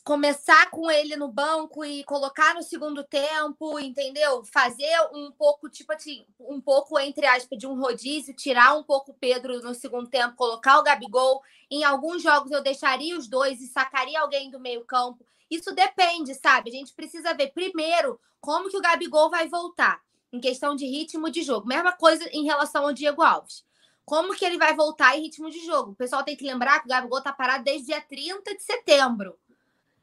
começar 0.03 0.71
com 0.71 0.91
ele 0.91 1.15
no 1.15 1.29
banco 1.29 1.85
e 1.85 2.03
colocar 2.05 2.55
no 2.55 2.63
segundo 2.63 3.05
tempo, 3.05 3.79
entendeu? 3.79 4.43
Fazer 4.47 4.91
um 5.13 5.31
pouco, 5.31 5.69
tipo 5.69 5.93
assim, 5.93 6.25
um 6.41 6.61
pouco, 6.61 6.99
entre 6.99 7.27
aspas, 7.27 7.59
de 7.59 7.67
um 7.67 7.79
rodízio, 7.79 8.35
tirar 8.35 8.77
um 8.77 8.83
pouco 8.83 9.13
o 9.13 9.15
Pedro 9.15 9.61
no 9.61 9.75
segundo 9.75 10.09
tempo, 10.09 10.37
colocar 10.37 10.79
o 10.79 10.83
Gabigol. 10.83 11.43
Em 11.71 11.85
alguns 11.85 12.23
jogos 12.23 12.51
eu 12.51 12.63
deixaria 12.63 13.17
os 13.17 13.29
dois 13.29 13.61
e 13.61 13.69
sacaria 13.69 14.21
alguém 14.21 14.51
do 14.51 14.59
meio 14.59 14.85
campo 14.85 15.25
isso 15.51 15.75
depende, 15.75 16.35
sabe? 16.35 16.71
A 16.71 16.73
gente 16.73 16.95
precisa 16.95 17.35
ver 17.35 17.53
primeiro 17.53 18.21
como 18.41 18.71
que 18.71 18.77
o 18.77 18.81
Gabigol 18.81 19.29
vai 19.29 19.49
voltar 19.49 20.01
em 20.33 20.41
questão 20.41 20.77
de 20.77 20.87
ritmo 20.87 21.29
de 21.29 21.43
jogo. 21.43 21.67
Mesma 21.67 21.93
coisa 21.93 22.29
em 22.33 22.45
relação 22.45 22.85
ao 22.85 22.93
Diego 22.93 23.23
Alves. 23.23 23.65
Como 24.05 24.35
que 24.35 24.45
ele 24.45 24.59
vai 24.59 24.75
voltar 24.75 25.17
em 25.17 25.23
ritmo 25.23 25.51
de 25.51 25.65
jogo? 25.65 25.93
O 25.93 25.97
pessoal 25.97 26.25
tem 26.25 26.37
que 26.37 26.45
lembrar 26.45 26.81
que 26.81 26.87
o 26.87 26.89
Gabigol 26.89 27.23
tá 27.23 27.33
parado 27.33 27.65
desde 27.65 27.87
dia 27.87 28.01
30 28.01 28.55
de 28.57 28.63
setembro. 28.63 29.39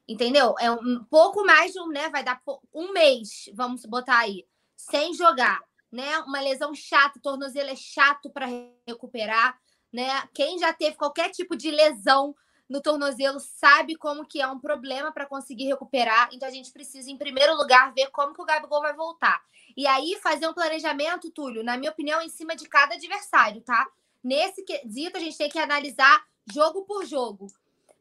Entendeu? 0.08 0.56
É 0.60 0.72
um 0.72 1.04
pouco 1.10 1.44
mais 1.44 1.74
de 1.74 1.82
um, 1.82 1.88
né? 1.88 2.10
Vai 2.10 2.24
dar 2.24 2.42
um 2.74 2.94
mês, 2.94 3.50
vamos 3.54 3.86
botar 3.86 4.20
aí, 4.20 4.46
sem 4.78 5.14
jogar, 5.14 5.62
né? 5.92 6.20
Uma 6.20 6.40
lesão 6.40 6.74
chata, 6.74 7.20
tornozelo 7.22 7.70
é 7.70 7.76
chato 7.76 8.30
para 8.30 8.48
recuperar, 8.88 9.60
né? 9.92 10.26
Quem 10.34 10.58
já 10.58 10.72
teve 10.72 10.96
qualquer 10.96 11.30
tipo 11.32 11.58
de 11.58 11.70
lesão 11.70 12.34
no 12.70 12.82
tornozelo 12.82 13.40
sabe 13.40 13.96
como 13.96 14.26
que 14.26 14.42
é 14.42 14.48
um 14.48 14.60
problema 14.60 15.12
para 15.12 15.26
conseguir 15.26 15.66
recuperar. 15.66 16.30
Então 16.34 16.48
a 16.48 16.52
gente 16.52 16.72
precisa, 16.72 17.10
em 17.10 17.18
primeiro 17.18 17.56
lugar, 17.56 17.94
ver 17.94 18.10
como 18.12 18.34
que 18.34 18.42
o 18.42 18.46
Gabigol 18.46 18.82
vai 18.82 18.94
voltar. 18.94 19.42
E 19.76 19.88
aí 19.88 20.18
fazer 20.22 20.48
um 20.48 20.54
planejamento, 20.54 21.32
Túlio, 21.32 21.64
na 21.64 21.78
minha 21.78 21.92
opinião, 21.92 22.22
em 22.22 22.30
cima 22.30 22.56
de 22.56 22.68
cada 22.68 22.96
adversário, 22.96 23.62
tá? 23.62 23.88
Nesse 24.24 24.64
quesito, 24.64 25.18
a 25.18 25.20
gente 25.20 25.38
tem 25.38 25.50
que 25.50 25.60
analisar 25.60 26.26
jogo 26.52 26.84
por 26.84 27.06
jogo. 27.06 27.48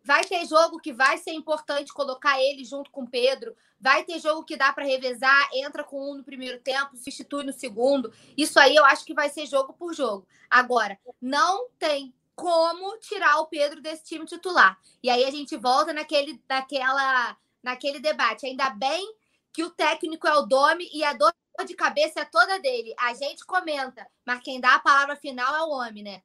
Vai 0.03 0.25
ter 0.25 0.47
jogo 0.47 0.79
que 0.79 0.93
vai 0.93 1.19
ser 1.19 1.33
importante 1.33 1.93
colocar 1.93 2.41
ele 2.41 2.65
junto 2.65 2.91
com 2.93 3.03
o 3.03 3.11
Pedro. 3.11 3.57
Vai 3.81 4.05
ter 4.05 4.21
jogo 4.21 4.45
que 4.45 4.57
dá 4.57 4.73
para 4.73 4.85
revezar, 4.85 5.49
entra 5.53 5.83
com 5.83 6.13
um 6.13 6.15
no 6.19 6.25
primeiro 6.25 6.61
tempo, 6.61 6.97
substitui 6.97 7.43
no 7.43 7.53
segundo. 7.53 8.13
Isso 8.37 8.59
aí 8.59 8.77
eu 8.77 8.85
acho 8.85 9.05
que 9.05 9.13
vai 9.13 9.29
ser 9.29 9.47
jogo 9.47 9.73
por 9.73 9.93
jogo. 9.95 10.27
Agora, 10.49 10.97
não 11.21 11.69
tem 11.77 12.15
como 12.37 12.99
tirar 12.99 13.39
o 13.39 13.47
Pedro 13.47 13.81
desse 13.81 14.05
time 14.05 14.27
titular. 14.27 14.79
E 15.03 15.09
aí 15.09 15.25
a 15.25 15.31
gente 15.31 15.57
volta 15.57 15.93
naquele, 15.95 16.39
naquela, 16.47 17.35
naquele 17.65 17.99
debate. 17.99 18.47
Ainda 18.47 18.69
bem 18.71 19.05
que 19.53 19.65
o 19.65 19.71
técnico 19.71 20.29
é 20.29 20.35
o 20.35 20.43
Domi 20.43 20.87
e 20.93 21.03
a 21.03 21.15
dor 21.15 21.33
de 21.67 21.75
cabeça 21.75 22.21
é 22.21 22.25
toda 22.27 22.61
dele. 22.61 22.95
A 23.01 23.15
gente 23.15 23.45
comenta, 23.47 24.07
mas 24.25 24.41
quem 24.41 24.61
dá 24.61 24.75
a 24.75 24.79
palavra 24.79 25.17
final 25.17 25.57
é 25.57 25.63
o 25.63 25.71
homem, 25.71 26.03
né? 26.03 26.21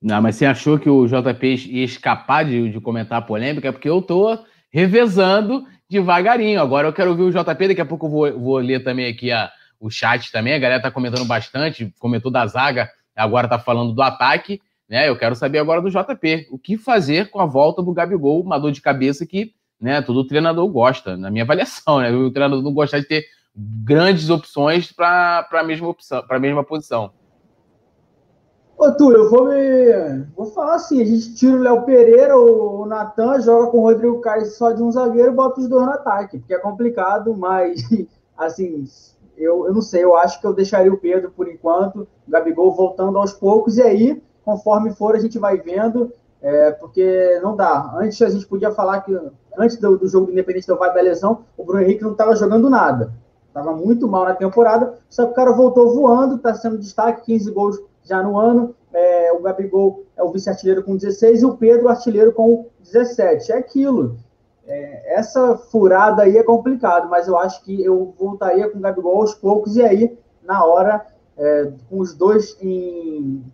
Não, 0.00 0.20
mas 0.20 0.36
você 0.36 0.44
achou 0.44 0.78
que 0.78 0.90
o 0.90 1.06
JP 1.06 1.54
ia 1.70 1.84
escapar 1.84 2.44
de, 2.44 2.70
de 2.70 2.78
comentar 2.78 3.18
a 3.18 3.22
polêmica? 3.22 3.68
É 3.68 3.72
porque 3.72 3.88
eu 3.88 4.02
tô 4.02 4.38
revezando 4.70 5.66
devagarinho. 5.88 6.60
Agora 6.60 6.86
eu 6.86 6.92
quero 6.92 7.12
ouvir 7.12 7.22
o 7.22 7.30
JP, 7.30 7.68
daqui 7.68 7.80
a 7.80 7.86
pouco 7.86 8.04
eu 8.04 8.10
vou, 8.10 8.38
vou 8.38 8.58
ler 8.58 8.84
também 8.84 9.10
aqui 9.10 9.32
a, 9.32 9.50
o 9.80 9.88
chat 9.88 10.30
também. 10.30 10.52
A 10.52 10.58
galera 10.58 10.82
tá 10.82 10.90
comentando 10.90 11.24
bastante, 11.24 11.94
comentou 11.98 12.30
da 12.30 12.46
zaga, 12.46 12.90
agora 13.16 13.48
tá 13.48 13.58
falando 13.58 13.94
do 13.94 14.02
ataque. 14.02 14.60
Né? 14.88 15.08
Eu 15.08 15.16
quero 15.16 15.34
saber 15.34 15.58
agora 15.58 15.80
do 15.80 15.90
JP. 15.90 16.48
O 16.50 16.58
que 16.58 16.76
fazer 16.76 17.30
com 17.30 17.40
a 17.40 17.46
volta 17.46 17.82
do 17.82 17.92
Gabigol, 17.92 18.40
uma 18.40 18.58
dor 18.58 18.72
de 18.72 18.80
cabeça 18.80 19.26
que 19.26 19.52
né, 19.80 20.00
todo 20.00 20.26
treinador 20.26 20.66
gosta, 20.68 21.16
na 21.16 21.30
minha 21.30 21.44
avaliação. 21.44 21.98
Né? 22.00 22.10
O 22.12 22.30
treinador 22.30 22.62
não 22.62 22.72
gosta 22.72 23.00
de 23.00 23.06
ter 23.06 23.24
grandes 23.54 24.30
opções 24.30 24.90
para 24.90 25.46
a 25.52 25.62
mesma 25.62 25.88
opção, 25.88 26.26
para 26.26 26.36
a 26.36 26.40
mesma 26.40 26.64
posição. 26.64 27.12
Ô, 28.76 28.90
Túlio, 28.90 29.18
eu 29.18 29.30
vou 29.30 29.46
me. 29.46 30.26
Vou 30.36 30.46
falar 30.46 30.74
assim: 30.74 31.00
a 31.00 31.04
gente 31.04 31.34
tira 31.34 31.56
o 31.56 31.60
Léo 31.60 31.82
Pereira, 31.82 32.36
o 32.36 32.84
Natan, 32.86 33.40
joga 33.40 33.70
com 33.70 33.78
o 33.78 33.82
Rodrigo 33.82 34.20
Caio 34.20 34.46
só 34.46 34.72
de 34.72 34.82
um 34.82 34.90
zagueiro 34.90 35.30
e 35.30 35.34
bota 35.34 35.60
os 35.60 35.68
dois 35.68 35.86
no 35.86 35.92
ataque, 35.92 36.38
porque 36.38 36.54
é 36.54 36.58
complicado, 36.58 37.34
mas, 37.36 37.80
assim, 38.36 38.84
eu, 39.36 39.66
eu 39.66 39.72
não 39.72 39.80
sei, 39.80 40.02
eu 40.02 40.16
acho 40.16 40.40
que 40.40 40.46
eu 40.46 40.52
deixaria 40.52 40.92
o 40.92 40.98
Pedro 40.98 41.30
por 41.30 41.48
enquanto, 41.48 42.08
o 42.26 42.30
Gabigol 42.30 42.74
voltando 42.74 43.16
aos 43.16 43.32
poucos, 43.32 43.78
e 43.78 43.82
aí, 43.82 44.22
conforme 44.44 44.92
for, 44.92 45.14
a 45.14 45.18
gente 45.18 45.38
vai 45.38 45.56
vendo, 45.56 46.12
é, 46.42 46.72
porque 46.72 47.40
não 47.42 47.56
dá. 47.56 47.94
Antes 47.96 48.20
a 48.20 48.28
gente 48.28 48.46
podia 48.46 48.70
falar 48.70 49.00
que, 49.00 49.18
antes 49.58 49.78
do, 49.78 49.96
do 49.96 50.06
jogo 50.06 50.26
do 50.26 50.32
Independente 50.32 50.66
do 50.66 50.76
Vale 50.76 50.94
da 50.94 51.00
lesão, 51.00 51.44
o 51.56 51.64
Bruno 51.64 51.82
Henrique 51.82 52.02
não 52.02 52.12
estava 52.12 52.36
jogando 52.36 52.68
nada. 52.68 53.12
Estava 53.48 53.72
muito 53.72 54.06
mal 54.08 54.24
na 54.24 54.34
temporada, 54.34 54.98
só 55.08 55.24
que 55.24 55.32
o 55.32 55.34
cara 55.34 55.52
voltou 55.52 55.94
voando, 55.94 56.36
está 56.36 56.52
sendo 56.54 56.76
destaque, 56.76 57.24
15 57.24 57.50
gols 57.52 57.80
já 58.04 58.22
no 58.22 58.38
ano. 58.38 58.74
É, 58.92 59.32
o 59.32 59.40
Gabigol 59.40 60.04
é 60.16 60.22
o 60.22 60.30
vice-artilheiro 60.30 60.82
com 60.82 60.96
16 60.96 61.42
e 61.42 61.46
o 61.46 61.56
Pedro 61.56 61.88
artilheiro 61.88 62.32
com 62.32 62.66
17. 62.80 63.52
É 63.52 63.56
aquilo. 63.56 64.16
É, 64.66 65.14
essa 65.14 65.56
furada 65.56 66.22
aí 66.22 66.36
é 66.36 66.42
complicado, 66.42 67.08
mas 67.08 67.28
eu 67.28 67.38
acho 67.38 67.62
que 67.62 67.82
eu 67.82 68.14
voltaria 68.18 68.68
com 68.68 68.78
o 68.78 68.80
Gabigol 68.80 69.20
aos 69.20 69.34
poucos 69.34 69.76
e 69.76 69.82
aí, 69.82 70.18
na 70.42 70.64
hora, 70.64 71.06
é, 71.36 71.70
com 71.88 72.00
os 72.00 72.14
dois 72.14 72.56
em, 72.60 73.44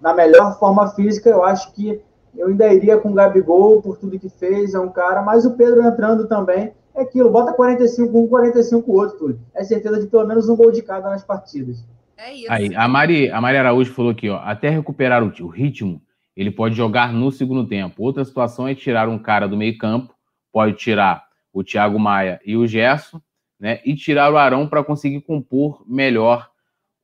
na 0.00 0.14
melhor 0.14 0.58
forma 0.58 0.88
física, 0.88 1.30
eu 1.30 1.44
acho 1.44 1.72
que 1.72 2.00
eu 2.36 2.48
ainda 2.48 2.72
iria 2.72 2.98
com 2.98 3.10
o 3.10 3.14
Gabigol 3.14 3.82
por 3.82 3.96
tudo 3.96 4.18
que 4.18 4.28
fez, 4.28 4.74
é 4.74 4.80
um 4.80 4.90
cara, 4.90 5.22
mas 5.22 5.44
o 5.44 5.56
Pedro 5.56 5.82
entrando 5.82 6.26
também, 6.28 6.72
é 6.94 7.02
aquilo, 7.02 7.30
bota 7.30 7.52
45 7.52 8.18
um, 8.18 8.28
45 8.28 8.92
outro, 8.92 9.18
tudo. 9.18 9.40
É 9.54 9.62
certeza 9.64 10.00
de 10.00 10.06
pelo 10.06 10.26
menos 10.26 10.48
um 10.48 10.56
gol 10.56 10.70
de 10.70 10.82
cada 10.82 11.10
nas 11.10 11.24
partidas. 11.24 11.84
É 12.16 12.34
isso. 12.34 12.52
Aí, 12.52 12.74
a 12.74 12.86
Mari, 12.86 13.30
a 13.30 13.40
Mari 13.40 13.56
Araújo 13.56 13.92
falou 13.92 14.10
aqui, 14.10 14.28
ó, 14.28 14.38
até 14.38 14.68
recuperar 14.68 15.22
o, 15.22 15.32
o 15.44 15.48
ritmo, 15.48 16.02
ele 16.36 16.50
pode 16.50 16.74
jogar 16.74 17.12
no 17.12 17.30
segundo 17.30 17.66
tempo. 17.66 18.02
Outra 18.02 18.24
situação 18.24 18.66
é 18.66 18.74
tirar 18.74 19.08
um 19.08 19.18
cara 19.18 19.46
do 19.46 19.56
meio 19.56 19.76
campo, 19.78 20.14
pode 20.52 20.74
tirar 20.74 21.24
o 21.52 21.64
Thiago 21.64 21.98
Maia 21.98 22.40
e 22.44 22.56
o 22.56 22.66
Gerson, 22.66 23.20
né, 23.58 23.80
e 23.84 23.94
tirar 23.94 24.32
o 24.32 24.36
Arão 24.36 24.66
para 24.66 24.84
conseguir 24.84 25.20
compor 25.20 25.84
melhor 25.86 26.50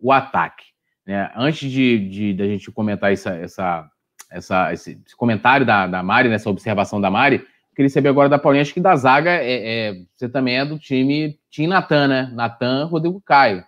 o 0.00 0.12
ataque. 0.12 0.75
Né? 1.06 1.30
Antes 1.36 1.70
de, 1.70 2.08
de, 2.08 2.34
de, 2.34 2.42
a 2.42 2.46
gente 2.46 2.70
comentar 2.72 3.12
essa, 3.12 3.30
essa, 3.36 3.90
essa, 4.30 4.72
esse, 4.72 5.00
comentário 5.16 5.64
da, 5.64 5.86
da 5.86 6.02
Mari, 6.02 6.28
nessa 6.28 6.50
observação 6.50 7.00
da 7.00 7.10
Mari, 7.10 7.46
queria 7.76 7.88
saber 7.90 8.08
agora 8.08 8.28
da 8.28 8.38
Paulinha, 8.38 8.62
acho 8.62 8.74
que 8.74 8.80
da 8.80 8.96
zaga, 8.96 9.30
é, 9.30 9.90
é, 9.90 9.94
você 10.16 10.28
também 10.28 10.58
é 10.58 10.64
do 10.64 10.78
time 10.78 11.38
Tim 11.50 11.68
Natan, 11.68 12.08
né? 12.08 12.30
Natan, 12.32 12.86
Rodrigo 12.86 13.20
Caio, 13.20 13.62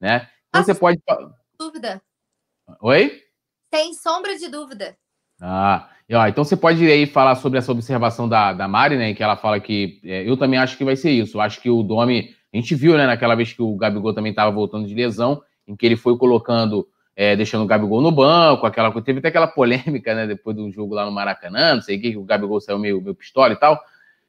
né? 0.00 0.28
Então 0.48 0.64
você 0.64 0.74
pode. 0.74 1.00
Dúvida. 1.58 2.02
Oi? 2.80 3.22
Sem 3.72 3.94
sombra 3.94 4.36
de 4.36 4.48
dúvida. 4.48 4.96
Ah, 5.40 5.88
ó, 6.12 6.26
então 6.26 6.44
você 6.44 6.56
pode 6.56 6.84
aí 6.86 7.06
falar 7.06 7.36
sobre 7.36 7.58
essa 7.58 7.72
observação 7.72 8.28
da, 8.28 8.52
da 8.52 8.66
Mari, 8.66 8.96
né? 8.96 9.14
Que 9.14 9.22
ela 9.22 9.36
fala 9.36 9.60
que. 9.60 10.00
É, 10.04 10.28
eu 10.28 10.36
também 10.36 10.58
acho 10.58 10.76
que 10.76 10.84
vai 10.84 10.96
ser 10.96 11.10
isso. 11.10 11.36
Eu 11.36 11.40
acho 11.40 11.60
que 11.60 11.70
o 11.70 11.82
Domi. 11.82 12.34
A 12.52 12.56
gente 12.56 12.74
viu, 12.74 12.96
né, 12.96 13.06
naquela 13.06 13.34
vez 13.34 13.52
que 13.52 13.60
o 13.60 13.76
Gabigol 13.76 14.14
também 14.14 14.30
estava 14.30 14.50
voltando 14.50 14.88
de 14.88 14.94
lesão, 14.94 15.42
em 15.66 15.74
que 15.76 15.86
ele 15.86 15.96
foi 15.96 16.16
colocando, 16.16 16.86
é, 17.14 17.34
deixando 17.34 17.64
o 17.64 17.66
Gabigol 17.66 18.00
no 18.00 18.12
banco, 18.12 18.66
aquela 18.66 18.92
Teve 19.02 19.18
até 19.18 19.28
aquela 19.28 19.46
polêmica, 19.46 20.14
né, 20.14 20.26
depois 20.26 20.56
do 20.56 20.70
jogo 20.70 20.94
lá 20.94 21.04
no 21.04 21.12
Maracanã, 21.12 21.74
não 21.74 21.82
sei 21.82 21.98
o 21.98 22.00
que, 22.00 22.10
que 22.12 22.18
o 22.18 22.24
Gabigol 22.24 22.60
saiu 22.60 22.78
meio, 22.78 23.00
meio 23.00 23.14
pistola 23.14 23.52
e 23.52 23.56
tal. 23.56 23.80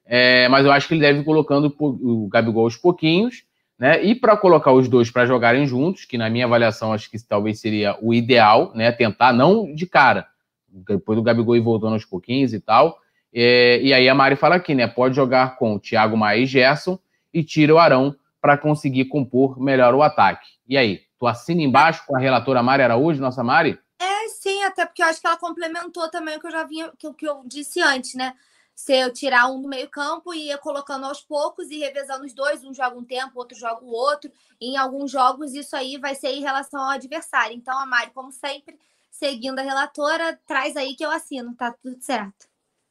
É, 0.06 0.48
mas 0.48 0.66
eu 0.66 0.72
acho 0.72 0.88
que 0.88 0.94
ele 0.94 1.02
deve 1.02 1.20
ir 1.20 1.24
colocando 1.24 1.74
o 1.80 2.28
Gabigol 2.30 2.64
aos 2.64 2.78
pouquinhos 2.78 3.46
né? 3.78 4.04
E 4.04 4.16
para 4.16 4.36
colocar 4.36 4.72
os 4.72 4.88
dois 4.88 5.12
para 5.12 5.26
jogarem 5.26 5.68
juntos, 5.68 6.06
que 6.06 6.18
na 6.18 6.30
minha 6.30 6.46
avaliação 6.46 6.94
acho 6.94 7.12
que 7.12 7.20
talvez 7.24 7.60
seria 7.60 7.96
o 8.02 8.14
ideal, 8.14 8.72
né? 8.74 8.92
Tentar, 8.92 9.32
não 9.32 9.74
de 9.74 9.86
cara, 9.86 10.28
depois 10.68 11.18
do 11.18 11.24
Gabigol 11.24 11.56
ir 11.56 11.62
voltando 11.62 11.94
aos 11.94 12.06
pouquinhos 12.06 12.54
e 12.54 12.60
tal. 12.60 12.98
É, 13.34 13.80
e 13.82 13.94
aí 13.94 14.10
a 14.10 14.16
Mari 14.16 14.36
fala 14.36 14.56
aqui, 14.56 14.74
né? 14.74 14.88
Pode 14.88 15.16
jogar 15.16 15.58
com 15.58 15.76
o 15.76 15.80
Thiago 15.80 16.18
Maia 16.18 16.40
e 16.40 16.46
Gerson 16.46 16.98
e 17.32 17.44
tira 17.44 17.76
o 17.76 17.78
Arão 17.78 18.16
para 18.42 18.58
conseguir 18.58 19.06
compor 19.06 19.60
melhor 19.60 19.94
o 19.94 20.02
ataque. 20.02 20.48
E 20.68 20.76
aí, 20.76 21.02
tu 21.20 21.28
assina 21.28 21.62
embaixo 21.62 22.04
com 22.06 22.16
a 22.16 22.20
relatora 22.20 22.64
Mari 22.64 22.84
Araújo, 22.84 23.22
nossa 23.22 23.44
Mari? 23.44 23.80
É, 24.00 24.28
sim, 24.30 24.64
até 24.64 24.86
porque 24.86 25.02
eu 25.02 25.08
acho 25.08 25.20
que 25.20 25.28
ela 25.28 25.38
complementou 25.38 26.10
também 26.10 26.38
o 26.38 26.40
que 26.40 26.48
eu 26.48 26.52
já 26.52 26.64
vinha, 26.64 26.92
que, 26.98 27.12
que 27.14 27.28
eu 27.28 27.42
disse 27.46 27.82
antes, 27.82 28.14
né? 28.16 28.34
se 28.78 28.94
eu 28.94 29.12
tirar 29.12 29.48
um 29.48 29.60
do 29.60 29.68
meio-campo 29.68 30.32
e 30.36 30.52
ir 30.52 30.58
colocando 30.60 31.08
aos 31.08 31.20
poucos 31.20 31.72
e 31.72 31.80
revezando 31.80 32.24
os 32.24 32.32
dois, 32.32 32.64
um 32.64 32.72
joga 32.72 32.96
um 32.96 33.04
tempo, 33.04 33.32
outro 33.34 33.58
joga 33.58 33.84
o 33.84 33.90
outro. 33.90 34.32
E 34.62 34.74
em 34.74 34.78
alguns 34.78 35.10
jogos, 35.10 35.56
isso 35.56 35.76
aí 35.76 35.98
vai 35.98 36.14
ser 36.14 36.28
em 36.28 36.42
relação 36.42 36.80
ao 36.80 36.92
adversário. 36.92 37.58
Então, 37.58 37.76
a 37.76 37.88
Mari, 37.88 38.12
como 38.14 38.32
sempre, 38.32 38.78
seguindo 39.10 39.58
a 39.58 39.64
relatora, 39.64 40.40
traz 40.46 40.78
aí 40.78 40.96
que 40.96 41.04
eu 41.04 41.10
assino, 41.10 41.56
tá 41.56 41.72
tudo 41.72 41.98
certo. 42.02 42.46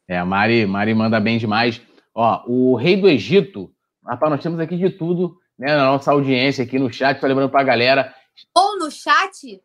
É, 0.09 0.19
a 0.19 0.25
Mari, 0.25 0.67
Mari 0.67 0.93
manda 0.93 1.21
bem 1.21 1.39
demais. 1.39 1.81
Ó, 2.13 2.43
o 2.49 2.75
rei 2.75 3.01
do 3.01 3.09
Egito, 3.09 3.73
rapaz, 4.05 4.33
nós 4.33 4.43
temos 4.43 4.59
aqui 4.59 4.77
de 4.77 4.91
tudo, 4.91 5.39
né, 5.59 5.77
na 5.77 5.87
nossa 5.87 6.13
audiência 6.13 6.65
aqui 6.65 6.79
no 6.79 6.93
chat, 6.93 7.21
tô 7.21 7.27
lembrando 7.27 7.51
pra 7.51 7.63
galera. 7.63 8.15
Ou 8.55 8.79
no 8.79 8.91
chat. 8.91 9.63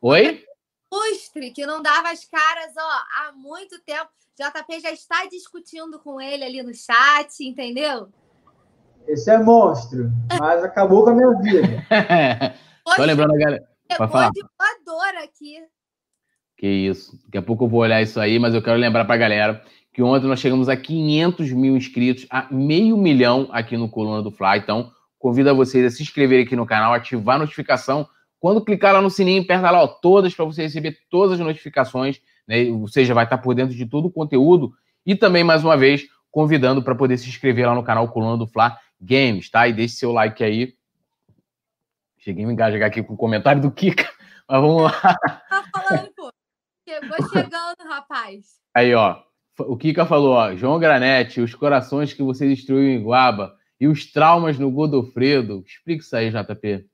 Oi? 0.00 0.44
Lustre, 0.92 1.50
que 1.50 1.66
não 1.66 1.82
dava 1.82 2.10
as 2.10 2.24
caras, 2.24 2.72
ó, 2.76 3.28
há 3.28 3.32
muito 3.32 3.80
tempo. 3.82 4.08
JP 4.38 4.80
já 4.80 4.90
está 4.90 5.26
discutindo 5.26 5.98
com 5.98 6.20
ele 6.20 6.44
ali 6.44 6.62
no 6.62 6.74
chat, 6.74 7.40
entendeu? 7.40 8.08
Esse 9.08 9.30
é 9.30 9.38
monstro, 9.38 10.10
mas 10.38 10.62
acabou 10.62 11.04
com 11.04 11.10
a 11.10 11.14
minha 11.14 11.32
vida. 11.40 11.84
Tô 12.96 13.02
lembrando 13.02 13.34
a 13.34 13.38
galera. 13.38 13.68
Pode 13.96 14.12
falar. 14.12 14.30
de 14.30 14.42
voador 14.42 15.22
aqui. 15.22 15.62
Que 16.56 16.66
isso. 16.66 17.18
Daqui 17.24 17.38
a 17.38 17.42
pouco 17.42 17.64
eu 17.64 17.68
vou 17.68 17.80
olhar 17.80 18.02
isso 18.02 18.18
aí, 18.18 18.38
mas 18.38 18.54
eu 18.54 18.62
quero 18.62 18.78
lembrar 18.78 19.04
para 19.04 19.14
a 19.14 19.18
galera 19.18 19.64
que 19.92 20.02
ontem 20.02 20.26
nós 20.26 20.40
chegamos 20.40 20.68
a 20.68 20.76
500 20.76 21.52
mil 21.52 21.76
inscritos, 21.76 22.26
a 22.28 22.46
meio 22.52 22.96
milhão 22.96 23.48
aqui 23.50 23.76
no 23.76 23.88
Coluna 23.88 24.22
do 24.22 24.30
Fly. 24.30 24.58
Então, 24.58 24.92
convido 25.18 25.50
a 25.50 25.52
vocês 25.52 25.84
a 25.84 25.90
se 25.90 26.02
inscreverem 26.02 26.44
aqui 26.44 26.56
no 26.56 26.66
canal, 26.66 26.92
ativar 26.92 27.36
a 27.36 27.40
notificação. 27.40 28.08
Quando 28.38 28.64
clicar 28.64 28.92
lá 28.92 29.00
no 29.00 29.10
sininho, 29.10 29.42
aperta 29.42 29.70
lá 29.70 29.82
ó, 29.82 29.86
todas 29.86 30.34
para 30.34 30.44
você 30.44 30.62
receber 30.62 30.98
todas 31.10 31.40
as 31.40 31.40
notificações 31.40 32.20
né? 32.46 32.70
Ou 32.70 32.86
seja, 32.86 33.14
vai 33.14 33.24
estar 33.24 33.38
por 33.38 33.54
dentro 33.54 33.74
de 33.74 33.86
todo 33.86 34.06
o 34.06 34.10
conteúdo. 34.10 34.72
E 35.04 35.14
também, 35.14 35.42
mais 35.42 35.64
uma 35.64 35.76
vez, 35.76 36.06
convidando 36.30 36.82
para 36.82 36.94
poder 36.94 37.18
se 37.18 37.28
inscrever 37.28 37.66
lá 37.66 37.74
no 37.74 37.82
canal 37.82 38.08
Coluna 38.08 38.36
do 38.36 38.46
Fla 38.46 38.78
Games, 39.00 39.50
tá? 39.50 39.66
E 39.66 39.72
deixe 39.72 39.96
seu 39.96 40.12
like 40.12 40.42
aí. 40.42 40.74
Cheguei 42.18 42.44
a 42.44 42.46
me 42.46 42.52
engajar 42.52 42.82
aqui 42.82 43.02
com 43.02 43.14
o 43.14 43.16
comentário 43.16 43.62
do 43.62 43.70
Kika, 43.70 44.08
mas 44.48 44.60
vamos 44.60 44.82
lá. 44.82 44.90
Tá 44.90 45.64
falando, 45.72 46.12
pô. 46.16 46.30
Chegou 46.88 47.28
chegando, 47.30 47.88
rapaz. 47.88 48.58
Aí, 48.74 48.94
ó. 48.94 49.22
O 49.58 49.76
Kika 49.76 50.04
falou, 50.04 50.34
ó, 50.34 50.54
João 50.54 50.78
Granete, 50.78 51.40
os 51.40 51.54
corações 51.54 52.12
que 52.12 52.22
você 52.22 52.46
destruiu 52.46 52.90
em 52.90 53.02
Guaba 53.02 53.55
e 53.80 53.86
os 53.88 54.10
traumas 54.10 54.58
no 54.58 54.70
Godofredo. 54.70 55.62
Explica 55.66 56.02
isso 56.02 56.16
aí, 56.16 56.30
JP. 56.30 56.86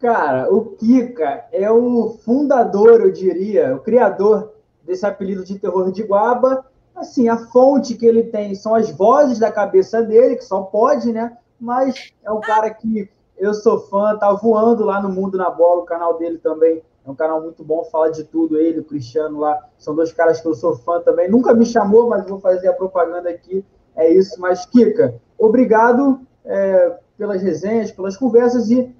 Cara, 0.00 0.52
o 0.52 0.76
Kika 0.76 1.46
é 1.52 1.70
o 1.70 2.18
fundador, 2.24 3.00
eu 3.00 3.10
diria, 3.10 3.74
o 3.74 3.80
criador 3.80 4.52
desse 4.82 5.06
apelido 5.06 5.44
de 5.44 5.58
terror 5.58 5.90
de 5.90 6.02
Guaba. 6.02 6.66
Assim, 6.94 7.28
a 7.28 7.36
fonte 7.36 7.94
que 7.94 8.06
ele 8.06 8.24
tem 8.24 8.54
são 8.54 8.74
as 8.74 8.90
vozes 8.90 9.38
da 9.38 9.50
cabeça 9.50 10.02
dele, 10.02 10.36
que 10.36 10.44
só 10.44 10.62
pode, 10.62 11.12
né? 11.12 11.36
Mas 11.58 12.12
é 12.22 12.30
um 12.30 12.40
cara 12.40 12.70
que 12.70 13.08
eu 13.36 13.52
sou 13.54 13.80
fã, 13.88 14.16
tá 14.16 14.32
voando 14.32 14.84
lá 14.84 15.02
no 15.02 15.08
Mundo 15.08 15.36
na 15.36 15.50
Bola, 15.50 15.82
o 15.82 15.86
canal 15.86 16.18
dele 16.18 16.38
também 16.38 16.82
É 17.04 17.10
um 17.10 17.14
canal 17.14 17.40
muito 17.42 17.64
bom, 17.64 17.84
fala 17.84 18.10
de 18.10 18.24
tudo. 18.24 18.58
Ele, 18.58 18.80
o 18.80 18.84
Cristiano 18.84 19.40
lá, 19.40 19.58
são 19.76 19.94
dois 19.94 20.12
caras 20.12 20.40
que 20.40 20.46
eu 20.46 20.54
sou 20.54 20.76
fã 20.76 21.00
também. 21.00 21.30
Nunca 21.30 21.52
me 21.52 21.66
chamou, 21.66 22.08
mas 22.08 22.26
vou 22.26 22.38
fazer 22.40 22.68
a 22.68 22.72
propaganda 22.72 23.28
aqui. 23.28 23.64
É 23.96 24.12
isso. 24.12 24.40
Mas, 24.40 24.66
Kika, 24.66 25.14
obrigado 25.38 26.20
é, 26.44 26.98
pelas 27.16 27.42
resenhas, 27.42 27.90
pelas 27.90 28.16
conversas 28.16 28.70
e 28.70 28.94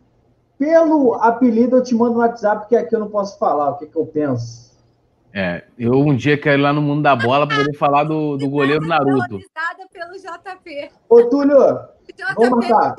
pelo 0.59 1.15
apelido 1.15 1.77
eu 1.77 1.83
te 1.83 1.95
mando 1.95 2.15
no 2.15 2.21
WhatsApp, 2.21 2.63
porque 2.63 2.77
aqui 2.77 2.95
eu 2.95 3.01
não 3.01 3.11
posso 3.11 3.39
falar 3.39 3.71
o 3.71 3.79
que, 3.79 3.87
que 3.87 3.97
eu 3.97 4.07
penso. 4.07 4.73
É, 5.37 5.65
eu 5.77 5.95
um 5.95 6.15
dia 6.15 6.39
quero 6.39 6.61
ir 6.61 6.63
lá 6.63 6.73
no 6.73 6.81
mundo 6.81 7.03
da 7.03 7.17
bola 7.17 7.47
para 7.47 7.57
poder 7.57 7.77
falar 7.77 8.05
do, 8.05 8.37
do 8.37 8.49
goleiro 8.49 8.87
Naruto. 8.87 9.41
pelo 9.93 10.13
JP. 10.13 10.91
Ô, 11.09 11.25
Túlio, 11.25 11.59
vamos 12.37 12.69
marcar. 12.69 12.95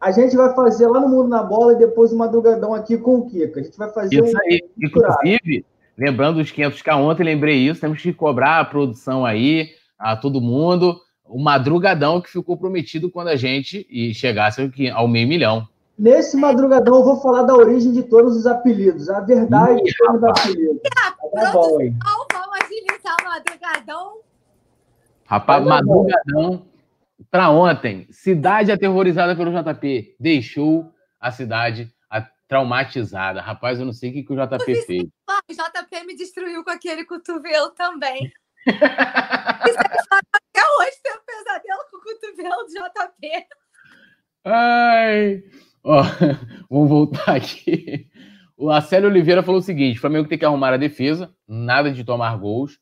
A 0.00 0.10
gente 0.10 0.36
vai 0.36 0.54
fazer 0.54 0.86
lá 0.88 1.00
no 1.00 1.08
Mundo 1.08 1.28
na 1.28 1.42
Bola 1.42 1.72
e 1.72 1.78
depois 1.78 2.12
o 2.12 2.18
madrugadão 2.18 2.74
aqui 2.74 2.98
com 2.98 3.16
o 3.18 3.26
Kika. 3.26 3.60
A 3.60 3.62
gente 3.62 3.78
vai 3.78 3.90
fazer 3.90 4.22
Isso 4.22 4.36
um... 4.36 4.40
aí. 4.40 4.60
Inclusive, 4.76 5.64
lembrando 5.96 6.40
os 6.40 6.52
500k 6.52 6.96
ontem, 6.96 7.22
lembrei 7.22 7.56
isso, 7.56 7.80
temos 7.80 8.02
que 8.02 8.12
cobrar 8.12 8.60
a 8.60 8.64
produção 8.66 9.24
aí, 9.24 9.70
a 9.98 10.16
todo 10.16 10.40
mundo, 10.40 11.00
o 11.24 11.42
madrugadão 11.42 12.20
que 12.20 12.30
ficou 12.30 12.56
prometido 12.56 13.10
quando 13.10 13.28
a 13.28 13.36
gente 13.36 13.86
chegasse 14.14 14.60
ao 14.94 15.08
meio 15.08 15.28
milhão. 15.28 15.66
Nesse 15.96 16.36
madrugadão 16.36 16.96
eu 16.96 17.04
vou 17.04 17.20
falar 17.20 17.42
da 17.42 17.54
origem 17.54 17.92
de 17.92 18.02
todos 18.02 18.36
os 18.36 18.46
apelidos, 18.46 19.08
a 19.08 19.20
verdade 19.20 19.82
de 19.82 19.96
todos 19.96 20.16
os 20.16 20.24
apelidos. 20.24 20.80
Tá 21.32 21.52
bom, 21.52 21.80
hein? 21.80 21.96
Vamos 22.32 22.60
agilizar 22.62 23.16
o 23.20 23.24
madrugadão. 23.24 24.18
Rapaz, 25.24 25.64
madrugadão 25.64 26.66
para 27.30 27.50
ontem. 27.50 28.06
Cidade 28.10 28.72
aterrorizada 28.72 29.36
pelo 29.36 29.52
JP. 29.52 30.16
Deixou 30.18 30.92
a 31.20 31.30
cidade 31.30 31.92
traumatizada. 32.46 33.40
Rapaz, 33.40 33.78
eu 33.78 33.86
não 33.86 33.92
sei 33.92 34.10
o 34.10 34.12
que, 34.12 34.22
que 34.22 34.32
o 34.32 34.36
JP 34.36 34.84
fez. 34.84 35.02
O 35.04 35.52
JP 35.52 36.06
me 36.06 36.14
destruiu 36.14 36.62
com 36.62 36.70
aquele 36.70 37.04
cotovelo 37.04 37.70
também. 37.70 38.30
Até 38.66 40.62
hoje 40.78 40.96
tem 41.02 41.12
um 41.12 41.24
pesadelo 41.26 41.80
com 41.90 41.96
o 41.96 42.00
cotovelo 42.00 42.64
do 42.64 42.72
JP. 42.72 43.46
Ai. 44.44 45.42
Ó, 45.82 46.02
vamos 46.70 46.88
voltar 46.88 47.36
aqui. 47.36 48.08
O 48.56 48.70
Acélio 48.70 49.08
Oliveira 49.08 49.42
falou 49.42 49.60
o 49.60 49.62
seguinte: 49.62 49.98
o 49.98 50.00
Flamengo 50.00 50.28
tem 50.28 50.38
que 50.38 50.44
arrumar 50.44 50.72
a 50.72 50.78
defesa, 50.78 51.34
nada 51.46 51.90
de 51.90 52.04
tomar 52.04 52.36
gols. 52.38 52.78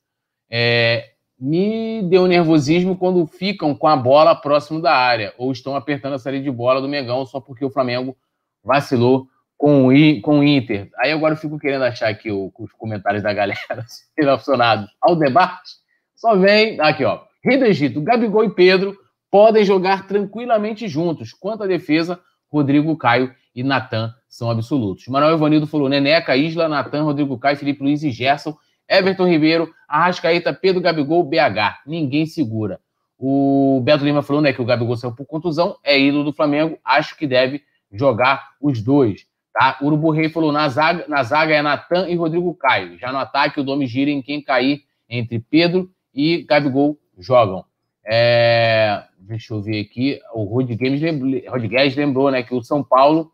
É, 0.49 1.13
me 1.39 2.03
deu 2.05 2.29
nervosismo 2.29 2.97
quando 2.97 3.27
ficam 3.27 3.75
com 3.75 3.89
a 3.89 3.97
bola 3.97 4.35
próximo 4.35 4.81
da 4.81 4.95
área 4.95 5.35
ou 5.37 5.51
estão 5.51 5.75
apertando 5.75 6.13
a 6.13 6.19
saída 6.19 6.45
de 6.45 6.51
bola 6.51 6.81
do 6.81 6.89
Mengão 6.89 7.27
só 7.27 7.41
porque 7.41 7.65
o 7.65 7.71
Flamengo 7.71 8.17
vacilou 8.63 9.27
com 9.63 9.87
o, 9.87 10.21
com 10.23 10.41
o 10.41 10.43
Inter. 10.43 10.91
Aí 10.99 11.13
agora 11.13 11.35
eu 11.35 11.39
fico 11.39 11.57
querendo 11.57 11.85
achar 11.85 12.09
aqui 12.09 12.33
o, 12.33 12.53
os 12.59 12.73
comentários 12.73 13.23
da 13.23 13.33
galera 13.33 13.61
relacionados 14.19 14.91
ao 15.01 15.15
debate. 15.15 15.71
Só 16.17 16.35
vem 16.35 16.81
aqui, 16.81 17.05
ó. 17.05 17.21
Rei 17.45 17.59
do 17.59 17.65
Egito, 17.67 18.01
Gabigol 18.01 18.43
e 18.43 18.51
Pedro 18.51 18.97
podem 19.31 19.65
jogar 19.65 20.09
tranquilamente 20.09 20.89
juntos. 20.89 21.33
Quanto 21.33 21.63
à 21.63 21.69
defesa, 21.69 22.19
Rodrigo 22.51 22.97
Caio 22.97 23.33
e 23.55 23.63
Natan 23.63 24.13
são 24.29 24.51
absolutos. 24.51 25.07
Manuel 25.07 25.37
Ivanildo 25.37 25.69
falou: 25.69 25.89
Neneca, 25.89 26.37
Isla, 26.37 26.69
Natan, 26.69 27.05
Rodrigo 27.05 27.39
Caio, 27.39 27.57
Felipe 27.57 27.85
Luiz 27.85 28.03
e 28.03 28.11
Gerson, 28.11 28.57
Everton 28.89 29.29
Ribeiro, 29.29 29.73
Arrascaeta, 29.87 30.53
Pedro 30.53 30.81
Gabigol, 30.81 31.23
BH. 31.23 31.83
Ninguém 31.87 32.27
segura. 32.27 32.81
O 33.17 33.81
Beto 33.85 34.05
Lima 34.05 34.23
falou 34.23 34.43
né, 34.43 34.53
que 34.53 34.61
o 34.61 34.65
Gabigol 34.65 34.97
saiu 34.97 35.15
por 35.15 35.25
contusão, 35.25 35.77
é 35.85 35.97
ídolo 35.97 36.25
do 36.25 36.33
Flamengo, 36.33 36.77
acho 36.85 37.17
que 37.17 37.29
deve 37.29 37.63
jogar 37.93 38.49
os 38.61 38.83
dois. 38.83 39.31
Tá? 39.53 39.79
Urubu 39.83 40.11
Rei 40.11 40.29
falou: 40.29 40.51
na 40.51 40.69
zaga, 40.69 41.05
na 41.09 41.23
zaga 41.23 41.55
é 41.55 41.63
Natan 41.63 42.09
e 42.09 42.15
Rodrigo 42.15 42.55
Caio. 42.55 42.99
Já 42.99 43.13
no 43.13 43.19
ataque, 43.19 43.61
o 43.61 43.65
Domi 43.65 43.87
gira 43.87 44.11
em 44.11 44.23
quem 44.23 44.43
cair 44.43 44.83
entre 45.09 45.39
Pedro 45.39 45.91
e 46.15 46.43
Gabigol 46.43 46.99
jogam. 47.19 47.65
É, 48.05 49.05
deixa 49.19 49.53
eu 49.55 49.63
ver 49.63 49.81
aqui. 49.81 50.19
O 50.33 50.45
Rodrigues 50.45 51.01
lembrou, 51.01 51.41
Rodrigues 51.49 51.97
lembrou 51.97 52.31
né, 52.31 52.43
que 52.43 52.55
o 52.55 52.63
São 52.63 52.83
Paulo 52.83 53.31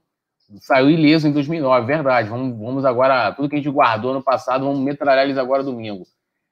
saiu 0.60 0.90
ileso 0.90 1.28
em 1.28 1.32
2009. 1.32 1.86
Verdade. 1.86 2.28
Vamos, 2.28 2.58
vamos 2.58 2.84
agora. 2.84 3.32
Tudo 3.32 3.48
que 3.48 3.54
a 3.54 3.58
gente 3.58 3.70
guardou 3.70 4.12
no 4.12 4.22
passado, 4.22 4.64
vamos 4.64 4.80
metralhar 4.80 5.24
eles 5.24 5.38
agora 5.38 5.62
domingo. 5.62 6.04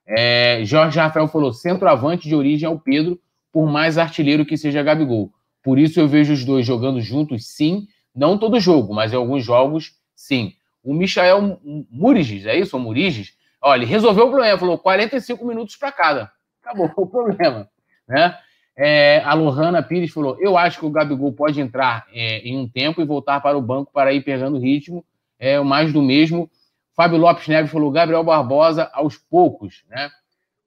É, 0.07 0.61
Jorge 0.63 0.97
Rafael 0.97 1.27
falou: 1.27 1.51
centroavante 1.51 2.27
de 2.27 2.35
origem 2.35 2.65
é 2.65 2.69
o 2.69 2.79
Pedro, 2.79 3.19
por 3.51 3.69
mais 3.69 3.97
artilheiro 3.97 4.45
que 4.45 4.57
seja 4.57 4.81
Gabigol. 4.81 5.31
Por 5.61 5.77
isso 5.77 5.99
eu 5.99 6.07
vejo 6.07 6.31
os 6.31 6.45
dois 6.45 6.65
jogando 6.65 7.01
juntos, 7.01 7.47
sim. 7.47 7.87
Não 8.17 8.35
todo 8.35 8.59
jogo, 8.59 8.95
mas 8.95 9.13
em 9.13 9.15
alguns 9.15 9.45
jogos, 9.45 9.93
sim. 10.15 10.53
O 10.83 10.91
Michael 10.91 11.59
Muriges, 11.91 12.47
é 12.47 12.57
isso? 12.57 12.75
O 12.75 12.79
Muriges? 12.79 13.37
Olha, 13.61 13.83
ele 13.83 13.85
resolveu 13.85 14.25
o 14.25 14.31
problema, 14.31 14.57
falou 14.57 14.75
45 14.79 15.45
minutos 15.45 15.75
para 15.75 15.91
cada. 15.91 16.31
Acabou 16.63 16.91
o 16.97 17.05
problema. 17.05 17.69
Né? 18.07 18.35
É, 18.75 19.21
a 19.23 19.35
Lohana 19.35 19.83
Pires 19.83 20.11
falou: 20.11 20.35
Eu 20.39 20.57
acho 20.57 20.79
que 20.79 20.85
o 20.85 20.89
Gabigol 20.89 21.31
pode 21.31 21.61
entrar 21.61 22.07
é, 22.11 22.39
em 22.39 22.57
um 22.57 22.67
tempo 22.67 23.01
e 23.01 23.05
voltar 23.05 23.39
para 23.39 23.55
o 23.55 23.61
banco 23.61 23.91
para 23.93 24.11
ir 24.11 24.23
pegando 24.23 24.57
ritmo, 24.57 25.05
é 25.37 25.59
o 25.59 25.65
mais 25.65 25.93
do 25.93 26.01
mesmo. 26.01 26.49
Fábio 26.95 27.19
Lopes 27.19 27.47
Neves 27.47 27.71
falou: 27.71 27.91
Gabriel 27.91 28.23
Barbosa 28.23 28.89
aos 28.93 29.15
poucos, 29.15 29.83
né? 29.89 30.09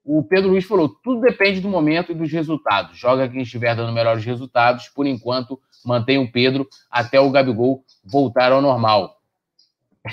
O 0.03 0.23
Pedro 0.23 0.49
Luiz 0.49 0.65
falou: 0.65 0.89
tudo 1.03 1.21
depende 1.21 1.61
do 1.61 1.69
momento 1.69 2.11
e 2.11 2.15
dos 2.15 2.31
resultados. 2.31 2.97
Joga 2.97 3.29
quem 3.29 3.41
estiver 3.41 3.75
dando 3.75 3.93
melhores 3.93 4.25
resultados. 4.25 4.87
Por 4.89 5.05
enquanto, 5.05 5.59
mantém 5.85 6.17
o 6.17 6.31
Pedro 6.31 6.67
até 6.89 7.19
o 7.19 7.31
Gabigol 7.31 7.83
voltar 8.03 8.51
ao 8.51 8.61
normal. 8.61 9.17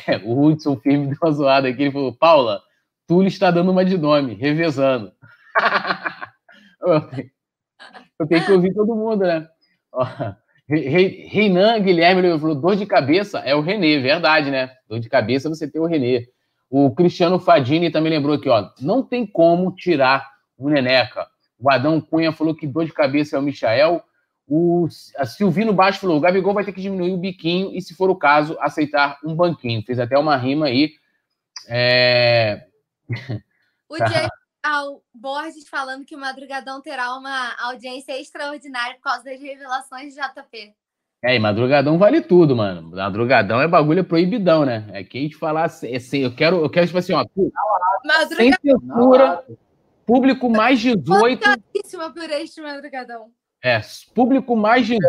É, 0.06 0.18
o 0.18 0.38
Hudson 0.38 0.76
firme 0.76 1.06
deu 1.06 1.16
uma 1.22 1.32
zoada 1.32 1.68
aqui. 1.68 1.82
Ele 1.82 1.92
falou: 1.92 2.14
Paula, 2.14 2.60
Túlio 3.06 3.28
está 3.28 3.50
dando 3.50 3.70
uma 3.70 3.84
de 3.84 3.96
nome, 3.96 4.34
revezando. 4.34 5.12
Eu 8.20 8.26
tenho 8.26 8.44
que 8.44 8.52
ouvir 8.52 8.74
todo 8.74 8.94
mundo, 8.94 9.24
né? 9.24 9.48
Reinan 10.68 11.80
Guilherme 11.80 12.38
falou: 12.38 12.54
dor 12.54 12.76
de 12.76 12.84
cabeça 12.84 13.38
é 13.38 13.54
o 13.54 13.60
Renê, 13.60 13.98
verdade, 13.98 14.50
né? 14.50 14.70
Dor 14.86 15.00
de 15.00 15.08
cabeça 15.08 15.48
você 15.48 15.70
tem 15.70 15.80
o 15.80 15.86
Renê. 15.86 16.28
O 16.70 16.94
Cristiano 16.94 17.38
Fadini 17.38 17.90
também 17.90 18.12
lembrou 18.12 18.34
aqui, 18.34 18.48
ó. 18.48 18.70
Não 18.80 19.02
tem 19.02 19.26
como 19.26 19.74
tirar 19.74 20.30
o 20.56 20.68
Neneca. 20.68 21.26
O 21.58 21.70
Adão 21.70 22.00
Cunha 22.00 22.32
falou 22.32 22.54
que 22.54 22.66
dor 22.66 22.84
de 22.84 22.92
cabeça 22.92 23.36
é 23.36 23.38
o 23.38 23.42
Michael. 23.42 24.02
O 24.46 24.88
Silvino 25.26 25.72
Baixo 25.72 26.00
falou: 26.00 26.16
o 26.16 26.20
Gabigol 26.20 26.54
vai 26.54 26.64
ter 26.64 26.72
que 26.72 26.80
diminuir 26.80 27.12
o 27.12 27.18
biquinho 27.18 27.74
e, 27.74 27.82
se 27.82 27.94
for 27.94 28.10
o 28.10 28.16
caso, 28.16 28.56
aceitar 28.60 29.18
um 29.24 29.34
banquinho. 29.34 29.82
Fez 29.82 29.98
até 29.98 30.18
uma 30.18 30.36
rima 30.36 30.66
aí. 30.66 30.92
É... 31.68 32.66
O 33.88 33.96
ao 34.62 35.02
Borges 35.14 35.68
falando 35.68 36.04
que 36.04 36.14
o 36.14 36.18
Madrugadão 36.18 36.82
terá 36.82 37.16
uma 37.16 37.54
audiência 37.58 38.20
extraordinária 38.20 38.96
por 38.96 39.02
causa 39.02 39.24
das 39.24 39.40
revelações 39.40 40.14
de 40.14 40.20
JP. 40.20 40.74
É, 41.22 41.34
e 41.34 41.38
Madrugadão 41.38 41.98
vale 41.98 42.20
tudo, 42.20 42.54
mano. 42.54 42.90
Madrugadão 42.90 43.60
é 43.60 43.66
bagulho 43.66 44.04
proibidão, 44.04 44.64
né? 44.64 44.88
É 44.92 45.02
que 45.02 45.18
a 45.18 45.20
gente 45.20 45.36
falar 45.36 45.64
assim, 45.64 45.94
assim, 45.94 46.18
eu 46.18 46.34
quero, 46.34 46.62
eu 46.62 46.70
quero 46.70 46.86
tipo 46.86 46.98
assim, 46.98 47.12
ó, 47.12 47.26
sem 48.36 48.52
censura, 48.52 49.44
público 50.06 50.48
mais 50.48 50.78
18. 50.78 51.40
por 52.14 52.30
este 52.30 52.60
Madrugadão. 52.60 53.26
É, 53.62 53.80
público 54.14 54.54
mais 54.54 54.86
18. 54.86 55.00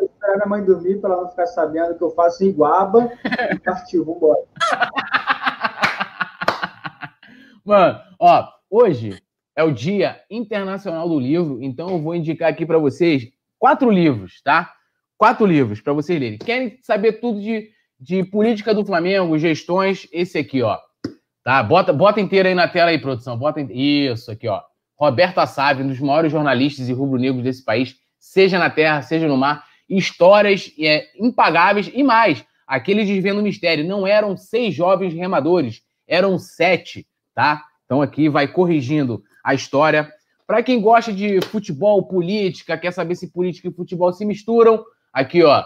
Esperar 0.00 0.34
minha 0.34 0.46
mãe 0.46 0.64
dormir 0.64 1.00
para 1.00 1.14
ela 1.14 1.22
não 1.22 1.30
ficar 1.30 1.46
sabendo 1.46 1.96
que 1.96 2.02
eu 2.02 2.10
faço 2.10 2.42
iguaba 2.42 3.12
e 3.52 3.58
partiu, 3.60 4.04
vambora. 4.04 4.40
Mano, 7.64 8.00
ó, 8.18 8.48
hoje 8.68 9.22
é 9.54 9.62
o 9.62 9.70
Dia 9.70 10.20
Internacional 10.28 11.08
do 11.08 11.20
Livro, 11.20 11.62
então 11.62 11.88
eu 11.90 12.00
vou 12.00 12.16
indicar 12.16 12.50
aqui 12.50 12.66
para 12.66 12.78
vocês 12.78 13.30
quatro 13.62 13.92
livros, 13.92 14.42
tá? 14.42 14.72
Quatro 15.16 15.46
livros 15.46 15.80
para 15.80 15.92
vocês 15.92 16.18
lerem. 16.18 16.36
Querem 16.36 16.78
saber 16.82 17.20
tudo 17.20 17.40
de, 17.40 17.70
de 17.96 18.24
política 18.24 18.74
do 18.74 18.84
Flamengo, 18.84 19.38
gestões? 19.38 20.08
Esse 20.12 20.36
aqui, 20.36 20.62
ó. 20.62 20.80
Tá? 21.44 21.62
Bota, 21.62 21.92
bota 21.92 22.20
inteiro 22.20 22.48
aí 22.48 22.56
na 22.56 22.66
tela 22.66 22.90
aí, 22.90 22.98
produção. 22.98 23.38
Bota 23.38 23.60
Isso 23.60 24.32
aqui, 24.32 24.48
ó. 24.48 24.60
Roberto 24.98 25.38
Assave, 25.38 25.84
um 25.84 25.86
dos 25.86 26.00
maiores 26.00 26.32
jornalistas 26.32 26.88
e 26.88 26.92
rubro-negros 26.92 27.44
desse 27.44 27.64
país, 27.64 27.94
seja 28.18 28.58
na 28.58 28.68
terra, 28.68 29.00
seja 29.02 29.28
no 29.28 29.36
mar. 29.36 29.64
Histórias 29.88 30.72
é, 30.76 31.06
impagáveis 31.16 31.88
e 31.94 32.02
mais. 32.02 32.44
Aquele 32.66 33.04
desvendo 33.04 33.42
mistério. 33.42 33.86
Não 33.86 34.04
eram 34.04 34.36
seis 34.36 34.74
jovens 34.74 35.14
remadores, 35.14 35.82
eram 36.08 36.36
sete 36.36 37.06
tá? 37.32 37.62
Então 37.84 38.02
aqui 38.02 38.28
vai 38.28 38.48
corrigindo 38.48 39.22
a 39.44 39.54
história. 39.54 40.12
Para 40.52 40.62
quem 40.62 40.82
gosta 40.82 41.10
de 41.10 41.40
futebol, 41.46 42.02
política, 42.02 42.76
quer 42.76 42.92
saber 42.92 43.14
se 43.14 43.32
política 43.32 43.68
e 43.68 43.72
futebol 43.72 44.12
se 44.12 44.22
misturam, 44.22 44.84
aqui 45.10 45.42
ó, 45.42 45.64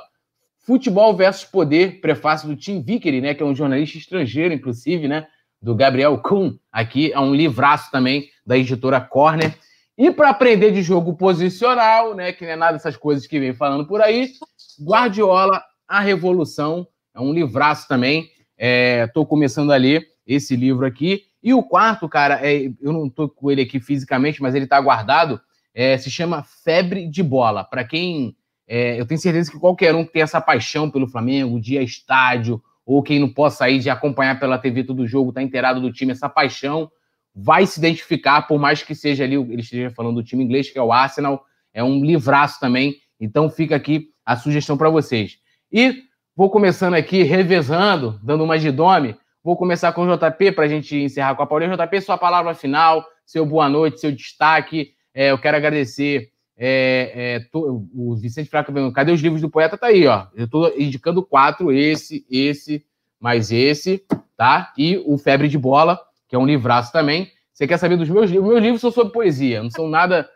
Futebol 0.61 1.13
versus 1.13 1.45
Poder, 1.45 2.01
prefácio 2.01 2.49
do 2.49 2.55
Tim 2.55 2.81
Vickery, 2.81 3.21
né, 3.21 3.35
que 3.35 3.43
é 3.43 3.47
um 3.47 3.53
jornalista 3.53 3.99
estrangeiro, 3.99 4.55
inclusive, 4.55 5.09
né, 5.09 5.27
do 5.61 5.75
Gabriel 5.75 6.17
Kuhn. 6.19 6.53
Aqui 6.71 7.11
é 7.13 7.19
um 7.19 7.35
livraço 7.35 7.91
também 7.91 8.29
da 8.47 8.57
editora 8.57 9.01
Corner. 9.01 9.59
E 9.99 10.13
para 10.13 10.31
aprender 10.31 10.71
de 10.71 10.83
jogo 10.83 11.17
posicional, 11.17 12.15
né, 12.15 12.31
que 12.31 12.45
não 12.45 12.53
é 12.53 12.57
nada 12.57 12.75
dessas 12.75 12.97
coisas 12.97 13.27
que 13.27 13.41
vem 13.41 13.53
falando 13.53 13.89
por 13.89 14.01
aí, 14.01 14.35
Guardiola, 14.81 15.65
a 15.89 15.99
Revolução 15.99 16.87
É 17.13 17.19
um 17.19 17.33
livraço 17.33 17.89
também. 17.89 18.31
Estou 18.57 19.25
é, 19.25 19.27
começando 19.27 19.73
a 19.73 19.77
ler 19.77 20.07
esse 20.25 20.55
livro 20.55 20.87
aqui. 20.87 21.25
E 21.47 21.55
o 21.55 21.63
quarto, 21.63 22.09
cara, 22.09 22.41
é, 22.45 22.73
eu 22.83 22.93
não 22.93 23.07
estou 23.07 23.29
com 23.29 23.49
ele 23.53 23.63
aqui 23.63 23.79
fisicamente, 23.79 24.43
mas 24.43 24.57
ele 24.57 24.65
está 24.65 24.81
guardado. 24.81 25.41
É, 25.73 25.97
se 25.97 26.11
chama 26.11 26.43
Febre 26.43 27.07
de 27.07 27.23
Bola. 27.23 27.63
Para 27.63 27.85
quem. 27.85 28.37
É, 28.67 29.01
eu 29.01 29.07
tenho 29.07 29.21
certeza 29.21 29.53
que 29.53 29.57
qualquer 29.57 29.95
um 29.95 30.05
que 30.05 30.13
tem 30.13 30.23
essa 30.23 30.41
paixão 30.41 30.91
pelo 30.91 31.07
Flamengo, 31.07 31.61
dia 31.61 31.81
estádio, 31.85 32.61
ou 32.85 33.01
quem 33.01 33.21
não 33.21 33.33
possa 33.33 33.59
sair 33.59 33.79
de 33.79 33.89
acompanhar 33.89 34.41
pela 34.41 34.59
TV 34.59 34.83
todo 34.83 35.05
o 35.05 35.07
jogo, 35.07 35.33
tá 35.33 35.41
inteirado 35.41 35.81
do 35.81 35.93
time, 35.93 36.11
essa 36.11 36.29
paixão, 36.29 36.91
vai 37.33 37.65
se 37.65 37.79
identificar, 37.79 38.43
por 38.49 38.59
mais 38.59 38.83
que 38.83 38.93
seja 38.93 39.23
ali, 39.23 39.37
ele 39.37 39.61
esteja 39.61 39.93
falando 39.93 40.17
do 40.17 40.25
time 40.25 40.43
inglês, 40.43 40.69
que 40.69 40.77
é 40.77 40.83
o 40.83 40.91
Arsenal, 40.91 41.45
é 41.73 41.85
um 41.85 42.05
livraço 42.05 42.59
também. 42.59 42.97
Então 43.21 43.49
fica 43.49 43.77
aqui 43.77 44.09
a 44.25 44.35
sugestão 44.35 44.77
para 44.77 44.91
vocês. 44.91 45.39
E 45.71 46.03
vou 46.35 46.51
começando 46.51 46.95
aqui, 46.95 47.23
revezando, 47.23 48.19
dando 48.21 48.43
uma 48.43 48.59
de 48.59 48.73
dome. 48.73 49.17
Vou 49.47 49.57
começar 49.57 49.93
com 49.93 50.05
o 50.05 50.17
JP 50.17 50.51
para 50.51 50.65
a 50.65 50.69
gente 50.69 50.97
encerrar 50.97 51.37
com 51.37 51.43
a 51.45 51.47
Paulinha. 51.47 51.77
JP, 51.77 52.01
sua 52.01 52.19
palavra 52.19 52.53
final, 52.53 53.07
seu 53.25 53.47
boa 53.47 53.69
noite, 53.69 54.01
seu 54.01 54.11
destaque. 54.11 54.93
É, 55.15 55.31
eu 55.31 55.39
quero 55.39 55.57
agradecer 55.57 56.33
é, 56.57 57.13
é, 57.15 57.41
to, 57.53 57.89
o 57.95 58.17
Vicente 58.17 58.51
Fraca 58.51 58.73
cadê 58.91 59.13
os 59.13 59.21
livros 59.21 59.41
do 59.41 59.49
poeta? 59.49 59.79
Tá 59.79 59.87
aí, 59.87 60.05
ó. 60.05 60.27
Eu 60.35 60.47
estou 60.47 60.77
indicando 60.77 61.25
quatro: 61.25 61.71
esse, 61.71 62.27
esse, 62.29 62.85
mais 63.21 63.53
esse, 63.53 64.05
tá? 64.37 64.73
E 64.77 65.01
o 65.07 65.17
Febre 65.17 65.47
de 65.47 65.57
Bola, 65.57 66.01
que 66.27 66.35
é 66.35 66.39
um 66.41 66.45
livraço 66.45 66.91
também. 66.91 67.31
Você 67.53 67.69
quer 67.69 67.79
saber 67.79 67.97
dos 67.97 68.09
meus 68.09 68.29
livros? 68.29 68.51
Meus 68.51 68.61
livros 68.61 68.81
são 68.81 68.91
sobre 68.91 69.13
poesia, 69.13 69.63
não 69.63 69.71
são 69.71 69.87
nada. 69.87 70.29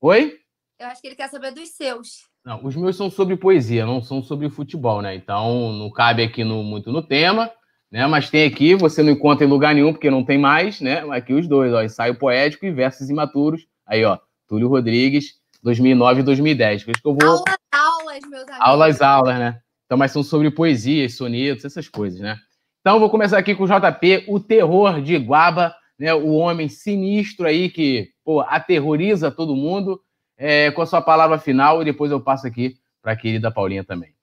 Oi? 0.00 0.40
Eu 0.80 0.88
acho 0.88 1.00
que 1.00 1.06
ele 1.06 1.14
quer 1.14 1.28
saber 1.28 1.52
dos 1.52 1.68
seus. 1.68 2.24
Não, 2.44 2.64
os 2.64 2.74
meus 2.74 2.96
são 2.96 3.08
sobre 3.08 3.36
poesia, 3.36 3.86
não 3.86 4.02
são 4.02 4.20
sobre 4.20 4.50
futebol, 4.50 5.00
né? 5.00 5.14
Então 5.14 5.72
não 5.72 5.88
cabe 5.88 6.24
aqui 6.24 6.42
no, 6.42 6.64
muito 6.64 6.90
no 6.90 7.00
tema, 7.00 7.48
né? 7.94 8.08
Mas 8.08 8.28
tem 8.28 8.44
aqui, 8.44 8.74
você 8.74 9.04
não 9.04 9.12
encontra 9.12 9.46
em 9.46 9.48
lugar 9.48 9.72
nenhum, 9.72 9.92
porque 9.92 10.10
não 10.10 10.24
tem 10.24 10.36
mais, 10.36 10.80
né? 10.80 11.04
Aqui 11.12 11.32
os 11.32 11.46
dois, 11.46 11.72
ó, 11.72 11.80
ensaio 11.80 12.16
poético 12.16 12.66
e 12.66 12.72
versos 12.72 13.08
imaturos. 13.08 13.68
Aí, 13.86 14.04
ó, 14.04 14.18
Túlio 14.48 14.66
Rodrigues, 14.66 15.34
2009 15.62 16.18
e 16.18 16.24
2010. 16.24 16.82
Acho 16.82 17.00
que 17.00 17.08
eu 17.08 17.14
vou... 17.14 17.30
Aulas, 17.30 17.44
aulas, 17.72 18.20
meus 18.28 18.48
amigos. 18.48 18.58
Aulas, 18.58 19.00
aulas, 19.00 19.38
né? 19.38 19.60
Então, 19.86 19.96
mas 19.96 20.10
são 20.10 20.24
sobre 20.24 20.50
poesias, 20.50 21.16
sonetos, 21.16 21.64
essas 21.64 21.88
coisas, 21.88 22.18
né? 22.18 22.36
Então, 22.80 22.98
vou 22.98 23.08
começar 23.08 23.38
aqui 23.38 23.54
com 23.54 23.62
o 23.62 23.68
JP, 23.68 24.24
o 24.26 24.40
terror 24.40 25.00
de 25.00 25.14
Iguaba, 25.14 25.72
né? 25.96 26.12
O 26.12 26.32
homem 26.32 26.68
sinistro 26.68 27.46
aí 27.46 27.70
que, 27.70 28.08
pô, 28.24 28.40
aterroriza 28.40 29.30
todo 29.30 29.54
mundo, 29.54 30.00
é, 30.36 30.72
com 30.72 30.82
a 30.82 30.86
sua 30.86 31.00
palavra 31.00 31.38
final, 31.38 31.80
e 31.80 31.84
depois 31.84 32.10
eu 32.10 32.20
passo 32.20 32.44
aqui 32.44 32.74
para 33.00 33.12
a 33.12 33.16
querida 33.16 33.52
Paulinha 33.52 33.84
também. 33.84 34.13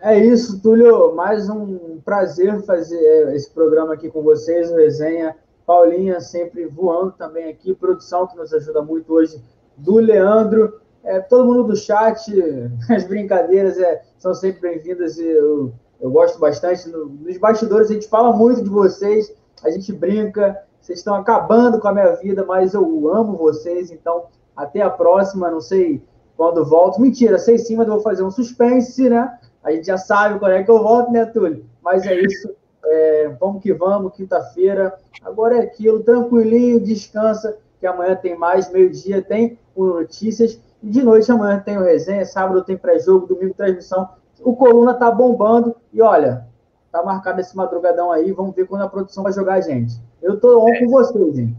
É 0.00 0.18
isso, 0.18 0.60
Túlio. 0.60 1.14
Mais 1.14 1.48
um 1.48 1.98
prazer 2.04 2.62
fazer 2.62 2.98
é, 2.98 3.34
esse 3.34 3.50
programa 3.50 3.94
aqui 3.94 4.10
com 4.10 4.22
vocês, 4.22 4.70
o 4.70 4.76
Resenha. 4.76 5.36
Paulinha 5.66 6.20
sempre 6.20 6.66
voando 6.66 7.12
também 7.12 7.48
aqui, 7.48 7.74
produção 7.74 8.26
que 8.26 8.36
nos 8.36 8.52
ajuda 8.52 8.82
muito 8.82 9.12
hoje, 9.12 9.42
do 9.76 9.96
Leandro. 9.96 10.78
É, 11.02 11.20
todo 11.20 11.46
mundo 11.46 11.64
do 11.64 11.76
chat, 11.76 12.30
as 12.90 13.04
brincadeiras 13.04 13.78
é, 13.78 14.02
são 14.18 14.34
sempre 14.34 14.60
bem-vindas 14.60 15.16
e 15.18 15.26
eu, 15.26 15.72
eu 16.00 16.10
gosto 16.10 16.38
bastante. 16.38 16.88
Nos 16.88 17.38
bastidores 17.38 17.90
a 17.90 17.94
gente 17.94 18.08
fala 18.08 18.32
muito 18.32 18.62
de 18.62 18.68
vocês, 18.68 19.34
a 19.62 19.70
gente 19.70 19.90
brinca, 19.92 20.62
vocês 20.80 20.98
estão 20.98 21.14
acabando 21.14 21.80
com 21.80 21.88
a 21.88 21.92
minha 21.92 22.12
vida, 22.16 22.44
mas 22.44 22.74
eu 22.74 23.08
amo 23.08 23.38
vocês, 23.38 23.90
então 23.90 24.26
até 24.54 24.82
a 24.82 24.90
próxima, 24.90 25.50
não 25.50 25.60
sei 25.60 26.02
quando 26.36 26.64
volto. 26.64 27.00
Mentira, 27.00 27.38
sei 27.38 27.56
sim, 27.56 27.76
mas 27.76 27.86
eu 27.86 27.94
vou 27.94 28.02
fazer 28.02 28.22
um 28.22 28.30
suspense, 28.30 29.08
né? 29.08 29.38
A 29.64 29.72
gente 29.72 29.86
já 29.86 29.96
sabe 29.96 30.38
quando 30.38 30.52
é 30.52 30.62
que 30.62 30.70
eu 30.70 30.82
volto, 30.82 31.10
né, 31.10 31.24
Túlio? 31.24 31.64
Mas 31.82 32.06
é 32.06 32.14
isso. 32.20 32.54
É, 32.84 33.28
vamos 33.40 33.62
que 33.62 33.72
vamos, 33.72 34.14
quinta-feira. 34.14 34.94
Agora 35.22 35.56
é 35.56 35.60
aquilo, 35.60 36.02
tranquilinho, 36.02 36.78
descansa, 36.78 37.56
que 37.80 37.86
amanhã 37.86 38.14
tem 38.14 38.36
mais, 38.36 38.70
meio-dia 38.70 39.22
tem 39.22 39.58
o 39.74 39.86
Notícias. 39.86 40.60
E 40.82 40.90
de 40.90 41.02
noite 41.02 41.32
amanhã 41.32 41.58
tem 41.58 41.78
o 41.78 41.82
resenha, 41.82 42.26
sábado 42.26 42.62
tem 42.62 42.76
pré-jogo, 42.76 43.26
domingo 43.26 43.54
transmissão. 43.54 44.06
O 44.42 44.54
Coluna 44.54 44.92
tá 44.92 45.10
bombando 45.10 45.74
e 45.90 46.02
olha, 46.02 46.46
tá 46.92 47.02
marcado 47.02 47.40
esse 47.40 47.56
madrugadão 47.56 48.12
aí, 48.12 48.32
vamos 48.32 48.54
ver 48.54 48.66
quando 48.66 48.82
a 48.82 48.88
produção 48.88 49.22
vai 49.22 49.32
jogar 49.32 49.54
a 49.54 49.60
gente. 49.62 49.98
Eu 50.20 50.38
tô 50.38 50.62
on 50.62 50.68
é. 50.68 50.78
com 50.80 50.90
vocês, 50.90 51.38
hein? 51.38 51.56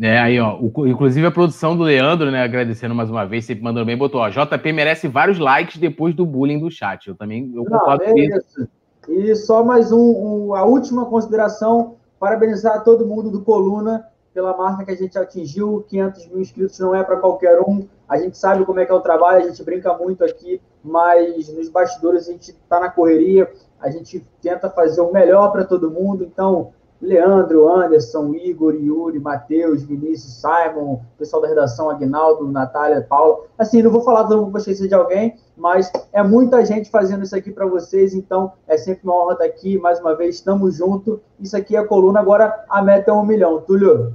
É, 0.00 0.18
aí, 0.18 0.40
ó, 0.40 0.58
o, 0.58 0.86
inclusive 0.86 1.24
a 1.26 1.30
produção 1.30 1.76
do 1.76 1.84
Leandro, 1.84 2.30
né, 2.30 2.42
agradecendo 2.42 2.94
mais 2.94 3.08
uma 3.08 3.24
vez, 3.24 3.44
sempre 3.44 3.62
mandando 3.62 3.86
bem, 3.86 3.96
botou, 3.96 4.20
ó, 4.20 4.28
JP 4.28 4.72
merece 4.72 5.06
vários 5.06 5.38
likes 5.38 5.76
depois 5.76 6.14
do 6.14 6.26
bullying 6.26 6.58
do 6.58 6.70
chat. 6.70 7.08
Eu 7.08 7.14
também 7.14 7.52
eu 7.54 7.64
concordo 7.64 8.04
com 8.04 8.18
isso. 8.18 8.68
E 9.08 9.34
só 9.36 9.62
mais 9.62 9.92
um, 9.92 9.98
um, 9.98 10.54
a 10.54 10.64
última 10.64 11.06
consideração, 11.06 11.96
parabenizar 12.18 12.82
todo 12.82 13.06
mundo 13.06 13.30
do 13.30 13.42
Coluna 13.42 14.04
pela 14.32 14.56
marca 14.56 14.84
que 14.84 14.90
a 14.90 14.96
gente 14.96 15.16
atingiu, 15.16 15.84
500 15.88 16.26
mil 16.26 16.40
inscritos 16.40 16.78
não 16.80 16.92
é 16.94 17.04
para 17.04 17.18
qualquer 17.18 17.60
um, 17.60 17.86
a 18.08 18.18
gente 18.18 18.36
sabe 18.36 18.64
como 18.64 18.80
é 18.80 18.84
que 18.84 18.90
é 18.90 18.94
o 18.94 19.00
trabalho, 19.00 19.44
a 19.44 19.48
gente 19.48 19.62
brinca 19.62 19.96
muito 19.96 20.24
aqui, 20.24 20.60
mas 20.82 21.48
nos 21.54 21.68
bastidores 21.68 22.28
a 22.28 22.32
gente 22.32 22.50
está 22.50 22.80
na 22.80 22.90
correria, 22.90 23.48
a 23.80 23.90
gente 23.90 24.26
tenta 24.42 24.68
fazer 24.68 25.00
o 25.02 25.12
melhor 25.12 25.52
para 25.52 25.64
todo 25.64 25.90
mundo, 25.90 26.24
então 26.24 26.72
Leandro, 27.04 27.68
Anderson, 27.68 28.34
Igor, 28.34 28.74
Yuri, 28.74 29.18
Matheus, 29.20 29.82
Vinícius, 29.82 30.40
Simon, 30.40 31.00
pessoal 31.18 31.42
da 31.42 31.48
redação, 31.48 31.90
Agnaldo, 31.90 32.50
Natália, 32.50 33.02
Paula. 33.02 33.44
Assim, 33.58 33.82
não 33.82 33.90
vou 33.90 34.02
falar 34.02 34.24
todo 34.24 34.42
mundo 34.42 34.52
que 34.52 34.58
esqueci 34.58 34.88
de 34.88 34.94
alguém, 34.94 35.34
mas 35.56 35.92
é 36.12 36.22
muita 36.22 36.64
gente 36.64 36.90
fazendo 36.90 37.22
isso 37.22 37.36
aqui 37.36 37.52
para 37.52 37.66
vocês, 37.66 38.14
então 38.14 38.52
é 38.66 38.76
sempre 38.76 39.02
uma 39.04 39.22
honra 39.22 39.34
estar 39.34 39.44
aqui. 39.44 39.78
Mais 39.78 40.00
uma 40.00 40.16
vez, 40.16 40.36
estamos 40.36 40.76
juntos. 40.76 41.18
Isso 41.38 41.56
aqui 41.56 41.76
é 41.76 41.78
a 41.78 41.86
coluna, 41.86 42.20
agora 42.20 42.64
a 42.68 42.82
meta 42.82 43.10
é 43.10 43.14
um 43.14 43.24
milhão. 43.24 43.60
Túlio. 43.60 44.14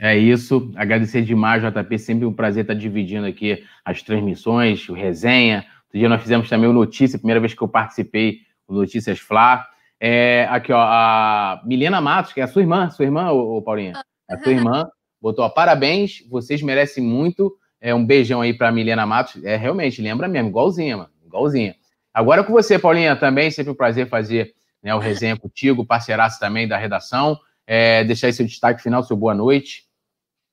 É 0.00 0.16
isso, 0.16 0.72
agradecer 0.74 1.22
demais, 1.22 1.62
JP, 1.62 1.98
sempre 1.98 2.26
um 2.26 2.32
prazer 2.32 2.62
estar 2.62 2.74
dividindo 2.74 3.26
aqui 3.26 3.62
as 3.84 4.02
transmissões, 4.02 4.88
o 4.88 4.94
resenha. 4.94 5.64
Outro 5.84 5.98
dia 5.98 6.08
nós 6.08 6.22
fizemos 6.22 6.48
também 6.48 6.68
o 6.68 6.72
Notícia, 6.72 7.18
primeira 7.18 7.40
vez 7.40 7.54
que 7.54 7.62
eu 7.62 7.68
participei 7.68 8.38
do 8.68 8.74
Notícias 8.74 9.20
Fla. 9.20 9.64
É, 10.04 10.48
aqui, 10.50 10.72
ó, 10.72 10.80
a 10.80 11.62
Milena 11.64 12.00
Matos, 12.00 12.32
que 12.32 12.40
é 12.40 12.42
a 12.42 12.48
sua 12.48 12.60
irmã, 12.60 12.90
sua 12.90 13.04
irmã, 13.04 13.30
ô, 13.30 13.62
Paulinha, 13.62 13.92
a 14.28 14.36
tua 14.36 14.50
irmã, 14.50 14.90
botou, 15.20 15.44
ó, 15.44 15.48
parabéns, 15.48 16.26
vocês 16.28 16.60
merecem 16.60 17.04
muito. 17.04 17.56
É, 17.80 17.94
um 17.94 18.04
beijão 18.04 18.40
aí 18.40 18.52
para 18.52 18.72
Milena 18.72 19.06
Matos. 19.06 19.44
É, 19.44 19.54
realmente, 19.54 20.02
lembra 20.02 20.26
mesmo, 20.26 20.48
igualzinha, 20.48 20.96
mano, 20.96 21.10
igualzinha. 21.24 21.76
Agora 22.12 22.42
com 22.42 22.52
você, 22.52 22.80
Paulinha, 22.80 23.14
também, 23.14 23.48
sempre 23.52 23.70
um 23.70 23.76
prazer 23.76 24.08
fazer 24.08 24.52
né, 24.82 24.92
o 24.92 24.98
resenha 24.98 25.36
contigo, 25.36 25.86
parceiraço 25.86 26.40
também 26.40 26.66
da 26.66 26.76
redação. 26.76 27.38
É, 27.64 28.02
deixar 28.02 28.26
aí 28.26 28.32
seu 28.32 28.44
destaque 28.44 28.82
final, 28.82 29.04
seu 29.04 29.16
boa 29.16 29.34
noite. 29.34 29.86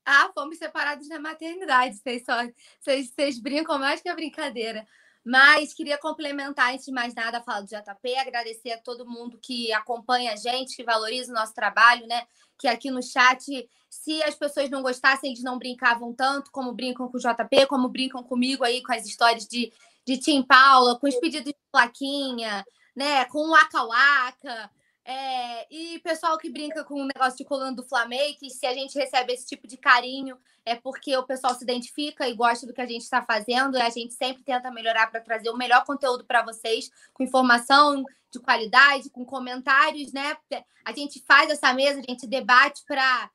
Ah, 0.05 0.29
fomos 0.31 0.59
separados 0.59 1.09
na 1.09 1.19
maternidade. 1.19 1.95
Vocês, 1.95 2.23
só, 2.23 2.35
vocês, 2.79 3.11
vocês 3.11 3.39
brincam 3.39 3.79
mais 3.79 3.99
que 3.99 4.09
a 4.09 4.15
brincadeira. 4.15 4.85
Mas 5.25 5.73
queria 5.73 5.97
complementar, 5.97 6.73
antes 6.73 6.85
de 6.85 6.91
mais 6.91 7.13
nada, 7.13 7.39
a 7.39 7.43
fala 7.43 7.61
do 7.61 7.67
JP, 7.67 8.15
agradecer 8.15 8.71
a 8.71 8.81
todo 8.81 9.09
mundo 9.09 9.39
que 9.41 9.71
acompanha 9.73 10.33
a 10.33 10.35
gente, 10.35 10.75
que 10.75 10.83
valoriza 10.83 11.31
o 11.31 11.35
nosso 11.35 11.53
trabalho, 11.53 12.07
né? 12.07 12.23
Que 12.57 12.67
aqui 12.67 12.89
no 12.89 13.03
chat, 13.03 13.69
se 13.89 14.23
as 14.23 14.35
pessoas 14.35 14.69
não 14.69 14.81
gostassem, 14.81 15.31
eles 15.31 15.43
não 15.43 15.59
brincavam 15.59 16.13
tanto 16.13 16.51
como 16.51 16.73
brincam 16.73 17.09
com 17.09 17.17
o 17.17 17.19
JP, 17.19 17.67
como 17.67 17.89
brincam 17.89 18.23
comigo 18.23 18.63
aí 18.63 18.81
com 18.81 18.93
as 18.93 19.05
histórias 19.05 19.45
de, 19.45 19.71
de 20.05 20.17
Tim 20.17 20.41
Paula, 20.41 20.97
com 20.97 21.07
os 21.07 21.15
pedidos 21.15 21.51
de 21.51 21.57
plaquinha, 21.71 22.65
né? 22.95 23.25
Com 23.25 23.39
o 23.39 23.51
Waka 23.51 23.83
Waka. 23.83 24.71
É, 25.11 25.65
e 25.71 25.97
pessoal 26.01 26.37
que 26.37 26.51
brinca 26.51 26.83
com 26.83 27.01
o 27.01 27.07
negócio 27.07 27.35
de 27.35 27.43
coluna 27.43 27.71
do 27.71 27.81
Flamengo, 27.81 28.37
que 28.37 28.47
se 28.51 28.63
a 28.67 28.73
gente 28.75 28.95
recebe 28.95 29.33
esse 29.33 29.43
tipo 29.43 29.65
de 29.65 29.75
carinho, 29.75 30.37
é 30.63 30.75
porque 30.75 31.17
o 31.17 31.23
pessoal 31.23 31.55
se 31.55 31.63
identifica 31.63 32.29
e 32.29 32.35
gosta 32.35 32.67
do 32.67 32.73
que 32.75 32.81
a 32.81 32.85
gente 32.85 33.01
está 33.01 33.23
fazendo, 33.23 33.75
e 33.75 33.81
a 33.81 33.89
gente 33.89 34.13
sempre 34.13 34.43
tenta 34.43 34.69
melhorar 34.69 35.09
para 35.09 35.19
trazer 35.19 35.49
o 35.49 35.57
melhor 35.57 35.83
conteúdo 35.83 36.23
para 36.25 36.43
vocês, 36.43 36.91
com 37.11 37.23
informação 37.23 38.03
de 38.29 38.39
qualidade, 38.39 39.09
com 39.09 39.25
comentários, 39.25 40.13
né? 40.13 40.37
A 40.85 40.93
gente 40.93 41.23
faz 41.27 41.49
essa 41.49 41.73
mesa, 41.73 42.01
a 42.01 42.03
gente 42.03 42.27
debate 42.27 42.83
para 42.85 43.31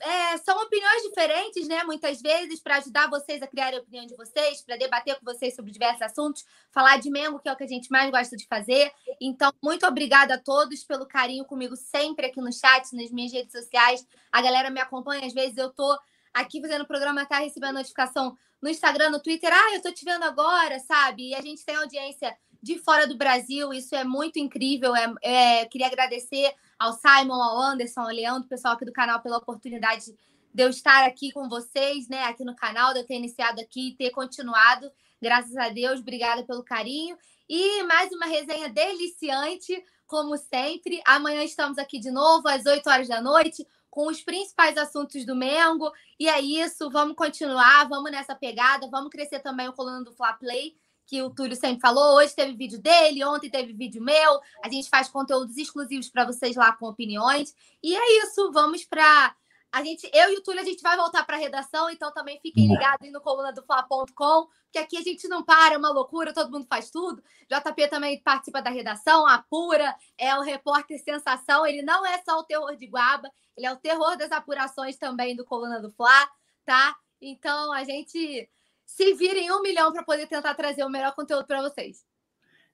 é, 0.00 0.36
são 0.38 0.56
opiniões 0.62 1.02
diferentes, 1.02 1.66
né? 1.66 1.82
Muitas 1.84 2.20
vezes, 2.20 2.60
para 2.60 2.76
ajudar 2.76 3.08
vocês 3.08 3.42
a 3.42 3.46
criar 3.46 3.74
a 3.74 3.78
opinião 3.78 4.06
de 4.06 4.14
vocês, 4.16 4.62
para 4.62 4.76
debater 4.76 5.18
com 5.18 5.24
vocês 5.24 5.54
sobre 5.54 5.72
diversos 5.72 6.02
assuntos, 6.02 6.44
falar 6.70 6.98
de 6.98 7.10
Mengo, 7.10 7.38
que 7.38 7.48
é 7.48 7.52
o 7.52 7.56
que 7.56 7.64
a 7.64 7.68
gente 7.68 7.90
mais 7.90 8.10
gosta 8.10 8.36
de 8.36 8.46
fazer. 8.46 8.92
Então, 9.20 9.52
muito 9.62 9.86
obrigada 9.86 10.34
a 10.34 10.38
todos 10.38 10.84
pelo 10.84 11.06
carinho 11.06 11.44
comigo 11.44 11.76
sempre 11.76 12.26
aqui 12.26 12.40
no 12.40 12.52
chat, 12.52 12.94
nas 12.94 13.10
minhas 13.10 13.32
redes 13.32 13.52
sociais. 13.52 14.06
A 14.30 14.40
galera 14.40 14.70
me 14.70 14.80
acompanha, 14.80 15.26
às 15.26 15.32
vezes 15.32 15.56
eu 15.56 15.70
tô 15.70 15.98
aqui 16.32 16.60
fazendo 16.60 16.82
o 16.82 16.86
programa, 16.86 17.26
tá 17.26 17.38
recebendo 17.38 17.74
notificação 17.74 18.36
no 18.62 18.68
Instagram, 18.68 19.10
no 19.10 19.20
Twitter. 19.20 19.50
Ah, 19.52 19.74
eu 19.74 19.82
tô 19.82 19.92
te 19.92 20.04
vendo 20.04 20.24
agora, 20.24 20.78
sabe? 20.80 21.30
E 21.30 21.34
a 21.34 21.40
gente 21.40 21.64
tem 21.64 21.76
audiência 21.76 22.36
de 22.62 22.78
fora 22.78 23.06
do 23.06 23.16
Brasil, 23.16 23.74
isso 23.74 23.94
é 23.94 24.04
muito 24.04 24.38
incrível. 24.38 24.96
É, 24.96 25.14
é, 25.22 25.64
queria 25.66 25.86
agradecer 25.86 26.50
ao 26.78 26.92
Simon, 26.92 27.34
ao 27.34 27.60
Anderson, 27.60 28.00
ao 28.00 28.08
Leandro, 28.08 28.48
pessoal 28.48 28.74
aqui 28.74 28.84
do 28.84 28.92
canal, 28.92 29.20
pela 29.20 29.38
oportunidade 29.38 30.16
de 30.52 30.62
eu 30.62 30.70
estar 30.70 31.04
aqui 31.04 31.32
com 31.32 31.48
vocês, 31.48 32.08
né, 32.08 32.24
aqui 32.24 32.44
no 32.44 32.54
canal, 32.54 32.92
de 32.92 33.00
eu 33.00 33.06
ter 33.06 33.16
iniciado 33.16 33.60
aqui 33.60 33.88
e 33.88 33.94
ter 33.96 34.10
continuado. 34.10 34.90
Graças 35.20 35.56
a 35.56 35.68
Deus, 35.68 36.00
obrigada 36.00 36.44
pelo 36.44 36.62
carinho. 36.62 37.16
E 37.48 37.82
mais 37.82 38.12
uma 38.12 38.26
resenha 38.26 38.68
deliciante, 38.68 39.82
como 40.06 40.36
sempre. 40.36 41.02
Amanhã 41.04 41.42
estamos 41.42 41.78
aqui 41.78 41.98
de 41.98 42.10
novo, 42.10 42.46
às 42.48 42.64
8 42.64 42.88
horas 42.88 43.08
da 43.08 43.20
noite, 43.20 43.66
com 43.90 44.06
os 44.06 44.22
principais 44.22 44.76
assuntos 44.76 45.24
do 45.26 45.34
Mengo. 45.34 45.90
E 46.18 46.28
é 46.28 46.40
isso, 46.40 46.88
vamos 46.90 47.16
continuar, 47.16 47.88
vamos 47.88 48.10
nessa 48.10 48.34
pegada, 48.34 48.88
vamos 48.88 49.10
crescer 49.10 49.40
também 49.40 49.68
o 49.68 49.72
coluna 49.72 50.04
do 50.04 50.12
Fla 50.12 50.34
Play 50.34 50.76
que 51.06 51.22
o 51.22 51.30
Túlio 51.30 51.56
sempre 51.56 51.80
falou. 51.80 52.16
Hoje 52.16 52.34
teve 52.34 52.54
vídeo 52.54 52.80
dele, 52.80 53.24
ontem 53.24 53.50
teve 53.50 53.72
vídeo 53.72 54.02
meu. 54.02 54.40
A 54.62 54.68
gente 54.68 54.88
faz 54.88 55.08
conteúdos 55.08 55.56
exclusivos 55.56 56.08
para 56.08 56.24
vocês 56.24 56.56
lá 56.56 56.72
com 56.72 56.86
opiniões. 56.86 57.54
E 57.82 57.94
é 57.94 58.24
isso, 58.24 58.50
vamos 58.52 58.84
para 58.84 59.34
a 59.74 59.82
gente, 59.82 60.08
eu 60.14 60.32
e 60.32 60.36
o 60.36 60.40
Túlio, 60.40 60.60
a 60.60 60.64
gente 60.64 60.80
vai 60.80 60.96
voltar 60.96 61.24
para 61.26 61.34
a 61.34 61.40
redação, 61.40 61.90
então 61.90 62.12
também 62.12 62.38
fiquem 62.40 62.68
ligados 62.68 63.04
aí 63.04 63.10
no 63.10 63.20
coluna 63.20 63.52
do 63.52 63.60
Fla.com, 63.64 64.46
que 64.70 64.78
aqui 64.78 64.96
a 64.96 65.02
gente 65.02 65.26
não 65.26 65.42
para, 65.42 65.74
é 65.74 65.76
uma 65.76 65.90
loucura, 65.90 66.32
todo 66.32 66.48
mundo 66.48 66.64
faz 66.70 66.92
tudo. 66.92 67.20
JP 67.50 67.88
também 67.88 68.22
participa 68.22 68.62
da 68.62 68.70
redação, 68.70 69.26
apura, 69.26 69.92
é 70.16 70.32
o 70.38 70.42
repórter 70.42 71.02
sensação. 71.02 71.66
Ele 71.66 71.82
não 71.82 72.06
é 72.06 72.22
só 72.22 72.38
o 72.38 72.44
terror 72.44 72.76
de 72.76 72.86
Guaba, 72.86 73.28
ele 73.56 73.66
é 73.66 73.72
o 73.72 73.76
terror 73.76 74.16
das 74.16 74.30
apurações 74.30 74.96
também 74.96 75.34
do 75.34 75.44
coluna 75.44 75.80
do 75.80 75.90
Fla, 75.90 76.30
tá? 76.64 76.96
Então 77.20 77.72
a 77.72 77.82
gente 77.82 78.48
se 78.86 79.14
vira 79.14 79.38
em 79.38 79.50
um 79.50 79.62
milhão 79.62 79.92
para 79.92 80.02
poder 80.02 80.26
tentar 80.26 80.54
trazer 80.54 80.84
o 80.84 80.90
melhor 80.90 81.14
conteúdo 81.14 81.46
para 81.46 81.62
vocês. 81.62 81.98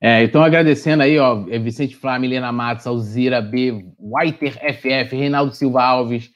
É, 0.00 0.22
então 0.22 0.42
agradecendo 0.42 1.02
aí, 1.02 1.18
ó, 1.18 1.34
Vicente 1.34 1.94
Flá, 1.94 2.18
Milena 2.18 2.50
Matos, 2.50 2.86
Alzira 2.86 3.42
B, 3.42 3.84
Whiter 3.98 4.54
FF, 4.74 5.14
Reinaldo 5.14 5.54
Silva 5.54 5.82
Alves, 5.82 6.30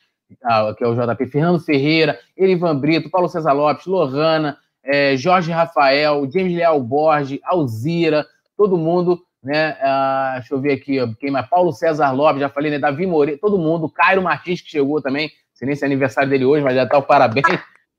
ah, 0.45 0.75
que 0.77 0.85
é 0.85 0.87
o 0.87 0.95
JP, 0.95 1.27
Fernando 1.27 1.61
Ferreira, 1.61 2.19
Erivan 2.37 2.79
Brito, 2.79 3.11
Paulo 3.11 3.29
César 3.29 3.53
Lopes, 3.53 3.87
Lohana, 3.87 4.59
é, 4.83 5.17
Jorge 5.17 5.51
Rafael, 5.51 6.29
James 6.31 6.55
Leal 6.55 6.79
Borges, 6.83 7.41
Alzira, 7.43 8.27
todo 8.55 8.77
mundo, 8.77 9.23
né? 9.43 9.77
Ah, 9.81 10.35
deixa 10.37 10.55
eu 10.55 10.61
ver 10.61 10.73
aqui, 10.73 10.99
quem 11.17 11.31
mais? 11.31 11.49
Paulo 11.49 11.73
César 11.73 12.11
Lopes, 12.13 12.41
já 12.41 12.51
falei, 12.51 12.71
né? 12.71 12.79
Davi 12.79 13.07
Moreira, 13.07 13.41
todo 13.41 13.59
mundo, 13.59 13.89
Cairo 13.89 14.23
Martins, 14.23 14.61
que 14.61 14.71
chegou 14.71 15.01
também, 15.01 15.29
não 15.29 15.33
sei 15.55 15.67
nem 15.67 15.77
se 15.77 15.85
é 15.85 15.87
aniversário 15.87 16.29
dele 16.29 16.45
hoje, 16.45 16.63
mas 16.63 16.75
já 16.75 16.87
tá 16.87 16.99
o 16.99 17.03
parabéns 17.03 17.47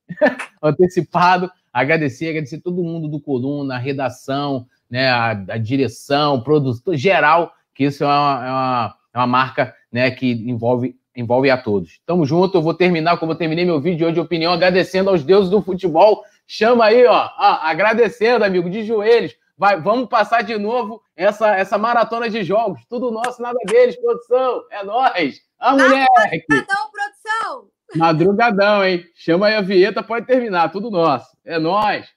antecipado. 0.62 1.50
Agradecer, 1.76 2.30
agradecer 2.30 2.62
todo 2.62 2.82
mundo 2.82 3.10
do 3.10 3.20
Coluna, 3.20 3.76
a 3.76 3.78
redação, 3.78 4.66
né? 4.90 5.10
A, 5.10 5.32
a 5.32 5.58
direção, 5.58 6.40
produtor 6.40 6.96
geral, 6.96 7.52
que 7.74 7.84
isso 7.84 8.02
é 8.06 8.08
uma, 8.08 8.14
é 8.14 8.50
uma, 8.50 8.96
é 9.14 9.18
uma 9.18 9.28
marca 9.28 9.76
né, 9.92 10.10
que 10.10 10.32
envolve 10.32 10.96
envolve 11.14 11.50
a 11.50 11.58
todos. 11.58 12.00
Tamo 12.06 12.26
junto, 12.26 12.58
eu 12.58 12.62
vou 12.62 12.74
terminar 12.74 13.18
como 13.18 13.34
eu 13.34 13.38
terminei 13.38 13.66
meu 13.66 13.82
vídeo 13.82 14.06
hoje 14.06 14.14
de 14.14 14.22
opinião, 14.22 14.54
agradecendo 14.54 15.10
aos 15.10 15.22
deuses 15.22 15.50
do 15.50 15.62
futebol. 15.62 16.24
Chama 16.48 16.86
aí, 16.86 17.06
ó, 17.06 17.14
ó 17.14 17.60
agradecendo, 17.62 18.46
amigo, 18.46 18.70
de 18.70 18.84
joelhos. 18.84 19.36
Vai, 19.58 19.80
vamos 19.80 20.08
passar 20.08 20.44
de 20.44 20.58
novo 20.58 21.02
essa, 21.14 21.58
essa 21.58 21.78
maratona 21.78 22.30
de 22.30 22.42
jogos. 22.44 22.86
Tudo 22.90 23.12
nosso, 23.12 23.42
nada 23.42 23.60
deles, 23.66 23.98
produção. 23.98 24.64
É 24.72 24.82
nós. 24.84 25.42
A 25.60 25.74
mulher. 25.74 26.08
Madrugadão, 26.50 26.92
produção. 26.92 27.75
Madrugadão, 27.96 28.84
hein? 28.84 29.04
Chama 29.16 29.48
aí 29.48 29.56
a 29.56 29.62
vinheta, 29.62 30.04
pode 30.04 30.26
terminar. 30.26 30.72
Tudo 30.72 30.90
nosso. 30.90 31.36
É 31.46 31.60
nós. 31.60 32.15